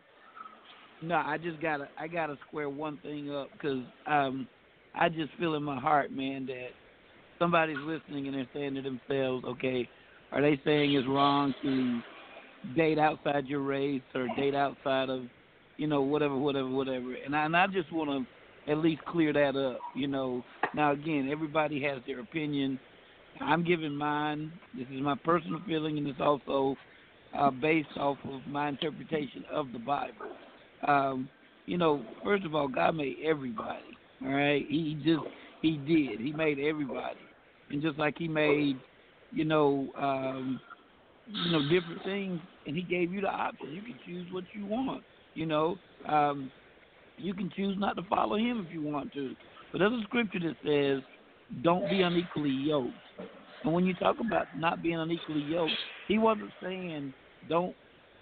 No, 1.02 1.16
I 1.16 1.38
just 1.38 1.62
gotta 1.62 1.90
I 1.98 2.08
gotta 2.08 2.38
square 2.48 2.70
one 2.70 2.98
thing 2.98 3.30
up 3.34 3.52
because 3.54 3.84
um, 4.08 4.48
I 4.96 5.10
just 5.10 5.34
feel 5.38 5.56
in 5.56 5.64
my 5.64 5.80
heart, 5.80 6.12
man, 6.12 6.46
that 6.46 6.70
somebody's 7.40 7.78
listening 7.86 8.28
and 8.28 8.36
they're 8.36 8.48
saying 8.54 8.76
to 8.76 8.82
themselves, 8.82 9.44
okay, 9.46 9.88
are 10.32 10.42
they 10.42 10.60
saying 10.64 10.94
it's 10.94 11.08
wrong 11.08 11.54
to 11.62 12.02
date 12.76 13.00
outside 13.00 13.48
your 13.48 13.62
race 13.62 14.02
or 14.16 14.30
date 14.38 14.56
outside 14.56 15.10
of, 15.10 15.24
you 15.78 15.88
know, 15.88 16.02
whatever, 16.02 16.38
whatever, 16.38 16.70
whatever? 16.70 17.16
And 17.26 17.36
I, 17.36 17.46
and 17.46 17.58
I 17.58 17.68
just 17.68 17.92
want 17.92 18.26
to 18.66 18.72
at 18.72 18.78
least 18.78 19.04
clear 19.06 19.34
that 19.34 19.58
up, 19.58 19.82
you 19.96 20.08
know. 20.08 20.42
Now 20.74 20.94
again, 20.94 21.28
everybody 21.30 21.82
has 21.84 22.00
their 22.08 22.22
opinion. 22.22 22.80
I'm 23.42 23.64
giving 23.64 23.96
mine. 23.96 24.52
This 24.78 24.88
is 24.94 25.02
my 25.02 25.16
personal 25.16 25.60
feeling, 25.68 25.98
and 25.98 26.08
it's 26.08 26.22
also 26.22 26.76
uh, 27.38 27.52
based 27.52 27.90
off 27.98 28.18
of 28.26 28.42
my 28.48 28.70
interpretation 28.70 29.44
of 29.52 29.72
the 29.74 29.80
Bible 29.80 30.26
um, 30.88 31.30
you 31.66 31.78
know, 31.78 32.04
first 32.24 32.46
of 32.46 32.56
all, 32.56 32.68
God 32.68 32.96
made 32.96 33.18
everybody. 33.24 33.98
All 34.24 34.30
right, 34.30 34.66
He 34.68 35.00
just 35.04 35.24
He 35.62 35.78
did. 35.78 36.20
He 36.20 36.34
made 36.34 36.60
everybody, 36.60 37.20
and 37.70 37.82
just 37.82 37.98
like 37.98 38.16
He 38.18 38.28
made, 38.28 38.78
you 39.32 39.46
know, 39.46 39.88
um, 39.98 40.60
you 41.28 41.52
know, 41.52 41.62
different 41.70 42.04
things, 42.04 42.40
and 42.68 42.76
He 42.76 42.84
gave 42.84 43.12
you 43.12 43.22
the 43.22 43.28
option. 43.28 43.72
You 43.72 43.82
can 43.82 44.00
choose 44.06 44.28
what 44.32 44.44
you 44.54 44.66
want. 44.66 45.04
You 45.36 45.46
know, 45.46 45.78
um, 46.08 46.52
you 47.18 47.34
can 47.34 47.50
choose 47.56 47.76
not 47.80 47.96
to 47.96 48.04
follow 48.04 48.38
Him 48.38 48.66
if 48.68 48.74
you 48.74 48.82
want 48.82 49.14
to. 49.14 49.34
But 49.72 49.80
there's 49.80 49.94
a 49.94 50.04
scripture 50.04 50.40
that 50.40 50.56
says, 50.64 51.04
"Don't 51.62 51.90
be 51.90 52.02
unequally 52.02 52.50
yoked." 52.50 52.96
And 53.64 53.74
when 53.74 53.86
you 53.86 53.94
talk 53.96 54.20
about 54.20 54.48
not 54.56 54.82
being 54.82 55.00
unequally 55.00 55.42
yoked, 55.42 55.72
He 56.08 56.18
wasn't 56.18 56.52
saying 56.62 57.14
don't 57.48 57.76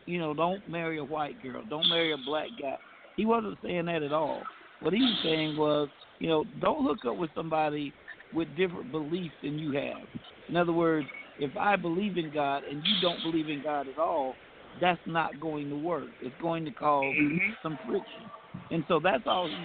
you 0.05 0.19
know, 0.19 0.33
don't 0.33 0.67
marry 0.67 0.97
a 0.97 1.03
white 1.03 1.41
girl, 1.41 1.63
don't 1.69 1.87
marry 1.89 2.13
a 2.13 2.17
black 2.25 2.49
guy. 2.59 2.77
He 3.15 3.25
wasn't 3.25 3.57
saying 3.63 3.85
that 3.85 4.03
at 4.03 4.13
all. 4.13 4.43
What 4.79 4.93
he 4.93 4.99
was 5.01 5.17
saying 5.23 5.55
was, 5.57 5.89
you 6.19 6.27
know, 6.27 6.43
don't 6.59 6.85
hook 6.85 7.05
up 7.07 7.17
with 7.17 7.29
somebody 7.35 7.93
with 8.33 8.55
different 8.55 8.91
beliefs 8.91 9.35
than 9.43 9.59
you 9.59 9.71
have. 9.73 10.07
In 10.49 10.55
other 10.55 10.73
words, 10.73 11.07
if 11.37 11.55
I 11.55 11.75
believe 11.75 12.17
in 12.17 12.33
God 12.33 12.63
and 12.63 12.83
you 12.83 12.95
don't 13.01 13.21
believe 13.21 13.49
in 13.49 13.61
God 13.63 13.87
at 13.87 13.97
all, 13.97 14.35
that's 14.79 15.01
not 15.05 15.39
going 15.39 15.69
to 15.69 15.75
work. 15.75 16.09
It's 16.21 16.35
going 16.41 16.65
to 16.65 16.71
cause 16.71 17.13
some 17.61 17.77
friction. 17.85 18.29
And 18.71 18.83
so 18.87 18.99
that's 18.99 19.23
all 19.25 19.47
he's 19.47 19.57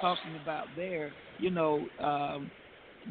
talking 0.00 0.36
about 0.42 0.68
there. 0.76 1.10
You 1.38 1.50
know, 1.50 1.88
um, 1.98 2.50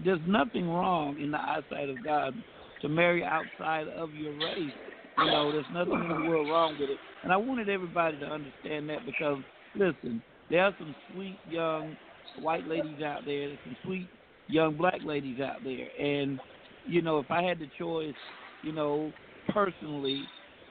there's 0.04 0.20
nothing 0.28 0.70
wrong 0.70 1.20
in 1.20 1.32
the 1.32 1.38
eyesight 1.38 1.90
of 1.90 2.04
God 2.04 2.34
to 2.82 2.90
marry 2.90 3.24
outside 3.24 3.88
of 3.88 4.14
your 4.14 4.34
race. 4.34 4.72
You 5.18 5.26
know, 5.26 5.52
there's 5.52 5.66
nothing 5.74 6.02
in 6.02 6.08
the 6.08 6.30
world 6.30 6.50
wrong 6.50 6.78
with 6.80 6.90
it. 6.90 6.98
And 7.24 7.34
I 7.34 7.38
wanted 7.38 7.68
everybody 7.68 8.18
to 8.20 8.26
understand 8.26 8.90
that 8.90 9.06
because, 9.06 9.40
listen, 9.76 10.22
there 10.50 10.64
are 10.64 10.76
some 10.80 10.96
sweet 11.14 11.38
young 11.50 11.96
white 12.42 12.68
ladies 12.68 13.02
out 13.02 13.26
there, 13.26 13.50
there's 13.50 13.60
some 13.66 13.78
sweet 13.84 14.08
young 14.48 14.78
black 14.78 15.00
ladies 15.04 15.40
out 15.42 15.58
there. 15.64 15.88
And, 16.00 16.40
you 16.88 17.02
know, 17.02 17.20
if 17.20 17.30
I 17.30 17.44
had 17.44 17.60
the 17.60 17.70
choice, 17.78 18.16
you 18.64 18.72
know, 18.72 19.12
personally, 19.50 20.24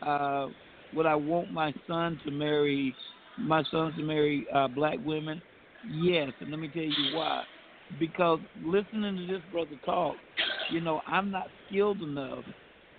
uh, 0.03 0.47
would 0.95 1.07
I 1.07 1.15
want 1.15 1.53
my 1.53 1.75
son 1.87 2.19
to 2.25 2.31
marry, 2.31 2.95
my 3.39 3.63
sons 3.71 3.95
to 3.97 4.03
marry 4.03 4.47
uh, 4.55 4.69
black 4.69 4.97
women? 5.05 5.43
Yes. 5.93 6.31
And 6.41 6.51
let 6.51 6.59
me 6.59 6.69
tell 6.69 6.83
you 6.83 7.17
why. 7.17 7.45
Because 7.99 8.41
listening 8.63 9.17
to 9.17 9.27
this 9.27 9.43
brother 9.51 9.77
talk, 9.85 10.17
you 10.71 10.81
know, 10.81 11.01
I'm 11.07 11.31
not 11.31 11.49
skilled 11.67 12.03
enough 12.03 12.45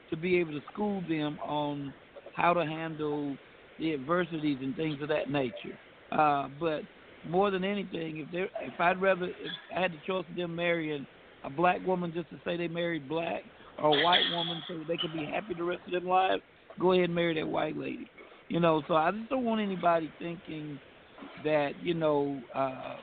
to 0.10 0.18
be 0.18 0.38
able 0.38 0.54
to 0.54 0.62
school 0.72 1.04
them 1.08 1.38
on 1.44 1.94
how 2.34 2.54
to 2.54 2.66
handle 2.66 3.38
the 3.78 3.94
adversities 3.94 4.58
and 4.62 4.76
things 4.76 5.02
of 5.02 5.08
that 5.10 5.30
nature. 5.30 5.78
Uh, 6.12 6.48
but 6.60 6.82
more 7.24 7.52
than 7.52 7.64
anything, 7.64 8.18
if 8.18 8.32
they 8.32 8.46
if 8.66 8.80
I'd 8.80 9.00
rather 9.02 9.26
if 9.26 9.52
I 9.76 9.82
had 9.82 9.92
the 9.92 10.00
choice 10.06 10.26
of 10.28 10.36
them 10.36 10.56
marrying 10.56 11.06
a 11.44 11.50
black 11.50 11.86
woman 11.86 12.12
just 12.14 12.30
to 12.30 12.38
say 12.44 12.58
they 12.58 12.68
married 12.68 13.08
black, 13.08 13.44
or 13.78 13.98
a 13.98 14.04
white 14.04 14.24
woman 14.34 14.62
so 14.68 14.84
they 14.88 14.98
could 14.98 15.14
be 15.14 15.26
happy 15.26 15.54
the 15.56 15.64
rest 15.64 15.82
of 15.86 15.92
their 15.92 16.02
lives, 16.02 16.42
go 16.80 16.92
ahead 16.94 17.06
and 17.06 17.16
marry 17.16 17.36
that 17.36 17.48
white 17.48 17.78
lady. 17.78 18.10
You 18.50 18.60
know, 18.60 18.82
so 18.88 18.96
I 18.96 19.12
just 19.12 19.30
don't 19.30 19.46
want 19.46 19.62
anybody 19.62 20.12
thinking 20.20 20.80
that 21.44 21.74
you 21.82 21.94
know 21.94 22.42
uh, 22.56 22.98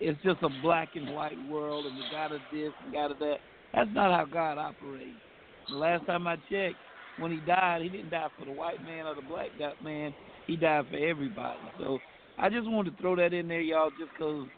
it's 0.00 0.20
just 0.22 0.42
a 0.42 0.48
black 0.48 0.90
and 0.94 1.08
white 1.10 1.38
world 1.40 1.86
and 1.86 1.96
we 1.96 2.04
got 2.10 2.28
to 2.28 2.40
this 2.50 2.72
and 2.82 2.92
got 2.92 3.08
to 3.08 3.14
that. 3.14 3.38
That's 3.74 3.90
not 3.92 4.16
how 4.16 4.24
God 4.24 4.58
operates. 4.58 5.20
The 5.68 5.76
last 5.76 6.06
time 6.06 6.26
I 6.26 6.36
checked, 6.50 6.78
when 7.16 7.30
he 7.30 7.40
died, 7.40 7.82
he 7.82 7.88
didn't 7.88 8.10
die 8.10 8.28
for 8.38 8.44
the 8.44 8.52
white 8.52 8.82
man 8.82 9.06
or 9.06 9.14
the 9.14 9.22
black 9.22 9.50
guy- 9.58 9.72
man. 9.80 10.14
He 10.46 10.56
died 10.56 10.86
for 10.88 10.96
everybody. 10.96 11.60
So 11.78 11.98
I 12.38 12.48
just 12.48 12.68
wanted 12.70 12.96
to 12.96 13.02
throw 13.02 13.16
that 13.16 13.32
in 13.34 13.48
there, 13.48 13.60
y'all, 13.60 13.90
just 13.90 14.14
'cause 14.14 14.48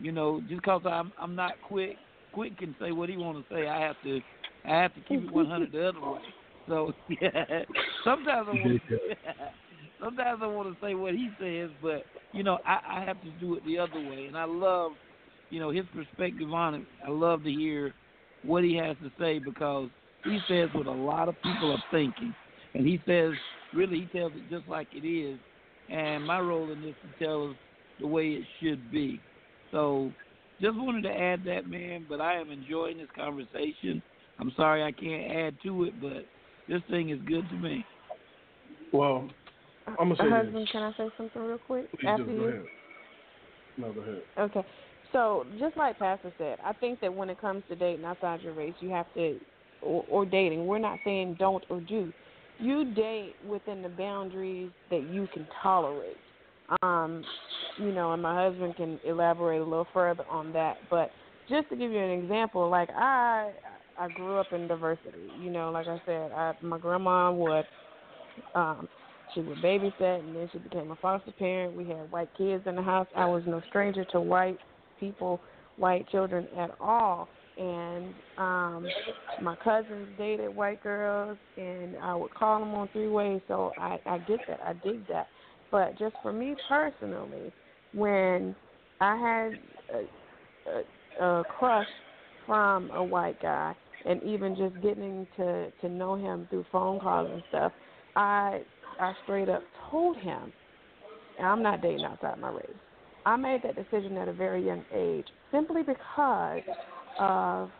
you 0.00 0.12
know, 0.12 0.40
just 0.48 0.62
'cause 0.62 0.82
I'm 0.86 1.12
I'm 1.18 1.34
not 1.34 1.60
quick. 1.60 1.98
Quick 2.32 2.56
can 2.56 2.74
say 2.78 2.92
what 2.92 3.08
he 3.08 3.16
want 3.16 3.38
to 3.38 3.54
say. 3.54 3.66
I 3.66 3.80
have 3.80 4.00
to 4.02 4.20
I 4.64 4.70
have 4.76 4.94
to 4.94 5.00
keep 5.02 5.22
it 5.22 5.30
100 5.30 5.70
the 5.72 5.88
other 5.88 6.00
way. 6.00 6.20
So 6.66 6.94
yeah, 7.08 7.64
sometimes 8.04 8.48
I 8.48 8.52
want 8.52 8.80
to 8.88 8.98
sometimes 10.00 10.40
I 10.42 10.46
want 10.46 10.68
to 10.68 10.86
say 10.86 10.94
what 10.94 11.14
he 11.14 11.30
says, 11.40 11.70
but 11.82 12.04
you 12.32 12.42
know 12.42 12.58
I, 12.64 13.00
I 13.00 13.04
have 13.04 13.20
to 13.22 13.30
do 13.40 13.54
it 13.54 13.64
the 13.64 13.78
other 13.78 14.00
way. 14.00 14.26
And 14.26 14.36
I 14.36 14.44
love 14.44 14.92
you 15.50 15.60
know 15.60 15.70
his 15.70 15.84
perspective 15.94 16.52
on 16.52 16.74
it. 16.74 16.86
I 17.06 17.10
love 17.10 17.44
to 17.44 17.50
hear 17.50 17.94
what 18.44 18.64
he 18.64 18.76
has 18.76 18.96
to 19.02 19.10
say 19.18 19.38
because 19.38 19.88
he 20.24 20.38
says 20.48 20.68
what 20.72 20.86
a 20.86 20.92
lot 20.92 21.28
of 21.28 21.36
people 21.42 21.72
are 21.72 21.84
thinking, 21.90 22.34
and 22.74 22.86
he 22.86 23.00
says 23.06 23.32
really 23.74 24.00
he 24.00 24.18
tells 24.18 24.32
it 24.34 24.50
just 24.50 24.68
like 24.68 24.88
it 24.92 25.06
is. 25.06 25.38
And 25.90 26.26
my 26.26 26.38
role 26.38 26.70
in 26.70 26.82
this 26.82 26.90
is 26.90 27.18
to 27.18 27.24
tell 27.24 27.50
us 27.50 27.56
the 27.98 28.06
way 28.06 28.28
it 28.28 28.44
should 28.60 28.92
be. 28.92 29.18
So 29.72 30.12
just 30.60 30.76
wanted 30.76 31.02
to 31.02 31.10
add 31.10 31.44
that, 31.46 31.68
man. 31.68 32.06
But 32.08 32.20
I 32.20 32.38
am 32.38 32.50
enjoying 32.50 32.98
this 32.98 33.08
conversation. 33.16 34.02
I'm 34.38 34.52
sorry 34.56 34.82
I 34.82 34.92
can't 34.92 35.32
add 35.32 35.54
to 35.64 35.84
it, 35.84 36.00
but 36.00 36.24
this 36.68 36.82
thing 36.90 37.10
is 37.10 37.18
good 37.26 37.48
to 37.48 37.56
me. 37.56 37.84
Well, 38.92 39.28
I'm 39.98 40.08
gonna 40.10 40.16
say 40.16 40.30
husband, 40.30 40.66
this. 40.66 40.72
can 40.72 40.82
I 40.82 40.92
say 40.92 41.08
something 41.16 41.42
real 41.42 41.58
quick 41.58 41.86
Please 41.98 42.06
after 42.08 42.24
do. 42.24 42.32
you? 42.32 42.38
Go 42.38 42.44
ahead. 42.44 42.62
No, 43.78 43.92
go 43.92 44.00
ahead. 44.00 44.22
Okay. 44.38 44.64
So 45.12 45.46
just 45.58 45.76
like 45.76 45.98
Pastor 45.98 46.32
said, 46.38 46.58
I 46.64 46.72
think 46.74 47.00
that 47.00 47.12
when 47.12 47.30
it 47.30 47.40
comes 47.40 47.62
to 47.68 47.76
dating 47.76 48.04
outside 48.04 48.42
your 48.42 48.52
race, 48.52 48.74
you 48.80 48.90
have 48.90 49.06
to, 49.14 49.38
or, 49.80 50.04
or 50.08 50.26
dating. 50.26 50.66
We're 50.66 50.78
not 50.78 50.98
saying 51.04 51.36
don't 51.38 51.64
or 51.70 51.80
do. 51.80 52.12
You 52.60 52.92
date 52.94 53.34
within 53.46 53.82
the 53.82 53.88
boundaries 53.88 54.70
that 54.90 55.02
you 55.12 55.28
can 55.32 55.46
tolerate. 55.62 56.16
Um, 56.82 57.24
you 57.78 57.92
know, 57.92 58.12
and 58.12 58.20
my 58.20 58.34
husband 58.44 58.76
can 58.76 58.98
elaborate 59.04 59.60
a 59.60 59.64
little 59.64 59.86
further 59.94 60.24
on 60.28 60.52
that. 60.52 60.76
But 60.90 61.10
just 61.48 61.68
to 61.70 61.76
give 61.76 61.90
you 61.92 61.98
an 61.98 62.22
example, 62.22 62.68
like 62.68 62.90
I, 62.90 63.52
I 63.98 64.08
grew 64.08 64.38
up 64.38 64.52
in 64.52 64.66
diversity. 64.68 65.30
You 65.40 65.50
know, 65.50 65.70
like 65.70 65.86
I 65.86 66.00
said, 66.04 66.32
I, 66.32 66.52
my 66.60 66.78
grandma 66.78 67.32
would, 67.32 67.64
um, 68.54 68.88
she 69.34 69.40
would 69.40 69.58
babysit, 69.58 70.20
and 70.20 70.34
then 70.34 70.48
she 70.52 70.58
became 70.58 70.90
a 70.90 70.96
foster 70.96 71.32
parent. 71.32 71.74
We 71.74 71.84
had 71.86 72.10
white 72.10 72.30
kids 72.36 72.64
in 72.66 72.76
the 72.76 72.82
house. 72.82 73.06
I 73.16 73.26
was 73.26 73.42
no 73.46 73.60
stranger 73.68 74.04
to 74.06 74.20
white 74.20 74.58
people, 74.98 75.40
white 75.76 76.08
children 76.10 76.46
at 76.56 76.70
all. 76.80 77.28
And 77.56 78.14
um 78.36 78.88
my 79.40 79.54
cousins 79.56 80.08
dated 80.16 80.54
white 80.54 80.82
girls, 80.82 81.38
and 81.56 81.96
I 82.02 82.14
would 82.14 82.34
call 82.34 82.60
them 82.60 82.74
on 82.74 82.88
three 82.88 83.08
ways. 83.08 83.40
So 83.48 83.72
I 83.78 83.98
I 84.06 84.18
get 84.18 84.40
that, 84.48 84.60
I 84.64 84.72
dig 84.74 85.06
that. 85.08 85.28
But 85.70 85.98
just 85.98 86.14
for 86.22 86.32
me 86.32 86.56
personally, 86.68 87.52
when 87.92 88.54
I 89.00 89.16
had 89.16 89.58
a, 89.94 91.22
a, 91.22 91.40
a 91.40 91.44
crush 91.44 91.86
from 92.46 92.90
a 92.92 93.02
white 93.04 93.40
guy, 93.42 93.74
and 94.06 94.22
even 94.22 94.56
just 94.56 94.80
getting 94.82 95.26
to 95.36 95.70
to 95.80 95.88
know 95.88 96.14
him 96.16 96.46
through 96.50 96.64
phone 96.72 96.98
calls 97.00 97.30
and 97.32 97.42
stuff, 97.48 97.72
I 98.16 98.62
I 98.98 99.14
straight 99.22 99.48
up 99.48 99.64
told 99.90 100.16
him, 100.16 100.52
I'm 101.42 101.62
not 101.62 101.82
dating 101.82 102.04
outside 102.04 102.38
my 102.38 102.50
race. 102.50 102.76
I 103.24 103.36
made 103.36 103.62
that 103.62 103.76
decision 103.76 104.16
at 104.16 104.28
a 104.28 104.32
very 104.32 104.64
young 104.64 104.84
age 104.94 105.26
simply 105.52 105.82
because 105.82 106.62
of 107.18 107.70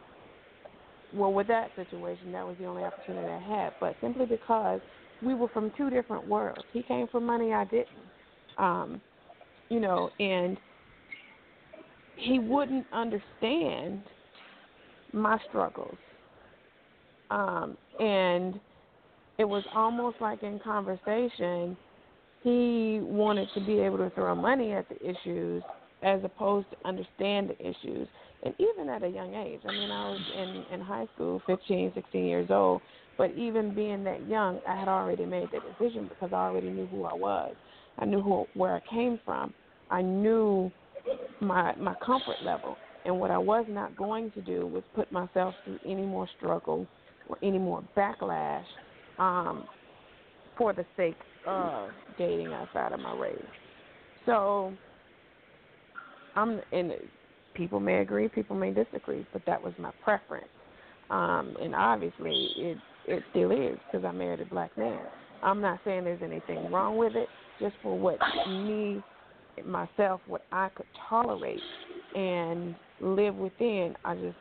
well 1.12 1.32
with 1.32 1.46
that 1.48 1.70
situation 1.74 2.32
that 2.32 2.46
was 2.46 2.56
the 2.58 2.66
only 2.66 2.82
opportunity 2.82 3.28
I 3.28 3.40
had, 3.40 3.72
but 3.80 3.96
simply 4.00 4.26
because 4.26 4.80
we 5.22 5.34
were 5.34 5.48
from 5.48 5.72
two 5.76 5.90
different 5.90 6.26
worlds. 6.26 6.64
He 6.72 6.82
came 6.82 7.08
from 7.08 7.24
money, 7.24 7.52
I 7.52 7.64
didn't. 7.64 7.88
Um, 8.58 9.00
you 9.70 9.80
know, 9.80 10.10
and 10.20 10.58
he 12.16 12.38
wouldn't 12.38 12.86
understand 12.92 14.02
my 15.12 15.38
struggles. 15.48 15.98
Um, 17.30 17.76
and 18.00 18.60
it 19.38 19.48
was 19.48 19.62
almost 19.74 20.20
like 20.20 20.42
in 20.42 20.58
conversation, 20.58 21.76
he 22.42 22.98
wanted 23.02 23.48
to 23.54 23.60
be 23.60 23.78
able 23.80 23.98
to 23.98 24.10
throw 24.10 24.34
money 24.34 24.72
at 24.72 24.88
the 24.88 24.96
issues 24.96 25.62
as 26.02 26.20
opposed 26.24 26.68
to 26.70 26.76
understand 26.84 27.50
the 27.50 27.60
issues. 27.60 28.06
And 28.42 28.54
even 28.58 28.88
at 28.88 29.02
a 29.02 29.08
young 29.08 29.34
age, 29.34 29.60
I 29.64 29.72
mean, 29.72 29.90
I 29.90 30.10
was 30.10 30.20
in, 30.36 30.74
in 30.74 30.80
high 30.80 31.06
school, 31.14 31.40
15, 31.46 31.92
16 31.94 32.24
years 32.24 32.50
old, 32.50 32.82
but 33.16 33.32
even 33.32 33.74
being 33.74 34.04
that 34.04 34.28
young, 34.28 34.60
I 34.68 34.76
had 34.76 34.88
already 34.88 35.24
made 35.24 35.48
that 35.52 35.62
decision 35.78 36.06
because 36.08 36.32
I 36.32 36.36
already 36.36 36.70
knew 36.70 36.86
who 36.86 37.04
I 37.04 37.14
was. 37.14 37.54
I 37.98 38.04
knew 38.04 38.20
who, 38.20 38.46
where 38.54 38.76
I 38.76 38.80
came 38.88 39.18
from. 39.24 39.54
I 39.90 40.02
knew 40.02 40.70
my 41.40 41.74
my 41.76 41.94
comfort 42.04 42.36
level, 42.44 42.76
and 43.04 43.18
what 43.18 43.30
I 43.30 43.38
was 43.38 43.64
not 43.68 43.96
going 43.96 44.30
to 44.32 44.40
do 44.40 44.66
was 44.66 44.84
put 44.94 45.10
myself 45.10 45.54
through 45.64 45.80
any 45.84 46.02
more 46.02 46.28
struggle 46.36 46.86
or 47.28 47.38
any 47.42 47.58
more 47.58 47.82
backlash 47.96 48.64
um, 49.18 49.68
for 50.56 50.72
the 50.72 50.84
sake 50.96 51.16
of 51.46 51.90
dating 52.18 52.52
outside 52.52 52.92
of 52.92 53.00
my 53.00 53.14
race. 53.14 53.36
So 54.26 54.76
I'm 56.36 56.60
and 56.72 56.92
people 57.54 57.80
may 57.80 57.98
agree, 58.00 58.28
people 58.28 58.56
may 58.56 58.72
disagree, 58.72 59.24
but 59.32 59.44
that 59.46 59.62
was 59.62 59.72
my 59.78 59.90
preference. 60.02 60.46
Um, 61.10 61.56
and 61.60 61.74
obviously, 61.74 62.50
it 62.56 62.78
it 63.06 63.22
still 63.30 63.50
is 63.50 63.78
because 63.90 64.04
I 64.04 64.12
married 64.12 64.40
a 64.40 64.44
black 64.44 64.76
man. 64.76 65.00
I'm 65.42 65.60
not 65.60 65.80
saying 65.84 66.04
there's 66.04 66.22
anything 66.22 66.70
wrong 66.70 66.96
with 66.96 67.16
it, 67.16 67.28
just 67.60 67.76
for 67.82 67.98
what 67.98 68.18
me 68.46 69.02
myself, 69.64 70.20
what 70.26 70.44
I 70.52 70.68
could 70.74 70.86
tolerate 71.08 71.62
and 72.14 72.74
live 73.00 73.34
within. 73.34 73.94
I 74.04 74.14
just 74.14 74.36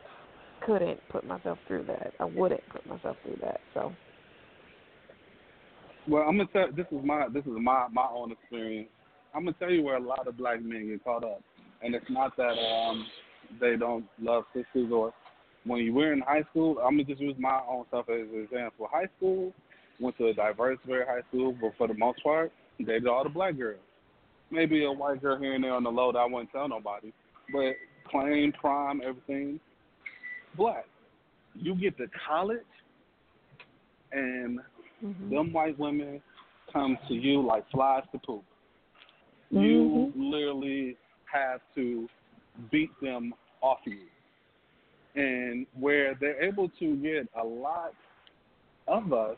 couldn't 0.66 1.00
put 1.08 1.26
myself 1.26 1.58
through 1.66 1.84
that. 1.84 2.12
I 2.20 2.24
wouldn't 2.24 2.68
put 2.68 2.86
myself 2.86 3.16
through 3.24 3.38
that. 3.42 3.60
So. 3.74 3.94
Well, 6.08 6.22
I'm 6.26 6.38
gonna 6.38 6.48
tell. 6.52 6.72
This 6.74 6.86
is 6.90 7.04
my 7.04 7.28
this 7.28 7.44
is 7.44 7.52
my 7.60 7.86
my 7.92 8.06
own 8.10 8.32
experience. 8.32 8.88
I'm 9.34 9.44
gonna 9.44 9.56
tell 9.58 9.70
you 9.70 9.82
where 9.82 9.96
a 9.96 10.00
lot 10.00 10.26
of 10.26 10.38
black 10.38 10.62
men 10.62 10.88
get 10.88 11.04
caught 11.04 11.22
up, 11.22 11.42
and 11.82 11.94
it's 11.94 12.08
not 12.08 12.34
that 12.38 12.56
um 12.58 13.06
they 13.60 13.76
don't 13.76 14.06
love 14.20 14.44
sisters 14.54 14.90
or 14.90 15.12
when 15.64 15.80
you 15.80 15.92
were 15.92 16.14
in 16.14 16.20
high 16.20 16.44
school. 16.50 16.78
I'm 16.78 16.94
gonna 16.94 17.04
just 17.04 17.20
use 17.20 17.34
my 17.38 17.60
own 17.68 17.84
stuff 17.88 18.06
as 18.08 18.26
an 18.32 18.40
example. 18.42 18.88
High 18.90 19.08
school, 19.18 19.52
went 20.00 20.16
to 20.16 20.28
a 20.28 20.34
diverse 20.34 20.78
very 20.86 21.04
high 21.04 21.26
school, 21.28 21.54
but 21.60 21.72
for 21.76 21.88
the 21.88 21.94
most 21.94 22.22
part, 22.22 22.52
dated 22.78 23.06
all 23.06 23.24
the 23.24 23.30
black 23.30 23.58
girls. 23.58 23.80
Maybe 24.50 24.86
a 24.86 24.92
white 24.92 25.20
girl 25.20 25.38
here 25.38 25.54
and 25.54 25.62
there 25.62 25.74
on 25.74 25.84
the 25.84 25.90
low 25.90 26.10
that 26.12 26.18
I 26.18 26.24
wouldn't 26.24 26.52
tell 26.52 26.68
nobody, 26.68 27.12
but 27.52 27.74
claim 28.10 28.52
prime 28.52 29.02
everything 29.06 29.60
black. 30.56 30.86
You 31.54 31.74
get 31.74 31.98
to 31.98 32.06
college, 32.26 32.60
and 34.12 34.60
Mm-hmm. 35.04 35.34
them 35.34 35.52
white 35.52 35.78
women 35.78 36.20
come 36.72 36.98
to 37.08 37.14
you 37.14 37.40
like 37.40 37.68
flies 37.70 38.02
to 38.12 38.18
poop. 38.18 38.42
Mm-hmm. 39.52 39.64
You 39.64 40.12
literally 40.16 40.96
have 41.32 41.60
to 41.74 42.08
beat 42.70 42.90
them 43.00 43.32
off 43.60 43.78
you. 43.84 43.98
And 45.14 45.66
where 45.78 46.16
they're 46.20 46.42
able 46.42 46.68
to 46.78 46.96
get 46.96 47.28
a 47.40 47.44
lot 47.44 47.92
of 48.86 49.12
us, 49.12 49.36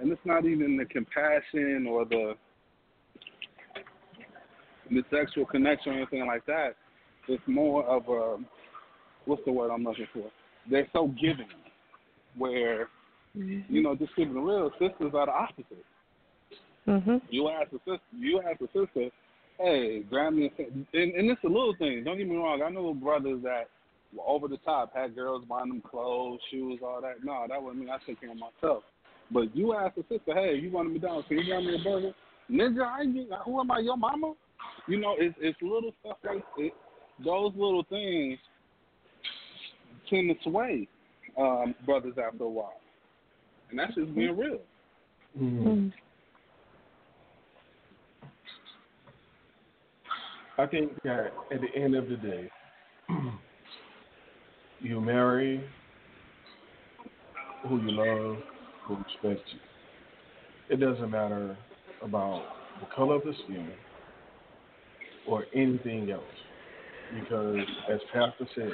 and 0.00 0.10
it's 0.12 0.20
not 0.24 0.44
even 0.44 0.76
the 0.76 0.84
compassion 0.84 1.86
or 1.88 2.04
the 2.04 2.34
the 4.90 5.02
sexual 5.10 5.44
connection 5.44 5.92
or 5.92 5.96
anything 5.96 6.26
like 6.26 6.46
that. 6.46 6.70
It's 7.26 7.42
more 7.46 7.84
of 7.84 8.08
a 8.08 8.42
what's 9.26 9.42
the 9.44 9.52
word 9.52 9.70
I'm 9.70 9.84
looking 9.84 10.06
for? 10.12 10.30
They're 10.70 10.88
so 10.92 11.08
giving, 11.20 11.48
where 12.36 12.88
Mm-hmm. 13.38 13.72
you 13.72 13.82
know, 13.82 13.94
just 13.94 14.14
keeping 14.16 14.36
it 14.36 14.40
real, 14.40 14.70
sisters 14.72 15.12
are 15.14 15.26
the 15.26 15.32
opposite. 15.32 15.84
Mhm. 16.86 17.22
You 17.30 17.48
ask 17.48 17.68
a 17.72 17.78
sister, 17.78 18.00
you 18.18 18.40
ask 18.40 18.60
a 18.60 18.66
sister, 18.66 19.10
hey, 19.58 20.02
grab 20.02 20.32
me, 20.32 20.50
a, 20.58 20.62
and, 20.62 21.14
and 21.14 21.30
it's 21.30 21.44
a 21.44 21.46
little 21.46 21.74
thing. 21.78 22.02
Don't 22.04 22.18
get 22.18 22.26
me 22.28 22.36
wrong. 22.36 22.62
I 22.62 22.70
know 22.70 22.92
brothers 22.94 23.42
that 23.44 23.68
were 24.16 24.24
over 24.26 24.48
the 24.48 24.56
top, 24.58 24.94
had 24.94 25.14
girls 25.14 25.44
buying 25.48 25.68
them 25.68 25.82
clothes, 25.82 26.40
shoes, 26.50 26.80
all 26.82 27.00
that. 27.02 27.22
No, 27.22 27.44
that 27.48 27.62
wasn't 27.62 27.84
me. 27.84 27.90
I 27.90 27.98
took 28.04 28.20
care 28.20 28.30
of 28.30 28.38
myself. 28.38 28.82
But 29.30 29.54
you 29.54 29.74
ask 29.74 29.96
a 29.98 30.02
sister, 30.08 30.34
hey, 30.34 30.58
you 30.60 30.70
want 30.70 30.92
me 30.92 30.98
down? 30.98 31.22
Can 31.24 31.38
you 31.38 31.44
grab 31.44 31.62
me 31.62 31.74
a 31.78 31.84
burger? 31.84 32.12
Nigga, 32.50 32.82
I 32.82 33.02
ain't, 33.02 33.28
who 33.44 33.60
am 33.60 33.70
I? 33.70 33.80
Your 33.80 33.96
mama? 33.96 34.32
You 34.86 34.98
know, 34.98 35.16
it's 35.18 35.36
it's 35.38 35.60
little 35.60 35.92
stuff 36.00 36.16
like 36.24 36.42
it, 36.56 36.72
those 37.22 37.52
little 37.54 37.84
things 37.90 38.38
tend 40.08 40.30
to 40.30 40.50
sway 40.50 40.88
um, 41.38 41.74
brothers 41.84 42.14
after 42.16 42.44
a 42.44 42.48
while, 42.48 42.80
and 43.70 43.78
that's 43.78 43.94
just 43.94 44.14
being 44.14 44.36
real. 44.36 44.58
Mm-hmm. 45.38 45.68
Mhm. 45.68 45.92
I 50.58 50.66
think 50.66 50.92
that 51.04 51.32
at 51.52 51.60
the 51.60 51.68
end 51.80 51.94
of 51.94 52.08
the 52.08 52.16
day, 52.16 52.50
you 54.80 55.00
marry 55.00 55.62
who 57.68 57.80
you 57.80 57.90
love, 57.92 58.38
who 58.84 58.96
respects 58.96 59.48
you. 59.52 59.60
It 60.70 60.80
doesn't 60.80 61.10
matter 61.10 61.56
about 62.02 62.42
the 62.80 62.86
color 62.94 63.16
of 63.16 63.22
the 63.24 63.34
skin. 63.44 63.70
or 65.26 65.44
anything 65.54 66.10
else. 66.10 66.22
Because 67.14 67.58
as 67.92 68.00
Pastor 68.14 68.46
said, 68.54 68.72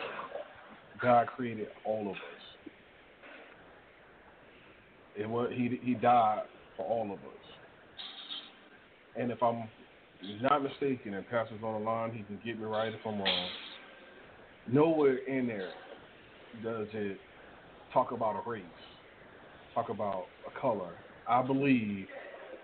God 1.02 1.26
created 1.26 1.68
all 1.84 2.02
of 2.02 2.12
us. 2.14 2.43
And 5.20 5.30
what 5.30 5.52
he 5.52 5.78
he 5.82 5.94
died 5.94 6.42
for 6.76 6.86
all 6.86 7.04
of 7.04 7.18
us. 7.18 7.44
And 9.16 9.30
if 9.30 9.42
I'm 9.42 9.68
not 10.40 10.62
mistaken, 10.62 11.14
and 11.14 11.28
Pastor's 11.28 11.62
on 11.62 11.80
the 11.80 11.86
line, 11.86 12.12
he 12.12 12.22
can 12.24 12.40
get 12.44 12.58
me 12.58 12.66
right 12.66 12.92
if 12.92 13.00
I'm 13.06 13.18
wrong. 13.18 13.48
Nowhere 14.70 15.18
in 15.28 15.46
there 15.46 15.70
does 16.62 16.88
it 16.94 17.18
talk 17.92 18.12
about 18.12 18.42
a 18.44 18.50
race, 18.50 18.62
talk 19.74 19.88
about 19.90 20.26
a 20.46 20.60
color. 20.60 20.90
I 21.28 21.42
believe 21.42 22.06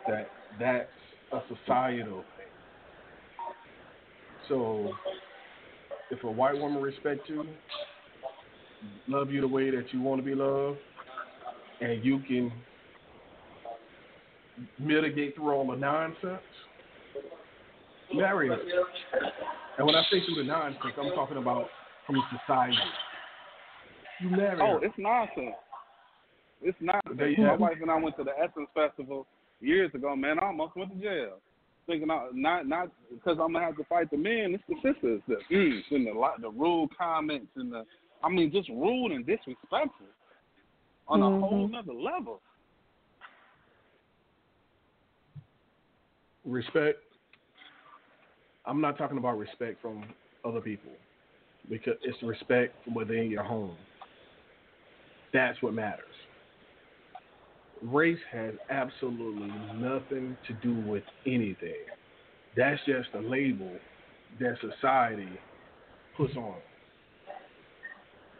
that 0.08 0.28
that's 0.58 0.88
a 1.32 1.40
societal 1.48 2.24
thing. 2.36 2.46
So, 4.48 4.92
if 6.10 6.24
a 6.24 6.30
white 6.30 6.58
woman 6.58 6.82
respects 6.82 7.28
you, 7.28 7.46
love 9.06 9.30
you 9.30 9.40
the 9.40 9.48
way 9.48 9.70
that 9.70 9.92
you 9.92 10.00
want 10.00 10.20
to 10.20 10.24
be 10.24 10.34
loved, 10.34 10.78
and 11.80 12.04
you 12.04 12.20
can 12.20 12.52
mitigate 14.78 15.34
through 15.34 15.50
all 15.50 15.66
the 15.66 15.76
nonsense, 15.76 16.40
marry. 18.14 18.50
And 19.78 19.86
when 19.86 19.94
I 19.94 20.02
say 20.10 20.24
through 20.24 20.42
the 20.42 20.44
nonsense, 20.44 20.94
I'm 20.98 21.12
talking 21.14 21.38
about 21.38 21.66
from 22.06 22.16
society. 22.46 22.76
You 24.20 24.30
marry 24.30 24.60
Oh, 24.60 24.78
her. 24.78 24.84
it's 24.84 24.94
nonsense. 24.98 25.56
It's 26.62 26.76
nonsense. 26.80 27.38
My 27.38 27.56
wife 27.56 27.78
and 27.80 27.90
I 27.90 27.96
went 27.96 28.16
to 28.18 28.24
the 28.24 28.32
Essence 28.38 28.68
Festival 28.74 29.26
years 29.60 29.90
ago. 29.94 30.14
Man, 30.14 30.38
I 30.38 30.46
almost 30.46 30.76
went 30.76 30.92
to 30.92 31.00
jail. 31.00 31.38
Thinking 31.86 32.10
I, 32.10 32.28
not 32.34 32.68
not 32.68 32.90
because 33.10 33.38
I'm 33.40 33.54
gonna 33.54 33.64
have 33.64 33.76
to 33.78 33.84
fight 33.84 34.10
the 34.10 34.18
men. 34.18 34.54
It's 34.54 34.62
the 34.68 34.74
sisters, 34.76 35.22
the 35.26 35.36
mm, 35.50 35.80
and 35.90 36.06
the 36.06 36.12
lot, 36.12 36.40
the 36.40 36.50
rude 36.50 36.90
comments 36.96 37.48
and 37.56 37.72
the 37.72 37.84
I 38.22 38.28
mean 38.28 38.52
just 38.52 38.68
rude 38.68 39.12
and 39.12 39.24
disrespectful 39.26 40.06
on 41.10 41.22
a 41.22 41.40
whole 41.40 41.68
nother 41.68 41.92
level. 41.92 42.40
respect. 46.44 46.98
I'm 48.66 48.80
not 48.80 48.98
talking 48.98 49.18
about 49.18 49.38
respect 49.38 49.80
from 49.80 50.04
other 50.44 50.60
people 50.60 50.92
because 51.68 51.94
it's 52.02 52.22
respect 52.22 52.74
from 52.84 52.94
within 52.94 53.30
your 53.30 53.42
home. 53.42 53.76
That's 55.32 55.60
what 55.62 55.74
matters. 55.74 56.04
Race 57.82 58.18
has 58.30 58.54
absolutely 58.68 59.50
nothing 59.76 60.36
to 60.46 60.52
do 60.54 60.74
with 60.74 61.04
anything. 61.26 61.80
That's 62.56 62.80
just 62.84 63.08
a 63.14 63.20
label 63.20 63.70
that 64.38 64.56
society 64.60 65.28
puts 66.16 66.36
on. 66.36 66.56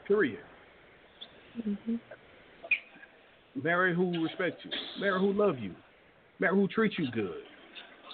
Period. 0.06 0.40
hmm 1.62 1.97
Marry 3.62 3.95
who 3.95 4.23
respect 4.23 4.61
you. 4.65 4.70
Marry 5.01 5.20
who 5.20 5.32
love 5.32 5.59
you. 5.59 5.74
Marry 6.39 6.55
who 6.55 6.69
treats 6.69 6.95
you 6.99 7.11
good. 7.11 7.43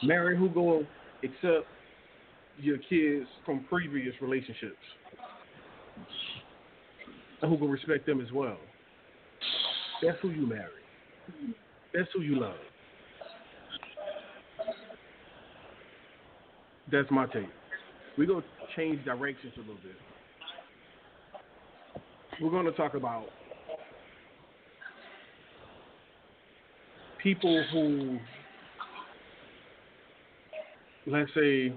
Marry 0.02 0.36
who 0.36 0.48
go 0.48 0.84
accept 1.22 1.66
your 2.58 2.78
kids 2.78 3.26
from 3.44 3.64
previous 3.68 4.14
relationships. 4.20 4.76
And 7.42 7.50
who 7.50 7.56
will 7.58 7.68
respect 7.68 8.06
them 8.06 8.20
as 8.20 8.32
well. 8.32 8.58
That's 10.02 10.18
who 10.20 10.30
you 10.30 10.46
marry. 10.46 10.70
That's 11.94 12.08
who 12.14 12.22
you 12.22 12.40
love. 12.40 12.54
That's 16.90 17.10
my 17.10 17.26
take. 17.26 17.48
We're 18.16 18.26
going 18.26 18.42
to 18.42 18.76
change 18.76 19.04
directions 19.04 19.52
a 19.56 19.60
little 19.60 19.74
bit. 19.76 19.96
We're 22.40 22.50
going 22.50 22.66
to 22.66 22.72
talk 22.72 22.94
about 22.94 23.26
people 27.26 27.64
who, 27.72 28.20
let's 31.08 31.28
say, 31.34 31.72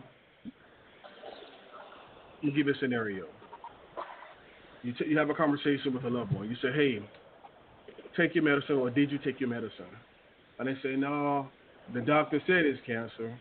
you 2.42 2.52
give 2.56 2.68
a 2.68 2.78
scenario. 2.80 3.26
You, 4.84 4.94
t- 4.94 5.06
you 5.08 5.18
have 5.18 5.32
a 5.32 5.34
conversation 5.34 5.92
with 5.92 6.04
a 6.04 6.08
loved 6.08 6.34
one. 6.34 6.48
You 6.48 6.56
say, 6.62 6.72
hey, 6.76 7.00
take 8.16 8.36
your 8.36 8.44
medicine, 8.44 8.76
or 8.76 8.92
did 8.92 9.10
you 9.12 9.18
take 9.18 9.40
your 9.40 9.50
medicine? 9.50 9.88
And 10.60 10.68
they 10.68 10.76
say, 10.84 10.96
no, 10.96 11.48
the 11.96 12.02
doctor 12.02 12.40
said 12.46 12.66
it's 12.66 12.80
cancer, 12.86 13.36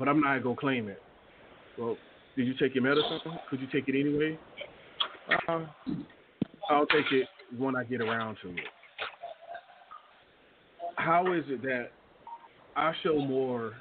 but 0.00 0.08
I'm 0.08 0.20
not 0.20 0.42
going 0.42 0.56
to 0.56 0.60
claim 0.60 0.88
it. 0.88 1.00
Well, 1.78 1.96
did 2.36 2.48
you 2.48 2.54
take 2.58 2.74
your 2.74 2.82
medicine? 2.82 3.20
Could 3.48 3.60
you 3.60 3.68
take 3.72 3.86
it 3.86 4.00
anyway? 4.00 4.36
Uh, 5.46 5.64
I'll 6.68 6.86
take 6.86 7.12
it 7.12 7.28
when 7.56 7.76
I 7.76 7.84
get 7.84 8.00
around 8.00 8.38
to 8.42 8.48
it 8.48 8.58
how 10.98 11.32
is 11.32 11.44
it 11.48 11.62
that 11.62 11.90
I 12.76 12.92
show 13.02 13.18
more 13.18 13.74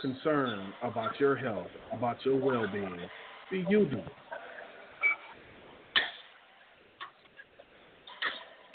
concern 0.00 0.72
about 0.82 1.18
your 1.18 1.34
health, 1.34 1.68
about 1.92 2.18
your 2.24 2.36
well 2.38 2.66
being, 2.70 2.98
than 3.50 3.66
you 3.68 3.86
do? 3.86 4.02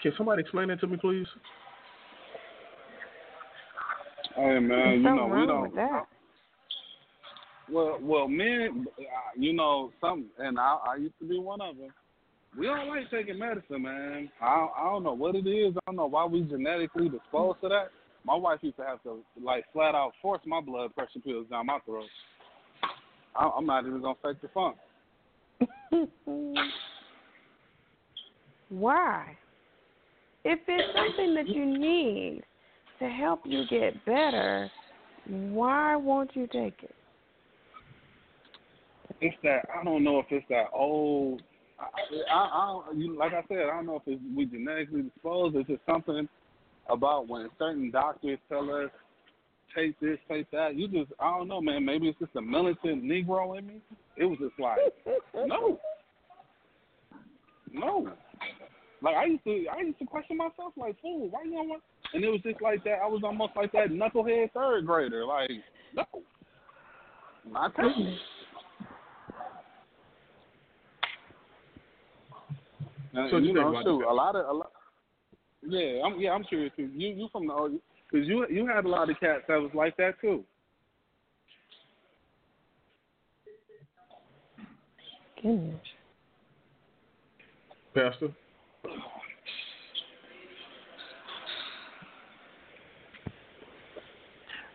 Can 0.01 0.13
somebody 0.17 0.41
explain 0.41 0.69
that 0.69 0.79
to 0.81 0.87
me, 0.87 0.97
please? 0.97 1.27
Hey 4.35 4.59
man, 4.59 4.93
you 4.93 4.99
know 4.99 5.25
we 5.25 5.31
wrong 5.31 5.47
don't. 5.47 5.61
with 5.63 5.75
that. 5.75 6.03
Well, 7.69 7.97
well, 8.01 8.27
men, 8.27 8.85
uh, 8.97 9.01
you 9.35 9.53
know, 9.53 9.91
some, 9.99 10.27
and 10.37 10.57
I, 10.57 10.77
I 10.93 10.95
used 10.97 11.15
to 11.19 11.27
be 11.27 11.37
one 11.37 11.59
of 11.59 11.75
them. 11.75 11.91
We 12.55 12.65
don't 12.65 12.87
like 12.87 13.09
taking 13.11 13.39
medicine, 13.39 13.83
man. 13.83 14.29
I, 14.41 14.67
I 14.77 14.83
don't 14.83 15.03
know 15.03 15.13
what 15.13 15.35
it 15.35 15.47
is. 15.47 15.75
I 15.75 15.79
don't 15.87 15.95
know 15.95 16.07
why 16.07 16.25
we 16.25 16.41
genetically 16.41 17.09
disposed 17.09 17.61
to 17.61 17.69
that. 17.69 17.89
My 18.23 18.35
wife 18.35 18.59
used 18.61 18.77
to 18.77 18.83
have 18.83 19.01
to 19.03 19.23
like 19.41 19.65
flat 19.73 19.95
out 19.95 20.11
force 20.21 20.41
my 20.45 20.61
blood 20.61 20.93
pressure 20.95 21.19
pills 21.23 21.47
down 21.49 21.67
my 21.67 21.79
throat. 21.85 22.09
I, 23.35 23.49
I'm 23.55 23.65
not 23.65 23.85
even 23.85 24.01
gonna 24.01 24.15
fake 24.21 24.41
the 24.41 24.49
funk. 24.53 24.77
Why? 28.69 29.37
If 30.43 30.59
it's 30.67 30.93
something 30.95 31.35
that 31.35 31.47
you 31.47 31.65
need 31.65 32.43
to 32.99 33.09
help 33.09 33.41
you 33.45 33.63
get 33.69 34.03
better, 34.05 34.69
why 35.27 35.95
won't 35.95 36.35
you 36.35 36.47
take 36.47 36.83
it? 36.83 36.95
It's 39.19 39.35
that 39.43 39.65
I 39.73 39.83
don't 39.83 40.03
know 40.03 40.19
if 40.19 40.27
it's 40.29 40.45
that 40.49 40.67
old. 40.73 41.41
I, 41.79 41.85
I, 42.33 42.37
I 42.37 42.81
don't- 42.87 42.99
you, 42.99 43.17
like 43.17 43.33
I 43.33 43.43
said, 43.47 43.59
I 43.59 43.75
don't 43.75 43.85
know 43.85 43.97
if 43.97 44.03
it's 44.07 44.21
we 44.35 44.45
genetically 44.45 45.03
disposed. 45.03 45.55
It's 45.55 45.67
just 45.67 45.81
something 45.85 46.27
about 46.89 47.27
when 47.27 47.49
certain 47.59 47.91
doctors 47.91 48.39
tell 48.49 48.69
us 48.71 48.89
take 49.75 49.99
this, 49.99 50.17
take 50.29 50.49
that. 50.51 50.75
You 50.75 50.87
just 50.87 51.11
I 51.19 51.37
don't 51.37 51.47
know, 51.47 51.61
man. 51.61 51.85
Maybe 51.85 52.07
it's 52.07 52.19
just 52.19 52.35
a 52.35 52.41
militant 52.41 53.03
Negro 53.03 53.57
in 53.57 53.67
me. 53.67 53.81
It 54.15 54.25
was 54.25 54.37
just 54.39 54.59
like 54.59 54.79
no, 55.47 55.79
no. 57.71 58.09
Like 59.01 59.15
I 59.15 59.25
used 59.25 59.43
to, 59.43 59.65
I 59.71 59.81
used 59.81 59.99
to 59.99 60.05
question 60.05 60.37
myself, 60.37 60.73
like, 60.75 60.99
fool, 61.01 61.29
why 61.29 61.43
you 61.43 61.51
don't 61.51 61.69
want? 61.69 61.83
And 62.13 62.23
it 62.23 62.29
was 62.29 62.41
just 62.41 62.61
like 62.61 62.83
that. 62.85 62.99
I 63.03 63.07
was 63.07 63.21
almost 63.23 63.51
like 63.55 63.71
that 63.73 63.89
knucklehead 63.89 64.51
third 64.53 64.87
grader, 64.87 65.23
like, 65.25 65.51
no, 65.93 66.03
not 67.51 67.75
taking 67.75 68.17
Uh, 73.15 73.29
So 73.29 73.37
you 73.37 73.47
you 73.47 73.53
know, 73.53 73.69
about 73.69 73.83
shoot, 73.83 74.03
a 74.03 74.13
lot 74.13 74.35
of, 74.35 74.47
a 74.47 74.53
lot. 74.53 74.71
Yeah, 75.67 76.01
I'm 76.05 76.19
yeah, 76.19 76.31
I'm 76.31 76.45
sure 76.49 76.69
too. 76.69 76.89
You 76.93 77.09
you 77.09 77.29
from 77.31 77.47
the 77.47 77.53
old, 77.53 77.71
because 78.11 78.27
you 78.27 78.45
you 78.49 78.67
had 78.67 78.85
a 78.85 78.89
lot 78.89 79.09
of 79.09 79.19
cats 79.19 79.43
that 79.47 79.57
was 79.57 79.71
like 79.73 79.97
that 79.97 80.19
too. 80.21 80.43
Goodness. 85.41 85.75
Pastor? 87.93 88.29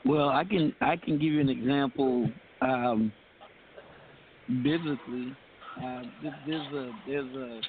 Well, 0.05 0.29
I 0.31 0.45
can 0.45 0.75
I 0.81 0.97
can 0.97 1.15
give 1.19 1.33
you 1.33 1.41
an 1.41 1.49
example 1.49 2.31
um, 2.61 3.13
biblically. 4.49 5.37
Uh, 5.79 6.03
there's 6.47 6.73
a 6.75 6.91
there's 7.07 7.35
a 7.35 7.61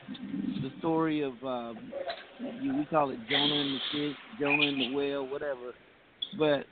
the 0.61 0.71
story 0.79 1.21
of 1.21 1.33
um, 1.43 1.91
we 2.39 2.85
call 2.85 3.11
it 3.11 3.19
Jonah 3.29 3.53
and 3.53 3.75
the 3.75 3.79
fish, 3.91 4.17
Jonah 4.39 4.67
and 4.67 4.81
the 4.81 4.95
whale, 4.95 5.27
whatever. 5.27 5.73
But 6.37 6.65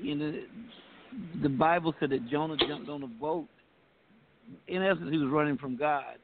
you 0.00 0.14
know, 0.14 0.32
the 1.42 1.48
Bible 1.48 1.94
said 2.00 2.10
that 2.10 2.28
Jonah 2.30 2.56
jumped 2.56 2.88
on 2.88 3.02
the 3.02 3.06
boat. 3.06 3.46
In 4.68 4.82
essence, 4.82 5.08
he 5.10 5.18
was 5.18 5.30
running 5.30 5.58
from 5.58 5.76
God, 5.76 6.16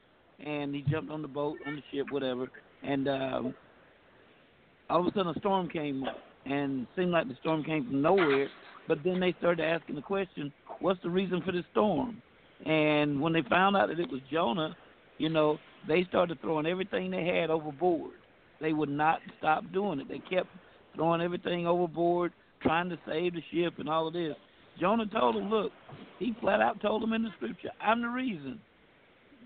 and 0.43 0.73
he 0.73 0.81
jumped 0.89 1.11
on 1.11 1.21
the 1.21 1.27
boat, 1.27 1.57
on 1.65 1.75
the 1.75 1.83
ship, 1.91 2.07
whatever. 2.09 2.49
And 2.83 3.07
um, 3.07 3.55
all 4.89 5.01
of 5.01 5.05
a 5.05 5.09
sudden, 5.11 5.33
a 5.35 5.39
storm 5.39 5.69
came 5.69 6.03
up, 6.03 6.17
and 6.45 6.81
it 6.81 6.87
seemed 6.95 7.11
like 7.11 7.27
the 7.27 7.37
storm 7.41 7.63
came 7.63 7.85
from 7.85 8.01
nowhere. 8.01 8.47
But 8.87 8.99
then 9.03 9.19
they 9.19 9.35
started 9.39 9.63
asking 9.63 9.95
the 9.95 10.01
question, 10.01 10.51
what's 10.79 11.01
the 11.03 11.09
reason 11.09 11.41
for 11.45 11.51
the 11.51 11.63
storm? 11.71 12.21
And 12.65 13.21
when 13.21 13.33
they 13.33 13.43
found 13.49 13.77
out 13.77 13.89
that 13.89 13.99
it 13.99 14.09
was 14.09 14.21
Jonah, 14.31 14.75
you 15.17 15.29
know, 15.29 15.57
they 15.87 16.05
started 16.09 16.41
throwing 16.41 16.65
everything 16.65 17.11
they 17.11 17.25
had 17.25 17.49
overboard. 17.49 18.13
They 18.59 18.73
would 18.73 18.89
not 18.89 19.19
stop 19.37 19.63
doing 19.71 19.99
it. 19.99 20.07
They 20.09 20.19
kept 20.19 20.49
throwing 20.95 21.21
everything 21.21 21.67
overboard, 21.67 22.33
trying 22.61 22.89
to 22.89 22.97
save 23.07 23.33
the 23.33 23.43
ship 23.51 23.75
and 23.77 23.87
all 23.87 24.07
of 24.07 24.13
this. 24.13 24.35
Jonah 24.79 25.05
told 25.07 25.35
them, 25.35 25.49
look, 25.49 25.71
he 26.19 26.35
flat 26.41 26.61
out 26.61 26.81
told 26.81 27.01
them 27.01 27.13
in 27.13 27.23
the 27.23 27.29
scripture, 27.37 27.69
I'm 27.81 28.01
the 28.01 28.07
reason. 28.07 28.59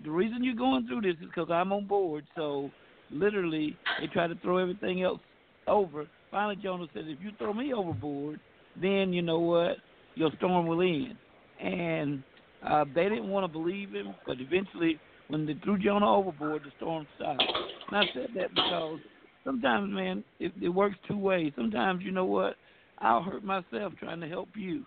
The 0.04 0.10
reason 0.10 0.42
you're 0.42 0.54
going 0.54 0.86
through 0.86 1.02
this 1.02 1.14
is 1.20 1.26
because 1.26 1.50
I'm 1.50 1.72
on 1.72 1.86
board. 1.86 2.24
So 2.34 2.70
literally, 3.10 3.76
they 4.00 4.06
tried 4.08 4.28
to 4.28 4.34
throw 4.36 4.58
everything 4.58 5.02
else 5.02 5.20
over. 5.66 6.06
Finally, 6.30 6.56
Jonah 6.62 6.86
said, 6.94 7.04
if 7.06 7.18
you 7.22 7.30
throw 7.38 7.52
me 7.52 7.72
overboard, 7.72 8.40
then 8.80 9.12
you 9.12 9.22
know 9.22 9.38
what? 9.38 9.76
Your 10.14 10.30
storm 10.38 10.66
will 10.66 10.80
end. 10.80 11.16
And 11.60 12.22
uh, 12.66 12.84
they 12.94 13.04
didn't 13.04 13.28
want 13.28 13.44
to 13.44 13.52
believe 13.52 13.92
him, 13.92 14.14
but 14.26 14.36
eventually, 14.40 14.98
when 15.28 15.46
they 15.46 15.54
threw 15.64 15.78
Jonah 15.78 16.14
overboard, 16.14 16.62
the 16.62 16.70
storm 16.76 17.06
stopped. 17.16 17.42
And 17.88 17.96
I 17.96 18.04
said 18.14 18.28
that 18.36 18.54
because 18.54 18.98
sometimes, 19.44 19.92
man, 19.92 20.22
it, 20.38 20.52
it 20.60 20.68
works 20.68 20.96
two 21.08 21.16
ways. 21.16 21.52
Sometimes, 21.56 22.02
you 22.02 22.12
know 22.12 22.24
what? 22.24 22.56
I'll 22.98 23.22
hurt 23.22 23.42
myself 23.44 23.92
trying 23.98 24.20
to 24.20 24.28
help 24.28 24.48
you. 24.54 24.84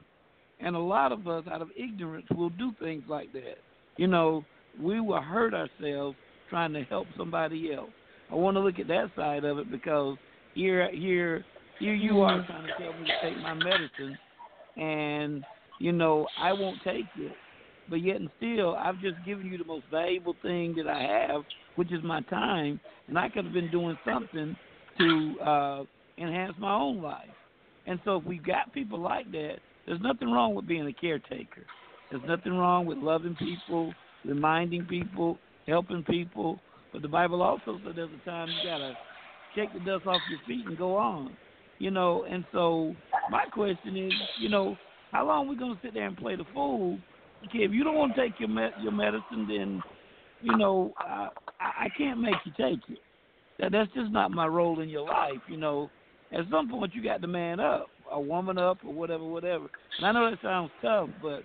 And 0.60 0.76
a 0.76 0.80
lot 0.80 1.12
of 1.12 1.28
us, 1.28 1.44
out 1.52 1.62
of 1.62 1.70
ignorance, 1.78 2.26
will 2.34 2.50
do 2.52 2.72
things 2.80 3.04
like 3.10 3.34
that. 3.34 3.58
You 3.98 4.08
know, 4.08 4.46
we 4.82 5.02
will 5.02 5.22
hurt 5.22 5.54
ourselves 5.54 6.16
trying 6.50 6.74
to 6.74 6.84
help 6.84 7.08
somebody 7.18 7.74
else. 7.74 7.90
I 8.32 8.36
want 8.36 8.56
to 8.56 8.62
look 8.62 8.80
at 8.80 8.88
that 8.88 9.12
side 9.16 9.44
of 9.44 9.58
it 9.58 9.70
because 9.70 10.18
here, 10.54 10.90
here, 10.92 11.44
here 11.80 11.94
you 11.94 12.22
are 12.22 12.40
mm-hmm. 12.40 12.52
trying 12.52 12.68
to 12.68 12.74
tell 12.80 12.94
me 13.00 13.08
to 13.08 13.30
take 13.30 13.38
my 13.42 13.54
medicine, 13.54 14.18
and 14.78 15.44
you 15.80 15.92
know 15.92 16.26
I 16.42 16.54
won't 16.54 16.78
take 16.84 17.06
it. 17.18 17.34
But 17.90 18.02
yet 18.02 18.18
and 18.18 18.30
still, 18.38 18.76
I've 18.76 19.00
just 19.00 19.24
given 19.26 19.46
you 19.46 19.58
the 19.58 19.66
most 19.66 19.86
valuable 19.92 20.36
thing 20.42 20.74
that 20.76 20.88
I 20.88 21.02
have, 21.02 21.44
which 21.76 21.92
is 21.92 22.04
my 22.04 22.22
time, 22.22 22.80
and 23.08 23.18
I 23.18 23.30
could 23.30 23.46
have 23.46 23.54
been 23.54 23.70
doing 23.72 23.98
something 24.06 24.56
to 24.98 25.40
uh, 25.42 25.84
enhance 26.18 26.56
my 26.58 26.74
own 26.74 27.02
life. 27.02 27.30
And 27.86 28.00
so, 28.04 28.18
if 28.18 28.24
we've 28.24 28.46
got 28.46 28.74
people 28.74 29.00
like 29.00 29.32
that, 29.32 29.58
there's 29.86 30.02
nothing 30.02 30.32
wrong 30.32 30.56
with 30.56 30.68
being 30.68 30.88
a 30.88 30.94
caretaker. 30.94 31.66
There's 32.10 32.24
nothing 32.28 32.54
wrong 32.54 32.86
with 32.86 32.98
loving 32.98 33.36
people, 33.36 33.94
reminding 34.24 34.86
people, 34.86 35.38
helping 35.68 36.04
people. 36.04 36.60
But 36.92 37.02
the 37.02 37.08
Bible 37.08 37.42
also 37.42 37.80
says 37.84 37.94
there's 37.96 38.10
a 38.10 38.30
time 38.30 38.48
you 38.50 38.70
gotta 38.70 38.96
shake 39.56 39.72
the 39.74 39.80
dust 39.80 40.08
off 40.08 40.22
your 40.30 40.40
feet 40.48 40.66
and 40.66 40.78
go 40.78 40.96
on. 40.96 41.36
You 41.78 41.92
know, 41.92 42.26
and 42.30 42.46
so 42.52 42.96
my 43.30 43.46
question 43.46 43.98
is, 43.98 44.14
you 44.40 44.50
know, 44.50 44.78
how 45.12 45.28
long 45.28 45.46
are 45.46 45.50
we 45.50 45.56
gonna 45.56 45.80
sit 45.84 45.94
there 45.94 46.08
and 46.08 46.18
play 46.18 46.36
the 46.36 46.46
fool? 46.54 46.98
If 47.54 47.72
you 47.72 47.84
don't 47.84 47.96
want 47.96 48.16
to 48.16 48.22
take 48.22 48.40
your 48.40 48.50
med- 48.50 48.74
your 48.82 48.92
medicine, 48.92 49.46
then 49.48 49.82
you 50.42 50.58
know 50.58 50.94
I 50.98 51.30
I 51.60 51.88
can't 51.98 52.20
make 52.20 52.36
you 52.46 52.52
take 52.58 52.80
it. 52.90 53.00
That 53.60 53.72
that's 53.72 53.92
just 53.94 54.12
not 54.12 54.32
my 54.32 54.48
role 54.48 54.82
in 54.82 54.90
your 54.90 55.08
life. 55.08 55.40
You 55.50 55.58
know, 55.58 55.90
at 56.32 56.46
some 56.52 56.70
point 56.70 56.94
you 56.94 57.04
got 57.04 57.22
to 57.22 57.28
man 57.28 57.60
up, 57.60 57.90
a 58.12 58.20
woman 58.20 58.58
up, 58.58 58.78
or 58.86 58.94
whatever, 58.94 59.24
whatever. 59.24 59.70
And 59.98 60.08
I 60.08 60.12
know 60.12 60.30
that 60.30 60.42
sounds 60.42 60.72
tough, 60.82 61.10
but 61.22 61.42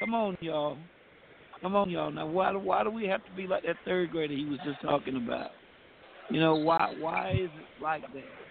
come 0.00 0.14
on, 0.14 0.36
y'all. 0.40 0.76
Come 1.62 1.76
on, 1.76 1.90
y'all. 1.90 2.10
Now, 2.10 2.26
why 2.26 2.52
do 2.52 2.58
why 2.58 2.84
do 2.84 2.90
we 2.90 3.06
have 3.06 3.24
to 3.24 3.32
be 3.36 3.46
like 3.46 3.62
that 3.64 3.76
third 3.84 4.10
grader 4.10 4.34
he 4.34 4.44
was 4.44 4.58
just 4.64 4.80
talking 4.82 5.16
about? 5.16 5.50
You 6.30 6.40
know, 6.40 6.56
why 6.56 6.94
why 6.98 7.32
is 7.32 7.50
it 7.50 7.82
like 7.82 8.02
that? 8.12 8.45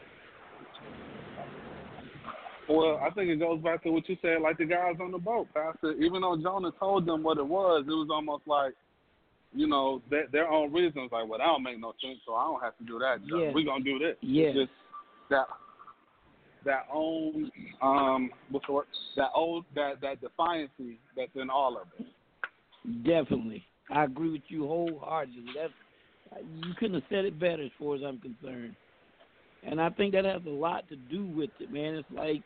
Well, 2.67 2.99
I 3.03 3.09
think 3.11 3.29
it 3.29 3.37
goes 3.37 3.61
back 3.61 3.83
to 3.83 3.91
what 3.91 4.09
you 4.09 4.17
said, 4.21 4.41
like 4.41 4.57
the 4.57 4.65
guys 4.65 4.95
on 4.99 5.11
the 5.11 5.17
boat, 5.17 5.47
Pastor. 5.53 5.93
Even 5.93 6.21
though 6.21 6.37
Jonah 6.41 6.71
told 6.79 7.05
them 7.05 7.21
what 7.21 7.37
it 7.37 7.45
was, 7.45 7.85
it 7.87 7.91
was 7.91 8.09
almost 8.11 8.43
like, 8.47 8.73
you 9.53 9.67
know, 9.67 10.01
their, 10.09 10.27
their 10.31 10.49
own 10.49 10.73
reasons. 10.73 11.11
Like, 11.11 11.27
well, 11.27 11.37
that 11.37 11.45
don't 11.45 11.63
make 11.63 11.79
no 11.79 11.93
sense, 12.01 12.19
so 12.25 12.33
I 12.33 12.43
don't 12.45 12.63
have 12.63 12.77
to 12.77 12.83
do 12.83 12.99
that. 12.99 13.17
Yeah. 13.23 13.51
We're 13.53 13.65
gonna 13.65 13.83
do 13.83 13.99
this. 13.99 14.15
Yeah. 14.21 14.51
Just 14.53 14.71
that 15.29 15.47
that 16.65 16.87
own 16.91 17.51
um 17.81 18.31
what's 18.49 18.65
the 18.65 18.73
word? 18.73 18.85
That 19.15 19.29
old 19.35 19.65
that 19.75 20.01
that 20.01 20.17
defiancy 20.21 20.97
that's 21.15 21.31
in 21.35 21.49
all 21.49 21.77
of 21.77 21.87
it. 21.99 22.07
Definitely, 23.03 23.63
I 23.89 24.03
agree 24.03 24.31
with 24.31 24.41
you 24.47 24.67
wholeheartedly. 24.67 25.53
That's 25.55 25.73
you 26.63 26.73
couldn't 26.79 26.95
have 26.95 27.03
said 27.09 27.25
it 27.25 27.39
better 27.39 27.63
as 27.63 27.71
far 27.79 27.95
as 27.95 28.01
I'm 28.05 28.19
concerned. 28.19 28.75
And 29.67 29.81
I 29.81 29.89
think 29.89 30.13
that 30.13 30.25
has 30.25 30.41
a 30.45 30.49
lot 30.49 30.87
to 30.89 30.95
do 30.95 31.25
with 31.25 31.49
it, 31.59 31.71
man. 31.71 31.95
It's 31.95 32.07
like, 32.11 32.43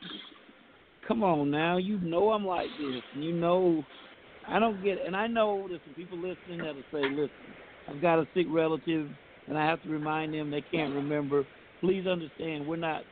come 1.08 1.24
on 1.24 1.52
now, 1.52 1.78
you 1.78 2.00
know 2.00 2.32
I'm 2.32 2.46
like 2.46 2.68
this, 2.80 3.02
you 3.16 3.34
know 3.34 3.84
I 4.50 4.60
don't 4.60 4.84
get. 4.84 4.98
It. 4.98 5.06
And 5.06 5.16
I 5.16 5.28
know 5.28 5.66
there's 5.68 5.82
some 5.86 5.94
people 5.94 6.18
listening 6.18 6.60
that'll 6.60 6.84
say, 6.91 7.08
"Listen, 7.10 7.30
I've 7.88 8.02
got 8.02 8.20
a 8.20 8.28
sick 8.34 8.48
relative, 8.50 9.10
and 9.48 9.58
I 9.58 9.66
have 9.66 9.82
to 9.84 9.90
remind 9.90 10.34
them 10.34 10.50
they 10.50 10.64
can't 10.72 10.94
remember." 10.94 11.46
Please 11.82 12.08
understand, 12.08 12.68
we're 12.68 12.76
not 12.76 13.04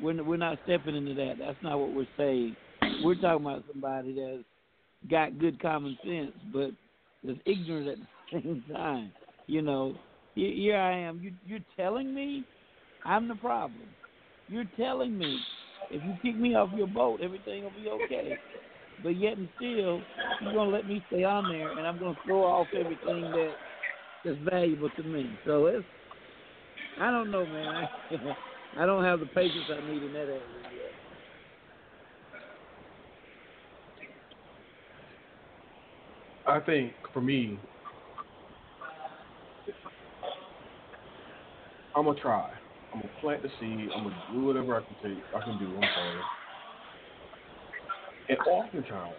we're 0.00 0.22
we're 0.22 0.36
not 0.36 0.58
stepping 0.64 0.96
into 0.96 1.14
that. 1.14 1.34
That's 1.38 1.62
not 1.62 1.78
what 1.78 1.92
we're 1.92 2.08
saying. 2.16 2.56
We're 3.04 3.16
talking 3.16 3.44
about 3.44 3.64
somebody 3.70 4.14
that's 4.14 5.10
got 5.10 5.38
good 5.38 5.60
common 5.60 5.98
sense, 6.02 6.32
but 6.52 6.70
is 7.22 7.38
ignorant 7.44 7.88
at 7.88 7.96
the 7.98 8.06
same 8.42 8.64
time. 8.72 9.12
You 9.46 9.62
know, 9.62 9.94
here 10.34 10.76
I 10.76 10.98
am. 10.98 11.20
You 11.20 11.32
you're 11.46 11.60
telling 11.76 12.14
me 12.14 12.44
I'm 13.04 13.28
the 13.28 13.36
problem. 13.36 13.88
You're 14.48 14.64
telling 14.76 15.16
me 15.16 15.38
if 15.90 16.02
you 16.04 16.16
kick 16.22 16.38
me 16.38 16.54
off 16.54 16.70
your 16.76 16.86
boat, 16.86 17.20
everything 17.22 17.62
will 17.62 17.70
be 17.70 17.88
okay. 17.88 18.38
But 19.02 19.16
yet 19.16 19.36
and 19.38 19.48
still, 19.56 20.02
you're 20.40 20.54
gonna 20.54 20.70
let 20.70 20.86
me 20.86 21.04
stay 21.08 21.24
on 21.24 21.46
there, 21.48 21.70
and 21.70 21.86
I'm 21.86 21.98
gonna 21.98 22.14
throw 22.24 22.44
off 22.44 22.68
everything 22.78 23.32
that 23.32 23.54
that's 24.24 24.38
valuable 24.50 24.90
to 24.90 25.02
me. 25.02 25.38
So 25.46 25.66
it's 25.66 25.86
I 27.00 27.10
don't 27.10 27.30
know, 27.30 27.46
man. 27.46 27.88
I, 28.10 28.82
I 28.82 28.86
don't 28.86 29.04
have 29.04 29.20
the 29.20 29.26
patience 29.26 29.64
I 29.70 29.86
need 29.86 30.02
in 30.02 30.12
that 30.12 30.28
area 30.28 30.40
yet. 30.74 30.92
I 36.46 36.60
think 36.60 36.94
for 37.12 37.20
me, 37.20 37.60
I'm 41.94 42.04
gonna 42.04 42.18
try. 42.20 42.57
I'm 42.98 43.02
gonna 43.02 43.20
plant 43.20 43.42
the 43.42 43.48
seed. 43.60 43.90
I'm 43.94 44.04
gonna 44.04 44.24
do 44.32 44.44
whatever 44.44 44.76
I 44.76 44.80
can 44.80 44.96
take. 45.02 45.22
I 45.32 45.40
can 45.44 45.58
do. 45.58 45.66
I'm 45.66 45.88
sorry. 45.94 46.20
And 48.28 48.38
oftentimes, 48.40 49.14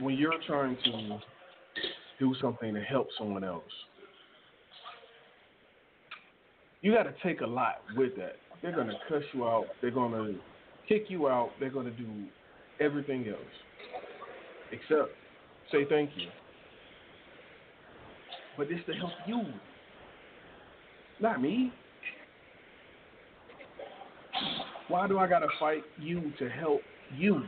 when 0.00 0.16
you're 0.16 0.32
trying 0.46 0.76
to 0.84 1.18
do 2.18 2.34
something 2.40 2.72
to 2.72 2.80
help 2.80 3.08
someone 3.18 3.44
else, 3.44 3.62
you 6.80 6.94
got 6.94 7.02
to 7.02 7.14
take 7.22 7.42
a 7.42 7.46
lot 7.46 7.82
with 7.94 8.16
that. 8.16 8.36
They're 8.62 8.74
gonna 8.74 8.98
cuss 9.06 9.22
you 9.34 9.44
out. 9.44 9.66
They're 9.82 9.90
gonna 9.90 10.32
kick 10.88 11.04
you 11.08 11.28
out. 11.28 11.50
They're 11.60 11.70
gonna 11.70 11.90
do 11.90 12.06
everything 12.80 13.28
else 13.28 13.38
except 14.72 15.10
say 15.70 15.84
thank 15.90 16.10
you. 16.16 16.28
But 18.56 18.68
it's 18.70 18.84
to 18.86 18.94
help 18.94 19.12
you, 19.26 19.42
not 21.20 21.42
me. 21.42 21.70
Why 24.88 25.06
do 25.06 25.18
I 25.18 25.28
gotta 25.28 25.48
fight 25.60 25.82
you 25.98 26.32
to 26.38 26.48
help 26.48 26.80
you? 27.16 27.42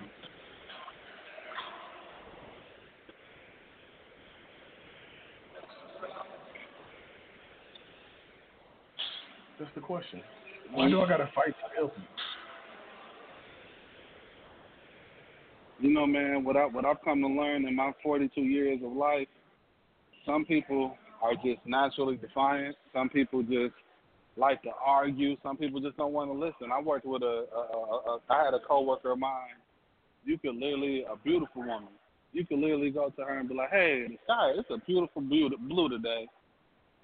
That's 9.58 9.70
the 9.74 9.80
question. 9.80 10.22
Why 10.72 10.88
do 10.88 11.00
I 11.00 11.08
gotta 11.08 11.28
fight 11.34 11.48
to 11.48 11.76
help 11.76 11.92
you? 11.96 12.04
You 15.88 15.94
know, 15.94 16.06
man, 16.06 16.44
what 16.44 16.56
I 16.58 16.66
what 16.66 16.84
I've 16.84 17.02
come 17.02 17.22
to 17.22 17.26
learn 17.26 17.66
in 17.66 17.74
my 17.74 17.92
42 18.02 18.40
years 18.42 18.80
of 18.84 18.92
life, 18.92 19.28
some 20.26 20.44
people 20.44 20.96
are 21.22 21.34
just 21.34 21.60
naturally 21.64 22.16
defiant. 22.16 22.76
Some 22.92 23.08
people 23.08 23.42
just 23.42 23.74
like 24.40 24.62
to 24.62 24.70
argue. 24.84 25.36
Some 25.42 25.56
people 25.56 25.80
just 25.80 25.96
don't 25.96 26.12
want 26.12 26.30
to 26.30 26.34
listen. 26.34 26.72
I 26.72 26.80
worked 26.80 27.06
with 27.06 27.22
a, 27.22 27.46
a, 27.54 27.76
a, 27.76 28.14
a 28.14 28.18
I 28.30 28.44
had 28.44 28.54
a 28.54 28.60
coworker 28.66 29.12
of 29.12 29.18
mine. 29.18 29.60
You 30.24 30.38
could 30.38 30.56
literally 30.56 31.04
a 31.04 31.16
beautiful 31.16 31.62
woman. 31.62 31.92
You 32.32 32.46
could 32.46 32.58
literally 32.58 32.90
go 32.90 33.10
to 33.10 33.22
her 33.22 33.38
and 33.38 33.48
be 33.48 33.54
like, 33.54 33.70
"Hey, 33.70 34.06
the 34.08 34.16
sky, 34.24 34.52
it's 34.56 34.70
a 34.70 34.78
beautiful 34.78 35.22
blue, 35.22 35.50
blue 35.68 35.88
today. 35.88 36.26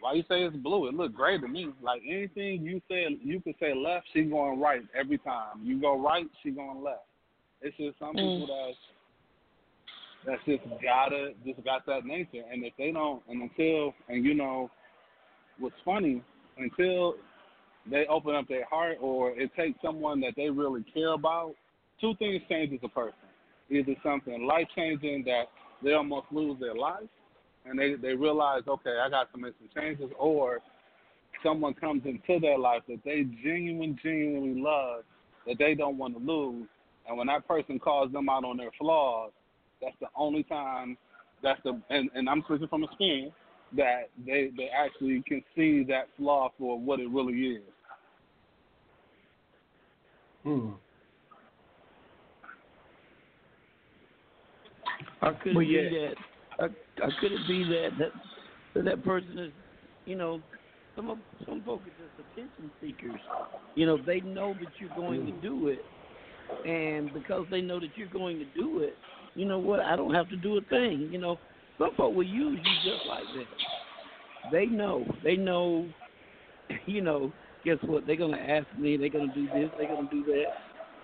Why 0.00 0.12
you 0.14 0.22
say 0.28 0.42
it's 0.42 0.56
blue? 0.56 0.88
It 0.88 0.94
look 0.94 1.14
great 1.14 1.40
to 1.40 1.48
me. 1.48 1.68
Like 1.82 2.02
anything 2.08 2.62
you 2.62 2.80
say, 2.88 3.06
you 3.22 3.40
could 3.40 3.54
say 3.60 3.74
left, 3.74 4.06
she 4.12 4.22
going 4.24 4.60
right 4.60 4.82
every 4.98 5.18
time. 5.18 5.62
You 5.62 5.80
go 5.80 6.00
right, 6.00 6.26
she 6.42 6.50
going 6.50 6.82
left. 6.82 7.04
It's 7.62 7.76
just 7.76 7.98
some 7.98 8.14
mm. 8.14 8.40
people 8.40 8.46
that 8.46 8.72
that's 10.26 10.44
just 10.44 10.82
gotta 10.82 11.32
just 11.44 11.64
got 11.64 11.86
that 11.86 12.04
nature. 12.04 12.42
And 12.50 12.64
if 12.64 12.72
they 12.76 12.92
don't, 12.92 13.22
and 13.28 13.42
until 13.42 13.94
and 14.08 14.24
you 14.24 14.34
know, 14.34 14.70
what's 15.58 15.76
funny 15.84 16.22
until 16.58 17.14
they 17.90 18.06
open 18.06 18.34
up 18.34 18.48
their 18.48 18.64
heart 18.66 18.98
or 19.00 19.30
it 19.30 19.50
takes 19.56 19.78
someone 19.82 20.20
that 20.20 20.34
they 20.36 20.50
really 20.50 20.84
care 20.92 21.12
about, 21.12 21.54
two 22.00 22.14
things 22.18 22.42
changes 22.48 22.80
a 22.82 22.88
person. 22.88 23.14
either 23.70 23.94
something 24.02 24.46
life 24.46 24.66
changing 24.74 25.24
that 25.24 25.44
they 25.82 25.92
almost 25.92 26.26
lose 26.30 26.58
their 26.60 26.74
life, 26.74 27.08
and 27.64 27.78
they 27.78 27.94
they 27.94 28.14
realize, 28.14 28.62
okay, 28.66 28.96
I 29.04 29.08
got 29.10 29.32
to 29.32 29.38
make 29.38 29.54
some 29.58 29.82
changes, 29.82 30.10
or 30.18 30.60
someone 31.42 31.74
comes 31.74 32.02
into 32.04 32.40
their 32.40 32.58
life 32.58 32.82
that 32.88 33.00
they 33.04 33.24
genuinely, 33.42 33.96
genuinely 34.02 34.60
love, 34.60 35.02
that 35.46 35.56
they 35.58 35.74
don't 35.74 35.98
want 35.98 36.14
to 36.14 36.20
lose, 36.20 36.66
and 37.08 37.16
when 37.18 37.26
that 37.28 37.46
person 37.46 37.78
calls 37.78 38.12
them 38.12 38.28
out 38.28 38.44
on 38.44 38.56
their 38.56 38.70
flaws, 38.78 39.32
that's 39.80 39.96
the 40.00 40.08
only 40.16 40.42
time. 40.44 40.96
That's 41.42 41.60
the 41.64 41.80
and, 41.90 42.08
and 42.14 42.28
I'm 42.28 42.42
speaking 42.46 42.68
from 42.68 42.84
experience 42.84 43.32
that 43.76 44.08
they 44.24 44.50
they 44.56 44.68
actually 44.68 45.22
can 45.26 45.42
see 45.54 45.84
that 45.84 46.08
flaw 46.16 46.50
for 46.58 46.78
what 46.80 47.00
it 47.00 47.10
really 47.10 47.34
is. 47.34 47.62
Hmm. 50.47 50.68
Or 55.23 55.32
could 55.43 55.56
Well, 55.56 55.64
yeah. 55.64 55.89
be 55.89 55.98
that? 55.98 56.14
Or, 56.60 56.70
or 57.02 57.12
could 57.20 57.32
it 57.32 57.40
be 57.48 57.64
that 57.64 57.90
that 57.98 58.12
that, 58.74 58.85
that 58.85 59.05
person 59.05 59.39
is, 59.40 59.51
you 60.05 60.14
know, 60.14 60.40
some 60.94 61.10
of 61.10 61.18
some 61.44 61.62
folks 61.66 61.82
are 61.89 62.06
just 62.06 62.31
attention 62.32 62.70
seekers. 62.81 63.20
You 63.74 63.86
know, 63.86 63.98
they 64.06 64.20
know 64.20 64.55
that 64.55 64.68
you're 64.78 64.94
going 64.94 65.27
to 65.27 65.32
do 65.43 65.66
it, 65.66 65.81
and 66.64 67.12
because 67.12 67.44
they 67.51 67.60
know 67.60 67.81
that 67.81 67.90
you're 67.97 68.06
going 68.06 68.39
to 68.39 68.47
do 68.55 68.82
it, 68.82 68.94
you 69.35 69.47
know 69.47 69.59
what? 69.59 69.81
I 69.81 69.97
don't 69.97 70.14
have 70.14 70.28
to 70.28 70.36
do 70.36 70.59
a 70.59 70.60
thing. 70.60 71.09
You 71.10 71.18
know, 71.18 71.40
some 71.77 71.90
folk 71.97 72.14
will 72.14 72.23
use 72.23 72.60
you 72.62 72.93
just 72.93 73.05
like 73.09 73.24
that. 73.35 74.52
They 74.52 74.66
know. 74.66 75.05
They 75.24 75.36
know. 75.36 75.89
You 76.86 77.01
know. 77.01 77.32
Guess 77.66 77.78
what? 77.82 78.06
They're 78.06 78.14
gonna 78.14 78.36
ask 78.36 78.66
me. 78.78 78.97
They're 78.97 79.09
gonna 79.09 79.34
do 79.34 79.48
this. 79.52 79.68
They're 79.76 79.88
gonna 79.88 80.09
do 80.09 80.22
that. 80.22 80.44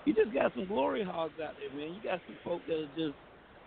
You 0.04 0.14
just 0.14 0.32
got 0.32 0.54
some 0.54 0.66
glory 0.66 1.02
hogs 1.02 1.34
out 1.42 1.54
there, 1.58 1.76
man. 1.76 1.92
You 1.92 2.00
got 2.00 2.20
some 2.24 2.38
folk 2.44 2.62
that 2.68 2.74
are 2.74 2.86
just 2.96 3.16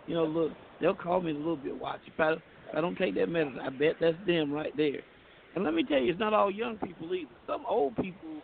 you 0.06 0.14
know, 0.14 0.24
look, 0.24 0.52
they'll 0.80 0.94
call 0.94 1.20
me 1.20 1.32
a 1.32 1.34
little 1.34 1.56
bit. 1.56 1.78
Watch 1.78 2.00
if 2.06 2.18
I 2.18 2.32
if 2.32 2.40
I 2.74 2.80
don't 2.80 2.96
take 2.96 3.14
that 3.16 3.28
medicine, 3.28 3.60
I 3.60 3.68
bet 3.68 3.96
that's 4.00 4.16
them 4.26 4.50
right 4.50 4.74
there. 4.78 5.02
And 5.54 5.62
let 5.62 5.74
me 5.74 5.84
tell 5.84 5.98
you, 5.98 6.10
it's 6.10 6.18
not 6.18 6.32
all 6.32 6.50
young 6.50 6.78
people 6.78 7.14
either. 7.14 7.28
Some 7.46 7.64
old 7.68 7.94
people 7.96 8.40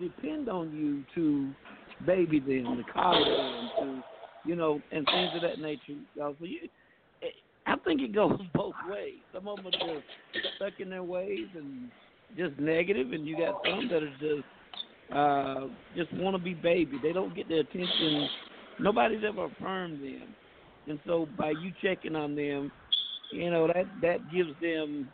depend 0.00 0.48
on 0.48 0.72
you 0.72 1.04
to 1.14 1.52
baby 2.06 2.40
them, 2.40 2.78
to 2.78 2.92
coddle 2.94 3.24
them, 3.24 3.70
to 3.80 4.48
you 4.48 4.56
know, 4.56 4.80
and 4.90 5.06
things 5.06 5.32
of 5.34 5.42
that 5.42 5.58
nature. 5.60 6.00
So 6.16 6.34
you, 6.40 6.60
I 7.66 7.76
think 7.84 8.00
it 8.00 8.14
goes 8.14 8.40
both 8.54 8.74
ways. 8.88 9.18
Some 9.34 9.48
of 9.48 9.58
them 9.58 9.66
are 9.66 10.02
just 10.32 10.46
stuck 10.56 10.80
in 10.80 10.88
their 10.88 11.02
ways 11.02 11.48
and 11.54 11.90
just 12.36 12.58
negative, 12.58 13.12
and 13.12 13.26
you 13.26 13.36
got 13.36 13.60
some 13.64 13.88
that 13.88 14.02
are 14.02 14.16
just 14.20 14.46
uh 15.12 15.68
just 15.96 16.12
want 16.14 16.36
to 16.36 16.42
be 16.42 16.54
baby. 16.54 16.98
They 17.02 17.12
don't 17.12 17.34
get 17.34 17.48
the 17.48 17.58
attention. 17.58 18.28
Nobody's 18.80 19.22
ever 19.26 19.44
affirmed 19.44 20.02
them. 20.02 20.34
And 20.88 20.98
so 21.06 21.28
by 21.38 21.50
you 21.50 21.72
checking 21.82 22.16
on 22.16 22.34
them, 22.34 22.70
you 23.32 23.50
know 23.50 23.66
that 23.68 23.86
that 24.02 24.18
gives 24.32 24.50
them 24.60 25.08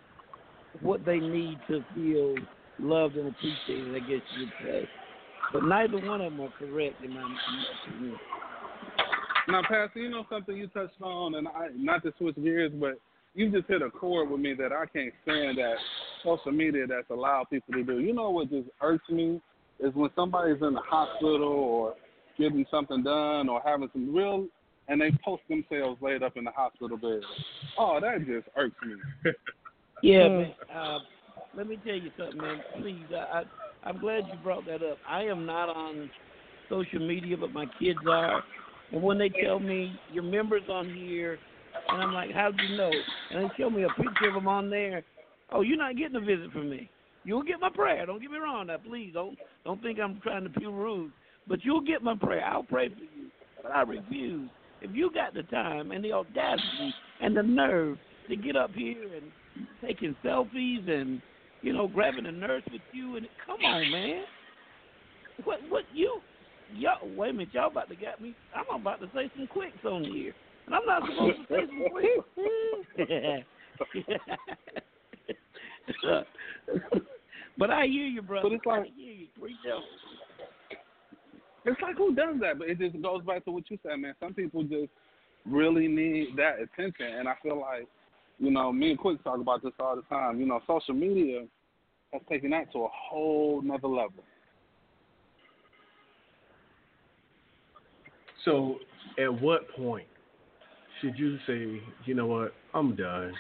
what 0.81 1.05
they 1.05 1.19
need 1.19 1.59
to 1.69 1.85
feel 1.95 2.35
loved 2.79 3.17
and 3.17 3.29
appreciated. 3.29 3.95
I 3.95 4.01
guess 4.01 4.23
you 4.37 4.41
would 4.41 4.53
say. 4.65 4.89
But 5.53 5.65
neither 5.65 5.99
one 5.99 6.21
of 6.23 6.33
them 6.33 6.41
are 6.41 6.53
correct 6.59 7.05
in 7.05 7.13
my, 7.13 7.37
opinion. 7.87 8.17
Now, 9.49 9.61
Pastor, 9.63 10.01
you 10.01 10.09
know 10.09 10.25
something 10.31 10.57
you 10.57 10.69
touched 10.69 11.01
on, 11.03 11.35
and 11.35 11.47
I 11.49 11.69
not 11.77 12.03
to 12.05 12.13
switch 12.17 12.37
gears, 12.37 12.73
but 12.75 12.99
you 13.35 13.51
just 13.51 13.69
hit 13.69 13.83
a 13.83 13.91
chord 13.91 14.31
with 14.31 14.41
me 14.41 14.55
that 14.55 14.73
I 14.73 14.87
can't 14.87 15.13
stand 15.25 15.59
that 15.59 15.75
social 16.25 16.53
media 16.53 16.87
that's 16.87 17.11
allowed 17.11 17.45
people 17.51 17.75
to 17.75 17.83
do. 17.83 18.01
You 18.01 18.15
know 18.15 18.31
what 18.31 18.51
just 18.51 18.69
irks 18.81 19.09
me 19.11 19.41
is 19.81 19.95
when 19.95 20.11
somebody's 20.15 20.63
in 20.63 20.75
the 20.75 20.81
hospital 20.81 21.43
or 21.43 21.95
getting 22.39 22.65
something 22.71 23.03
done 23.03 23.49
or 23.49 23.61
having 23.65 23.89
some 23.93 24.15
real, 24.15 24.47
and 24.89 25.01
they 25.01 25.11
post 25.25 25.43
themselves 25.49 26.01
laid 26.01 26.23
up 26.23 26.37
in 26.37 26.45
the 26.45 26.51
hospital 26.51 26.97
bed. 26.97 27.21
Oh, 27.79 27.99
that 28.01 28.27
just 28.27 28.49
irks 28.57 28.77
me. 28.87 29.33
Yeah, 30.05 30.29
man. 30.29 30.55
Uh, 30.75 30.99
let 31.57 31.69
me 31.69 31.79
tell 31.87 31.95
you 31.95 32.11
something, 32.19 32.37
man. 32.41 32.61
Please, 32.81 33.05
I, 33.13 33.43
I 33.43 33.45
I'm 33.85 33.99
glad 33.99 34.25
you 34.27 34.39
brought 34.43 34.67
that 34.67 34.83
up. 34.83 34.99
I 35.09 35.23
am 35.23 35.47
not 35.47 35.69
on 35.69 36.11
social 36.69 37.01
media, 37.01 37.37
but 37.37 37.53
my 37.53 37.67
kids 37.79 37.99
are. 38.09 38.43
And 38.93 39.03
when 39.03 39.19
they 39.19 39.29
tell 39.29 39.59
me 39.59 39.99
your 40.13 40.23
members 40.23 40.63
on 40.69 40.93
here, 40.93 41.39
and 41.89 42.03
I'm 42.03 42.13
like, 42.13 42.31
how'd 42.33 42.61
you 42.69 42.77
know? 42.77 42.91
And 43.31 43.45
they 43.45 43.55
show 43.57 43.71
me 43.71 43.85
a 43.85 43.89
picture 43.89 44.29
of 44.29 44.35
them 44.35 44.49
on 44.49 44.71
there. 44.71 45.05
Oh, 45.53 45.61
you're 45.61 45.77
not 45.77 45.97
getting 45.97 46.17
a 46.17 46.21
visit 46.21 46.51
from 46.53 46.71
me. 46.71 46.89
You'll 47.25 47.43
get 47.43 47.61
my 47.61 47.71
prayer. 47.71 48.05
Don't 48.07 48.21
get 48.21 48.31
me 48.31 48.39
wrong. 48.39 48.67
Now, 48.67 48.79
please 48.79 49.11
don't 49.13 49.37
don't 49.65 49.83
think 49.83 49.99
I'm 50.01 50.21
trying 50.23 50.45
to 50.45 50.51
be 50.51 50.67
rude, 50.67 51.13
but 51.47 51.65
you'll 51.65 51.83
get 51.83 52.03
my 52.03 52.17
prayer. 52.17 52.45
I'll 52.45 52.65
pray 52.65 52.89
for 52.89 53.01
you. 53.01 53.31
But 53.63 53.73
I 53.73 53.83
refuse. 53.83 54.51
If 54.81 54.91
you 54.95 55.11
got 55.13 55.35
the 55.35 55.45
time 55.45 55.93
and 55.93 56.05
the 56.05 56.13
audacity 56.13 56.95
and 57.21 57.37
the 57.37 57.43
nerve 57.43 57.99
to 58.29 58.37
get 58.37 58.57
up 58.57 58.73
here 58.73 59.15
and 59.15 59.67
taking 59.81 60.17
selfies 60.25 60.89
and 60.89 61.23
you 61.61 61.73
know 61.73 61.87
grabbing 61.87 62.27
a 62.27 62.33
nurse 62.33 62.65
with 62.73 62.81
you 62.93 63.17
and 63.17 63.29
come 63.47 63.61
on 63.65 63.91
man 63.93 64.25
what 65.45 65.61
what 65.69 65.85
you 65.93 66.21
y'all 66.75 67.09
wait 67.17 67.31
a 67.31 67.33
minute 67.33 67.49
y'all 67.53 67.71
about 67.71 67.89
to 67.89 67.95
get 67.95 68.21
me 68.21 68.35
i'm 68.55 68.81
about 68.81 69.01
to 69.01 69.07
say 69.15 69.31
some 69.37 69.47
quicks 69.47 69.85
on 69.85 70.05
here 70.05 70.35
and 70.67 70.75
i'm 70.75 70.87
not 70.87 71.03
supposed 71.03 71.37
to 71.37 71.55
say 71.55 71.67
some 71.67 71.85
quicks 72.97 73.47
but 77.59 77.71
i 77.71 77.87
hear 77.87 78.07
you 78.07 78.23
brother 78.23 78.49
But 78.49 78.55
it's 78.55 78.67
like- 78.67 78.83
i 78.83 78.91
hear 78.97 79.13
you 79.13 79.27
Preach 79.41 79.57
on. 79.73 79.83
It's 81.65 81.81
like 81.81 81.97
who 81.97 82.15
does 82.15 82.37
that? 82.41 82.59
But 82.59 82.69
it 82.69 82.79
just 82.79 83.01
goes 83.03 83.23
back 83.25 83.45
to 83.45 83.53
what 83.53 83.71
you 83.71 83.79
said, 83.83 83.97
man. 83.97 84.15
Some 84.21 84.35
people 84.35 84.65
just 84.65 84.89
really 85.47 85.87
need 85.87 86.37
that 86.37 86.57
attention, 86.61 87.07
and 87.07 87.29
I 87.29 87.35
feel 87.43 87.61
like, 87.61 87.87
you 88.39 88.51
know, 88.51 88.73
me 88.73 88.91
and 88.91 88.99
Quick 88.99 89.23
talk 89.23 89.39
about 89.39 89.63
this 89.63 89.73
all 89.79 89.95
the 89.97 90.03
time. 90.03 90.41
You 90.41 90.47
know, 90.47 90.61
social 90.67 90.95
media 90.95 91.45
has 92.13 92.23
taken 92.29 92.51
that 92.51 92.73
to 92.73 92.81
a 92.81 92.89
whole 92.93 93.63
nother 93.63 93.89
level. 93.89 94.25
So, 98.45 98.79
at 99.19 99.41
what 99.41 99.71
point 99.77 100.09
should 101.01 101.17
you 101.17 101.39
say, 101.47 101.81
you 102.05 102.15
know 102.15 102.27
what, 102.27 102.55
I'm 102.75 102.97
done. 102.97 103.33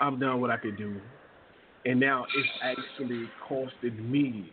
I'm 0.00 0.18
done 0.18 0.40
what 0.40 0.50
I 0.50 0.56
could 0.56 0.76
do, 0.76 0.96
and 1.84 1.98
now 1.98 2.24
it's 2.36 2.48
actually 2.62 3.28
costing 3.48 4.10
me 4.10 4.52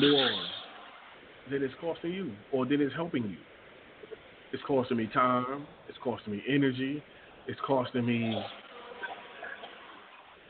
more 0.00 0.30
than 1.50 1.62
it's 1.62 1.74
costing 1.80 2.12
you, 2.12 2.32
or 2.52 2.66
than 2.66 2.80
it's 2.80 2.94
helping 2.94 3.24
you. 3.24 3.36
It's 4.52 4.62
costing 4.66 4.96
me 4.96 5.08
time. 5.12 5.66
It's 5.88 5.98
costing 6.02 6.32
me 6.32 6.42
energy. 6.48 7.02
It's 7.46 7.60
costing 7.66 8.06
me 8.06 8.42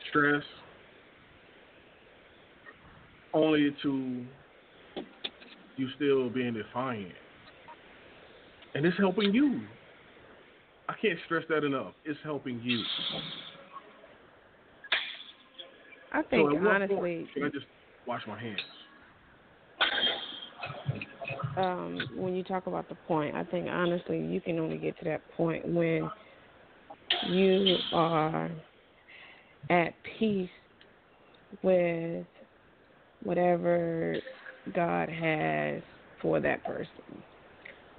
stress. 0.09 0.43
Only 3.33 3.75
to 3.83 4.25
you 5.77 5.87
still 5.95 6.29
being 6.29 6.53
defiant. 6.53 7.11
And 8.73 8.85
it's 8.85 8.97
helping 8.97 9.33
you. 9.33 9.61
I 10.89 10.93
can't 11.01 11.19
stress 11.25 11.43
that 11.49 11.63
enough. 11.63 11.93
It's 12.05 12.19
helping 12.23 12.61
you. 12.63 12.81
I 16.17 16.23
think 16.23 16.49
so 16.49 16.67
honestly, 16.67 16.95
point 16.97 17.27
should 17.31 17.43
I 17.43 17.49
just 17.49 17.65
wash 18.07 18.23
my 18.27 18.39
hands? 18.39 18.59
um, 21.57 21.99
when 22.15 22.35
you 22.35 22.43
talk 22.43 22.65
about 22.65 22.89
the 22.89 22.95
point, 23.07 23.35
I 23.35 23.43
think 23.43 23.67
honestly 23.69 24.19
you 24.19 24.41
can 24.41 24.57
only 24.57 24.77
get 24.77 24.97
to 24.97 25.05
that 25.05 25.21
point 25.35 25.67
when 25.67 26.09
you 27.29 27.77
are 27.93 28.49
at 29.69 29.93
peace 30.17 30.49
with 31.61 32.25
whatever 33.21 34.15
God 34.73 35.09
has 35.09 35.83
for 36.19 36.39
that 36.39 36.63
person. 36.63 36.89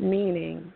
Meaning, 0.01 0.73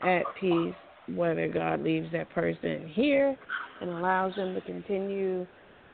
at 0.00 0.22
peace 0.40 0.74
whether 1.08 1.48
God 1.48 1.82
leaves 1.82 2.06
that 2.12 2.30
person 2.30 2.88
here 2.88 3.36
and 3.80 3.90
allows 3.90 4.36
them 4.36 4.54
to 4.54 4.60
continue 4.60 5.44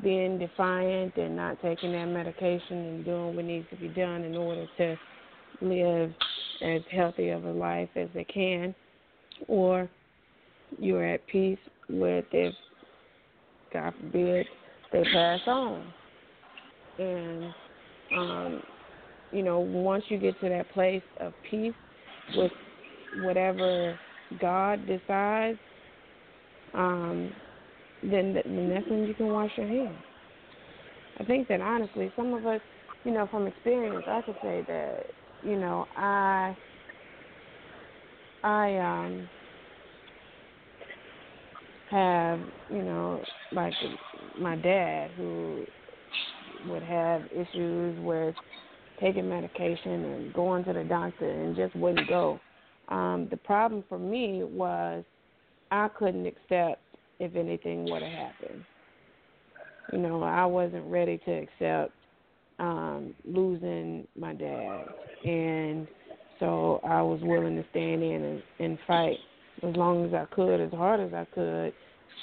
being 0.03 0.39
defiant 0.39 1.17
and 1.17 1.37
not 1.37 1.61
taking 1.63 1.93
that 1.93 2.07
medication 2.07 2.79
and 2.79 3.05
doing 3.05 3.37
what 3.37 3.45
needs 3.45 3.67
to 3.71 3.77
be 3.77 3.89
done 3.89 4.23
in 4.23 4.37
order 4.37 4.67
to 4.79 4.97
live 5.61 6.13
as 6.63 6.81
healthy 6.91 7.31
of 7.31 7.45
a 7.45 7.51
life 7.51 7.89
as 7.97 8.09
they 8.15 8.25
can, 8.25 8.75
or 9.49 9.89
you're 10.79 11.05
at 11.05 11.27
peace 11.27 11.59
with 11.89 12.25
if, 12.33 12.55
God 13.73 13.93
forbid, 14.01 14.47
they 14.93 15.05
pass 15.13 15.41
on. 15.47 15.93
And, 16.99 17.55
um, 18.17 18.63
you 19.33 19.43
know, 19.43 19.61
once 19.61 20.05
you 20.09 20.19
get 20.19 20.39
to 20.41 20.49
that 20.49 20.71
place 20.73 21.03
of 21.19 21.33
peace 21.51 21.75
with 22.37 22.53
whatever 23.23 23.99
God 24.41 24.87
decides, 24.87 25.59
um, 26.75 27.33
then, 28.03 28.35
then 28.35 28.71
that's 28.71 28.89
when 28.89 29.05
you 29.07 29.15
can 29.15 29.29
wash 29.29 29.51
your 29.57 29.67
hands. 29.67 29.99
I 31.19 31.25
think 31.25 31.49
that 31.49 31.61
honestly, 31.61 32.11
some 32.17 32.33
of 32.35 32.47
us, 32.47 32.61
you 33.05 33.13
know, 33.13 33.27
from 33.31 33.47
experience, 33.47 34.05
I 34.07 34.23
could 34.23 34.37
say 34.43 34.65
that, 34.67 35.07
you 35.43 35.57
know, 35.57 35.87
I 35.97 36.57
I 38.43 38.77
um 38.79 39.29
have, 41.91 42.41
you 42.71 42.83
know, 42.83 43.23
like 43.53 43.75
my 44.39 44.57
dad 44.57 45.11
who 45.17 45.67
would 46.69 46.83
have 46.83 47.23
issues 47.33 47.99
with 47.99 48.35
taking 49.01 49.29
medication 49.29 50.05
and 50.05 50.33
going 50.33 50.65
to 50.65 50.73
the 50.73 50.85
doctor 50.85 51.29
and 51.29 51.57
just 51.57 51.75
wouldn't 51.75 52.09
go. 52.09 52.41
Um, 52.89 53.29
the 53.31 53.37
problem 53.37 53.85
for 53.89 53.99
me 53.99 54.43
was 54.45 55.05
I 55.71 55.89
couldn't 55.89 56.27
accept 56.27 56.83
if 57.21 57.37
anything 57.37 57.85
would 57.85 58.03
have 58.03 58.13
happened. 58.13 58.65
You 59.93 59.99
know, 59.99 60.23
I 60.23 60.47
wasn't 60.47 60.87
ready 60.87 61.19
to 61.19 61.31
accept 61.33 61.93
um, 62.59 63.15
losing 63.25 64.07
my 64.19 64.35
dad, 64.35 64.85
and 65.25 65.87
so 66.39 66.81
I 66.85 67.03
was 67.03 67.21
willing 67.23 67.57
to 67.57 67.65
stand 67.71 68.03
in 68.03 68.23
and, 68.25 68.43
and 68.59 68.79
fight 68.87 69.19
as 69.63 69.77
long 69.77 70.07
as 70.07 70.15
I 70.15 70.25
could, 70.35 70.61
as 70.61 70.73
hard 70.73 71.01
as 71.01 71.13
I 71.13 71.27
could, 71.35 71.73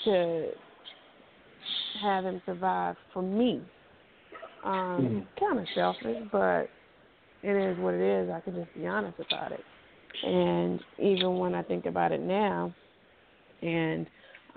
to 0.06 0.50
have 2.02 2.26
him 2.26 2.42
survive 2.46 2.96
for 3.14 3.22
me. 3.22 3.62
Um, 4.66 4.98
Mm-hmm. 5.00 5.20
Kind 5.46 5.60
of 5.60 5.66
selfish, 5.76 6.28
but 6.32 6.70
it 7.44 7.56
is 7.56 7.78
what 7.80 7.94
it 7.94 8.02
is. 8.02 8.30
I 8.30 8.40
can 8.42 8.56
just 8.56 8.74
be 8.76 8.88
honest 8.88 9.18
about 9.30 9.52
it. 9.52 9.64
And 10.24 10.80
even 10.98 11.38
when 11.38 11.54
I 11.54 11.62
think 11.62 11.86
about 11.86 12.12
it 12.12 12.22
now, 12.22 12.74
and 13.62 14.08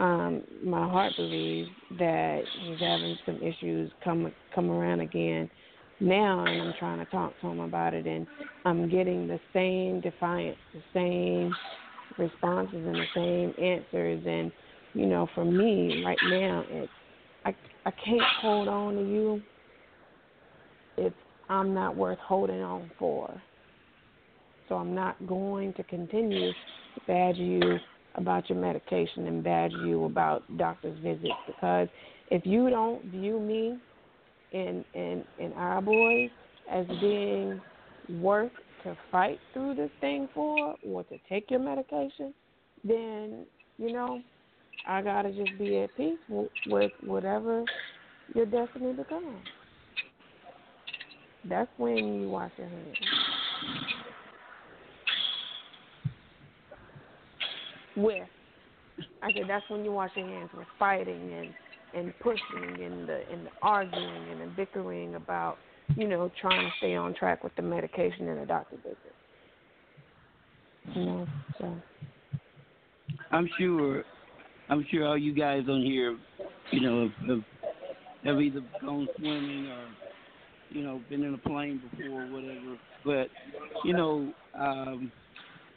um, 0.01 0.43
my 0.65 0.89
heart 0.89 1.13
believes 1.17 1.69
that 1.99 2.41
he's 2.63 2.81
having 2.81 3.19
some 3.27 3.37
issues 3.43 3.93
come 4.03 4.33
come 4.55 4.71
around 4.71 5.01
again 5.01 5.49
now, 6.01 6.45
and 6.47 6.63
I'm 6.63 6.75
trying 6.79 6.99
to 6.99 7.05
talk 7.07 7.39
to 7.41 7.49
him 7.49 7.61
about 7.61 7.93
it, 7.93 8.07
and 8.07 8.27
I'm 8.65 8.89
getting 8.89 9.29
the 9.29 9.39
same 9.53 10.01
defiance, 10.01 10.57
the 10.73 10.83
same 10.95 11.55
responses, 12.17 12.75
and 12.75 12.95
the 12.95 13.05
same 13.15 13.53
answers. 13.63 14.25
And 14.27 14.51
you 14.95 15.05
know, 15.05 15.29
for 15.35 15.45
me 15.45 16.03
right 16.05 16.19
now, 16.31 16.65
it's 16.69 16.93
I 17.45 17.55
I 17.85 17.91
can't 17.91 18.23
hold 18.41 18.69
on 18.69 18.95
to 18.95 19.03
you 19.03 19.43
if 20.97 21.13
I'm 21.51 21.75
not 21.75 21.95
worth 21.95 22.19
holding 22.21 22.63
on 22.63 22.91
for. 22.99 23.31
So 24.71 24.77
I'm 24.77 24.95
not 24.95 25.27
going 25.27 25.75
to 25.75 25.83
continue 25.83 26.53
to 26.53 27.01
badger 27.07 27.43
you 27.43 27.79
about 28.21 28.49
your 28.49 28.59
medication 28.59 29.27
and 29.27 29.43
badger 29.43 29.87
you 29.87 30.05
about 30.05 30.43
doctor's 30.57 30.99
visits 31.01 31.33
because 31.47 31.89
if 32.31 32.47
you 32.47 32.71
don't 32.71 33.05
view 33.07 33.41
me 33.41 33.79
and 34.53 34.85
and 34.95 35.25
and 35.41 35.53
our 35.55 35.81
boys 35.81 36.31
as 36.71 36.87
being 37.01 37.61
worth 38.21 38.53
to 38.85 38.97
fight 39.11 39.39
through 39.53 39.75
this 39.75 39.91
thing 40.01 40.29
for 40.35 40.75
or 40.87 41.05
to 41.05 41.19
take 41.29 41.51
your 41.51 41.61
medication, 41.61 42.33
then 42.85 43.45
you 43.79 43.93
know 43.93 44.21
I 44.87 45.03
gotta 45.03 45.33
just 45.33 45.59
be 45.59 45.79
at 45.79 45.95
peace 45.97 46.19
with, 46.29 46.49
with 46.67 46.93
whatever 47.05 47.65
your 48.35 48.47
destiny 48.47 48.93
becomes. 48.93 49.45
That's 51.49 51.71
when 51.77 51.97
you 51.97 52.29
wash 52.29 52.53
your 52.59 52.69
hands. 52.69 52.97
With, 57.97 58.29
I 59.23 59.33
said 59.33 59.45
that's 59.49 59.65
when 59.69 59.85
you 59.85 59.93
wash 59.93 60.11
your 60.17 60.27
hands 60.27 60.51
with 60.57 60.67
fighting 60.79 61.33
and 61.33 61.55
and 61.93 62.15
pushing 62.21 62.85
and 62.85 63.09
the 63.09 63.23
and 63.33 63.47
the 63.47 63.51
arguing 63.63 64.31
and 64.31 64.41
the 64.43 64.47
bickering 64.57 65.17
about 65.17 65.59
you 65.97 66.07
know 66.07 66.31
trying 66.41 66.65
to 66.65 66.71
stay 66.79 66.95
on 66.95 67.15
track 67.15 67.43
with 67.43 67.55
the 67.57 67.63
medication 67.63 68.29
and 68.29 68.41
the 68.41 68.47
doctor 68.47 68.77
visit. 68.77 69.15
You 70.95 71.05
know, 71.05 71.27
so 71.59 71.75
I'm 73.31 73.49
sure, 73.59 74.05
I'm 74.69 74.85
sure 74.91 75.07
all 75.07 75.19
you 75.19 75.33
guys 75.35 75.63
on 75.69 75.83
here, 75.83 76.17
you 76.73 76.81
know, 76.81 77.03
have, 77.03 77.29
have, 77.29 77.45
have 78.25 78.41
either 78.41 78.61
gone 78.81 79.09
swimming 79.17 79.69
or, 79.69 79.87
you 80.71 80.83
know, 80.83 81.01
been 81.09 81.23
in 81.23 81.35
a 81.35 81.39
plane 81.39 81.81
before 81.91 82.23
or 82.23 82.33
whatever. 82.33 82.77
But, 83.05 83.29
you 83.85 83.93
know, 83.93 84.33
um, 84.59 85.13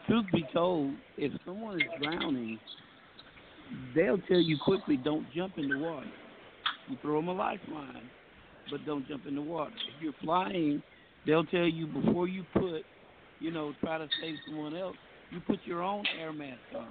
truth 0.07 0.25
be 0.31 0.45
told, 0.53 0.93
if 1.17 1.31
someone 1.45 1.77
is 1.81 1.88
drowning, 2.01 2.59
they'll 3.95 4.19
tell 4.19 4.39
you 4.39 4.57
quickly, 4.63 4.97
don't 4.97 5.25
jump 5.35 5.57
in 5.57 5.69
the 5.69 5.77
water. 5.77 6.07
You 6.89 6.97
throw 7.01 7.15
them 7.15 7.30
a 7.30 7.34
lifeline, 7.34 8.09
but 8.69 8.85
don't 8.85 9.07
jump 9.07 9.25
in 9.27 9.35
the 9.35 9.41
water. 9.41 9.71
If 9.95 10.03
you're 10.03 10.13
flying, 10.23 10.81
they'll 11.25 11.45
tell 11.45 11.67
you 11.67 11.88
before 11.88 12.27
you 12.27 12.45
put, 12.53 12.84
you 13.39 13.51
know, 13.51 13.73
try 13.81 13.97
to 13.97 14.07
save 14.21 14.35
someone 14.47 14.75
else, 14.75 14.95
you 15.31 15.39
put 15.41 15.59
your 15.65 15.81
own 15.81 16.03
air 16.19 16.34
mask 16.34 16.59
on. 16.75 16.88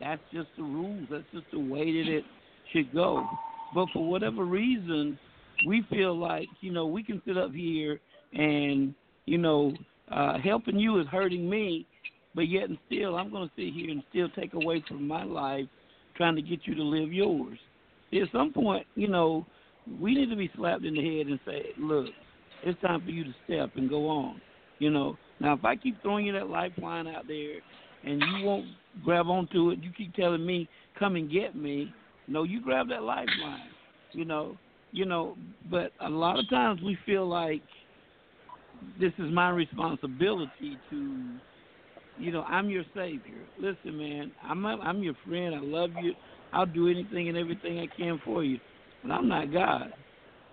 That's 0.00 0.22
just 0.32 0.48
the 0.56 0.64
rules. 0.64 1.06
That's 1.10 1.24
just 1.32 1.46
the 1.52 1.60
way 1.60 1.84
that 1.84 2.12
it 2.12 2.24
should 2.72 2.92
go. 2.92 3.26
But 3.74 3.86
for 3.92 4.08
whatever 4.08 4.44
reason, 4.44 5.18
we 5.66 5.84
feel 5.88 6.18
like, 6.18 6.48
you 6.60 6.72
know, 6.72 6.86
we 6.86 7.02
can 7.02 7.22
sit 7.26 7.38
up 7.38 7.52
here 7.52 8.00
and, 8.32 8.94
you 9.26 9.38
know, 9.38 9.72
uh, 10.10 10.38
helping 10.38 10.78
you 10.78 11.00
is 11.00 11.06
hurting 11.06 11.48
me, 11.48 11.86
but 12.34 12.48
yet 12.48 12.68
and 12.68 12.78
still, 12.86 13.16
I'm 13.16 13.30
going 13.30 13.48
to 13.48 13.54
sit 13.56 13.74
here 13.74 13.90
and 13.90 14.02
still 14.10 14.28
take 14.30 14.54
away 14.54 14.82
from 14.88 15.06
my 15.06 15.24
life 15.24 15.66
trying 16.16 16.36
to 16.36 16.42
get 16.42 16.60
you 16.64 16.74
to 16.74 16.82
live 16.82 17.12
yours. 17.12 17.58
At 18.12 18.28
some 18.32 18.52
point, 18.52 18.86
you 18.94 19.08
know, 19.08 19.46
we 20.00 20.14
need 20.14 20.30
to 20.30 20.36
be 20.36 20.50
slapped 20.56 20.84
in 20.84 20.94
the 20.94 21.18
head 21.18 21.26
and 21.26 21.40
say, 21.46 21.66
look, 21.78 22.06
it's 22.64 22.80
time 22.80 23.02
for 23.02 23.10
you 23.10 23.24
to 23.24 23.34
step 23.44 23.70
and 23.76 23.88
go 23.88 24.08
on. 24.08 24.40
You 24.78 24.90
know, 24.90 25.16
now 25.40 25.54
if 25.54 25.64
I 25.64 25.76
keep 25.76 26.00
throwing 26.02 26.26
you 26.26 26.32
that 26.32 26.48
lifeline 26.48 27.06
out 27.06 27.26
there 27.26 27.56
and 28.04 28.20
you 28.20 28.44
won't 28.44 28.66
grab 29.04 29.26
onto 29.26 29.70
it, 29.70 29.82
you 29.82 29.90
keep 29.96 30.14
telling 30.14 30.44
me, 30.44 30.68
come 30.98 31.16
and 31.16 31.30
get 31.30 31.56
me. 31.56 31.92
No, 32.28 32.42
you 32.42 32.60
grab 32.60 32.88
that 32.88 33.02
lifeline. 33.02 33.68
You 34.12 34.24
know, 34.24 34.56
you 34.92 35.06
know, 35.06 35.36
but 35.70 35.92
a 36.00 36.08
lot 36.08 36.38
of 36.38 36.48
times 36.50 36.80
we 36.82 36.98
feel 37.06 37.26
like 37.26 37.62
this 39.00 39.12
is 39.18 39.32
my 39.32 39.50
responsibility 39.50 40.78
to 40.90 41.28
you 42.18 42.32
know, 42.32 42.42
I'm 42.42 42.68
your 42.70 42.84
savior. 42.94 43.42
Listen, 43.58 43.98
man, 43.98 44.32
I'm 44.42 44.64
I'm 44.66 45.02
your 45.02 45.14
friend. 45.26 45.54
I 45.54 45.60
love 45.60 45.90
you. 46.02 46.14
I'll 46.52 46.66
do 46.66 46.88
anything 46.88 47.28
and 47.28 47.38
everything 47.38 47.78
I 47.78 47.86
can 47.96 48.20
for 48.24 48.44
you, 48.44 48.58
but 49.02 49.12
I'm 49.12 49.28
not 49.28 49.52
God. 49.52 49.92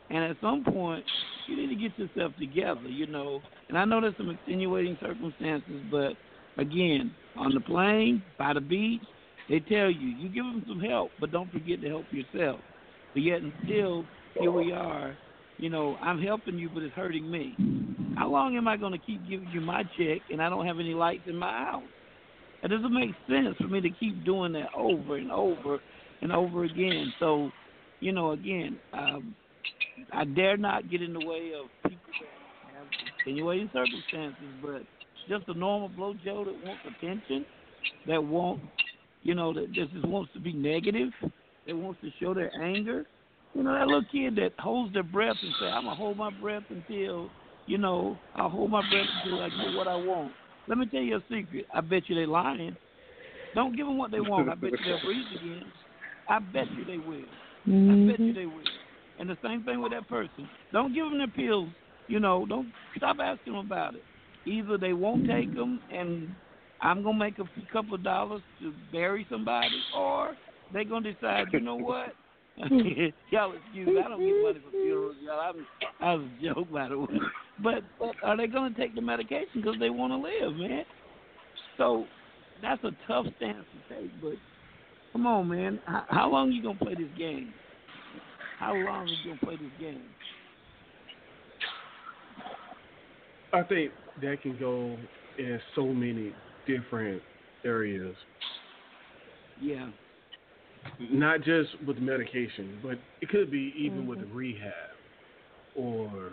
And 0.10 0.24
at 0.24 0.38
some 0.42 0.64
point, 0.64 1.04
you 1.48 1.58
need 1.58 1.68
to 1.68 1.76
get 1.76 1.98
yourself 2.00 2.34
together, 2.40 2.88
you 2.88 3.06
know. 3.06 3.42
And 3.68 3.78
I 3.78 3.86
know 3.86 4.02
there's 4.02 4.16
some 4.18 4.30
extenuating 4.30 4.98
circumstances, 5.02 5.82
but 5.92 6.14
again, 6.58 7.12
on 7.38 7.54
the 7.54 7.60
plane, 7.60 8.24
by 8.38 8.54
the 8.54 8.62
beach, 8.62 9.02
they 9.50 9.60
tell 9.60 9.90
you 9.90 10.08
you 10.08 10.30
give 10.30 10.46
them 10.46 10.64
some 10.68 10.80
help, 10.80 11.12
but 11.20 11.32
don't 11.32 11.52
forget 11.52 11.82
to 11.82 11.88
help 11.88 12.06
yourself. 12.12 12.60
But 13.14 13.24
yet 13.24 13.42
and 13.42 13.52
still, 13.66 14.06
here 14.40 14.52
we 14.52 14.72
are. 14.72 15.16
You 15.60 15.70
know, 15.70 15.98
I'm 16.02 16.22
helping 16.22 16.58
you, 16.58 16.70
but 16.74 16.84
it's 16.84 16.96
hurting 16.96 17.30
me. 17.30 17.54
How 18.16 18.30
long 18.30 18.56
am 18.56 18.68
I 18.68 18.78
going 18.78 18.94
to 18.94 18.98
keep 18.98 19.22
giving 19.30 19.50
you 19.54 19.60
my 19.60 19.84
check 19.98 20.22
and 20.32 20.42
I 20.42 20.50
don't 20.50 20.66
have 20.66 20.80
any 20.80 20.94
lights 20.94 21.24
in 21.28 21.36
my 21.36 21.52
house? 21.52 21.84
It 22.64 22.70
doesn't 22.70 22.94
make 22.94 23.12
sense 23.28 23.56
for 23.58 23.68
me 23.68 23.82
to 23.82 23.90
keep 24.00 24.24
doing 24.24 24.54
that 24.54 24.70
over 24.76 25.18
and 25.18 25.30
over 25.32 25.80
and 26.22 26.32
over 26.32 26.64
again. 26.64 27.14
So, 27.20 27.52
you 28.00 28.14
know, 28.14 28.32
again, 28.32 28.80
um, 28.94 29.36
I 30.14 30.24
dare 30.24 30.56
not 30.56 30.90
get 30.90 31.02
in 31.02 31.14
the 31.14 31.26
way 31.26 31.52
of 31.60 31.70
people 31.90 32.00
that 32.22 32.78
have 32.78 32.88
extenuating 33.18 33.70
circumstances, 33.74 34.48
but 34.62 34.82
just 35.28 35.48
a 35.50 35.58
normal 35.58 35.90
blow 35.90 36.14
Joe 36.24 36.46
that 36.46 36.66
wants 36.66 36.82
attention, 36.88 37.46
that 38.08 38.24
wants, 38.24 38.64
you 39.24 39.36
know, 39.36 39.54
that 39.54 39.74
just 39.74 39.92
wants 40.08 40.32
to 40.34 40.40
be 40.40 40.54
negative, 40.54 41.10
that 41.68 41.76
wants 41.76 42.00
to 42.02 42.10
show 42.22 42.34
their 42.34 42.52
anger. 42.62 43.06
You 43.54 43.64
know, 43.64 43.74
that 43.74 43.88
little 43.88 44.06
kid 44.12 44.36
that 44.36 44.54
holds 44.60 44.94
their 44.94 45.04
breath 45.04 45.36
and 45.42 45.54
say, 45.60 45.66
I'm 45.66 45.84
going 45.84 45.96
to 45.96 46.00
hold 46.00 46.18
my 46.18 46.32
breath 46.40 46.64
until, 46.70 47.30
you 47.66 47.78
know, 47.78 48.18
I'll 48.36 48.50
hold 48.50 48.70
my 48.72 48.82
breath 48.90 49.08
until 49.24 49.42
I 49.42 49.50
get 49.50 49.76
what 49.76 49.88
I 49.88 49.96
want. 49.96 50.32
Let 50.68 50.78
me 50.78 50.86
tell 50.86 51.02
you 51.02 51.18
a 51.18 51.24
secret. 51.30 51.66
I 51.74 51.82
bet 51.82 52.04
you 52.08 52.16
they're 52.16 52.28
lying. 52.28 52.78
Don't 53.56 53.76
give 53.76 53.88
them 53.88 53.98
what 53.98 54.12
they 54.12 54.20
want. 54.20 54.50
I 54.50 54.56
bet 54.56 54.72
you 54.72 54.78
they'll 54.86 55.02
breathe 55.02 55.26
again. 55.36 55.64
I 56.30 56.40
bet 56.40 56.66
you 56.78 56.86
they 56.86 56.98
will. 56.98 57.26
I 57.66 58.08
bet 58.08 58.20
you 58.20 58.34
mm-hmm. 58.34 58.34
they 58.36 58.46
will. 58.46 58.64
And 59.20 59.30
the 59.30 59.38
same 59.44 59.64
thing 59.64 59.82
with 59.82 59.92
that 59.92 60.08
person. 60.08 60.48
Don't 60.72 60.94
give 60.94 61.06
them 61.06 61.18
their 61.18 61.28
pills. 61.28 61.70
You 62.08 62.20
know, 62.20 62.46
don't 62.48 62.72
stop 62.96 63.18
asking 63.22 63.54
them 63.54 63.66
about 63.66 63.96
it. 63.96 64.04
Either 64.46 64.78
they 64.78 64.94
won't 64.94 65.28
take 65.28 65.54
them, 65.54 65.80
and 65.92 66.30
I'm 66.82 67.04
gonna 67.04 67.18
make 67.18 67.38
a 67.40 67.46
couple 67.72 67.96
of 67.96 68.04
dollars 68.04 68.42
to 68.62 68.74
bury 68.92 69.28
somebody, 69.30 69.80
or 69.96 70.36
they're 70.72 70.86
gonna 70.86 71.12
decide, 71.12 71.48
you 71.52 71.60
know 71.60 71.76
what? 71.76 72.14
y'all 73.30 73.54
excuse 73.54 73.88
me, 73.88 74.02
I 74.04 74.10
don't 74.10 74.20
get 74.20 74.44
money 74.44 74.60
for 74.60 74.72
funerals, 74.72 75.16
y'all. 75.24 75.40
I'm, 75.40 75.66
I 76.02 76.14
was 76.16 76.28
a 76.40 76.44
joke, 76.44 76.72
by 76.72 76.90
the 76.90 77.00
way. 77.00 77.08
But, 77.64 77.84
but 77.98 78.16
are 78.22 78.36
they 78.36 78.48
gonna 78.48 78.76
take 78.76 78.96
the 78.96 79.02
medication 79.02 79.48
because 79.56 79.76
they 79.80 79.90
want 79.90 80.12
to 80.12 80.18
live, 80.18 80.58
man? 80.58 80.84
So 81.78 82.06
that's 82.62 82.84
a 82.84 82.92
tough 83.08 83.28
stance 83.38 83.66
to 83.90 83.96
take. 83.96 84.12
But 84.22 84.34
come 85.14 85.26
on, 85.26 85.48
man. 85.48 85.80
How, 85.86 86.04
how 86.10 86.30
long 86.30 86.52
you 86.52 86.62
gonna 86.62 86.78
play 86.78 86.96
this 86.96 87.08
game? 87.18 87.54
How 88.60 88.74
long 88.74 88.88
are 88.88 89.06
you 89.06 89.18
gonna 89.26 89.40
play 89.42 89.56
this 89.56 89.72
game? 89.80 90.04
I 93.54 93.64
think 93.64 93.92
that 94.22 94.42
can 94.42 94.58
go 94.60 94.98
in 95.38 95.60
so 95.76 95.86
many 95.86 96.34
different 96.68 97.22
areas. 97.64 98.16
Yeah. 99.62 99.90
Not 101.00 101.42
just 101.42 101.70
with 101.86 101.98
medication, 102.00 102.80
but 102.84 102.98
it 103.22 103.30
could 103.30 103.52
be 103.52 103.74
even 103.78 104.08
with 104.08 104.20
Mhm. 104.20 104.34
rehab 104.34 104.96
or 105.76 106.32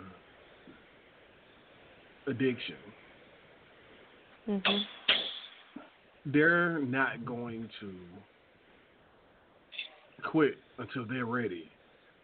addiction. 2.27 2.77
Mhm. 4.47 4.87
They're 6.25 6.79
not 6.79 7.23
going 7.25 7.69
to 7.79 7.95
quit 10.23 10.57
until 10.77 11.05
they're 11.05 11.25
ready. 11.25 11.69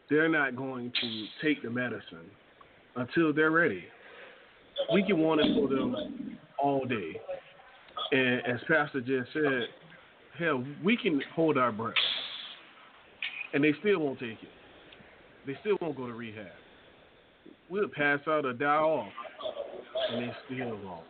They're 0.10 0.30
not 0.30 0.56
going 0.56 0.92
to 0.92 1.28
take 1.42 1.62
the 1.62 1.70
medicine 1.70 2.30
until 2.96 3.32
they're 3.34 3.52
ready. 3.52 3.90
We 4.92 5.04
can 5.04 5.20
want 5.20 5.42
it 5.42 5.54
for 5.56 5.68
them 5.68 6.40
all 6.58 6.86
day. 6.86 7.22
And 8.12 8.46
as 8.46 8.62
Pastor 8.66 9.02
just 9.02 9.32
said, 9.32 9.70
hell, 10.38 10.64
we 10.84 10.98
can 10.98 11.22
hold 11.36 11.58
our 11.58 11.72
breath. 11.72 11.94
And 13.54 13.64
they 13.64 13.74
still 13.80 14.00
won't 14.00 14.20
take 14.20 14.32
it. 14.42 14.50
They 15.46 15.56
still 15.62 15.78
won't 15.82 15.96
go 15.96 16.08
to 16.08 16.14
rehab. 16.14 16.48
We'll 17.70 17.88
pass 17.88 18.20
out 18.28 18.46
or 18.46 18.54
die 18.54 18.66
off. 18.66 19.12
And 20.12 20.24
they 20.24 20.34
still 20.46 20.80
won't. 20.84 21.04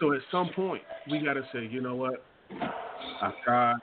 So 0.00 0.12
at 0.12 0.20
some 0.30 0.50
point, 0.54 0.82
we 1.10 1.20
got 1.24 1.34
to 1.34 1.42
say, 1.52 1.66
you 1.70 1.80
know 1.80 1.96
what? 1.96 2.24
I've 3.22 3.32
tried. 3.44 3.76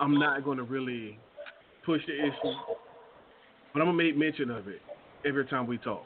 I'm 0.00 0.18
not 0.18 0.44
going 0.44 0.58
to 0.58 0.64
really 0.64 1.18
push 1.84 2.02
the 2.06 2.14
issue, 2.14 2.54
but 3.72 3.80
I'm 3.80 3.86
going 3.86 3.98
to 3.98 4.04
make 4.04 4.16
mention 4.16 4.50
of 4.50 4.68
it 4.68 4.80
every 5.26 5.46
time 5.46 5.66
we 5.66 5.78
talk. 5.78 6.04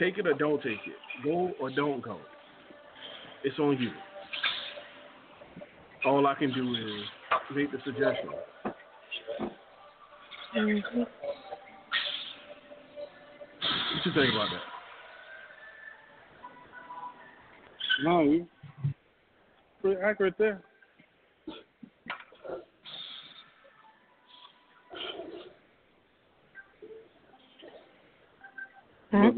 Take 0.00 0.16
it 0.16 0.26
or 0.26 0.32
don't 0.32 0.62
take 0.62 0.72
it. 0.72 1.22
Go 1.22 1.52
or 1.60 1.70
don't 1.70 2.00
go. 2.00 2.18
It's 3.44 3.58
on 3.58 3.76
you. 3.78 3.90
All 6.06 6.26
I 6.26 6.34
can 6.34 6.52
do 6.54 6.74
is 6.74 7.04
make 7.54 7.70
the 7.70 7.78
suggestion. 7.84 8.30
Mhm. 10.54 11.06
What 13.92 14.06
you 14.06 14.12
think 14.12 14.34
about 14.34 14.50
that? 14.50 14.62
No, 18.02 18.22
you 18.22 18.48
pretty 19.82 20.00
accurate 20.00 20.38
there. 20.38 20.62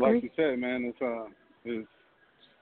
I 0.01 0.10
like 0.12 0.23
you 0.23 0.31
said, 0.36 0.59
man, 0.59 0.85
it's 0.85 1.02
uh, 1.02 1.31
it's 1.64 1.89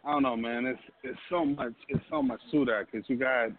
I 0.04 0.12
don't 0.12 0.22
know, 0.22 0.36
man. 0.36 0.66
It's 0.66 0.80
it's 1.02 1.18
so 1.28 1.44
much, 1.44 1.72
it's 1.88 2.04
so 2.10 2.22
much 2.22 2.40
to 2.52 2.64
that 2.66 2.86
because 2.90 3.08
you 3.08 3.16
got 3.16 3.50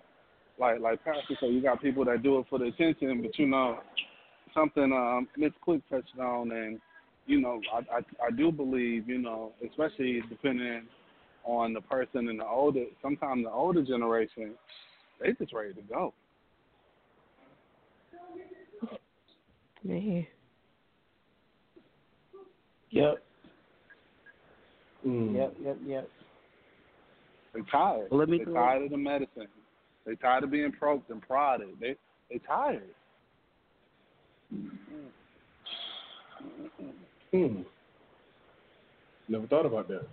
like 0.59 0.79
like 0.79 1.03
Pastor 1.03 1.35
said, 1.39 1.49
you 1.53 1.61
got 1.61 1.81
people 1.81 2.05
that 2.05 2.23
do 2.23 2.39
it 2.39 2.45
for 2.49 2.59
the 2.59 2.65
attention, 2.65 3.21
but 3.21 3.37
you 3.37 3.47
know 3.47 3.79
something 4.53 4.91
um 4.91 5.27
Miss 5.37 5.51
Quick 5.61 5.81
touched 5.89 6.17
on, 6.19 6.51
and 6.51 6.79
you 7.25 7.39
know 7.41 7.61
I, 7.73 7.97
I 7.97 8.27
I 8.27 8.31
do 8.31 8.51
believe 8.51 9.07
you 9.07 9.19
know 9.19 9.51
especially 9.67 10.21
depending 10.29 10.83
on 11.43 11.73
the 11.73 11.81
person 11.81 12.29
and 12.29 12.39
the 12.39 12.45
older 12.45 12.85
sometimes 13.01 13.45
the 13.45 13.51
older 13.51 13.83
generation 13.83 14.53
they 15.19 15.33
just 15.33 15.53
ready 15.53 15.73
to 15.73 15.81
go. 15.81 16.13
Man. 19.83 20.25
Yep. 22.89 23.23
Mm. 25.05 25.35
Yep. 25.35 25.55
Yep. 25.63 25.77
Yep. 25.85 26.09
They 27.53 27.61
tired. 27.71 28.07
Well, 28.11 28.19
let 28.19 28.29
me 28.29 28.37
they 28.37 28.43
throw- 28.45 28.53
tired 28.53 28.83
of 28.83 28.91
the 28.91 28.97
medicine. 28.97 29.47
They 30.05 30.15
tired 30.15 30.43
of 30.43 30.51
being 30.51 30.71
poked 30.79 31.09
and 31.09 31.21
prodded. 31.21 31.69
They 31.79 31.95
they 32.29 32.39
tired. 32.39 32.83
Hmm. 37.31 37.61
Never 39.27 39.47
thought 39.47 39.65
about 39.65 39.87
that. 39.87 40.07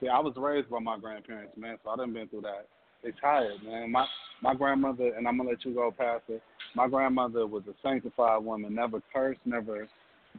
See, 0.00 0.08
I 0.08 0.18
was 0.18 0.34
raised 0.36 0.70
by 0.70 0.78
my 0.80 0.98
grandparents, 0.98 1.56
man, 1.56 1.76
so 1.84 1.90
I 1.90 1.96
done 1.96 2.12
been 2.12 2.28
through 2.28 2.42
that. 2.42 2.66
They 3.02 3.10
tired, 3.20 3.62
man. 3.64 3.90
My 3.90 4.06
my 4.42 4.54
grandmother, 4.54 5.12
and 5.16 5.26
I'm 5.26 5.36
gonna 5.36 5.50
let 5.50 5.64
you 5.64 5.74
go, 5.74 5.90
Pastor. 5.90 6.40
My 6.74 6.88
grandmother 6.88 7.46
was 7.46 7.62
a 7.68 7.74
sanctified 7.82 8.44
woman, 8.44 8.74
never 8.74 9.00
cursed, 9.12 9.40
never 9.44 9.88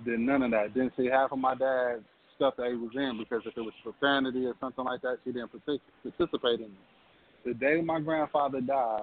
did 0.04 0.20
none 0.20 0.42
of 0.44 0.52
that. 0.52 0.74
Didn't 0.74 0.94
see 0.98 1.06
half 1.06 1.32
of 1.32 1.40
my 1.40 1.56
dad's 1.56 2.04
stuff 2.36 2.56
that 2.58 2.68
he 2.68 2.76
was 2.76 2.92
in 2.96 3.18
because 3.18 3.42
if 3.46 3.58
it 3.58 3.62
was 3.62 3.74
profanity 3.84 4.46
or 4.46 4.54
something 4.60 4.86
like 4.86 5.02
that, 5.02 5.18
she 5.24 5.32
didn't 5.32 5.52
participate 5.52 6.60
in 6.60 6.66
it. 6.66 7.46
The 7.46 7.54
day 7.54 7.82
my 7.82 8.00
grandfather 8.00 8.62
died 8.62 9.02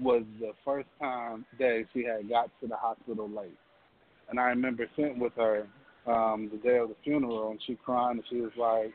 was 0.00 0.22
the 0.38 0.52
first 0.64 0.88
time 0.98 1.44
day 1.58 1.84
she 1.92 2.04
had 2.04 2.28
got 2.28 2.50
to 2.60 2.66
the 2.66 2.76
hospital 2.76 3.28
late, 3.28 3.56
and 4.28 4.40
I 4.40 4.44
remember 4.44 4.86
sitting 4.96 5.18
with 5.18 5.34
her 5.36 5.66
um, 6.06 6.48
the 6.50 6.58
day 6.58 6.78
of 6.78 6.88
the 6.88 6.96
funeral, 7.04 7.50
and 7.50 7.60
she 7.66 7.74
crying, 7.74 8.18
and 8.18 8.24
she 8.30 8.40
was 8.40 8.52
like, 8.56 8.92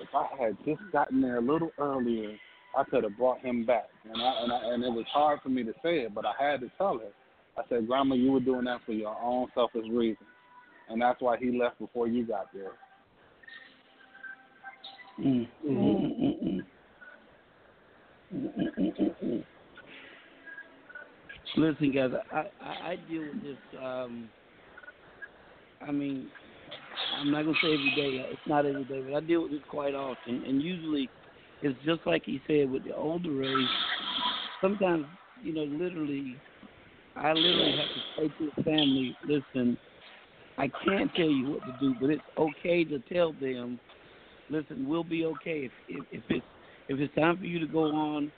"If 0.00 0.14
I 0.14 0.26
had 0.38 0.56
just 0.66 0.82
gotten 0.92 1.22
there 1.22 1.38
a 1.38 1.40
little 1.40 1.70
earlier, 1.78 2.36
I 2.76 2.84
could 2.84 3.04
have 3.04 3.16
brought 3.16 3.40
him 3.40 3.64
back." 3.64 3.88
And 4.04 4.20
I, 4.20 4.42
and 4.42 4.52
I, 4.52 4.74
and 4.74 4.84
it 4.84 4.92
was 4.92 5.06
hard 5.12 5.40
for 5.42 5.48
me 5.48 5.64
to 5.64 5.72
say 5.82 6.00
it, 6.00 6.14
but 6.14 6.26
I 6.26 6.32
had 6.38 6.60
to 6.60 6.70
tell 6.76 6.98
her. 6.98 7.12
I 7.56 7.62
said, 7.68 7.86
"Grandma, 7.86 8.14
you 8.14 8.32
were 8.32 8.40
doing 8.40 8.64
that 8.64 8.80
for 8.84 8.92
your 8.92 9.16
own 9.22 9.48
selfish 9.54 9.86
reasons, 9.90 10.28
and 10.90 11.00
that's 11.00 11.20
why 11.20 11.38
he 11.38 11.58
left 11.58 11.78
before 11.78 12.08
you 12.08 12.26
got 12.26 12.52
there." 12.52 12.72
Mm. 15.22 15.48
Mhm. 15.64 15.76
Mm, 15.76 16.20
mm, 16.20 16.42
mm. 16.42 16.64
Mm, 18.34 18.48
mm, 18.56 18.74
mm, 18.78 18.92
mm, 18.98 19.14
mm. 19.24 19.44
Listen, 21.56 21.92
guys, 21.92 22.10
I, 22.32 22.44
I 22.60 22.90
I 22.92 22.96
deal 22.96 23.22
with 23.22 23.42
this. 23.42 23.58
Um, 23.80 24.30
I 25.86 25.92
mean, 25.92 26.30
I'm 27.18 27.30
not 27.30 27.44
gonna 27.44 27.56
say 27.62 27.74
every 27.74 27.92
day. 27.96 28.26
It's 28.30 28.40
not 28.46 28.66
every 28.66 28.84
day, 28.84 29.02
but 29.02 29.14
I 29.16 29.20
deal 29.20 29.42
with 29.42 29.52
this 29.52 29.60
quite 29.68 29.94
often. 29.94 30.42
And 30.46 30.62
usually, 30.62 31.10
it's 31.60 31.78
just 31.84 32.06
like 32.06 32.22
he 32.24 32.40
said 32.46 32.70
with 32.70 32.84
the 32.84 32.94
older 32.94 33.32
race. 33.32 33.68
Sometimes, 34.60 35.06
you 35.42 35.52
know, 35.52 35.64
literally, 35.64 36.38
I 37.16 37.32
literally 37.32 37.76
have 37.76 37.88
to 37.88 38.02
say 38.16 38.28
to 38.38 38.50
the 38.56 38.62
family, 38.62 39.16
"Listen, 39.26 39.76
I 40.58 40.70
can't 40.84 41.12
tell 41.14 41.28
you 41.30 41.50
what 41.50 41.62
to 41.64 41.72
do, 41.80 41.94
but 42.00 42.10
it's 42.10 42.22
okay 42.38 42.84
to 42.84 42.98
tell 43.12 43.32
them." 43.34 43.78
Listen, 44.52 44.88
we'll 44.88 45.02
be 45.02 45.24
okay 45.24 45.68
if 45.68 45.72
if, 45.88 46.04
if 46.12 46.22
it's 46.28 46.46
if 46.88 47.00
it's 47.00 47.14
time 47.14 47.38
for 47.38 47.44
you 47.44 47.58
to 47.58 47.66
go 47.66 47.84
on. 47.84 48.30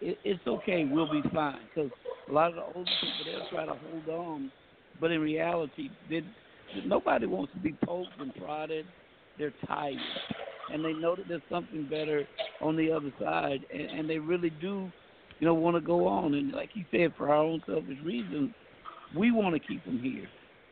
It, 0.00 0.18
it's 0.24 0.46
okay. 0.46 0.86
We'll 0.90 1.10
be 1.10 1.22
fine. 1.32 1.60
Because 1.74 1.90
a 2.28 2.32
lot 2.32 2.48
of 2.50 2.56
the 2.56 2.62
older 2.62 2.90
people 3.00 3.24
they'll 3.24 3.48
try 3.48 3.64
to 3.64 3.80
hold 3.80 4.08
on, 4.08 4.52
but 5.00 5.12
in 5.12 5.20
reality, 5.20 5.88
they, 6.10 6.22
nobody 6.84 7.26
wants 7.26 7.52
to 7.54 7.60
be 7.60 7.76
poked 7.84 8.10
and 8.18 8.34
prodded. 8.34 8.86
They're 9.38 9.54
tired, 9.66 9.98
and 10.72 10.84
they 10.84 10.92
know 10.92 11.16
that 11.16 11.26
there's 11.28 11.42
something 11.50 11.86
better 11.88 12.26
on 12.60 12.76
the 12.76 12.90
other 12.90 13.12
side, 13.20 13.60
and, 13.72 13.82
and 13.82 14.10
they 14.10 14.18
really 14.18 14.50
do, 14.60 14.90
you 15.40 15.46
know, 15.46 15.54
want 15.54 15.76
to 15.76 15.80
go 15.80 16.06
on. 16.06 16.34
And 16.34 16.52
like 16.52 16.70
you 16.74 16.84
said, 16.90 17.14
for 17.16 17.30
our 17.30 17.42
own 17.42 17.62
selfish 17.66 17.98
reasons, 18.04 18.50
we 19.16 19.30
want 19.30 19.54
to 19.54 19.60
keep 19.60 19.84
them 19.84 20.00
here. 20.00 20.28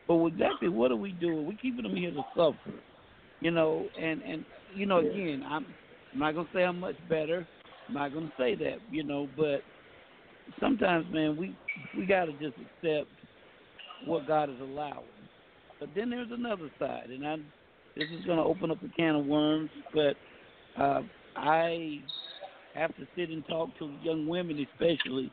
But 0.07 0.25
exactly 0.25 0.69
what 0.69 0.91
are 0.91 0.97
we 0.97 1.11
doing? 1.13 1.45
We're 1.45 1.57
keeping 1.57 1.83
them 1.83 1.95
here 1.95 2.11
to 2.11 2.23
suffer 2.35 2.73
you 3.43 3.51
know, 3.51 3.85
and 4.01 4.21
and 4.21 4.45
you 4.75 4.85
know, 4.85 4.99
again, 4.99 5.43
I'm 5.47 5.65
I'm 6.13 6.19
not 6.19 6.35
gonna 6.35 6.47
say 6.53 6.63
I'm 6.63 6.79
much 6.79 6.95
better. 7.09 7.47
I'm 7.87 7.93
not 7.93 8.13
gonna 8.13 8.31
say 8.37 8.55
that, 8.55 8.77
you 8.91 9.03
know, 9.03 9.27
but 9.35 9.61
sometimes, 10.59 11.05
man, 11.11 11.35
we 11.37 11.55
we 11.97 12.05
gotta 12.05 12.31
just 12.33 12.55
accept 12.57 13.09
what 14.05 14.27
God 14.27 14.49
is 14.49 14.59
allowing. 14.61 15.05
But 15.79 15.89
then 15.95 16.09
there's 16.09 16.31
another 16.31 16.69
side, 16.79 17.09
and 17.09 17.25
I 17.25 17.37
this 17.95 18.07
is 18.17 18.25
gonna 18.25 18.43
open 18.43 18.71
up 18.71 18.77
a 18.83 18.89
can 18.95 19.15
of 19.15 19.25
worms, 19.25 19.69
but 19.93 20.15
uh, 20.81 21.01
I 21.35 21.99
have 22.75 22.95
to 22.95 23.07
sit 23.15 23.29
and 23.29 23.45
talk 23.47 23.69
to 23.79 23.91
young 24.01 24.27
women, 24.27 24.65
especially 24.71 25.31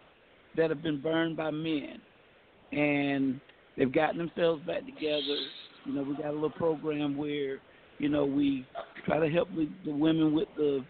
that 0.57 0.71
have 0.71 0.83
been 0.83 1.01
burned 1.01 1.37
by 1.37 1.51
men, 1.51 2.01
and 2.73 3.41
they've 3.77 3.93
gotten 3.93 4.19
themselves 4.19 4.63
back 4.67 4.85
together. 4.85 5.39
You 5.85 5.95
know, 5.95 6.03
we 6.03 6.17
got 6.17 6.27
a 6.27 6.33
little 6.33 6.51
program 6.51 7.17
where 7.17 7.61
you 8.01 8.09
know, 8.09 8.25
we 8.25 8.67
try 9.05 9.21
to 9.21 9.29
help 9.29 9.49
the, 9.55 9.69
the 9.85 9.93
women 9.93 10.33
with 10.35 10.49
the 10.57 10.85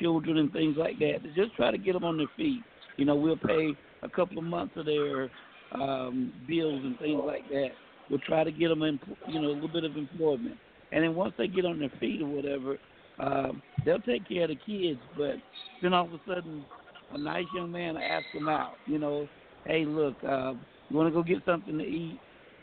children 0.00 0.38
and 0.38 0.52
things 0.52 0.76
like 0.76 0.98
that. 0.98 1.22
To 1.22 1.28
just 1.34 1.54
try 1.56 1.70
to 1.70 1.78
get 1.78 1.92
them 1.92 2.04
on 2.04 2.18
their 2.18 2.26
feet. 2.36 2.60
You 2.96 3.04
know, 3.04 3.14
we'll 3.14 3.36
pay 3.36 3.70
a 4.02 4.08
couple 4.08 4.38
of 4.38 4.44
months 4.44 4.74
of 4.76 4.86
their 4.86 5.30
um, 5.72 6.32
bills 6.48 6.80
and 6.84 6.98
things 6.98 7.20
like 7.24 7.48
that. 7.50 7.68
We'll 8.10 8.20
try 8.20 8.44
to 8.44 8.50
get 8.50 8.68
them 8.68 8.82
in, 8.82 8.98
you 9.28 9.40
know, 9.40 9.48
a 9.48 9.54
little 9.54 9.68
bit 9.68 9.84
of 9.84 9.96
employment. 9.96 10.56
And 10.92 11.04
then 11.04 11.14
once 11.14 11.34
they 11.38 11.46
get 11.46 11.64
on 11.64 11.78
their 11.78 11.92
feet 12.00 12.20
or 12.20 12.28
whatever, 12.28 12.78
um, 13.18 13.62
they'll 13.84 14.00
take 14.00 14.28
care 14.28 14.44
of 14.44 14.50
the 14.50 14.56
kids. 14.56 15.00
But 15.16 15.36
then 15.82 15.92
all 15.92 16.06
of 16.06 16.12
a 16.12 16.20
sudden, 16.26 16.64
a 17.12 17.18
nice 17.18 17.44
young 17.54 17.70
man 17.70 17.94
will 17.94 18.02
ask 18.02 18.24
them 18.34 18.48
out. 18.48 18.74
You 18.86 18.98
know, 18.98 19.28
hey, 19.66 19.84
look, 19.84 20.14
uh, 20.28 20.54
you 20.88 20.96
want 20.96 21.08
to 21.08 21.12
go 21.12 21.22
get 21.22 21.44
something 21.46 21.78
to 21.78 21.84
eat? 21.84 22.18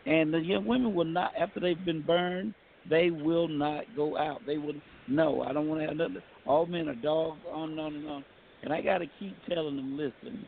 And 0.05 0.34
the 0.34 0.39
young 0.39 0.65
women 0.65 0.93
will 0.93 1.05
not, 1.05 1.31
after 1.39 1.59
they've 1.59 1.85
been 1.85 2.01
burned, 2.01 2.53
They 2.89 3.10
will 3.10 3.47
not 3.47 3.84
go 3.95 4.18
out. 4.18 4.41
They 4.45 4.57
would 4.57 4.81
no. 5.07 5.41
I 5.41 5.53
don't 5.53 5.68
want 5.68 5.81
to 5.81 5.88
have 5.88 5.97
nothing. 5.97 6.18
All 6.45 6.65
men 6.65 6.88
are 6.88 6.95
dogs. 6.95 7.39
On 7.51 7.72
and 7.72 7.80
on 7.80 7.95
and 7.95 8.07
on. 8.07 8.26
And 8.64 8.73
I 8.73 8.81
got 8.81 8.99
to 8.99 9.05
keep 9.19 9.35
telling 9.49 9.76
them, 9.76 9.97
listen, 9.97 10.45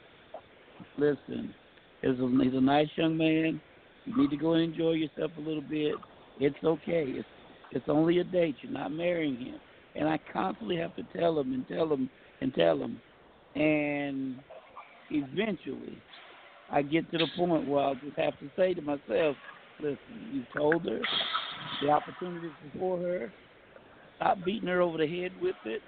listen. 0.97 1.53
He's 2.01 2.11
a, 2.11 2.43
he's 2.43 2.53
a 2.53 2.61
nice 2.61 2.87
young 2.95 3.17
man. 3.17 3.61
You 4.05 4.17
need 4.17 4.29
to 4.29 4.37
go 4.37 4.53
and 4.53 4.63
enjoy 4.63 4.91
yourself 4.91 5.31
a 5.37 5.41
little 5.41 5.61
bit. 5.61 5.95
It's 6.39 6.55
okay. 6.63 7.05
It's 7.07 7.27
it's 7.71 7.85
only 7.89 8.19
a 8.19 8.23
date. 8.23 8.55
You're 8.61 8.71
not 8.71 8.91
marrying 8.91 9.37
him. 9.37 9.59
And 9.95 10.07
I 10.07 10.19
constantly 10.31 10.77
have 10.77 10.95
to 10.95 11.03
tell 11.17 11.39
him 11.39 11.53
and 11.53 11.67
tell 11.67 11.91
him 11.91 12.09
and 12.41 12.53
tell 12.53 12.77
him. 12.77 13.01
And 13.55 14.39
eventually, 15.09 15.97
I 16.71 16.81
get 16.81 17.09
to 17.11 17.17
the 17.17 17.27
point 17.37 17.67
where 17.67 17.83
I'll 17.83 17.95
just 17.95 18.17
have 18.17 18.37
to 18.39 18.49
say 18.55 18.73
to 18.73 18.81
myself, 18.81 19.35
listen, 19.79 19.97
you 20.31 20.43
told 20.55 20.85
her 20.85 20.99
the 21.81 21.89
opportunities 21.89 22.51
before 22.71 22.99
her. 22.99 23.33
Stop 24.17 24.37
beating 24.45 24.67
her 24.67 24.81
over 24.81 24.97
the 24.97 25.07
head 25.07 25.31
with 25.41 25.55
it. 25.65 25.81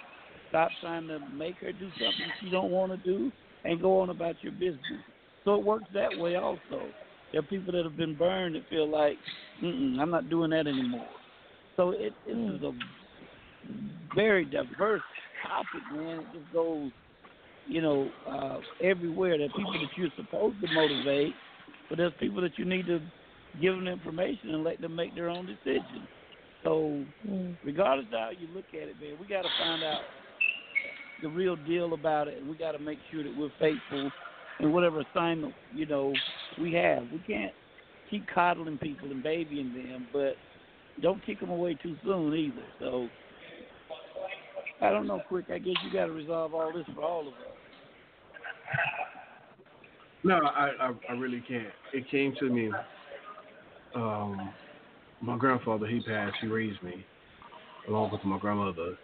Stop 0.50 0.70
trying 0.82 1.08
to 1.08 1.20
make 1.34 1.56
her 1.58 1.72
do 1.72 1.90
something 1.92 2.32
she 2.42 2.50
don't 2.50 2.72
want 2.72 2.92
to 2.92 2.98
do, 2.98 3.32
and 3.64 3.82
go 3.82 4.00
on 4.00 4.10
about 4.10 4.36
your 4.42 4.54
business. 4.54 5.02
So 5.46 5.56
it 5.56 5.64
works 5.64 5.86
that 5.94 6.18
way 6.18 6.36
also. 6.36 6.90
There 7.32 7.40
are 7.40 7.44
people 7.44 7.74
that 7.74 7.84
have 7.84 7.98
been 7.98 8.16
burned 8.16 8.56
that 8.56 8.68
feel 8.70 8.90
like, 8.90 9.18
Mm-mm, 9.64 10.00
I'm 10.00 10.10
not 10.10 10.30
doing 10.30 10.52
that 10.52 10.68
anymore. 10.68 11.08
So 11.76 11.92
it, 11.92 12.14
it 12.26 12.36
mm. 12.36 12.64
a 12.64 12.72
very 14.16 14.46
diverse 14.46 15.02
topic, 15.46 15.82
man. 15.94 16.20
It 16.20 16.26
just 16.34 16.54
goes, 16.54 16.92
you 17.68 17.82
know, 17.82 18.10
uh, 18.30 18.60
everywhere. 18.82 19.38
There 19.38 19.48
are 19.48 19.50
people 19.50 19.74
that 19.74 19.98
you're 19.98 20.10
supposed 20.16 20.56
to 20.62 20.68
motivate, 20.74 21.34
but 21.90 21.98
there's 21.98 22.14
people 22.20 22.42
that 22.42 22.58
you 22.58 22.66
need 22.66 22.86
to 22.88 23.00
give 23.62 23.76
them 23.76 23.88
information 23.88 24.54
and 24.54 24.64
let 24.64 24.82
them 24.82 24.96
make 24.96 25.16
their 25.16 25.30
own 25.30 25.46
decision. 25.46 26.08
So, 26.64 27.04
mm. 27.28 27.58
regardless 27.64 28.08
of 28.08 28.20
how 28.20 28.30
you 28.38 28.48
look 28.54 28.66
at 28.74 28.88
it, 28.88 28.96
man, 29.00 29.18
we 29.20 29.28
got 29.28 29.44
to 29.44 29.50
find 29.60 29.84
out 29.84 30.02
the 31.22 31.30
real 31.30 31.56
deal 31.56 31.94
about 31.94 32.28
it, 32.28 32.38
and 32.38 32.50
we 32.50 32.58
got 32.58 32.74
to 32.74 32.80
make 32.80 33.00
sure 33.12 33.24
that 33.24 33.36
we're 33.38 33.52
faithful 33.60 34.12
in 34.60 34.72
whatever 34.72 35.02
assignment 35.02 35.54
you 35.74 35.86
know 35.86 36.14
we 36.60 36.74
have. 36.74 37.04
We 37.12 37.22
can't 37.28 37.54
keep 38.10 38.26
coddling 38.34 38.78
people 38.78 39.12
and 39.12 39.24
babying 39.24 39.74
them, 39.74 40.08
but 40.12 40.34
don't 41.02 41.24
kick 41.26 41.40
them 41.40 41.50
away 41.50 41.78
too 41.82 41.96
soon 42.04 42.34
either. 42.36 42.66
So, 42.80 43.08
I 44.82 44.90
don't 44.90 45.08
know, 45.08 45.22
quick. 45.28 45.46
I 45.50 45.60
guess 45.60 45.76
you 45.86 45.92
got 45.92 46.08
to 46.08 46.12
resolve 46.12 46.54
all 46.54 46.72
this 46.74 46.86
for 46.94 47.02
all 47.02 47.22
of 47.22 47.28
us. 47.28 47.34
No, 50.24 50.36
I, 50.44 50.72
I 50.82 50.92
I 51.10 51.14
really 51.14 51.44
can't. 51.48 51.68
It 51.94 52.10
came 52.10 52.36
to 52.40 52.50
me 52.50 52.72
um, 53.98 54.54
my 55.22 55.38
grandfather, 55.38 55.88
he 55.88 56.00
passed. 56.02 56.36
He 56.40 56.48
raised 56.48 56.82
me 56.84 57.06
along 57.88 58.12
with 58.12 58.24
my 58.24 58.38
grandmother. 58.38 58.96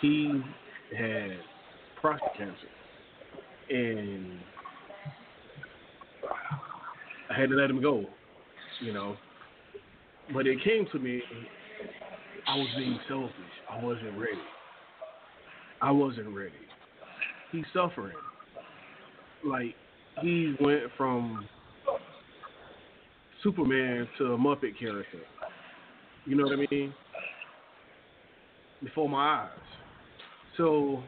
He 0.00 0.42
had 0.96 1.30
prostate 2.00 2.28
cancer, 2.36 2.56
and 3.70 4.40
I 7.30 7.38
had 7.38 7.50
to 7.50 7.54
let 7.54 7.70
him 7.70 7.80
go. 7.80 8.04
You 8.80 8.92
know, 8.92 9.16
but 10.34 10.46
it 10.46 10.62
came 10.64 10.86
to 10.92 10.98
me. 10.98 11.22
I 12.48 12.56
was 12.56 12.68
being 12.76 12.98
selfish. 13.08 13.32
I 13.70 13.82
wasn't 13.82 14.18
ready. 14.18 14.32
I 15.80 15.92
wasn't 15.92 16.34
ready. 16.34 16.52
He's 17.52 17.64
suffering. 17.72 18.16
Like 19.44 19.74
he 20.20 20.56
went 20.60 20.82
from 20.96 21.48
Superman 23.42 24.08
to 24.18 24.34
a 24.34 24.38
Muppet 24.38 24.78
character. 24.78 25.18
You 26.26 26.36
know 26.36 26.44
what 26.44 26.52
I 26.52 26.66
mean? 26.70 26.94
Before 28.82 29.08
my 29.08 29.42
eyes. 29.42 29.48
So 30.56 31.02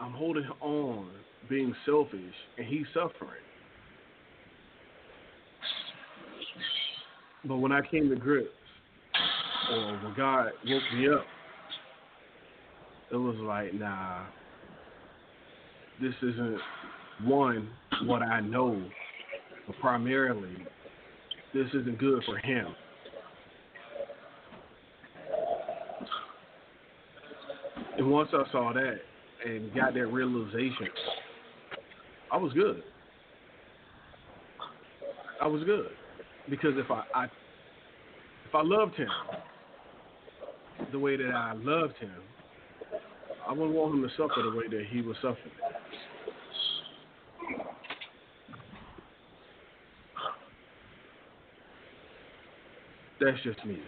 I'm 0.00 0.12
holding 0.12 0.48
on, 0.60 1.10
being 1.48 1.74
selfish, 1.84 2.20
and 2.58 2.66
he's 2.66 2.86
suffering. 2.92 3.42
But 7.44 7.58
when 7.58 7.70
I 7.70 7.80
came 7.80 8.08
to 8.08 8.16
grips, 8.16 8.48
or 9.70 9.98
when 10.02 10.14
God 10.16 10.50
woke 10.66 10.82
me 10.94 11.08
up, 11.08 11.24
it 13.12 13.16
was 13.16 13.36
like, 13.36 13.74
nah, 13.74 14.24
this 16.00 16.14
isn't 16.22 16.58
one, 17.24 17.68
what 18.04 18.22
I 18.22 18.40
know, 18.40 18.82
but 19.66 19.76
primarily, 19.80 20.56
this 21.54 21.68
isn't 21.68 21.98
good 21.98 22.22
for 22.24 22.38
him. 22.38 22.74
And 27.96 28.10
once 28.10 28.28
I 28.32 28.50
saw 28.52 28.72
that 28.74 28.98
and 29.44 29.74
got 29.74 29.94
that 29.94 30.06
realization, 30.06 30.88
I 32.30 32.36
was 32.36 32.52
good. 32.52 32.82
I 35.40 35.46
was 35.46 35.62
good 35.64 35.88
because 36.50 36.72
if 36.76 36.90
I, 36.90 37.04
I 37.14 37.24
if 37.24 38.54
I 38.54 38.62
loved 38.62 38.94
him 38.94 39.08
the 40.92 40.98
way 40.98 41.16
that 41.16 41.30
I 41.30 41.52
loved 41.54 41.96
him, 41.98 42.12
I 43.48 43.52
wouldn't 43.52 43.72
want 43.72 43.94
him 43.94 44.02
to 44.02 44.08
suffer 44.10 44.42
the 44.42 44.56
way 44.56 44.68
that 44.68 44.86
he 44.90 45.02
was 45.02 45.16
suffering. 45.16 45.52
That's 53.20 53.40
just 53.42 53.64
me. 53.64 53.78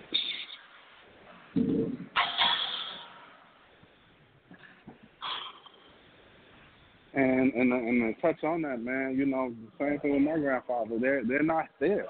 And 7.15 7.53
and 7.53 7.73
and 7.73 8.15
to 8.15 8.21
touch 8.21 8.45
on 8.45 8.63
that, 8.63 8.81
man, 8.81 9.17
you 9.19 9.27
know, 9.27 9.53
the 9.79 9.85
same 9.85 10.01
thing 10.01 10.13
with 10.13 10.23
my 10.23 10.39
grandfather. 10.39 10.99
They're 11.01 11.25
they're 11.25 11.43
not 11.43 11.67
there. 11.81 12.07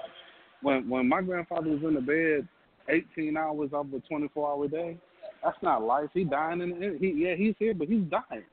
When 0.61 0.87
when 0.89 1.07
my 1.09 1.21
grandfather 1.21 1.69
was 1.69 1.81
in 1.83 1.95
the 1.95 2.01
bed, 2.01 2.47
eighteen 2.89 3.37
hours 3.37 3.69
of 3.73 3.93
a 3.93 3.99
twenty 4.01 4.29
four 4.33 4.49
hour 4.49 4.67
day, 4.67 4.97
that's 5.43 5.57
not 5.61 5.83
life. 5.83 6.09
He 6.13 6.23
dying 6.23 6.61
in 6.61 6.97
he 6.99 7.13
yeah 7.15 7.35
he's 7.35 7.55
here, 7.59 7.73
but 7.73 7.87
he's 7.87 8.03
dying. 8.03 8.43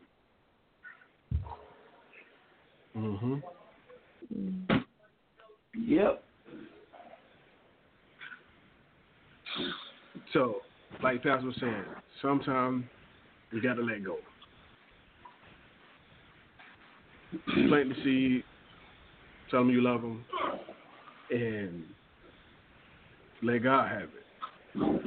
Mhm. 2.96 3.42
Yep. 5.78 6.24
So, 10.36 10.56
like 11.02 11.22
Pastor 11.22 11.46
was 11.46 11.56
saying, 11.58 11.84
sometimes 12.20 12.84
you 13.52 13.62
got 13.62 13.74
to 13.76 13.82
let 13.82 14.04
go. 14.04 14.18
Plant 17.68 17.88
the 17.88 17.94
seed, 18.04 18.44
tell 19.50 19.60
them 19.60 19.70
you 19.70 19.80
love 19.80 20.02
them, 20.02 20.22
and 21.30 21.84
let 23.42 23.62
God 23.62 23.88
have 23.90 24.02
it. 24.02 25.02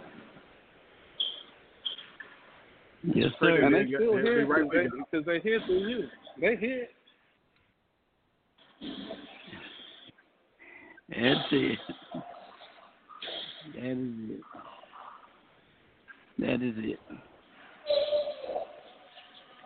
Yes, 3.03 3.29
sir. 3.39 3.61
And 3.65 3.75
they 3.75 3.85
still 3.85 4.17
here 4.17 4.47
because 4.47 5.25
they, 5.25 5.33
they 5.33 5.39
here 5.41 5.59
through 5.67 5.87
you. 5.89 6.07
They 6.41 6.55
here. 6.55 6.87
That's 11.09 11.47
it. 11.51 11.79
That 13.75 13.91
is 13.91 14.31
it. 14.31 14.41
That 16.39 16.61
is 16.61 16.73
it. 16.77 16.99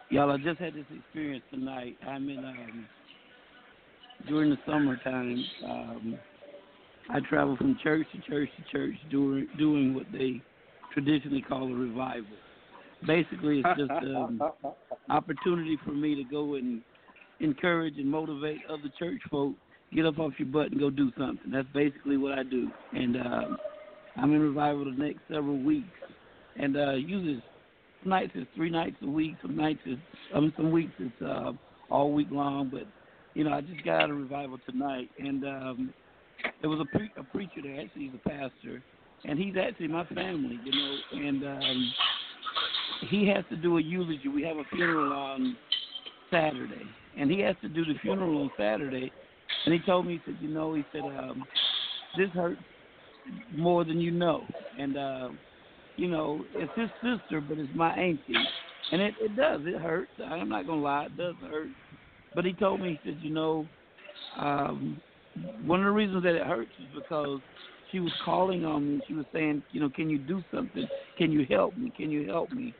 Y'all, 0.09 0.31
I 0.31 0.37
just 0.37 0.59
had 0.59 0.73
this 0.73 0.85
experience 0.95 1.43
tonight. 1.51 1.95
I'm 2.07 2.29
in 2.29 2.39
um, 2.39 2.87
during 4.27 4.49
the 4.49 4.57
summertime. 4.65 5.45
Um, 5.65 6.17
I 7.11 7.19
travel 7.29 7.57
from 7.57 7.77
church 7.83 8.07
to 8.13 8.21
church 8.29 8.49
to 8.57 8.71
church 8.71 8.95
doing 9.11 9.47
doing 9.57 9.93
what 9.93 10.05
they 10.11 10.41
traditionally 10.93 11.41
call 11.41 11.71
a 11.71 11.75
revival. 11.75 12.37
Basically, 13.05 13.59
it's 13.63 13.79
just 13.79 13.91
an 14.03 14.15
um, 14.15 14.41
opportunity 15.09 15.77
for 15.85 15.91
me 15.91 16.15
to 16.15 16.23
go 16.23 16.55
and 16.55 16.81
encourage 17.39 17.97
and 17.97 18.09
motivate 18.09 18.61
other 18.67 18.89
church 18.97 19.21
folk. 19.29 19.53
Get 19.93 20.07
up 20.07 20.17
off 20.17 20.33
your 20.39 20.47
butt 20.47 20.71
and 20.71 20.79
go 20.79 20.89
do 20.89 21.11
something. 21.19 21.51
That's 21.51 21.67
basically 21.71 22.17
what 22.17 22.37
I 22.37 22.41
do. 22.41 22.71
And 22.93 23.15
um, 23.17 23.57
I'm 24.15 24.33
in 24.33 24.41
revival 24.41 24.85
the 24.85 24.91
next 24.91 25.19
several 25.29 25.59
weeks 25.59 25.87
and 26.57 26.77
uh, 26.77 26.91
usually 26.91 27.43
some 28.01 28.09
nights 28.09 28.31
it's 28.35 28.49
three 28.55 28.69
nights 28.69 28.95
a 29.01 29.07
week, 29.07 29.35
some 29.41 29.55
nights 29.55 29.79
it's 29.85 30.01
um, 30.33 30.53
some 30.55 30.71
weeks 30.71 30.93
it's 30.99 31.21
uh, 31.21 31.51
all 31.89 32.11
week 32.11 32.27
long. 32.31 32.69
But 32.71 32.83
you 33.33 33.43
know, 33.43 33.53
I 33.53 33.61
just 33.61 33.83
got 33.83 34.01
out 34.01 34.09
of 34.11 34.17
revival 34.17 34.59
tonight, 34.69 35.09
and 35.19 35.43
um, 35.43 35.93
there 36.61 36.69
was 36.69 36.79
a, 36.79 36.97
pre- 36.97 37.11
a 37.17 37.23
preacher 37.23 37.61
there. 37.61 37.79
Actually, 37.79 38.03
he's 38.03 38.19
a 38.25 38.29
pastor, 38.29 38.81
and 39.25 39.39
he's 39.39 39.55
actually 39.57 39.87
my 39.87 40.05
family, 40.07 40.59
you 40.63 40.71
know, 40.71 41.27
and 41.27 41.43
um, 41.43 41.93
he 43.09 43.27
has 43.27 43.43
to 43.49 43.55
do 43.55 43.77
a 43.77 43.81
eulogy. 43.81 44.27
We 44.27 44.43
have 44.43 44.57
a 44.57 44.63
funeral 44.71 45.13
on 45.13 45.57
Saturday, 46.31 46.85
and 47.17 47.29
he 47.31 47.39
has 47.39 47.55
to 47.61 47.69
do 47.69 47.85
the 47.85 47.95
funeral 48.01 48.41
on 48.41 48.51
Saturday. 48.57 49.11
And 49.65 49.73
he 49.73 49.79
told 49.85 50.05
me, 50.05 50.21
he 50.25 50.31
said, 50.31 50.39
you 50.41 50.49
know, 50.49 50.73
he 50.73 50.83
said, 50.91 51.03
um, 51.03 51.45
this 52.17 52.29
hurts 52.31 52.61
more 53.55 53.85
than 53.85 53.99
you 53.99 54.11
know. 54.11 54.43
And 54.79 54.97
uh, 54.97 55.29
you 55.95 56.07
know, 56.07 56.45
it's 56.53 56.71
his 56.75 56.89
sister, 57.01 57.41
but 57.41 57.57
it's 57.57 57.71
my 57.75 57.93
auntie, 57.93 58.35
and 58.91 59.01
it 59.01 59.13
it 59.21 59.35
does 59.35 59.61
it 59.65 59.81
hurts. 59.81 60.11
I'm 60.23 60.49
not 60.49 60.65
gonna 60.65 60.81
lie, 60.81 61.05
it 61.05 61.17
does 61.17 61.35
hurt. 61.41 61.69
But 62.35 62.45
he 62.45 62.53
told 62.53 62.81
me, 62.81 62.99
he 63.03 63.09
said, 63.09 63.19
you 63.21 63.29
know, 63.29 63.67
um, 64.39 64.99
one 65.65 65.79
of 65.79 65.85
the 65.85 65.91
reasons 65.91 66.23
that 66.23 66.35
it 66.35 66.45
hurts 66.45 66.71
is 66.79 66.87
because 66.95 67.39
she 67.91 67.99
was 67.99 68.11
calling 68.25 68.65
on 68.65 68.87
me. 68.87 69.01
She 69.07 69.13
was 69.13 69.25
saying, 69.31 69.61
you 69.71 69.79
know, 69.79 69.89
can 69.89 70.09
you 70.09 70.17
do 70.17 70.43
something? 70.51 70.87
Can 71.17 71.31
you 71.31 71.45
help 71.49 71.77
me? 71.77 71.91
Can 71.95 72.09
you 72.09 72.27
help 72.27 72.51
me? 72.51 72.73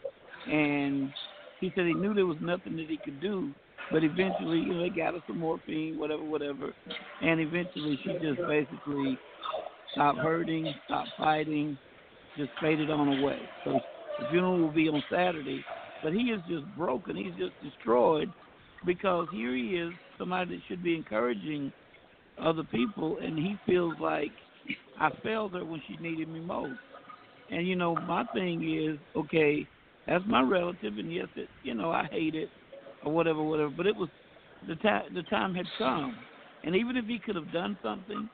And 0.52 1.11
he 1.60 1.72
said 1.76 1.85
he 1.85 1.94
knew 1.94 2.14
there 2.14 2.26
was 2.26 2.38
nothing 2.41 2.76
that 2.77 2.90
he 2.90 2.98
could 2.98 3.22
do, 3.22 3.53
but 3.91 4.03
eventually, 4.03 4.60
you 4.60 4.73
know, 4.73 4.81
they 4.81 4.90
got 4.90 5.14
her 5.14 5.22
some 5.27 5.40
morphine, 5.40 5.98
whatever, 5.98 6.23
whatever, 6.23 6.73
and 7.22 7.40
eventually 7.40 7.98
she 8.03 8.14
just 8.14 8.41
basically 8.48 9.18
stopped 9.94 10.18
hurting, 10.18 10.73
stopped 10.85 11.10
fighting, 11.18 11.77
just 12.38 12.51
faded 12.61 12.89
on 12.89 13.19
away. 13.19 13.39
So 13.64 13.80
the 14.19 14.26
funeral 14.30 14.60
will 14.60 14.72
be 14.72 14.89
on 14.89 15.03
Saturday, 15.11 15.64
but 16.01 16.14
he 16.14 16.31
is 16.31 16.41
just 16.47 16.65
broken. 16.77 17.15
He's 17.15 17.34
just 17.38 17.53
destroyed 17.64 18.31
because 18.85 19.27
here 19.31 19.55
he 19.55 19.76
is, 19.76 19.91
somebody 20.18 20.55
that 20.55 20.61
should 20.68 20.84
be 20.84 20.95
encouraging 20.95 21.72
other 22.41 22.64
people, 22.64 23.18
and 23.19 23.38
he 23.38 23.57
feels 23.65 23.93
like 23.99 24.31
I 24.99 25.10
failed 25.23 25.53
her 25.53 25.65
when 25.65 25.81
she 25.88 25.97
needed 25.97 26.27
me 26.27 26.39
most. 26.39 26.80
And 27.51 27.68
you 27.68 27.76
know, 27.76 27.95
my 27.95 28.23
thing 28.34 28.64
is, 28.77 28.97
okay, 29.15 29.68
that's 30.07 30.23
my 30.27 30.41
relative, 30.41 30.97
and 30.97 31.14
yes, 31.14 31.27
it, 31.35 31.47
you 31.64 31.73
know, 31.73 31.91
I 31.91 32.07
hate 32.11 32.35
it 32.35 32.49
or 33.05 33.11
whatever, 33.11 33.41
whatever. 33.41 33.69
But 33.69 33.88
it 33.88 33.95
was 33.95 34.10
the 34.68 34.76
time. 34.76 35.14
The 35.14 35.23
time 35.23 35.53
had 35.53 35.65
come, 35.77 36.18
and 36.64 36.76
even 36.76 36.97
if 36.97 37.05
he 37.05 37.19
could 37.19 37.35
have 37.35 37.51
done 37.53 37.77
something, 37.84 38.30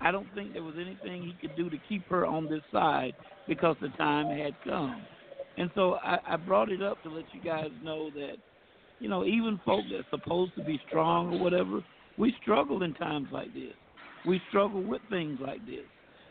I 0.00 0.10
don't 0.10 0.32
think 0.34 0.52
there 0.52 0.62
was 0.62 0.76
anything 0.80 1.22
he 1.22 1.36
could 1.40 1.56
do 1.56 1.68
to 1.68 1.78
keep 1.88 2.08
her 2.08 2.26
on 2.26 2.48
this 2.48 2.62
side 2.72 3.14
because 3.46 3.76
the 3.80 3.88
time 3.90 4.26
had 4.26 4.54
come. 4.64 5.06
And 5.58 5.70
so 5.74 5.96
I, 6.02 6.18
I 6.26 6.36
brought 6.36 6.70
it 6.70 6.82
up 6.82 7.02
to 7.02 7.10
let 7.10 7.26
you 7.32 7.40
guys 7.40 7.70
know 7.82 8.10
that, 8.12 8.36
you 8.98 9.08
know, 9.08 9.24
even 9.24 9.60
folk 9.64 9.84
that's 9.92 10.08
supposed 10.10 10.54
to 10.54 10.62
be 10.62 10.80
strong 10.88 11.34
or 11.34 11.38
whatever, 11.38 11.80
we 12.16 12.34
struggle 12.40 12.82
in 12.82 12.94
times 12.94 13.28
like 13.30 13.52
this. 13.52 13.74
We 14.26 14.40
struggle 14.48 14.82
with 14.82 15.02
things 15.10 15.38
like 15.40 15.64
this. 15.66 15.84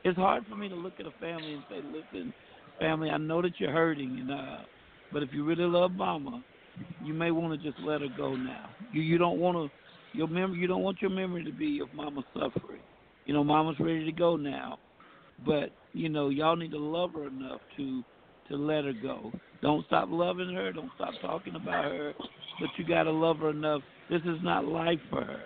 It's 0.04 0.18
hard 0.18 0.46
for 0.48 0.56
me 0.56 0.70
to 0.70 0.76
look 0.76 0.94
at 1.00 1.06
a 1.06 1.12
family 1.20 1.54
and 1.54 1.64
say, 1.70 1.82
"Listen, 1.84 2.34
family, 2.80 3.10
I 3.10 3.18
know 3.18 3.41
that 3.41 3.60
you're 3.60 3.72
hurting, 3.72 4.20
and 4.20 4.32
uh, 4.32 4.64
but 5.12 5.24
if 5.24 5.34
you 5.34 5.44
really 5.44 5.66
love 5.66 5.91
Mama, 5.94 6.44
you 7.04 7.14
may 7.14 7.32
want 7.32 7.60
to 7.60 7.68
just 7.68 7.80
let 7.80 8.02
her 8.02 8.08
go 8.16 8.36
now. 8.36 8.74
You 8.91 9.02
you 9.02 9.18
don't 9.18 9.40
want 9.40 9.58
to 9.58 10.18
your 10.18 10.28
memory. 10.28 10.60
You 10.60 10.68
don't 10.68 10.84
want 10.84 11.02
your 11.02 11.12
memory 11.12 11.44
to 11.44 11.52
be 11.52 11.82
of 11.82 11.94
Mama 11.94 12.22
suffering. 12.34 12.82
You 13.30 13.36
know, 13.36 13.44
Mama's 13.44 13.76
ready 13.80 14.06
to 14.06 14.12
go 14.12 14.38
now, 14.38 14.80
but 15.46 15.70
you 15.94 16.10
know, 16.10 16.30
y'all 16.30 16.56
need 16.56 16.72
to 16.72 16.80
love 16.80 17.14
her 17.14 17.28
enough 17.28 17.62
to 17.78 18.04
to 18.48 18.56
let 18.56 18.86
her 18.86 18.94
go. 19.04 19.32
Don't 19.62 19.86
stop 19.86 20.08
loving 20.10 20.52
her. 20.52 20.74
Don't 20.74 20.90
stop 20.96 21.14
talking 21.22 21.54
about 21.54 21.86
her. 21.86 22.14
But 22.60 22.70
you 22.76 22.88
gotta 22.88 23.12
love 23.12 23.38
her 23.38 23.52
enough. 23.52 23.84
This 24.10 24.24
is 24.24 24.40
not 24.42 24.66
life 24.66 24.98
for 25.12 25.24
her. 25.24 25.44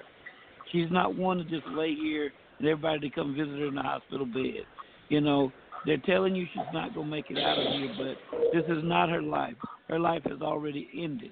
She's 0.71 0.89
not 0.91 1.17
one 1.17 1.39
to 1.39 1.43
just 1.43 1.67
lay 1.75 1.93
here 1.93 2.31
and 2.59 2.69
everybody 2.69 3.09
to 3.09 3.09
come 3.13 3.35
visit 3.35 3.59
her 3.59 3.67
in 3.67 3.75
the 3.75 3.81
hospital 3.81 4.27
bed. 4.27 4.63
You 5.09 5.19
know, 5.19 5.51
they're 5.85 5.97
telling 5.97 6.37
you 6.37 6.45
she's 6.53 6.63
not 6.73 6.93
to 6.93 7.03
make 7.03 7.25
it 7.31 7.37
out 7.37 7.59
of 7.59 7.67
here, 7.67 7.93
but 7.97 8.39
this 8.53 8.63
is 8.77 8.81
not 8.85 9.09
her 9.09 9.21
life. 9.21 9.55
Her 9.89 9.99
life 9.99 10.21
has 10.29 10.41
already 10.41 10.87
ended. 10.97 11.31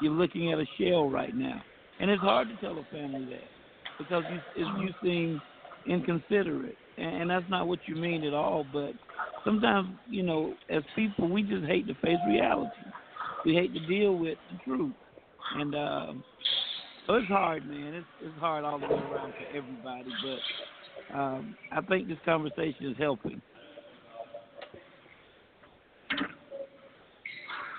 You're 0.00 0.12
looking 0.12 0.54
at 0.54 0.58
a 0.58 0.64
shell 0.80 1.10
right 1.10 1.36
now. 1.36 1.60
And 2.00 2.10
it's 2.10 2.22
hard 2.22 2.48
to 2.48 2.56
tell 2.66 2.78
a 2.78 2.84
family 2.90 3.26
that 3.26 3.44
because 3.98 4.24
you, 4.56 4.66
you 4.80 4.88
seem 5.02 5.42
inconsiderate. 5.86 6.76
And, 6.98 7.22
and 7.22 7.30
that's 7.30 7.48
not 7.48 7.66
what 7.68 7.80
you 7.86 7.96
mean 7.96 8.24
at 8.24 8.34
all. 8.34 8.66
But 8.72 8.92
sometimes, 9.44 9.88
you 10.08 10.22
know, 10.22 10.54
as 10.70 10.82
people, 10.96 11.28
we 11.28 11.42
just 11.42 11.64
hate 11.64 11.86
to 11.88 11.94
face 11.94 12.18
reality. 12.26 12.70
We 13.44 13.54
hate 13.54 13.72
to 13.74 13.86
deal 13.86 14.16
with 14.16 14.38
the 14.50 14.58
truth. 14.64 14.94
And 15.56 15.74
um, 15.74 16.24
so 17.06 17.14
it's 17.14 17.28
hard, 17.28 17.68
man. 17.68 17.94
It's 17.94 18.06
it's 18.22 18.38
hard 18.38 18.64
all 18.64 18.78
the 18.78 18.86
way 18.86 18.92
around 18.92 19.32
for 19.32 19.56
everybody, 19.56 20.10
but 20.22 21.16
um, 21.18 21.56
I 21.72 21.80
think 21.82 22.08
this 22.08 22.18
conversation 22.24 22.90
is 22.90 22.96
helping. 22.98 23.42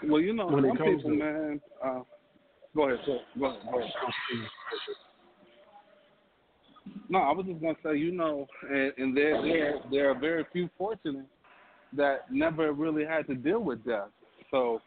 Well, 0.06 0.22
you 0.22 0.34
know, 0.34 0.48
When 0.48 0.66
some 0.66 0.78
people, 0.78 1.12
to- 1.12 1.16
man. 1.18 1.62
Uh, 1.84 2.02
go 2.76 2.90
ahead, 2.90 3.00
sir. 3.06 3.20
Go 3.40 3.46
ahead. 3.46 3.62
Go 3.72 3.80
ahead. 3.80 3.92
No, 7.14 7.20
I 7.20 7.32
was 7.32 7.46
just 7.46 7.62
gonna 7.62 7.76
say, 7.84 7.96
you 7.96 8.12
know, 8.12 8.48
and, 8.68 8.92
and 8.98 9.16
there 9.16 9.40
there 9.44 9.76
there 9.92 10.10
are 10.10 10.20
very 10.20 10.48
few 10.52 10.68
fortunate 10.76 11.28
that 11.96 12.26
never 12.32 12.74
really 12.74 13.06
had 13.06 13.28
to 13.28 13.36
deal 13.36 13.60
with 13.60 13.86
death. 13.86 14.08
So 14.50 14.82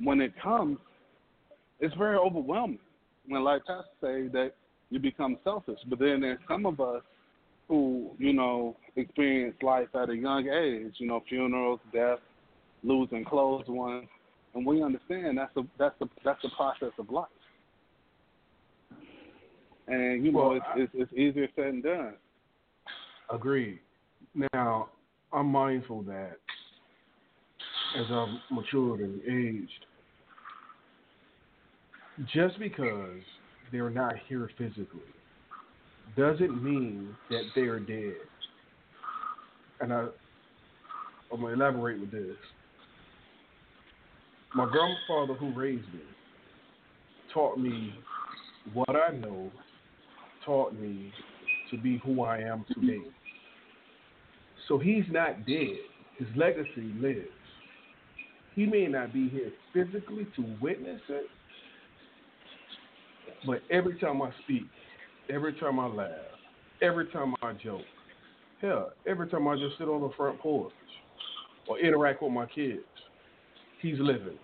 when 0.00 0.20
it 0.20 0.32
comes, 0.42 0.78
it's 1.78 1.94
very 1.94 2.16
overwhelming. 2.16 2.80
When 3.28 3.44
like 3.44 3.64
Pastor 3.66 3.88
say 4.00 4.26
that 4.32 4.50
you 4.90 4.98
become 4.98 5.38
selfish, 5.44 5.78
but 5.88 6.00
then 6.00 6.22
there's 6.22 6.40
some 6.48 6.66
of 6.66 6.80
us 6.80 7.02
who 7.68 8.10
you 8.18 8.32
know 8.32 8.76
experience 8.96 9.54
life 9.62 9.94
at 9.94 10.10
a 10.10 10.16
young 10.16 10.48
age. 10.48 10.94
You 10.96 11.06
know, 11.06 11.22
funerals, 11.28 11.78
death, 11.92 12.18
losing 12.82 13.24
close 13.24 13.62
ones, 13.68 14.08
and 14.56 14.66
we 14.66 14.82
understand 14.82 15.38
that's 15.38 15.54
the 15.54 15.64
that's 15.78 15.94
the 16.00 16.08
that's 16.24 16.42
the 16.42 16.50
process 16.56 16.90
of 16.98 17.10
life. 17.10 17.28
And 19.86 20.24
you 20.24 20.32
know, 20.32 20.52
it's, 20.52 20.64
I- 20.74 20.80
it's 20.80 20.92
it's 20.94 21.12
easier 21.12 21.48
said 21.56 21.66
than 21.66 21.80
done. 21.82 22.14
Agreed. 23.30 23.80
Now, 24.52 24.88
I'm 25.32 25.46
mindful 25.46 26.02
that 26.02 26.36
as 27.98 28.06
I've 28.10 28.28
matured 28.50 29.00
and 29.00 29.20
aged, 29.22 29.86
just 32.32 32.58
because 32.58 33.20
they're 33.72 33.90
not 33.90 34.14
here 34.28 34.50
physically 34.58 35.00
doesn't 36.16 36.62
mean 36.62 37.16
that 37.30 37.42
they're 37.54 37.80
dead. 37.80 38.14
And 39.80 39.92
I, 39.92 40.06
I'm 41.32 41.40
going 41.40 41.56
to 41.56 41.62
elaborate 41.64 42.00
with 42.00 42.10
this. 42.10 42.36
My 44.54 44.68
grandfather, 44.70 45.34
who 45.34 45.52
raised 45.58 45.92
me, 45.92 46.00
taught 47.32 47.58
me 47.58 47.94
what 48.72 48.90
I 48.90 49.16
know, 49.16 49.50
taught 50.44 50.74
me 50.74 51.12
to 51.70 51.78
be 51.78 52.00
who 52.04 52.22
I 52.22 52.38
am 52.38 52.64
today. 52.72 53.02
So 54.68 54.78
he's 54.78 55.04
not 55.10 55.46
dead. 55.46 55.76
His 56.18 56.28
legacy 56.36 56.92
lives. 57.00 57.28
He 58.54 58.66
may 58.66 58.86
not 58.86 59.12
be 59.12 59.28
here 59.28 59.52
physically 59.72 60.26
to 60.36 60.44
witness 60.60 61.00
it, 61.08 61.26
but 63.46 63.62
every 63.70 63.98
time 63.98 64.22
I 64.22 64.30
speak, 64.44 64.66
every 65.28 65.54
time 65.54 65.80
I 65.80 65.86
laugh, 65.86 66.10
every 66.80 67.06
time 67.10 67.34
I 67.42 67.52
joke, 67.52 67.82
hell, 68.60 68.92
every 69.06 69.28
time 69.28 69.48
I 69.48 69.56
just 69.56 69.76
sit 69.76 69.88
on 69.88 70.02
the 70.02 70.10
front 70.16 70.38
porch 70.38 70.72
or 71.68 71.78
interact 71.80 72.22
with 72.22 72.32
my 72.32 72.46
kids, 72.46 72.84
he's 73.82 73.98
living. 73.98 74.38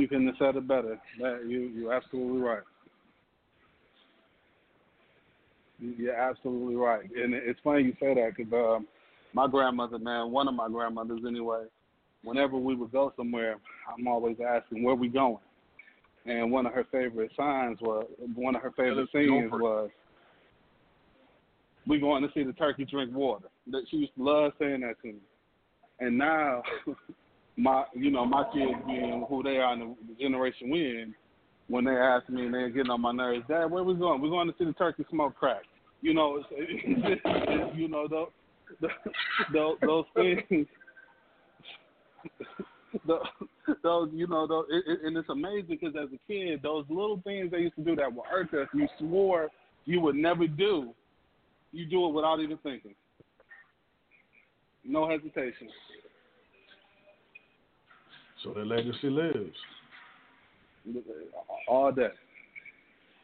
You 0.00 0.08
couldn't 0.08 0.28
have 0.28 0.36
said 0.38 0.56
it 0.56 0.66
better. 0.66 0.98
That 1.20 1.42
you 1.46 1.60
you're 1.74 1.92
absolutely 1.92 2.40
right. 2.40 2.62
You- 5.78 5.94
You're 5.98 6.14
absolutely 6.14 6.74
right, 6.76 7.02
and 7.14 7.34
it's 7.34 7.60
funny 7.62 7.82
you 7.84 7.92
say 8.00 8.14
that 8.14 8.34
because 8.36 8.52
um, 8.52 8.86
my 9.34 9.46
grandmother, 9.46 9.98
man, 9.98 10.30
one 10.30 10.48
of 10.48 10.54
my 10.54 10.68
grandmothers 10.68 11.20
anyway. 11.26 11.64
Whenever 12.22 12.56
we 12.58 12.74
would 12.74 12.92
go 12.92 13.12
somewhere, 13.16 13.56
I'm 13.90 14.06
always 14.06 14.36
asking 14.46 14.82
where 14.82 14.94
we 14.94 15.08
going, 15.08 15.38
and 16.26 16.50
one 16.50 16.66
of 16.66 16.72
her 16.74 16.84
favorite 16.92 17.30
signs 17.36 17.78
was 17.80 18.06
one 18.34 18.54
of 18.56 18.62
her 18.62 18.72
favorite 18.72 19.08
scenes 19.12 19.50
was 19.60 19.90
we 21.86 21.98
going 21.98 22.22
to 22.22 22.28
see 22.34 22.42
the 22.42 22.52
turkey 22.54 22.84
drink 22.84 23.14
water. 23.14 23.48
That 23.70 23.84
she 23.90 23.98
used 23.98 24.14
to 24.16 24.22
love 24.22 24.52
saying 24.58 24.80
that 24.80 25.00
to 25.02 25.08
me, 25.08 25.18
and 25.98 26.16
now 26.18 26.62
my 27.56 27.84
you 27.94 28.10
know 28.10 28.24
my 28.24 28.44
kids 28.52 28.78
being 28.86 29.24
who 29.28 29.42
they 29.42 29.56
are 29.56 29.72
in 29.74 29.96
the 30.08 30.14
generation 30.22 30.70
we 30.70 31.02
in, 31.02 31.14
when 31.68 31.84
they 31.84 31.92
ask 31.92 32.28
me 32.28 32.46
and 32.46 32.54
they're 32.54 32.70
getting 32.70 32.90
on 32.90 33.00
my 33.00 33.12
nerves, 33.12 33.44
Dad, 33.48 33.70
where 33.70 33.84
we 33.84 33.94
going? 33.94 34.20
We're 34.20 34.30
going 34.30 34.48
to 34.48 34.54
see 34.58 34.64
the 34.64 34.72
turkey 34.72 35.04
smoke 35.10 35.36
crack. 35.36 35.62
You 36.02 36.14
know, 36.14 36.42
you 37.74 37.88
know 37.88 38.08
those 38.08 38.28
those, 39.82 40.04
things. 40.14 40.66
Those, 43.06 43.20
those, 43.82 44.08
you 44.12 44.26
know, 44.26 44.46
those, 44.46 44.64
and 45.04 45.16
it's 45.16 45.28
amazing 45.28 45.78
because 45.80 45.94
as 45.96 46.08
a 46.12 46.18
kid, 46.26 46.60
those 46.62 46.84
little 46.88 47.20
things 47.22 47.50
they 47.50 47.58
used 47.58 47.76
to 47.76 47.84
do 47.84 47.94
that 47.96 48.12
would 48.12 48.26
hurt 48.26 48.52
us, 48.54 48.68
you 48.74 48.88
swore 48.98 49.48
you 49.84 50.00
would 50.00 50.16
never 50.16 50.46
do, 50.46 50.92
you 51.72 51.86
do 51.86 52.06
it 52.06 52.12
without 52.12 52.40
even 52.40 52.58
thinking. 52.58 52.94
No 54.84 55.08
hesitation. 55.08 55.68
So 58.42 58.54
their 58.54 58.64
legacy 58.64 59.10
lives. 59.10 59.54
All 61.68 61.92
day. 61.92 62.08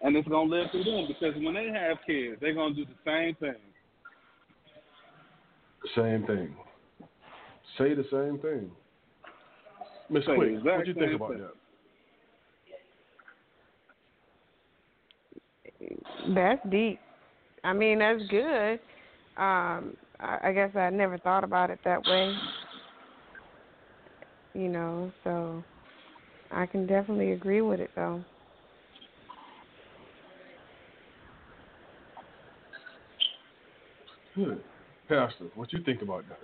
and 0.02 0.14
it's 0.14 0.28
gonna 0.28 0.50
live 0.50 0.70
through 0.70 0.84
them 0.84 1.06
because 1.08 1.34
when 1.42 1.54
they 1.54 1.68
have 1.68 1.96
kids, 2.06 2.36
they're 2.40 2.52
gonna 2.54 2.74
do 2.74 2.84
the 2.84 2.92
same 3.04 3.34
thing. 3.36 3.54
Same 5.94 6.26
thing. 6.26 6.54
Say 7.78 7.94
the 7.94 8.04
same 8.10 8.38
thing. 8.38 8.70
Miss 10.10 10.26
Say 10.26 10.34
Quick, 10.34 10.52
exact 10.52 10.78
what 10.78 10.86
you 10.86 10.94
think 10.94 11.14
about 11.14 11.30
thing. 11.30 11.40
that? 11.40 11.52
That's 16.34 16.60
deep. 16.70 17.00
I 17.64 17.72
mean, 17.72 17.98
that's 17.98 18.22
good. 18.28 18.78
Um, 19.36 19.96
I, 20.20 20.38
I 20.44 20.52
guess 20.52 20.74
I 20.76 20.90
never 20.90 21.18
thought 21.18 21.44
about 21.44 21.70
it 21.70 21.78
that 21.84 22.06
way. 22.06 22.34
You 24.56 24.68
know, 24.68 25.12
so 25.22 25.62
I 26.50 26.64
can 26.64 26.86
definitely 26.86 27.32
agree 27.32 27.60
with 27.60 27.78
it 27.78 27.90
though. 27.94 28.24
Good. 34.34 34.62
Pastor, 35.08 35.44
what 35.54 35.72
you 35.74 35.82
think 35.84 36.00
about 36.00 36.24
that? 36.28 36.38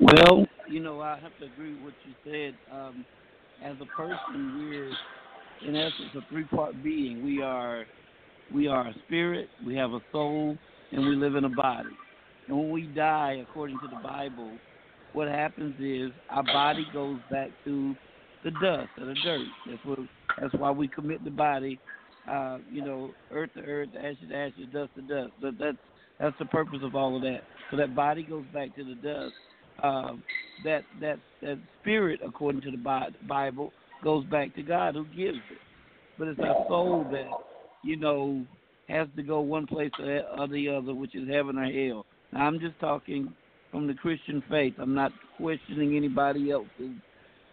Well, 0.00 0.46
you 0.68 0.80
know, 0.80 1.00
I 1.00 1.16
have 1.20 1.36
to 1.38 1.44
agree 1.44 1.74
with 1.74 1.82
what 1.82 1.94
you 2.02 2.14
said. 2.24 2.54
Um, 2.74 3.04
as 3.64 3.76
a 3.80 3.86
person, 3.96 4.58
we're 4.58 4.90
in 5.68 5.76
essence 5.76 6.10
a 6.16 6.28
three-part 6.28 6.82
being. 6.82 7.22
We 7.22 7.40
are 7.40 7.86
we 8.52 8.66
are 8.66 8.88
a 8.88 8.94
spirit, 9.06 9.48
we 9.64 9.76
have 9.76 9.92
a 9.92 10.00
soul, 10.10 10.58
and 10.92 11.06
we 11.06 11.16
live 11.16 11.36
in 11.36 11.44
a 11.44 11.50
body. 11.50 11.88
And 12.48 12.58
when 12.58 12.70
we 12.70 12.82
die, 12.82 13.44
according 13.48 13.78
to 13.80 13.88
the 13.88 14.02
Bible, 14.02 14.50
what 15.12 15.28
happens 15.28 15.74
is 15.80 16.10
our 16.30 16.42
body 16.42 16.86
goes 16.92 17.18
back 17.30 17.50
to 17.64 17.94
the 18.44 18.50
dust 18.52 18.88
or 18.98 19.06
the 19.06 19.14
dirt. 19.22 19.46
That's 19.68 19.84
what. 19.84 19.98
That's 20.40 20.54
why 20.54 20.70
we 20.70 20.88
commit 20.88 21.24
the 21.24 21.30
body. 21.30 21.78
Uh, 22.30 22.58
you 22.70 22.84
know, 22.84 23.10
earth 23.32 23.50
to 23.54 23.60
earth, 23.60 23.88
ashes 23.98 24.18
to 24.28 24.36
ashes, 24.36 24.66
dust 24.72 24.90
to 24.94 25.02
dust. 25.02 25.32
But 25.40 25.54
that's 25.58 25.76
that's 26.18 26.36
the 26.38 26.44
purpose 26.46 26.80
of 26.82 26.94
all 26.94 27.16
of 27.16 27.22
that. 27.22 27.40
So 27.70 27.76
that 27.76 27.94
body 27.94 28.22
goes 28.22 28.44
back 28.52 28.74
to 28.76 28.84
the 28.84 28.94
dust. 28.94 29.34
Uh, 29.82 30.12
that 30.64 30.82
that 31.00 31.18
that 31.42 31.58
spirit, 31.80 32.20
according 32.24 32.60
to 32.62 32.70
the 32.70 33.10
Bible, 33.28 33.72
goes 34.04 34.24
back 34.26 34.54
to 34.56 34.62
God 34.62 34.94
who 34.94 35.04
gives 35.06 35.38
it. 35.50 35.58
But 36.18 36.28
it's 36.28 36.40
our 36.40 36.66
soul 36.68 37.06
that 37.10 37.28
you 37.82 37.96
know 37.96 38.44
has 38.90 39.08
to 39.16 39.22
go 39.22 39.40
one 39.40 39.66
place 39.66 39.90
or 39.98 40.48
the 40.48 40.68
other, 40.68 40.94
which 40.94 41.14
is 41.14 41.28
heaven 41.28 41.58
or 41.58 41.70
hell. 41.70 42.06
Now, 42.32 42.46
I'm 42.46 42.60
just 42.60 42.78
talking 42.80 43.32
from 43.70 43.86
the 43.86 43.94
Christian 43.94 44.42
faith. 44.50 44.74
I'm 44.78 44.94
not 44.94 45.12
questioning 45.36 45.96
anybody 45.96 46.50
else's 46.50 46.96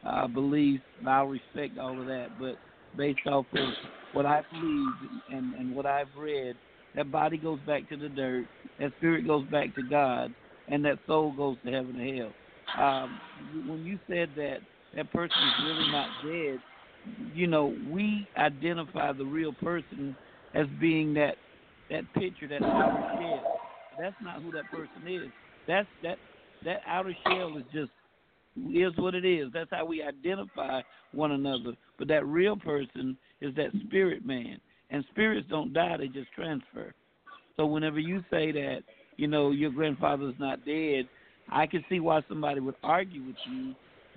uh, 0.05 0.27
beliefs. 0.27 0.83
I'll 1.05 1.25
respect 1.27 1.77
all 1.77 1.99
of 1.99 2.07
that, 2.07 2.27
but 2.39 2.55
based 2.95 3.25
off 3.27 3.45
of 3.53 3.69
what 4.13 4.25
I 4.25 4.41
believe 4.51 4.93
and, 5.31 5.53
and 5.55 5.75
what 5.75 5.85
I've 5.85 6.07
read, 6.17 6.55
that 6.95 7.11
body 7.11 7.37
goes 7.37 7.59
back 7.67 7.87
to 7.89 7.97
the 7.97 8.09
dirt, 8.09 8.45
that 8.79 8.91
spirit 8.97 9.27
goes 9.27 9.45
back 9.47 9.75
to 9.75 9.83
God, 9.83 10.33
and 10.69 10.83
that 10.85 10.97
soul 11.05 11.33
goes 11.35 11.57
to 11.65 11.71
heaven 11.71 11.99
or 11.99 12.15
hell. 12.15 12.33
Um, 12.83 13.19
when 13.67 13.85
you 13.85 13.99
said 14.07 14.29
that 14.35 14.57
that 14.95 15.11
person 15.11 15.37
is 15.37 15.65
really 15.65 15.91
not 15.91 16.09
dead, 16.25 16.59
you 17.33 17.47
know, 17.47 17.75
we 17.89 18.27
identify 18.37 19.13
the 19.13 19.25
real 19.25 19.53
person 19.53 20.15
as 20.57 20.67
being 20.79 21.13
that 21.13 21.35
that 21.89 22.03
picture, 22.13 22.47
that 22.47 22.61
outer 22.63 23.05
shell. 23.19 23.59
That's 23.99 24.15
not 24.21 24.41
who 24.41 24.51
that 24.51 24.69
person 24.69 25.07
is. 25.07 25.31
That's 25.67 25.87
that 26.03 26.17
that 26.65 26.81
outer 26.87 27.15
shell 27.25 27.57
is 27.57 27.63
just 27.73 27.91
is 28.73 28.91
what 28.97 29.15
it 29.15 29.23
is. 29.23 29.49
That's 29.53 29.69
how 29.71 29.85
we 29.85 30.01
identify 30.01 30.81
one 31.13 31.31
another. 31.31 31.73
But 31.97 32.07
that 32.09 32.25
real 32.25 32.57
person 32.57 33.17
is 33.41 33.55
that 33.55 33.69
spirit 33.85 34.25
man. 34.25 34.59
And 34.89 35.03
spirits 35.11 35.47
don't 35.49 35.73
die, 35.73 35.97
they 35.97 36.07
just 36.07 36.31
transfer. 36.33 36.93
So 37.55 37.65
whenever 37.65 37.99
you 37.99 38.23
say 38.29 38.51
that, 38.53 38.79
you 39.17 39.27
know, 39.27 39.51
your 39.51 39.71
grandfather's 39.71 40.35
not 40.39 40.65
dead, 40.65 41.07
I 41.49 41.65
can 41.67 41.83
see 41.89 41.99
why 41.99 42.21
somebody 42.29 42.59
would 42.61 42.75
argue 42.83 43.23
with 43.23 43.35
you, 43.51 43.73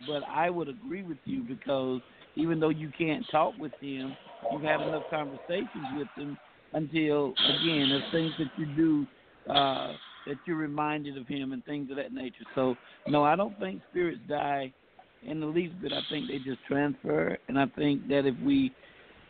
but 0.07 0.23
I 0.29 0.49
would 0.49 0.69
agree 0.69 1.03
with 1.03 1.19
you 1.25 1.43
because 1.43 2.01
even 2.37 2.61
though 2.61 2.71
you 2.71 2.91
can't 2.97 3.25
talk 3.31 3.55
with 3.59 3.73
him, 3.81 4.17
you've 4.51 4.63
enough 4.63 5.03
conversations 5.11 5.87
with 5.97 6.09
him 6.17 6.37
until 6.73 7.35
again, 7.49 7.89
there's 7.89 8.13
things 8.13 8.33
that 8.39 8.49
you 8.57 8.67
do 8.77 9.07
uh 9.53 9.93
that 10.27 10.37
you're 10.45 10.57
reminded 10.57 11.17
of 11.17 11.27
him 11.27 11.53
and 11.53 11.65
things 11.65 11.91
of 11.91 11.97
that 11.97 12.13
nature. 12.13 12.45
So 12.55 12.77
no, 13.09 13.25
I 13.25 13.37
don't 13.37 13.59
think 13.59 13.81
spirits 13.91 14.21
die 14.29 14.73
in 15.27 15.41
the 15.41 15.47
least 15.47 15.81
bit. 15.83 15.93
I 15.93 16.01
think 16.11 16.29
they 16.29 16.39
just 16.39 16.65
transfer 16.69 17.37
and 17.49 17.59
I 17.59 17.67
think 17.77 18.07
that 18.09 18.27
if 18.27 18.35
we 18.45 18.73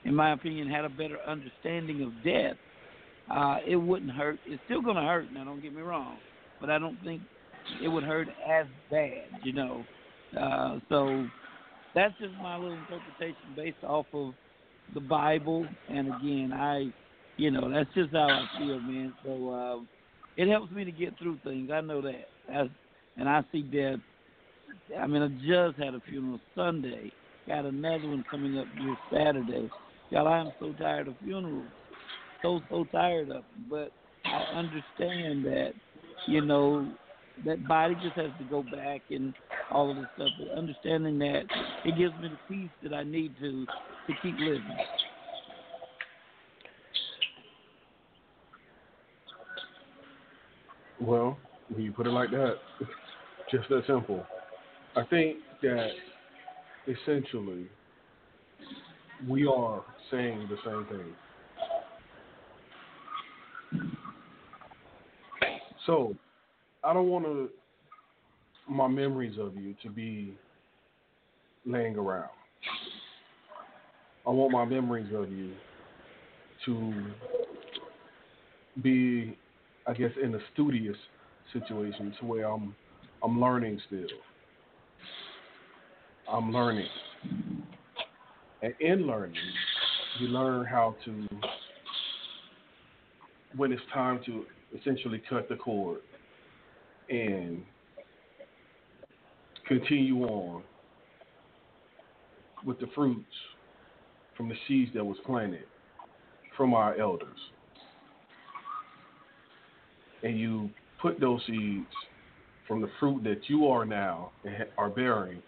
in 0.05 0.15
my 0.15 0.33
opinion 0.33 0.69
had 0.69 0.85
a 0.85 0.89
better 0.91 1.19
understanding 1.27 2.03
of 2.03 2.12
death, 2.25 2.57
uh 3.31 3.59
it 3.67 3.77
wouldn't 3.77 4.12
hurt. 4.12 4.39
It's 4.47 4.62
still 4.67 4.83
gonna 4.83 5.07
hurt 5.07 5.33
now, 5.33 5.45
don't 5.45 5.62
get 5.62 5.75
me 5.75 5.83
wrong. 5.83 6.19
But 6.61 6.69
I 6.70 6.79
don't 6.79 6.99
think 7.03 7.23
it 7.83 7.89
would 7.89 8.05
hurt 8.05 8.29
as 8.47 8.67
bad, 8.91 9.29
you 9.43 9.53
know. 9.53 9.85
Uh 10.39 10.79
so 10.89 11.27
that's 11.94 12.17
just 12.19 12.35
my 12.41 12.57
little 12.57 12.77
interpretation 12.78 13.55
based 13.57 13.83
off 13.83 14.07
of 14.12 14.35
the 14.94 15.01
Bible 15.01 15.67
and 15.89 16.09
again 16.09 16.52
I 16.52 16.93
you 17.36 17.51
know, 17.51 17.70
that's 17.70 17.89
just 17.94 18.12
how 18.12 18.33
I 18.33 18.59
feel, 18.59 18.81
man. 18.81 19.15
So 19.25 19.51
uh 19.51 19.85
it 20.36 20.49
helps 20.49 20.73
me 20.73 20.85
to 20.85 20.93
get 20.93 21.19
through 21.19 21.39
things. 21.44 21.70
I 21.73 21.81
know 21.81 22.01
that. 22.01 22.28
As, 22.52 22.69
and 23.17 23.28
I 23.28 23.43
see 23.52 23.62
death. 23.62 23.99
I 24.99 25.07
mean, 25.07 25.23
I 25.23 25.28
just 25.28 25.78
had 25.78 25.94
a 25.94 26.01
funeral 26.09 26.41
Sunday. 26.55 27.12
Got 27.47 27.67
another 27.67 28.09
one 28.09 28.25
coming 28.31 28.59
up 28.59 28.67
this 28.77 28.97
Saturday. 29.12 29.69
Y'all, 30.10 30.28
I 30.28 30.41
am 30.41 30.52
so 30.59 30.73
tired 30.75 31.09
of 31.09 31.15
funerals. 31.23 31.67
So, 32.43 32.60
so 32.70 32.85
tired 32.85 33.28
of 33.28 33.44
them. 33.44 33.67
But 33.69 33.93
I 34.25 34.59
understand 34.59 35.44
that, 35.44 35.73
you 36.27 36.41
know, 36.41 36.86
that 37.44 37.67
body 37.67 37.94
just 38.02 38.17
has 38.17 38.31
to 38.39 38.44
go 38.49 38.62
back 38.62 39.02
and 39.10 39.35
all 39.70 39.91
of 39.91 39.97
this 39.97 40.07
stuff. 40.15 40.28
But 40.39 40.59
understanding 40.59 41.19
that 41.20 41.43
it 41.85 41.97
gives 41.97 42.15
me 42.20 42.28
the 42.28 42.55
peace 42.55 42.70
that 42.83 42.93
I 42.93 43.05
need 43.05 43.35
to 43.41 43.67
to 44.07 44.12
keep 44.23 44.39
living. 44.39 44.77
Well, 51.01 51.39
when 51.70 51.83
you 51.83 51.93
put 51.93 52.07
it 52.07 52.10
like 52.10 52.31
that, 52.31 52.57
just 53.51 53.69
that 53.70 53.83
simple. 53.86 54.25
I 54.97 55.05
think 55.05 55.39
that 55.62 55.89
essentially 56.86 57.69
we 59.28 59.47
are 59.47 59.83
saying 60.10 60.49
the 60.49 60.57
same 60.65 60.86
thing. 60.86 61.15
So, 65.86 66.15
I 66.83 66.92
don't 66.92 67.09
want 67.09 67.25
to 67.26 67.50
my 68.68 68.89
memories 68.89 69.36
of 69.39 69.57
you 69.57 69.75
to 69.83 69.91
be 69.91 70.34
laying 71.67 71.97
around. 71.97 72.31
I 74.26 74.31
want 74.31 74.52
my 74.52 74.65
memories 74.65 75.12
of 75.15 75.31
you 75.31 75.52
to 76.67 76.92
be 78.83 79.36
I 79.86 79.94
guess 79.94 80.12
in 80.23 80.34
a 80.34 80.39
studious 80.55 80.97
situation 81.52 82.15
to 82.20 82.26
where 82.26 82.47
I'm 82.47 82.75
I'm 83.23 83.41
learning 83.41 83.81
still. 83.86 84.07
I'm 86.31 86.52
learning. 86.52 86.89
And 88.62 88.75
in 88.81 89.07
learning, 89.07 89.34
you 90.20 90.28
learn 90.28 90.65
how 90.65 90.94
to 91.05 91.28
when 93.57 93.73
it's 93.73 93.83
time 93.92 94.20
to 94.26 94.44
essentially 94.78 95.20
cut 95.28 95.49
the 95.49 95.57
cord 95.57 96.00
and 97.10 97.62
continue 99.66 100.22
on 100.24 100.62
with 102.64 102.78
the 102.80 102.86
fruits 102.94 103.24
from 104.36 104.48
the 104.48 104.55
seeds 104.66 104.90
that 104.94 105.05
was 105.05 105.16
planted 105.26 105.64
from 106.56 106.74
our 106.74 106.98
elders 106.98 107.39
and 110.22 110.39
you 110.39 110.70
put 111.00 111.20
those 111.20 111.40
seeds 111.47 111.86
from 112.68 112.80
the 112.80 112.90
fruit 112.98 113.22
that 113.24 113.48
you 113.48 113.66
are 113.66 113.84
now 113.84 114.30
and 114.44 114.55
are 114.78 114.90
bearing, 114.90 115.42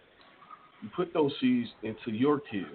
you 0.82 0.88
put 0.96 1.12
those 1.12 1.32
seeds 1.40 1.68
into 1.82 2.10
your 2.10 2.40
kids. 2.40 2.66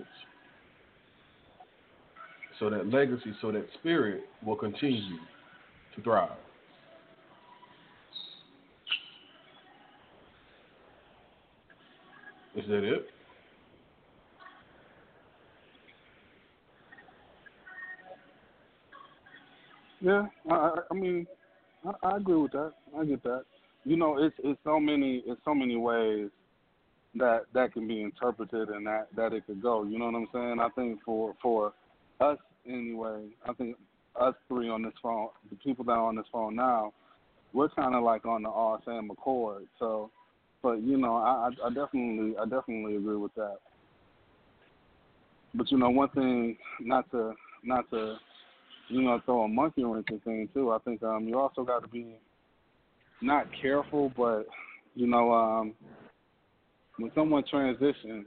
So 2.60 2.70
that 2.70 2.88
legacy, 2.88 3.34
so 3.42 3.52
that 3.52 3.68
spirit 3.80 4.22
will 4.46 4.56
continue 4.56 5.18
to 5.96 6.02
thrive. 6.02 6.32
Is 12.58 12.66
that 12.68 12.84
it? 12.84 13.08
Yeah, 20.02 20.26
I, 20.50 20.72
I, 20.90 20.94
mean, 20.94 21.28
I, 21.86 22.08
I 22.08 22.18
agree 22.18 22.36
with 22.36 22.52
that. 22.54 22.74
I 22.98 23.06
get 23.06 23.22
that. 23.24 23.44
You 23.86 23.96
know, 23.96 24.18
it's 24.18 24.36
it's 24.44 24.60
so 24.64 24.80
many 24.80 25.24
it's 25.26 25.40
so 25.46 25.54
many 25.54 25.76
ways 25.76 26.30
that 27.16 27.44
that 27.54 27.74
can 27.74 27.88
be 27.88 28.02
interpreted 28.02 28.70
and 28.70 28.86
that 28.88 29.08
that 29.16 29.34
it 29.34 29.46
could 29.46 29.62
go. 29.62 29.84
You 29.84 30.00
know 30.00 30.06
what 30.06 30.16
I'm 30.16 30.28
saying? 30.34 30.60
I 30.60 30.70
think 30.70 31.00
for 31.06 31.36
for 31.42 31.74
us 32.20 32.38
anyway, 32.68 33.28
I 33.48 33.54
think 33.54 33.78
us 34.20 34.34
three 34.48 34.70
on 34.70 34.82
this 34.82 34.94
phone, 35.02 35.30
the 35.50 35.56
people 35.58 35.86
that 35.86 35.92
are 35.92 36.08
on 36.08 36.16
this 36.16 36.26
phone 36.32 36.56
now, 36.56 36.92
we're 37.54 37.70
kind 37.70 37.96
of 37.96 38.04
like 38.04 38.26
on 38.26 38.44
the 38.44 38.50
all 38.50 38.82
same 38.86 39.10
accord. 39.12 39.68
So, 39.80 40.12
but 40.62 40.82
you 40.82 40.98
know, 40.98 41.16
I, 41.16 41.50
I 41.64 41.70
definitely 41.70 42.36
I 42.38 42.44
definitely 42.44 42.96
agree 42.96 43.16
with 43.16 43.34
that. 43.36 43.58
But 45.54 45.72
you 45.72 45.78
know, 45.78 45.90
one 45.90 46.10
thing 46.10 46.58
not 46.82 47.10
to 47.12 47.34
not 47.64 47.90
to 47.92 48.18
you 48.90 49.02
know 49.02 49.20
throw 49.26 49.44
a 49.44 49.48
monkey 49.48 49.84
wrench 49.84 50.08
in 50.10 50.20
thing 50.22 50.50
too. 50.54 50.72
I 50.72 50.80
think 50.80 51.04
um 51.04 51.28
you 51.28 51.40
also 51.40 51.64
got 51.64 51.84
to 51.84 51.88
be 51.88 52.18
not 53.22 53.48
careful, 53.62 54.12
but 54.16 54.46
you 54.96 55.08
know 55.08 55.32
um 55.34 55.74
when 56.98 57.12
someone 57.14 57.44
transitions, 57.50 58.26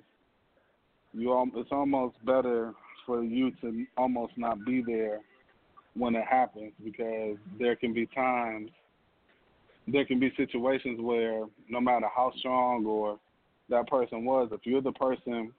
you 1.13 1.51
it's 1.57 1.73
almost 1.73 2.17
better 2.25 2.73
for 3.07 3.25
you 3.25 3.51
to 3.61 3.85
almost 3.97 4.33
not 4.37 4.65
be 4.65 4.83
there 4.87 5.21
when 5.95 6.15
it 6.15 6.25
happens 6.29 6.73
because 6.85 7.37
there 7.59 7.75
can 7.75 7.93
be 7.93 8.07
times 8.07 8.71
there 9.93 10.05
can 10.05 10.21
be 10.21 10.33
situations 10.37 11.01
where 11.01 11.45
no 11.69 11.81
matter 11.81 12.07
how 12.15 12.33
strong 12.39 12.85
or 12.87 13.19
that 13.69 13.89
person 13.89 14.25
was, 14.25 14.49
if 14.53 14.61
you're 14.65 14.83
the 14.83 14.93
person 14.93 15.53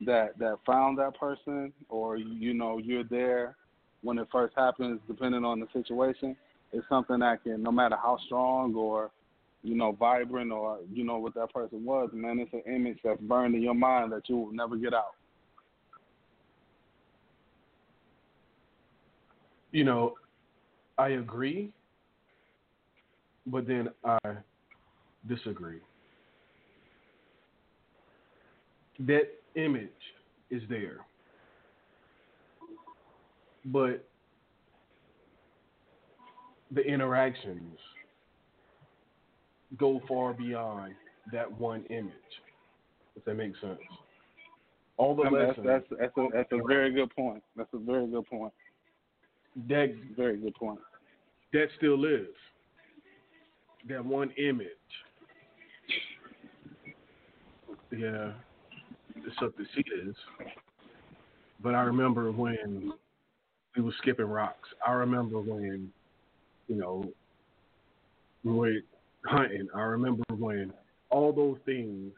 that 0.00 0.38
that 0.38 0.56
found 0.64 0.98
that 0.98 1.18
person 1.18 1.72
or 1.88 2.16
you 2.16 2.54
know 2.54 2.78
you're 2.78 3.04
there 3.04 3.56
when 4.02 4.18
it 4.18 4.28
first 4.32 4.54
happens, 4.56 4.98
depending 5.06 5.44
on 5.44 5.60
the 5.60 5.66
situation, 5.72 6.34
it's 6.72 6.88
something 6.88 7.18
that 7.18 7.42
can 7.42 7.62
no 7.62 7.70
matter 7.70 7.96
how 7.96 8.18
strong 8.26 8.74
or 8.74 9.10
you 9.62 9.74
know 9.74 9.92
vibrant 9.92 10.50
or 10.52 10.78
you 10.92 11.04
know 11.04 11.18
what 11.18 11.34
that 11.34 11.52
person 11.52 11.84
was, 11.84 12.08
man, 12.12 12.38
it's 12.38 12.52
an 12.52 12.62
image 12.72 12.98
that's 13.04 13.20
burned 13.20 13.54
in 13.54 13.62
your 13.62 13.74
mind 13.74 14.12
that 14.12 14.28
you 14.28 14.36
will 14.36 14.52
never 14.52 14.76
get 14.76 14.94
out. 14.94 15.14
You 19.72 19.84
know, 19.84 20.14
I 20.98 21.10
agree, 21.10 21.72
but 23.46 23.66
then 23.66 23.88
I 24.04 24.18
disagree. 25.28 25.80
That 29.00 29.28
image 29.54 29.88
is 30.50 30.62
there. 30.68 30.98
But 33.66 34.04
the 36.70 36.82
interactions 36.82 37.78
go 39.78 40.00
far 40.08 40.32
beyond 40.32 40.94
that 41.32 41.50
one 41.58 41.84
image. 41.84 42.12
If 43.16 43.24
that 43.24 43.34
makes 43.34 43.60
sense. 43.60 43.78
All 44.96 45.14
the 45.14 45.24
that's, 45.24 45.34
lessons. 45.34 45.66
That's 45.66 45.84
that's 45.98 46.16
a 46.16 46.28
that's 46.32 46.52
a 46.52 46.60
very 46.66 46.92
good 46.92 47.14
point. 47.14 47.42
That's 47.56 47.72
a 47.72 47.78
very 47.78 48.06
good 48.06 48.26
point. 48.26 48.52
That 49.68 49.94
very 50.16 50.36
good 50.36 50.54
point. 50.54 50.78
That 51.52 51.68
still 51.76 51.98
lives. 51.98 52.28
That 53.88 54.04
one 54.04 54.30
image. 54.36 54.66
Yeah, 57.90 58.32
it's 59.16 59.36
up 59.42 59.56
to 59.56 59.64
see 59.74 59.82
this. 60.04 60.14
But 61.62 61.74
I 61.74 61.80
remember 61.82 62.30
when 62.30 62.92
we 63.76 63.82
were 63.82 63.92
skipping 63.98 64.26
rocks. 64.26 64.68
I 64.86 64.92
remember 64.92 65.40
when, 65.40 65.90
you 66.68 66.76
know, 66.76 67.04
we 68.44 68.52
were 68.52 68.72
hunting. 69.26 69.68
I 69.74 69.80
remember 69.80 70.22
when 70.36 70.72
all 71.10 71.32
those 71.32 71.58
things. 71.64 72.12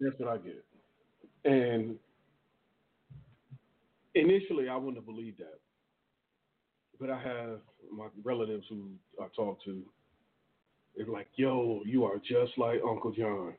That's 0.00 0.18
what 0.18 0.28
I 0.28 0.36
get. 0.38 0.64
And 1.44 1.96
initially, 4.16 4.68
I 4.68 4.76
wouldn't 4.76 4.96
have 4.96 5.06
believed 5.06 5.38
that. 5.38 5.60
But 6.98 7.10
I 7.10 7.20
have 7.20 7.60
my 7.92 8.06
relatives 8.24 8.66
who 8.68 8.88
I 9.20 9.26
talk 9.34 9.62
to. 9.64 9.82
They're 10.96 11.06
like, 11.06 11.28
"Yo, 11.36 11.82
you 11.84 12.04
are 12.04 12.18
just 12.18 12.56
like 12.56 12.80
Uncle 12.82 13.12
John." 13.12 13.54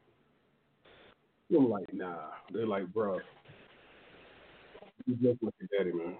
I'm 1.55 1.69
like, 1.69 1.93
"Nah." 1.93 2.31
They're 2.51 2.65
like, 2.65 2.91
"Bro, 2.91 3.19
you 5.05 5.15
just 5.15 5.41
like 5.43 5.53
your 5.59 5.69
daddy, 5.77 5.95
man." 5.95 6.17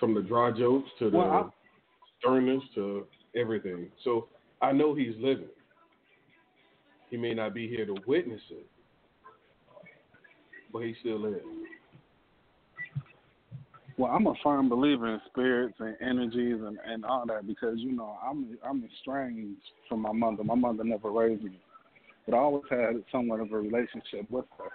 From 0.00 0.14
the 0.14 0.22
dry 0.22 0.50
jokes 0.50 0.90
to 0.98 1.10
the 1.10 1.18
well, 1.18 1.54
sternness 2.18 2.62
to 2.74 3.06
everything. 3.36 3.92
So 4.02 4.28
I 4.60 4.72
know 4.72 4.94
he's 4.94 5.16
living. 5.18 5.48
He 7.10 7.16
may 7.16 7.34
not 7.34 7.54
be 7.54 7.68
here 7.68 7.86
to 7.86 7.94
witness 8.06 8.40
it, 8.50 8.66
but 10.72 10.82
he 10.82 10.94
still 11.00 11.26
is. 11.26 11.42
Well, 13.98 14.10
I'm 14.10 14.26
a 14.26 14.34
firm 14.42 14.68
believer 14.68 15.12
in 15.12 15.20
spirits 15.26 15.74
and 15.78 15.96
energies 16.00 16.60
and, 16.64 16.78
and 16.86 17.04
all 17.04 17.26
that 17.26 17.46
because 17.46 17.74
you 17.76 17.92
know 17.92 18.16
I'm 18.24 18.58
I'm 18.66 18.84
estranged 18.84 19.60
from 19.88 20.00
my 20.00 20.12
mother. 20.12 20.42
My 20.42 20.54
mother 20.54 20.82
never 20.82 21.10
raised 21.10 21.42
me, 21.42 21.60
but 22.26 22.34
I 22.34 22.38
always 22.38 22.64
had 22.70 23.04
somewhat 23.12 23.40
of 23.40 23.52
a 23.52 23.58
relationship 23.58 24.30
with 24.30 24.46
her. 24.58 24.70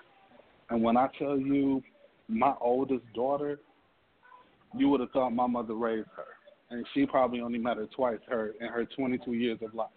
And 0.70 0.84
when 0.84 0.98
I 0.98 1.08
tell 1.18 1.38
you, 1.38 1.82
my 2.28 2.54
oldest 2.62 3.04
daughter, 3.16 3.60
you 4.76 4.90
would 4.90 5.00
have 5.00 5.12
thought 5.12 5.32
my 5.32 5.48
mother 5.48 5.74
raised 5.74 6.10
her, 6.16 6.26
and 6.70 6.86
she 6.94 7.06
probably 7.06 7.42
only 7.42 7.58
met 7.60 7.78
her 7.78 7.88
twice 7.96 8.20
her 8.30 8.52
in 8.62 8.68
her 8.68 8.86
22 8.86 9.34
years 9.34 9.60
of 9.66 9.74
life. 9.74 9.90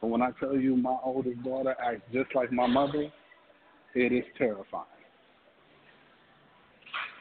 But 0.00 0.08
when 0.08 0.20
I 0.20 0.30
tell 0.38 0.56
you 0.56 0.76
my 0.76 0.96
oldest 1.02 1.42
daughter 1.42 1.74
acts 1.82 2.02
just 2.12 2.34
like 2.34 2.52
my 2.52 2.66
mother, 2.66 3.10
it 3.94 4.12
is 4.12 4.24
terrifying. 4.36 4.84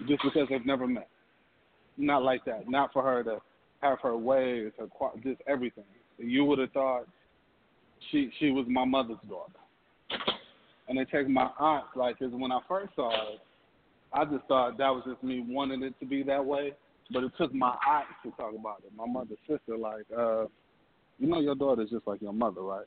Just 0.08 0.22
because 0.24 0.48
they've 0.50 0.66
never 0.66 0.88
met. 0.88 1.10
Not 1.98 2.24
like 2.24 2.46
that. 2.46 2.70
Not 2.70 2.94
for 2.94 3.02
her 3.02 3.24
to 3.24 3.40
have 3.82 4.00
her 4.02 4.18
ways, 4.18 4.72
her 4.78 4.88
just 5.24 5.42
everything. 5.48 5.84
You 6.18 6.46
would 6.46 6.60
have 6.60 6.72
thought 6.72 7.08
she 8.12 8.30
she 8.40 8.52
was 8.52 8.66
my 8.70 8.86
mother's 8.86 9.18
daughter. 9.28 9.54
And 10.88 10.98
they 10.98 11.06
take 11.06 11.28
my 11.28 11.50
aunt 11.60 11.86
like 11.96 12.20
cause 12.20 12.30
when 12.32 12.52
I 12.52 12.60
first 12.68 12.96
saw 12.96 13.12
it, 13.34 13.40
I 14.14 14.26
just 14.26 14.46
thought 14.48 14.78
that 14.78 14.90
was 14.90 15.04
just 15.06 15.24
me 15.24 15.44
wanting 15.48 15.84
it 15.84 15.94
to 16.00 16.06
be 16.06 16.24
that 16.24 16.44
way. 16.44 16.74
But 17.12 17.24
it 17.24 17.32
took 17.38 17.54
my 17.54 17.76
aunt 17.88 18.08
to 18.24 18.32
talk 18.32 18.54
about 18.58 18.82
it. 18.86 18.92
My 18.96 19.06
mother's 19.06 19.38
sister, 19.48 19.78
like, 19.78 20.06
uh, 20.18 20.46
you 21.20 21.28
know 21.28 21.40
your 21.40 21.56
daughter's 21.56 21.90
just 21.90 22.06
like 22.06 22.22
your 22.22 22.34
mother, 22.34 22.62
right? 22.62 22.86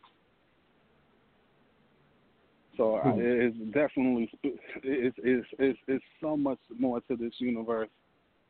So 2.76 2.96
uh, 2.96 3.12
hmm. 3.12 3.20
it's 3.20 3.56
definitely 3.72 4.30
it's, 4.42 5.16
it's 5.22 5.46
it's 5.58 5.78
it's 5.86 6.04
so 6.20 6.36
much 6.36 6.58
more 6.78 7.00
to 7.02 7.16
this 7.16 7.32
universe 7.38 7.88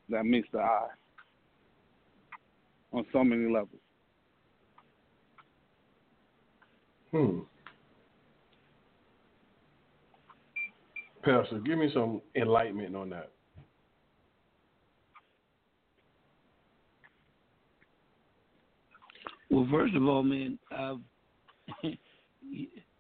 that 0.08 0.24
meets 0.24 0.48
the 0.52 0.60
eye 0.60 0.88
on 2.92 3.06
so 3.12 3.24
many 3.24 3.50
levels. 3.50 3.80
Hmm. 7.12 7.40
Pastor, 11.22 11.58
give 11.58 11.78
me 11.78 11.90
some 11.92 12.22
enlightenment 12.34 12.96
on 12.96 13.10
that. 13.10 13.30
Well, 19.50 19.66
first 19.70 19.94
of 19.96 20.06
all, 20.06 20.22
man, 20.22 20.58
uh, 20.74 20.94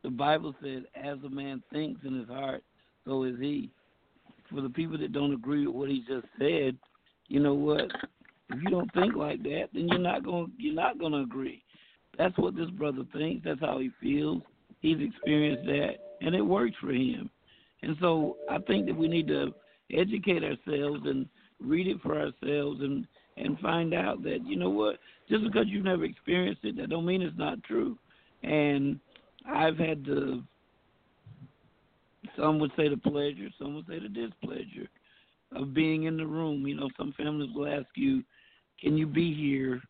the 0.02 0.10
Bible 0.10 0.54
says, 0.62 0.82
"As 0.94 1.18
a 1.24 1.28
man 1.28 1.62
thinks 1.72 2.04
in 2.04 2.18
his 2.18 2.28
heart, 2.28 2.62
so 3.04 3.24
is 3.24 3.38
he." 3.38 3.70
For 4.48 4.60
the 4.60 4.70
people 4.70 4.98
that 4.98 5.12
don't 5.12 5.32
agree 5.32 5.66
with 5.66 5.76
what 5.76 5.90
he 5.90 6.00
just 6.08 6.26
said, 6.38 6.76
you 7.28 7.40
know 7.40 7.54
what? 7.54 7.90
If 8.50 8.62
you 8.62 8.70
don't 8.70 8.92
think 8.94 9.14
like 9.14 9.42
that, 9.44 9.68
then 9.72 9.88
you're 9.88 9.98
not. 9.98 10.24
To 10.24 10.50
you're 10.58 10.74
not 10.74 10.98
going 10.98 11.12
to 11.12 11.20
agree. 11.20 11.62
That's 12.18 12.36
what 12.36 12.56
this 12.56 12.70
brother 12.70 13.04
thinks. 13.12 13.44
That's 13.44 13.60
how 13.60 13.78
he 13.78 13.90
feels. 14.00 14.42
He's 14.80 15.00
experienced 15.00 15.66
that, 15.66 16.16
and 16.20 16.34
it 16.34 16.42
works 16.42 16.76
for 16.80 16.92
him. 16.92 17.30
And 17.82 17.96
so 18.00 18.36
I 18.50 18.58
think 18.58 18.86
that 18.86 18.96
we 18.96 19.08
need 19.08 19.28
to 19.28 19.54
educate 19.92 20.42
ourselves 20.42 21.02
and 21.04 21.28
read 21.60 21.86
it 21.86 22.00
for 22.02 22.18
ourselves 22.18 22.80
and 22.80 23.06
and 23.36 23.58
find 23.60 23.94
out 23.94 24.22
that 24.22 24.40
you 24.44 24.56
know 24.56 24.70
what 24.70 24.96
just 25.28 25.44
because 25.44 25.66
you've 25.66 25.84
never 25.84 26.04
experienced 26.04 26.64
it 26.64 26.76
that 26.76 26.90
don't 26.90 27.06
mean 27.06 27.22
it's 27.22 27.36
not 27.38 27.62
true 27.62 27.96
and 28.42 28.98
i've 29.50 29.78
had 29.78 30.04
the 30.04 30.42
some 32.36 32.58
would 32.58 32.72
say 32.76 32.88
the 32.88 32.96
pleasure 32.96 33.48
some 33.58 33.74
would 33.74 33.86
say 33.86 33.98
the 33.98 34.08
displeasure 34.08 34.88
of 35.54 35.74
being 35.74 36.04
in 36.04 36.16
the 36.16 36.26
room 36.26 36.66
you 36.66 36.74
know 36.74 36.88
some 36.96 37.12
families 37.16 37.50
will 37.54 37.66
ask 37.66 37.86
you 37.96 38.22
can 38.80 38.96
you 38.96 39.06
be 39.06 39.34
here 39.34 39.80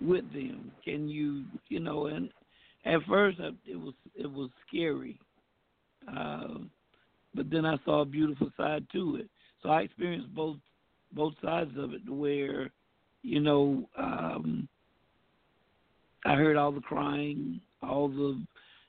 with 0.00 0.30
them 0.32 0.72
can 0.84 1.08
you 1.08 1.44
you 1.68 1.80
know 1.80 2.06
and 2.06 2.30
at 2.84 3.02
first 3.08 3.38
I, 3.40 3.50
it 3.66 3.78
was 3.78 3.94
it 4.14 4.30
was 4.30 4.50
scary 4.66 5.18
uh, 6.08 6.58
but 7.34 7.50
then 7.50 7.64
I 7.64 7.76
saw 7.84 8.02
a 8.02 8.06
beautiful 8.06 8.50
side 8.56 8.86
to 8.92 9.16
it. 9.16 9.28
So 9.62 9.68
I 9.68 9.82
experienced 9.82 10.34
both 10.34 10.56
both 11.12 11.34
sides 11.42 11.72
of 11.76 11.92
it, 11.92 12.08
where 12.08 12.70
you 13.22 13.40
know 13.40 13.88
um, 13.98 14.68
I 16.24 16.34
heard 16.34 16.56
all 16.56 16.72
the 16.72 16.80
crying, 16.80 17.60
all 17.82 18.08
the 18.08 18.42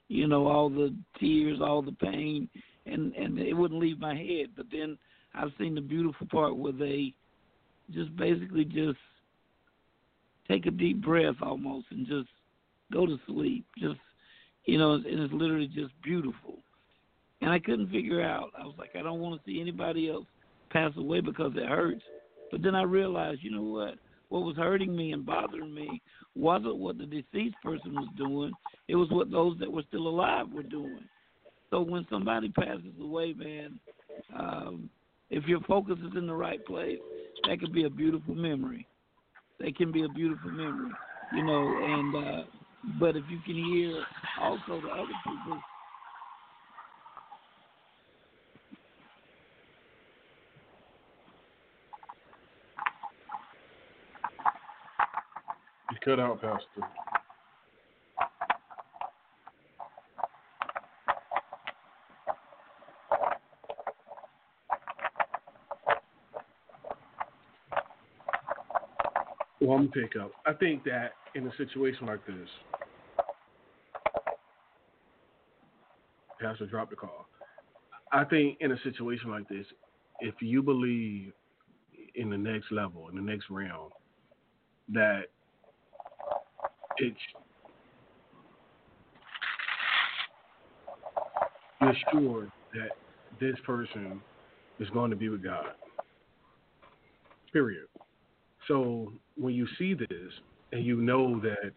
you 0.07 0.27
know 0.27 0.47
all 0.47 0.69
the 0.69 0.93
tears, 1.19 1.59
all 1.61 1.81
the 1.81 1.93
pain, 1.93 2.49
and 2.85 3.13
and 3.15 3.39
it 3.39 3.53
wouldn't 3.53 3.79
leave 3.79 3.99
my 3.99 4.15
head. 4.15 4.47
But 4.55 4.67
then 4.71 4.97
I've 5.33 5.51
seen 5.59 5.75
the 5.75 5.81
beautiful 5.81 6.27
part 6.27 6.55
where 6.55 6.73
they 6.73 7.13
just 7.93 8.15
basically 8.15 8.65
just 8.65 8.99
take 10.47 10.65
a 10.65 10.71
deep 10.71 11.01
breath 11.01 11.35
almost 11.41 11.87
and 11.91 12.05
just 12.05 12.29
go 12.91 13.05
to 13.05 13.17
sleep. 13.27 13.65
Just 13.79 13.99
you 14.65 14.77
know, 14.77 14.93
and 14.93 15.05
it's 15.05 15.33
literally 15.33 15.67
just 15.67 15.93
beautiful. 16.03 16.57
And 17.41 17.49
I 17.49 17.59
couldn't 17.59 17.89
figure 17.89 18.21
out. 18.21 18.51
I 18.57 18.63
was 18.63 18.75
like, 18.77 18.91
I 18.95 19.01
don't 19.01 19.19
want 19.19 19.41
to 19.41 19.51
see 19.51 19.59
anybody 19.59 20.09
else 20.09 20.25
pass 20.69 20.91
away 20.95 21.21
because 21.21 21.53
it 21.55 21.67
hurts. 21.67 22.03
But 22.51 22.61
then 22.61 22.75
I 22.75 22.83
realized, 22.83 23.41
you 23.41 23.51
know 23.51 23.63
what? 23.63 23.95
What 24.31 24.43
was 24.43 24.55
hurting 24.55 24.95
me 24.95 25.11
and 25.11 25.25
bothering 25.25 25.73
me 25.73 26.01
wasn't 26.35 26.77
what 26.77 26.97
the 26.97 27.05
deceased 27.05 27.57
person 27.61 27.93
was 27.93 28.07
doing. 28.17 28.53
It 28.87 28.95
was 28.95 29.09
what 29.11 29.29
those 29.29 29.59
that 29.59 29.69
were 29.69 29.83
still 29.89 30.07
alive 30.07 30.45
were 30.53 30.63
doing. 30.63 31.03
So 31.69 31.81
when 31.81 32.07
somebody 32.09 32.47
passes 32.47 32.93
away, 33.01 33.33
man, 33.33 33.77
um, 34.33 34.89
if 35.29 35.43
your 35.47 35.59
focus 35.67 35.97
is 35.99 36.15
in 36.17 36.27
the 36.27 36.33
right 36.33 36.65
place, 36.65 36.99
that 37.45 37.59
could 37.59 37.73
be 37.73 37.83
a 37.83 37.89
beautiful 37.89 38.33
memory. 38.33 38.87
That 39.59 39.75
can 39.75 39.91
be 39.91 40.05
a 40.05 40.09
beautiful 40.09 40.51
memory, 40.51 40.91
you 41.33 41.43
know. 41.43 41.67
And 41.83 42.15
uh, 42.15 42.43
but 43.01 43.17
if 43.17 43.25
you 43.29 43.39
can 43.45 43.55
hear 43.55 44.01
also 44.39 44.79
the 44.81 44.93
other 44.93 45.11
people 45.25 45.59
cut 56.03 56.19
out, 56.19 56.41
Pastor. 56.41 56.87
Well, 69.61 69.77
I'm 69.77 69.89
pick 69.89 70.15
up. 70.19 70.31
I 70.45 70.53
think 70.53 70.83
that 70.85 71.11
in 71.35 71.45
a 71.45 71.55
situation 71.55 72.07
like 72.07 72.25
this, 72.25 72.49
Pastor 76.41 76.65
dropped 76.65 76.89
the 76.89 76.95
call. 76.95 77.27
I 78.11 78.23
think 78.23 78.57
in 78.59 78.71
a 78.71 78.81
situation 78.83 79.29
like 79.29 79.47
this, 79.47 79.65
if 80.19 80.33
you 80.41 80.63
believe 80.63 81.31
in 82.15 82.31
the 82.31 82.37
next 82.37 82.71
level, 82.71 83.07
in 83.09 83.15
the 83.15 83.21
next 83.21 83.45
realm, 83.51 83.89
that 84.89 85.25
it's 87.01 87.17
you're 91.81 91.95
sure 92.11 92.47
that 92.73 92.91
this 93.39 93.55
person 93.65 94.21
is 94.79 94.87
going 94.91 95.09
to 95.09 95.17
be 95.17 95.29
with 95.29 95.43
God. 95.43 95.73
Period. 97.51 97.87
So 98.67 99.11
when 99.35 99.55
you 99.55 99.67
see 99.79 99.95
this 99.95 100.09
and 100.71 100.85
you 100.85 100.97
know 100.97 101.39
that 101.41 101.71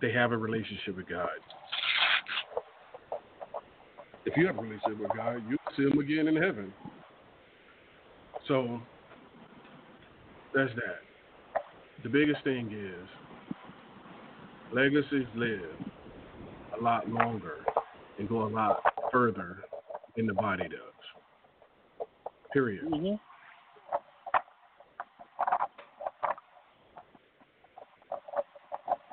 they 0.00 0.12
have 0.12 0.32
a 0.32 0.36
relationship 0.36 0.96
with 0.96 1.08
God, 1.08 1.28
if 4.26 4.36
you 4.36 4.46
have 4.46 4.58
a 4.58 4.60
relationship 4.60 5.00
with 5.00 5.16
God, 5.16 5.42
you 5.48 5.56
see 5.76 5.84
Him 5.84 5.98
again 6.00 6.26
in 6.26 6.36
heaven. 6.36 6.72
So 8.48 8.80
that's 10.54 10.74
that. 10.74 11.07
The 12.02 12.08
biggest 12.08 12.42
thing 12.44 12.70
is 12.72 13.08
legacies 14.72 15.26
live 15.34 15.60
a 16.78 16.82
lot 16.82 17.08
longer 17.08 17.56
and 18.18 18.28
go 18.28 18.44
a 18.44 18.48
lot 18.48 18.80
further 19.12 19.58
than 20.16 20.26
the 20.26 20.34
body 20.34 20.68
does. 20.68 20.78
Period. 22.52 22.84
Mm-hmm. 22.84 23.14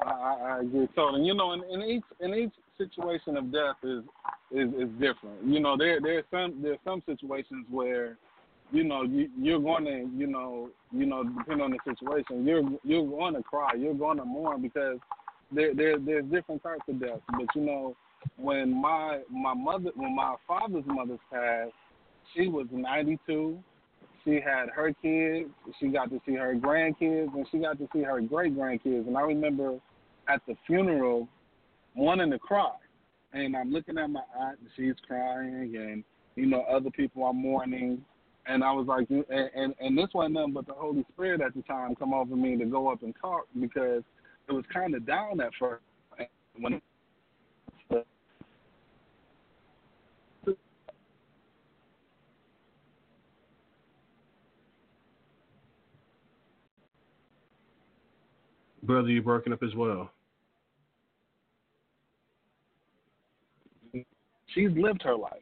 I, 0.08 0.58
I 0.58 0.60
agree 0.62 0.88
totally. 0.96 1.24
You 1.24 1.34
know, 1.34 1.54
in, 1.54 1.64
in 1.64 1.82
each 1.82 2.04
in 2.20 2.34
each 2.34 2.54
situation 2.78 3.38
of 3.38 3.52
death 3.52 3.76
is 3.84 4.04
is 4.52 4.70
is 4.74 4.90
different. 5.00 5.44
You 5.46 5.60
know, 5.60 5.76
there 5.78 6.00
there 6.02 6.20
are 6.20 6.24
some 6.32 6.62
there 6.62 6.74
are 6.74 6.84
some 6.86 7.02
situations 7.06 7.66
where, 7.70 8.18
you 8.76 8.84
know, 8.84 9.04
you 9.04 9.30
you're 9.40 9.60
going 9.60 9.86
to 9.86 10.10
you 10.18 10.28
know 10.28 10.70
you 10.92 11.06
know 11.06 11.24
depending 11.24 11.62
on 11.62 11.72
the 11.72 11.80
situation, 11.86 12.46
you're 12.46 12.64
you're 12.84 13.08
going 13.08 13.34
to 13.36 13.44
cry, 13.44 13.72
you're 13.78 13.94
going 13.94 14.18
to 14.18 14.26
mourn 14.26 14.62
because 14.62 14.98
there 15.52 15.74
there 15.74 15.98
there's 15.98 16.26
different 16.26 16.62
types 16.62 16.82
of 16.90 17.00
death. 17.00 17.20
But 17.32 17.48
you 17.56 17.62
know, 17.62 17.96
when 18.36 18.70
my 18.82 19.22
my 19.32 19.54
mother 19.54 19.92
when 19.96 20.14
my 20.14 20.36
father's 20.46 20.84
mother 20.86 21.18
passed, 21.32 21.72
she 22.36 22.48
was 22.48 22.68
92. 22.72 23.58
She 24.26 24.42
had 24.42 24.70
her 24.76 24.92
kids. 25.02 25.50
She 25.80 25.88
got 25.88 26.10
to 26.10 26.20
see 26.26 26.34
her 26.34 26.54
grandkids, 26.56 27.34
and 27.34 27.46
she 27.52 27.60
got 27.60 27.78
to 27.78 27.88
see 27.94 28.02
her 28.02 28.20
great 28.20 28.58
grandkids. 28.58 29.08
And 29.08 29.16
I 29.16 29.22
remember 29.22 29.80
at 30.28 30.42
the 30.48 30.56
funeral 30.68 31.30
wanting 31.96 32.32
to 32.32 32.40
cry. 32.40 32.72
And 33.32 33.56
I'm 33.56 33.72
looking 33.72 33.98
at 33.98 34.10
my 34.10 34.22
aunt 34.38 34.60
and 34.60 34.70
she's 34.76 34.96
crying 35.08 35.76
and 35.76 36.04
you 36.36 36.46
know, 36.46 36.62
other 36.64 36.90
people 36.90 37.24
are 37.24 37.34
mourning 37.34 38.04
and 38.48 38.64
I 38.64 38.72
was 38.72 38.88
like 38.88 39.10
and 39.10 39.26
and, 39.30 39.74
and 39.80 39.98
this 39.98 40.08
wasn't 40.14 40.36
nothing 40.36 40.54
but 40.54 40.68
the 40.68 40.74
Holy 40.74 41.06
Spirit 41.14 41.42
at 41.42 41.54
the 41.56 41.62
time 41.64 41.96
come 41.96 42.14
over 42.14 42.36
me 42.36 42.58
to 42.58 42.66
go 42.66 42.92
up 42.92 43.04
and 43.04 43.14
talk 43.20 43.48
because 43.60 44.04
it 44.48 44.52
was 44.52 44.66
kinda 44.74 45.00
down 45.00 45.40
at 45.42 45.52
first 45.60 45.84
when 46.60 46.82
Brother, 58.84 59.10
you're 59.10 59.24
broken 59.24 59.52
up 59.52 59.64
as 59.64 59.74
well. 59.74 60.12
she's 64.56 64.72
lived 64.76 65.04
her 65.04 65.16
life, 65.16 65.34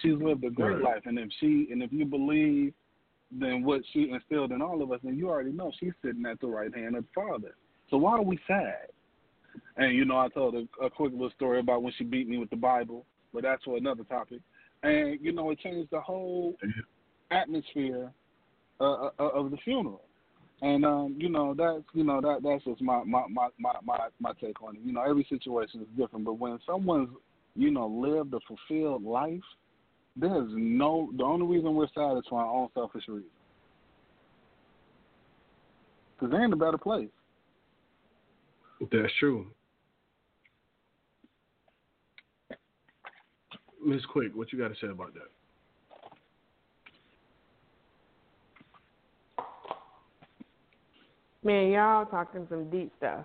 she's 0.00 0.18
lived 0.18 0.44
a 0.44 0.50
great 0.50 0.76
Right. 0.76 0.94
life. 0.96 1.02
And 1.06 1.18
if 1.18 1.28
she 1.40 1.68
and 1.70 1.82
if 1.82 1.92
you 1.92 2.04
believe, 2.04 2.72
then 3.30 3.64
what 3.64 3.82
she 3.92 4.10
instilled 4.10 4.52
in 4.52 4.62
all 4.62 4.82
of 4.82 4.92
us, 4.92 5.00
then 5.02 5.16
you 5.16 5.28
already 5.28 5.52
know 5.52 5.72
she's 5.78 5.92
sitting 6.02 6.26
at 6.26 6.40
the 6.40 6.46
right 6.46 6.74
hand 6.74 6.96
of 6.96 7.04
the 7.04 7.10
Father. 7.14 7.54
So 7.90 7.96
why 7.96 8.12
are 8.12 8.22
we 8.22 8.38
sad? 8.46 8.88
And 9.76 9.94
you 9.94 10.04
know, 10.04 10.18
I 10.18 10.28
told 10.28 10.54
a, 10.54 10.84
a 10.84 10.90
quick 10.90 11.12
little 11.12 11.30
story 11.30 11.60
about 11.60 11.82
when 11.82 11.92
she 11.96 12.04
beat 12.04 12.28
me 12.28 12.38
with 12.38 12.50
the 12.50 12.56
Bible, 12.56 13.04
but 13.32 13.42
that's 13.42 13.64
for 13.64 13.76
another 13.76 14.04
topic. 14.04 14.40
And 14.82 15.18
you 15.20 15.32
know, 15.32 15.50
it 15.50 15.60
changed 15.60 15.90
the 15.90 16.00
whole 16.00 16.56
atmosphere 17.30 18.12
uh, 18.80 19.06
uh, 19.06 19.10
of 19.18 19.50
the 19.50 19.56
funeral. 19.58 20.02
And 20.62 20.84
um, 20.86 21.16
you 21.18 21.28
know, 21.28 21.54
that's 21.56 21.84
you 21.92 22.04
know 22.04 22.20
that 22.20 22.38
that's 22.42 22.64
just 22.64 22.80
my 22.80 23.02
my, 23.04 23.24
my 23.28 23.48
my 23.58 23.72
my 23.84 23.98
my 24.18 24.32
take 24.40 24.62
on 24.62 24.76
it. 24.76 24.82
You 24.84 24.92
know, 24.92 25.02
every 25.02 25.26
situation 25.28 25.82
is 25.82 25.88
different, 25.98 26.24
but 26.24 26.34
when 26.34 26.58
someone's 26.66 27.10
you 27.54 27.70
know 27.70 27.86
lived 27.86 28.32
a 28.32 28.38
fulfilled 28.48 29.04
life, 29.04 29.42
there's 30.16 30.48
no 30.50 31.10
the 31.16 31.24
only 31.24 31.46
reason 31.46 31.74
we're 31.74 31.88
sad 31.94 32.16
is 32.18 32.24
for 32.28 32.40
our 32.40 32.50
own 32.50 32.68
selfish 32.74 33.04
reasons. 33.08 33.30
Because 36.14 36.32
they're 36.32 36.44
in 36.44 36.52
a 36.52 36.56
better 36.56 36.78
place. 36.78 37.08
That's 38.80 39.12
true. 39.18 39.46
Miss 43.84 44.04
Quick, 44.06 44.34
what 44.34 44.52
you 44.52 44.58
got 44.58 44.68
to 44.68 44.74
say 44.80 44.90
about 44.90 45.12
that? 45.14 45.28
Man, 51.44 51.70
y'all 51.70 52.06
talking 52.06 52.46
some 52.50 52.68
deep 52.70 52.90
stuff. 52.98 53.24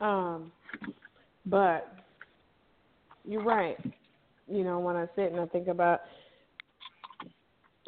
Um, 0.00 0.52
but 1.44 1.92
you're 3.26 3.42
right. 3.42 3.76
You 4.50 4.64
know, 4.64 4.78
when 4.78 4.96
I 4.96 5.06
sit 5.14 5.32
and 5.32 5.40
I 5.40 5.46
think 5.46 5.68
about 5.68 6.00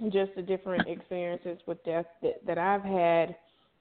just 0.08 0.34
the 0.34 0.42
different 0.42 0.88
experiences 0.88 1.58
with 1.66 1.82
death 1.84 2.06
that, 2.22 2.44
that 2.46 2.58
I've 2.58 2.82
had, 2.82 3.36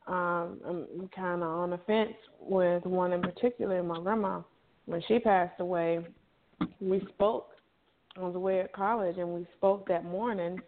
um, 0.08 0.60
I'm 0.68 1.10
kind 1.16 1.42
of 1.44 1.50
on 1.50 1.70
the 1.70 1.80
fence 1.86 2.14
with 2.40 2.86
one 2.86 3.14
in 3.14 3.22
particular, 3.22 3.82
my 3.84 4.00
grandma. 4.00 4.42
When 4.86 5.02
she 5.08 5.20
passed 5.20 5.60
away, 5.60 6.00
we 6.82 7.02
spoke 7.10 7.52
on 8.18 8.34
the 8.34 8.40
way 8.40 8.60
at 8.60 8.74
college, 8.74 9.18
and 9.18 9.30
we 9.30 9.46
spoke 9.56 9.88
that 9.88 10.04
morning, 10.04 10.60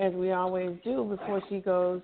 as 0.00 0.12
we 0.14 0.32
always 0.32 0.76
do 0.82 1.04
before 1.04 1.42
she 1.48 1.60
goes 1.60 2.00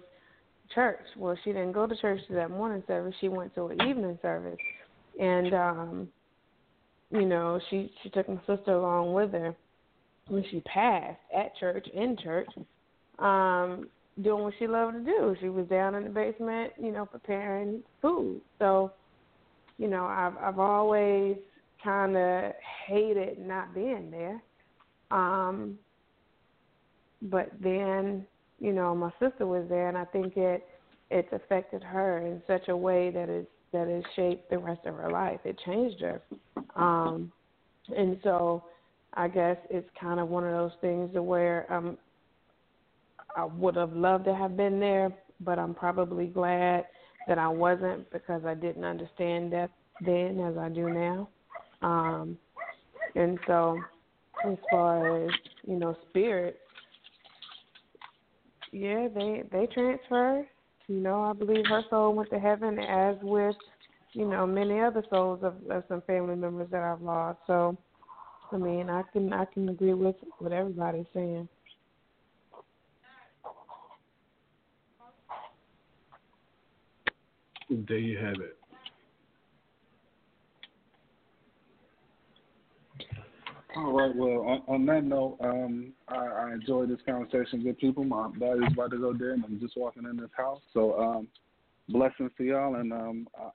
church. 0.75 1.01
Well, 1.17 1.37
she 1.43 1.53
didn't 1.53 1.73
go 1.73 1.87
to 1.87 1.97
church 1.97 2.21
to 2.29 2.35
that 2.35 2.51
morning 2.51 2.83
service. 2.87 3.15
She 3.21 3.29
went 3.29 3.55
to 3.55 3.67
an 3.67 3.83
evening 3.83 4.19
service, 4.23 4.59
and 5.19 5.55
um, 5.55 6.09
you 7.11 7.27
know, 7.27 7.61
she 7.71 7.93
she 8.03 8.11
took 8.11 8.29
my 8.29 8.41
sister 8.47 8.73
along 8.73 9.13
with 9.13 9.33
her 9.33 9.55
when 10.29 10.45
she 10.51 10.61
passed 10.61 11.19
at 11.37 11.57
church 11.57 11.87
in 11.93 12.17
church, 12.23 12.49
um, 13.19 13.89
doing 14.23 14.45
what 14.45 14.55
she 14.59 14.67
loved 14.67 14.95
to 14.95 15.05
do. 15.05 15.37
She 15.41 15.49
was 15.49 15.67
down 15.67 15.95
in 15.97 16.05
the 16.05 16.11
basement, 16.11 16.73
you 16.81 16.93
know, 16.93 17.05
preparing 17.05 17.83
food. 18.01 18.41
So, 18.59 18.93
you 19.79 19.89
know, 19.89 20.05
I've 20.05 20.37
I've 20.39 20.59
always 20.59 21.37
kind 21.83 22.17
of 22.17 22.53
hated 22.87 23.39
not 23.39 23.75
being 23.75 24.11
there. 24.11 24.41
Um, 25.11 25.79
but 27.23 27.51
then, 27.61 28.25
you 28.61 28.73
know, 28.73 28.95
my 28.95 29.11
sister 29.19 29.47
was 29.47 29.67
there, 29.69 29.89
and 29.89 29.99
I 29.99 30.05
think 30.07 30.37
it 30.37 30.67
it's 31.11 31.33
affected 31.33 31.83
her 31.83 32.25
in 32.25 32.41
such 32.47 32.69
a 32.69 32.77
way 32.77 33.11
that 33.11 33.29
it's 33.29 33.51
that 33.73 33.89
has 33.89 34.03
shaped 34.17 34.51
the 34.51 34.59
rest 34.59 34.81
of 34.87 34.95
her 34.97 35.11
life. 35.11 35.41
It 35.45 35.59
changed 35.65 36.01
her. 36.01 36.23
Um, 36.77 37.33
and 37.97 38.19
so 38.23 38.65
I 39.15 39.29
guess 39.29 39.57
it's 39.71 39.89
kind 40.01 40.21
of 40.21 40.29
one 40.29 40.45
of 40.45 40.53
those 40.53 40.79
things 40.81 41.11
where 41.15 41.71
um, 41.73 41.99
I 43.37 43.45
would 43.45 43.77
have 43.77 43.93
loved 43.93 44.25
to 44.27 44.35
have 44.35 44.57
been 44.57 44.81
there, 44.81 45.13
but 45.41 45.59
I'm 45.59 45.75
probably 45.75 46.27
glad 46.27 46.85
that 47.29 47.39
I 47.39 47.49
wasn't 47.49 48.11
because 48.11 48.45
I 48.45 48.55
didn't 48.55 48.85
understand 48.85 49.53
that 49.53 49.71
then 50.05 50.41
as 50.41 50.57
I 50.57 50.69
do 50.69 50.91
now. 50.91 51.29
Um, 51.83 52.39
and 53.15 53.39
so, 53.47 53.79
as 54.45 54.57
far 54.71 55.25
as 55.25 55.31
you 55.67 55.77
know, 55.77 55.97
spirits, 56.09 56.59
yeah, 58.73 59.09
they 59.15 59.43
they 59.51 59.67
transfer. 59.67 60.47
You 60.91 60.97
know, 60.97 61.23
I 61.23 61.35
believe 61.35 61.67
her 61.69 61.85
soul 61.89 62.17
went 62.17 62.31
to 62.31 62.41
heaven, 62.41 62.81
as 62.81 63.15
with 63.23 63.55
you 64.13 64.29
know 64.29 64.45
many 64.45 64.81
other 64.81 65.05
souls 65.09 65.39
of, 65.45 65.55
of 65.71 65.85
some 65.89 66.03
family 66.03 66.35
members 66.35 66.69
that 66.73 66.83
I've 66.83 67.01
lost. 67.01 67.39
So, 67.47 67.79
I 68.51 68.57
mean, 68.57 68.91
I 68.91 69.03
can 69.13 69.33
I 69.33 69.45
can 69.45 69.69
agree 69.69 69.95
with 69.95 70.17
what 70.41 70.51
everybody's 70.51 71.07
saying. 71.15 71.49
There 77.71 77.97
you 77.97 78.19
have 78.19 78.41
it. 78.41 78.60
All 83.77 83.93
right. 83.93 84.15
Well, 84.15 84.41
on, 84.41 84.63
on 84.67 84.87
that 84.87 85.05
note, 85.05 85.37
um, 85.41 85.93
I, 86.09 86.17
I 86.17 86.53
enjoyed 86.55 86.91
this 86.91 86.99
conversation. 87.07 87.63
Good 87.63 87.79
people. 87.79 88.05
My 88.05 88.31
daddy's 88.39 88.73
about 88.73 88.91
to 88.91 88.99
go 88.99 89.13
there, 89.13 89.33
and 89.33 89.45
I'm 89.45 89.61
just 89.61 89.77
walking 89.77 90.05
in 90.05 90.17
this 90.17 90.31
house. 90.37 90.61
So, 90.75 90.99
um, 90.99 91.29
blessings 91.89 92.33
to 92.39 92.45
y'all, 92.45 92.77
and 92.77 92.93
um, 92.93 93.29
I, 93.39 93.51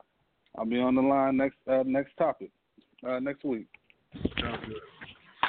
I'll 0.58 0.66
be 0.66 0.80
on 0.80 0.96
the 0.96 1.02
line 1.02 1.38
next 1.38 1.58
uh, 1.70 1.84
next 1.86 2.16
topic 2.18 2.52
uh, 3.08 3.20
next 3.20 3.44
week. 3.44 3.68
Sounds 4.42 4.64
good. 4.66 4.78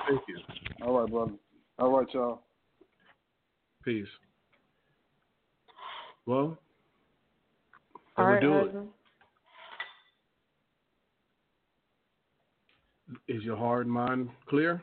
Thank 0.09 0.23
you. 0.29 0.39
All 0.85 1.01
right, 1.01 1.11
brother. 1.11 1.33
All 1.79 1.97
right, 1.97 2.09
y'all. 2.13 2.43
Peace. 3.85 4.07
Well, 6.27 6.59
All 8.17 8.25
that 8.25 8.33
right, 8.33 8.43
will 8.43 8.65
do 8.69 8.79
it. 8.79 8.87
Is 13.29 13.43
your 13.43 13.57
heart 13.57 13.87
and 13.87 13.95
mind 13.95 14.31
clear? 14.49 14.83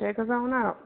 Take 0.00 0.18
us 0.18 0.28
on 0.30 0.52
out. 0.52 0.78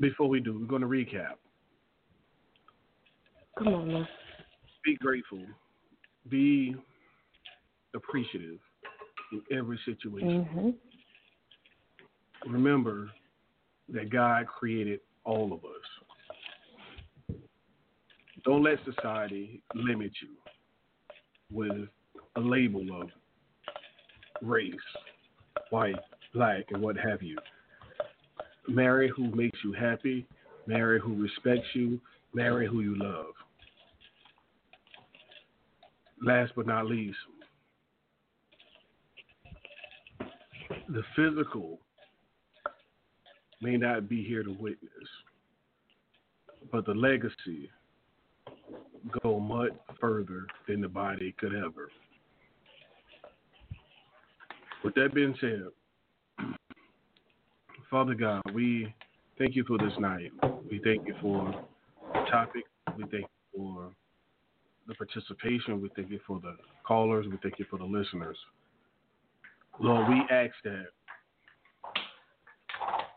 Before 0.00 0.28
we 0.28 0.40
do, 0.40 0.58
we're 0.60 0.66
going 0.66 0.82
to 0.82 0.88
recap. 0.88 1.34
Come 3.58 3.68
on, 3.68 3.88
man. 3.88 4.08
Be 4.84 4.96
grateful. 4.96 5.40
Be 6.28 6.76
appreciative 7.94 8.60
in 9.32 9.42
every 9.50 9.78
situation. 9.84 10.44
Mhm. 10.44 10.78
Remember 12.46 13.10
that 13.88 14.10
God 14.10 14.46
created 14.46 15.00
all 15.24 15.52
of 15.52 15.64
us. 15.64 15.97
Don't 18.44 18.62
let 18.62 18.78
society 18.84 19.62
limit 19.74 20.12
you 20.22 20.28
with 21.50 21.88
a 22.36 22.40
label 22.40 23.02
of 23.02 23.08
race, 24.42 24.74
white, 25.70 25.96
black, 26.34 26.64
and 26.70 26.82
what 26.82 26.96
have 26.96 27.22
you. 27.22 27.36
Marry 28.68 29.10
who 29.14 29.34
makes 29.34 29.58
you 29.64 29.72
happy, 29.72 30.26
marry 30.66 31.00
who 31.00 31.14
respects 31.20 31.68
you, 31.74 32.00
marry 32.34 32.66
who 32.66 32.80
you 32.80 32.96
love. 32.98 33.26
Last 36.22 36.52
but 36.54 36.66
not 36.66 36.86
least, 36.86 37.16
the 40.88 41.02
physical 41.16 41.80
may 43.60 43.76
not 43.76 44.08
be 44.08 44.22
here 44.22 44.42
to 44.42 44.52
witness, 44.52 44.90
but 46.70 46.86
the 46.86 46.94
legacy 46.94 47.70
go 49.22 49.38
much 49.38 49.72
further 50.00 50.46
than 50.66 50.80
the 50.80 50.88
body 50.88 51.34
could 51.38 51.54
ever. 51.54 51.90
With 54.84 54.94
that 54.94 55.14
being 55.14 55.34
said, 55.40 55.66
Father 57.90 58.14
God, 58.14 58.42
we 58.54 58.92
thank 59.38 59.56
you 59.56 59.64
for 59.64 59.78
this 59.78 59.92
night. 59.98 60.30
We 60.70 60.80
thank 60.84 61.06
you 61.06 61.14
for 61.20 61.52
the 62.12 62.30
topic. 62.30 62.64
We 62.96 63.04
thank 63.04 63.24
you 63.24 63.56
for 63.56 63.90
the 64.86 64.94
participation. 64.94 65.80
We 65.80 65.90
thank 65.96 66.10
you 66.10 66.20
for 66.26 66.40
the 66.40 66.56
callers. 66.86 67.26
We 67.30 67.38
thank 67.42 67.58
you 67.58 67.66
for 67.70 67.78
the 67.78 67.84
listeners. 67.84 68.36
Lord, 69.80 70.08
we 70.08 70.22
ask 70.30 70.52
that 70.64 70.86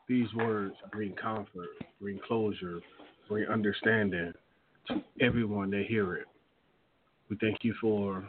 these 0.07 0.31
words 0.35 0.75
bring 0.91 1.13
comfort, 1.13 1.69
bring 1.99 2.19
closure, 2.27 2.79
bring 3.29 3.47
understanding 3.47 4.33
to 4.87 5.01
everyone 5.19 5.69
that 5.71 5.85
hear 5.87 6.15
it. 6.15 6.27
We 7.29 7.37
thank 7.37 7.63
you 7.63 7.73
for 7.79 8.25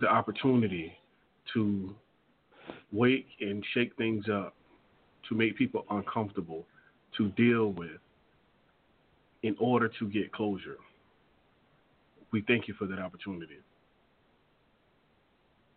the 0.00 0.06
opportunity 0.06 0.92
to 1.54 1.94
wake 2.92 3.26
and 3.40 3.64
shake 3.74 3.94
things 3.96 4.26
up, 4.32 4.54
to 5.28 5.34
make 5.34 5.56
people 5.56 5.84
uncomfortable, 5.90 6.64
to 7.16 7.28
deal 7.30 7.72
with 7.72 8.00
in 9.42 9.56
order 9.58 9.90
to 9.98 10.08
get 10.08 10.32
closure. 10.32 10.76
We 12.32 12.42
thank 12.46 12.68
you 12.68 12.74
for 12.74 12.86
that 12.86 12.98
opportunity. 12.98 13.58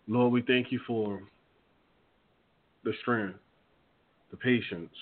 Lord, 0.08 0.34
we 0.34 0.42
thank 0.42 0.72
you 0.72 0.80
for 0.86 1.22
the 2.84 2.94
strength, 3.02 3.40
the 4.32 4.38
patience 4.38 4.94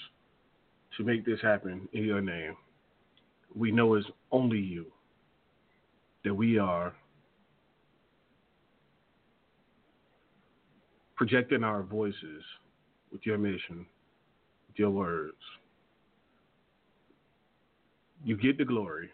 to 0.97 1.03
make 1.03 1.25
this 1.25 1.39
happen 1.41 1.87
in 1.93 2.03
your 2.03 2.21
name. 2.21 2.55
We 3.55 3.71
know 3.71 3.95
is 3.95 4.05
only 4.31 4.59
you 4.59 4.85
that 6.23 6.33
we 6.33 6.57
are 6.57 6.93
projecting 11.15 11.63
our 11.63 11.83
voices 11.83 12.43
with 13.11 13.25
your 13.25 13.37
mission, 13.37 13.85
with 14.67 14.77
your 14.77 14.91
words. 14.91 15.37
You 18.23 18.37
get 18.37 18.57
the 18.57 18.65
glory, 18.65 19.09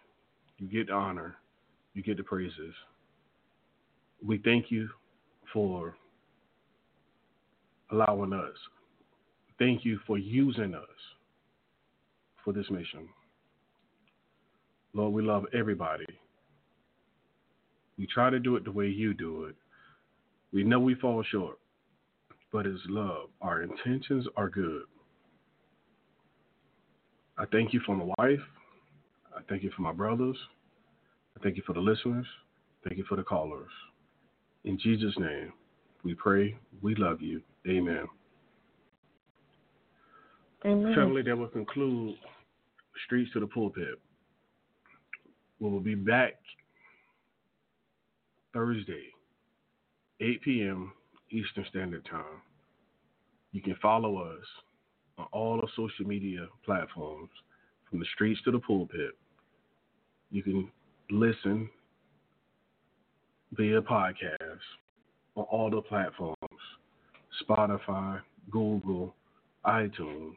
you 0.58 0.68
get 0.68 0.88
the 0.88 0.94
honor, 0.94 1.36
you 1.94 2.04
get 2.04 2.18
the 2.18 2.24
praises. 2.24 2.74
We 4.26 4.40
thank 4.40 4.72
you 4.72 4.90
for 5.54 5.96
allowing 7.92 8.34
us. 8.34 8.56
Thank 9.58 9.86
you 9.86 10.00
for 10.06 10.18
using 10.18 10.74
us 10.74 10.84
for 12.44 12.52
this 12.54 12.70
mission. 12.70 13.08
Lord, 14.96 15.14
we 15.14 15.22
love 15.24 15.44
everybody. 15.54 16.06
We 17.98 18.08
try 18.08 18.30
to 18.30 18.40
do 18.40 18.56
it 18.56 18.64
the 18.64 18.72
way 18.72 18.88
you 18.88 19.14
do 19.14 19.44
it. 19.44 19.56
We 20.54 20.64
know 20.64 20.80
we 20.80 20.96
fall 20.96 21.22
short, 21.30 21.60
but 22.52 22.66
it's 22.66 22.82
love. 22.88 23.28
Our 23.42 23.64
intentions 23.64 24.26
are 24.38 24.50
good. 24.50 24.84
I 27.38 27.44
thank 27.52 27.74
you 27.74 27.82
for 27.86 27.94
my 27.94 28.06
wife. 28.18 28.40
I 29.36 29.42
thank 29.50 29.64
you 29.64 29.72
for 29.76 29.82
my 29.82 29.92
brothers. 29.92 30.38
I 31.38 31.44
thank 31.44 31.58
you 31.58 31.64
for 31.68 31.74
the 31.74 31.82
listeners. 31.82 32.26
Thank 32.86 32.98
you 32.98 33.04
for 33.10 33.18
the 33.18 33.24
callers. 33.24 33.72
In 34.64 34.80
Jesus' 34.80 35.14
name, 35.20 35.52
we 36.06 36.14
pray. 36.14 36.58
We 36.82 36.96
love 36.96 37.22
you. 37.22 37.42
Amen. 37.68 38.06
Amen. 40.66 40.96
Family, 40.96 41.22
that 41.24 41.38
will 41.38 41.48
conclude 41.50 42.16
Streets 43.06 43.34
to 43.34 43.42
the 43.42 43.48
Pulpit. 43.48 44.00
We 45.59 45.69
will 45.69 45.80
be 45.80 45.95
back 45.95 46.35
Thursday, 48.53 49.06
8 50.22 50.42
p.m. 50.42 50.92
Eastern 51.32 51.66
Standard 51.69 52.06
Time. 52.09 52.42
You 53.51 53.61
can 53.61 53.75
follow 53.82 54.17
us 54.17 54.45
on 55.17 55.27
all 55.32 55.59
of 55.59 55.69
social 55.75 56.06
media 56.06 56.48
platforms 56.66 57.30
from 57.90 58.00
the 58.00 58.06
streets 58.14 58.42
to 58.43 58.51
the 58.51 58.59
pulpit. 58.59 59.11
You 60.32 60.43
can 60.43 60.72
listen 61.09 61.69
via 63.53 63.82
podcast 63.82 64.59
on 65.35 65.45
all 65.45 65.69
the 65.69 65.82
platforms 65.82 66.35
Spotify, 67.48 68.22
Google, 68.51 69.14
iTunes, 69.66 70.35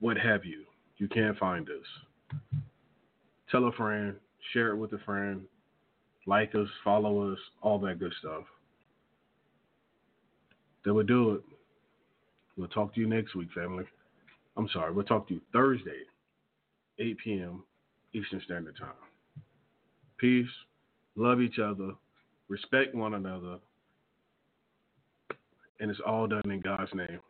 what 0.00 0.16
have 0.16 0.44
you. 0.44 0.64
You 0.98 1.08
can't 1.08 1.38
find 1.38 1.68
us. 1.68 2.40
Tell 3.50 3.66
a 3.66 3.72
friend, 3.72 4.14
share 4.52 4.68
it 4.68 4.76
with 4.76 4.92
a 4.92 4.98
friend, 4.98 5.42
like 6.26 6.54
us, 6.54 6.68
follow 6.84 7.32
us, 7.32 7.38
all 7.62 7.78
that 7.80 7.98
good 7.98 8.12
stuff. 8.20 8.44
That 10.84 10.94
would 10.94 11.08
do 11.08 11.32
it. 11.32 11.42
We'll 12.56 12.68
talk 12.68 12.94
to 12.94 13.00
you 13.00 13.08
next 13.08 13.34
week, 13.34 13.48
family. 13.54 13.84
I'm 14.56 14.68
sorry, 14.72 14.92
we'll 14.92 15.04
talk 15.04 15.28
to 15.28 15.34
you 15.34 15.40
Thursday, 15.52 16.02
8 16.98 17.16
p.m. 17.24 17.64
Eastern 18.12 18.40
Standard 18.44 18.76
Time. 18.76 18.90
Peace. 20.18 20.46
Love 21.16 21.40
each 21.40 21.58
other. 21.58 21.92
Respect 22.48 22.94
one 22.94 23.14
another. 23.14 23.58
And 25.80 25.90
it's 25.90 26.00
all 26.06 26.26
done 26.26 26.50
in 26.50 26.60
God's 26.60 26.92
name. 26.94 27.20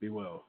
Be 0.00 0.08
well. 0.08 0.44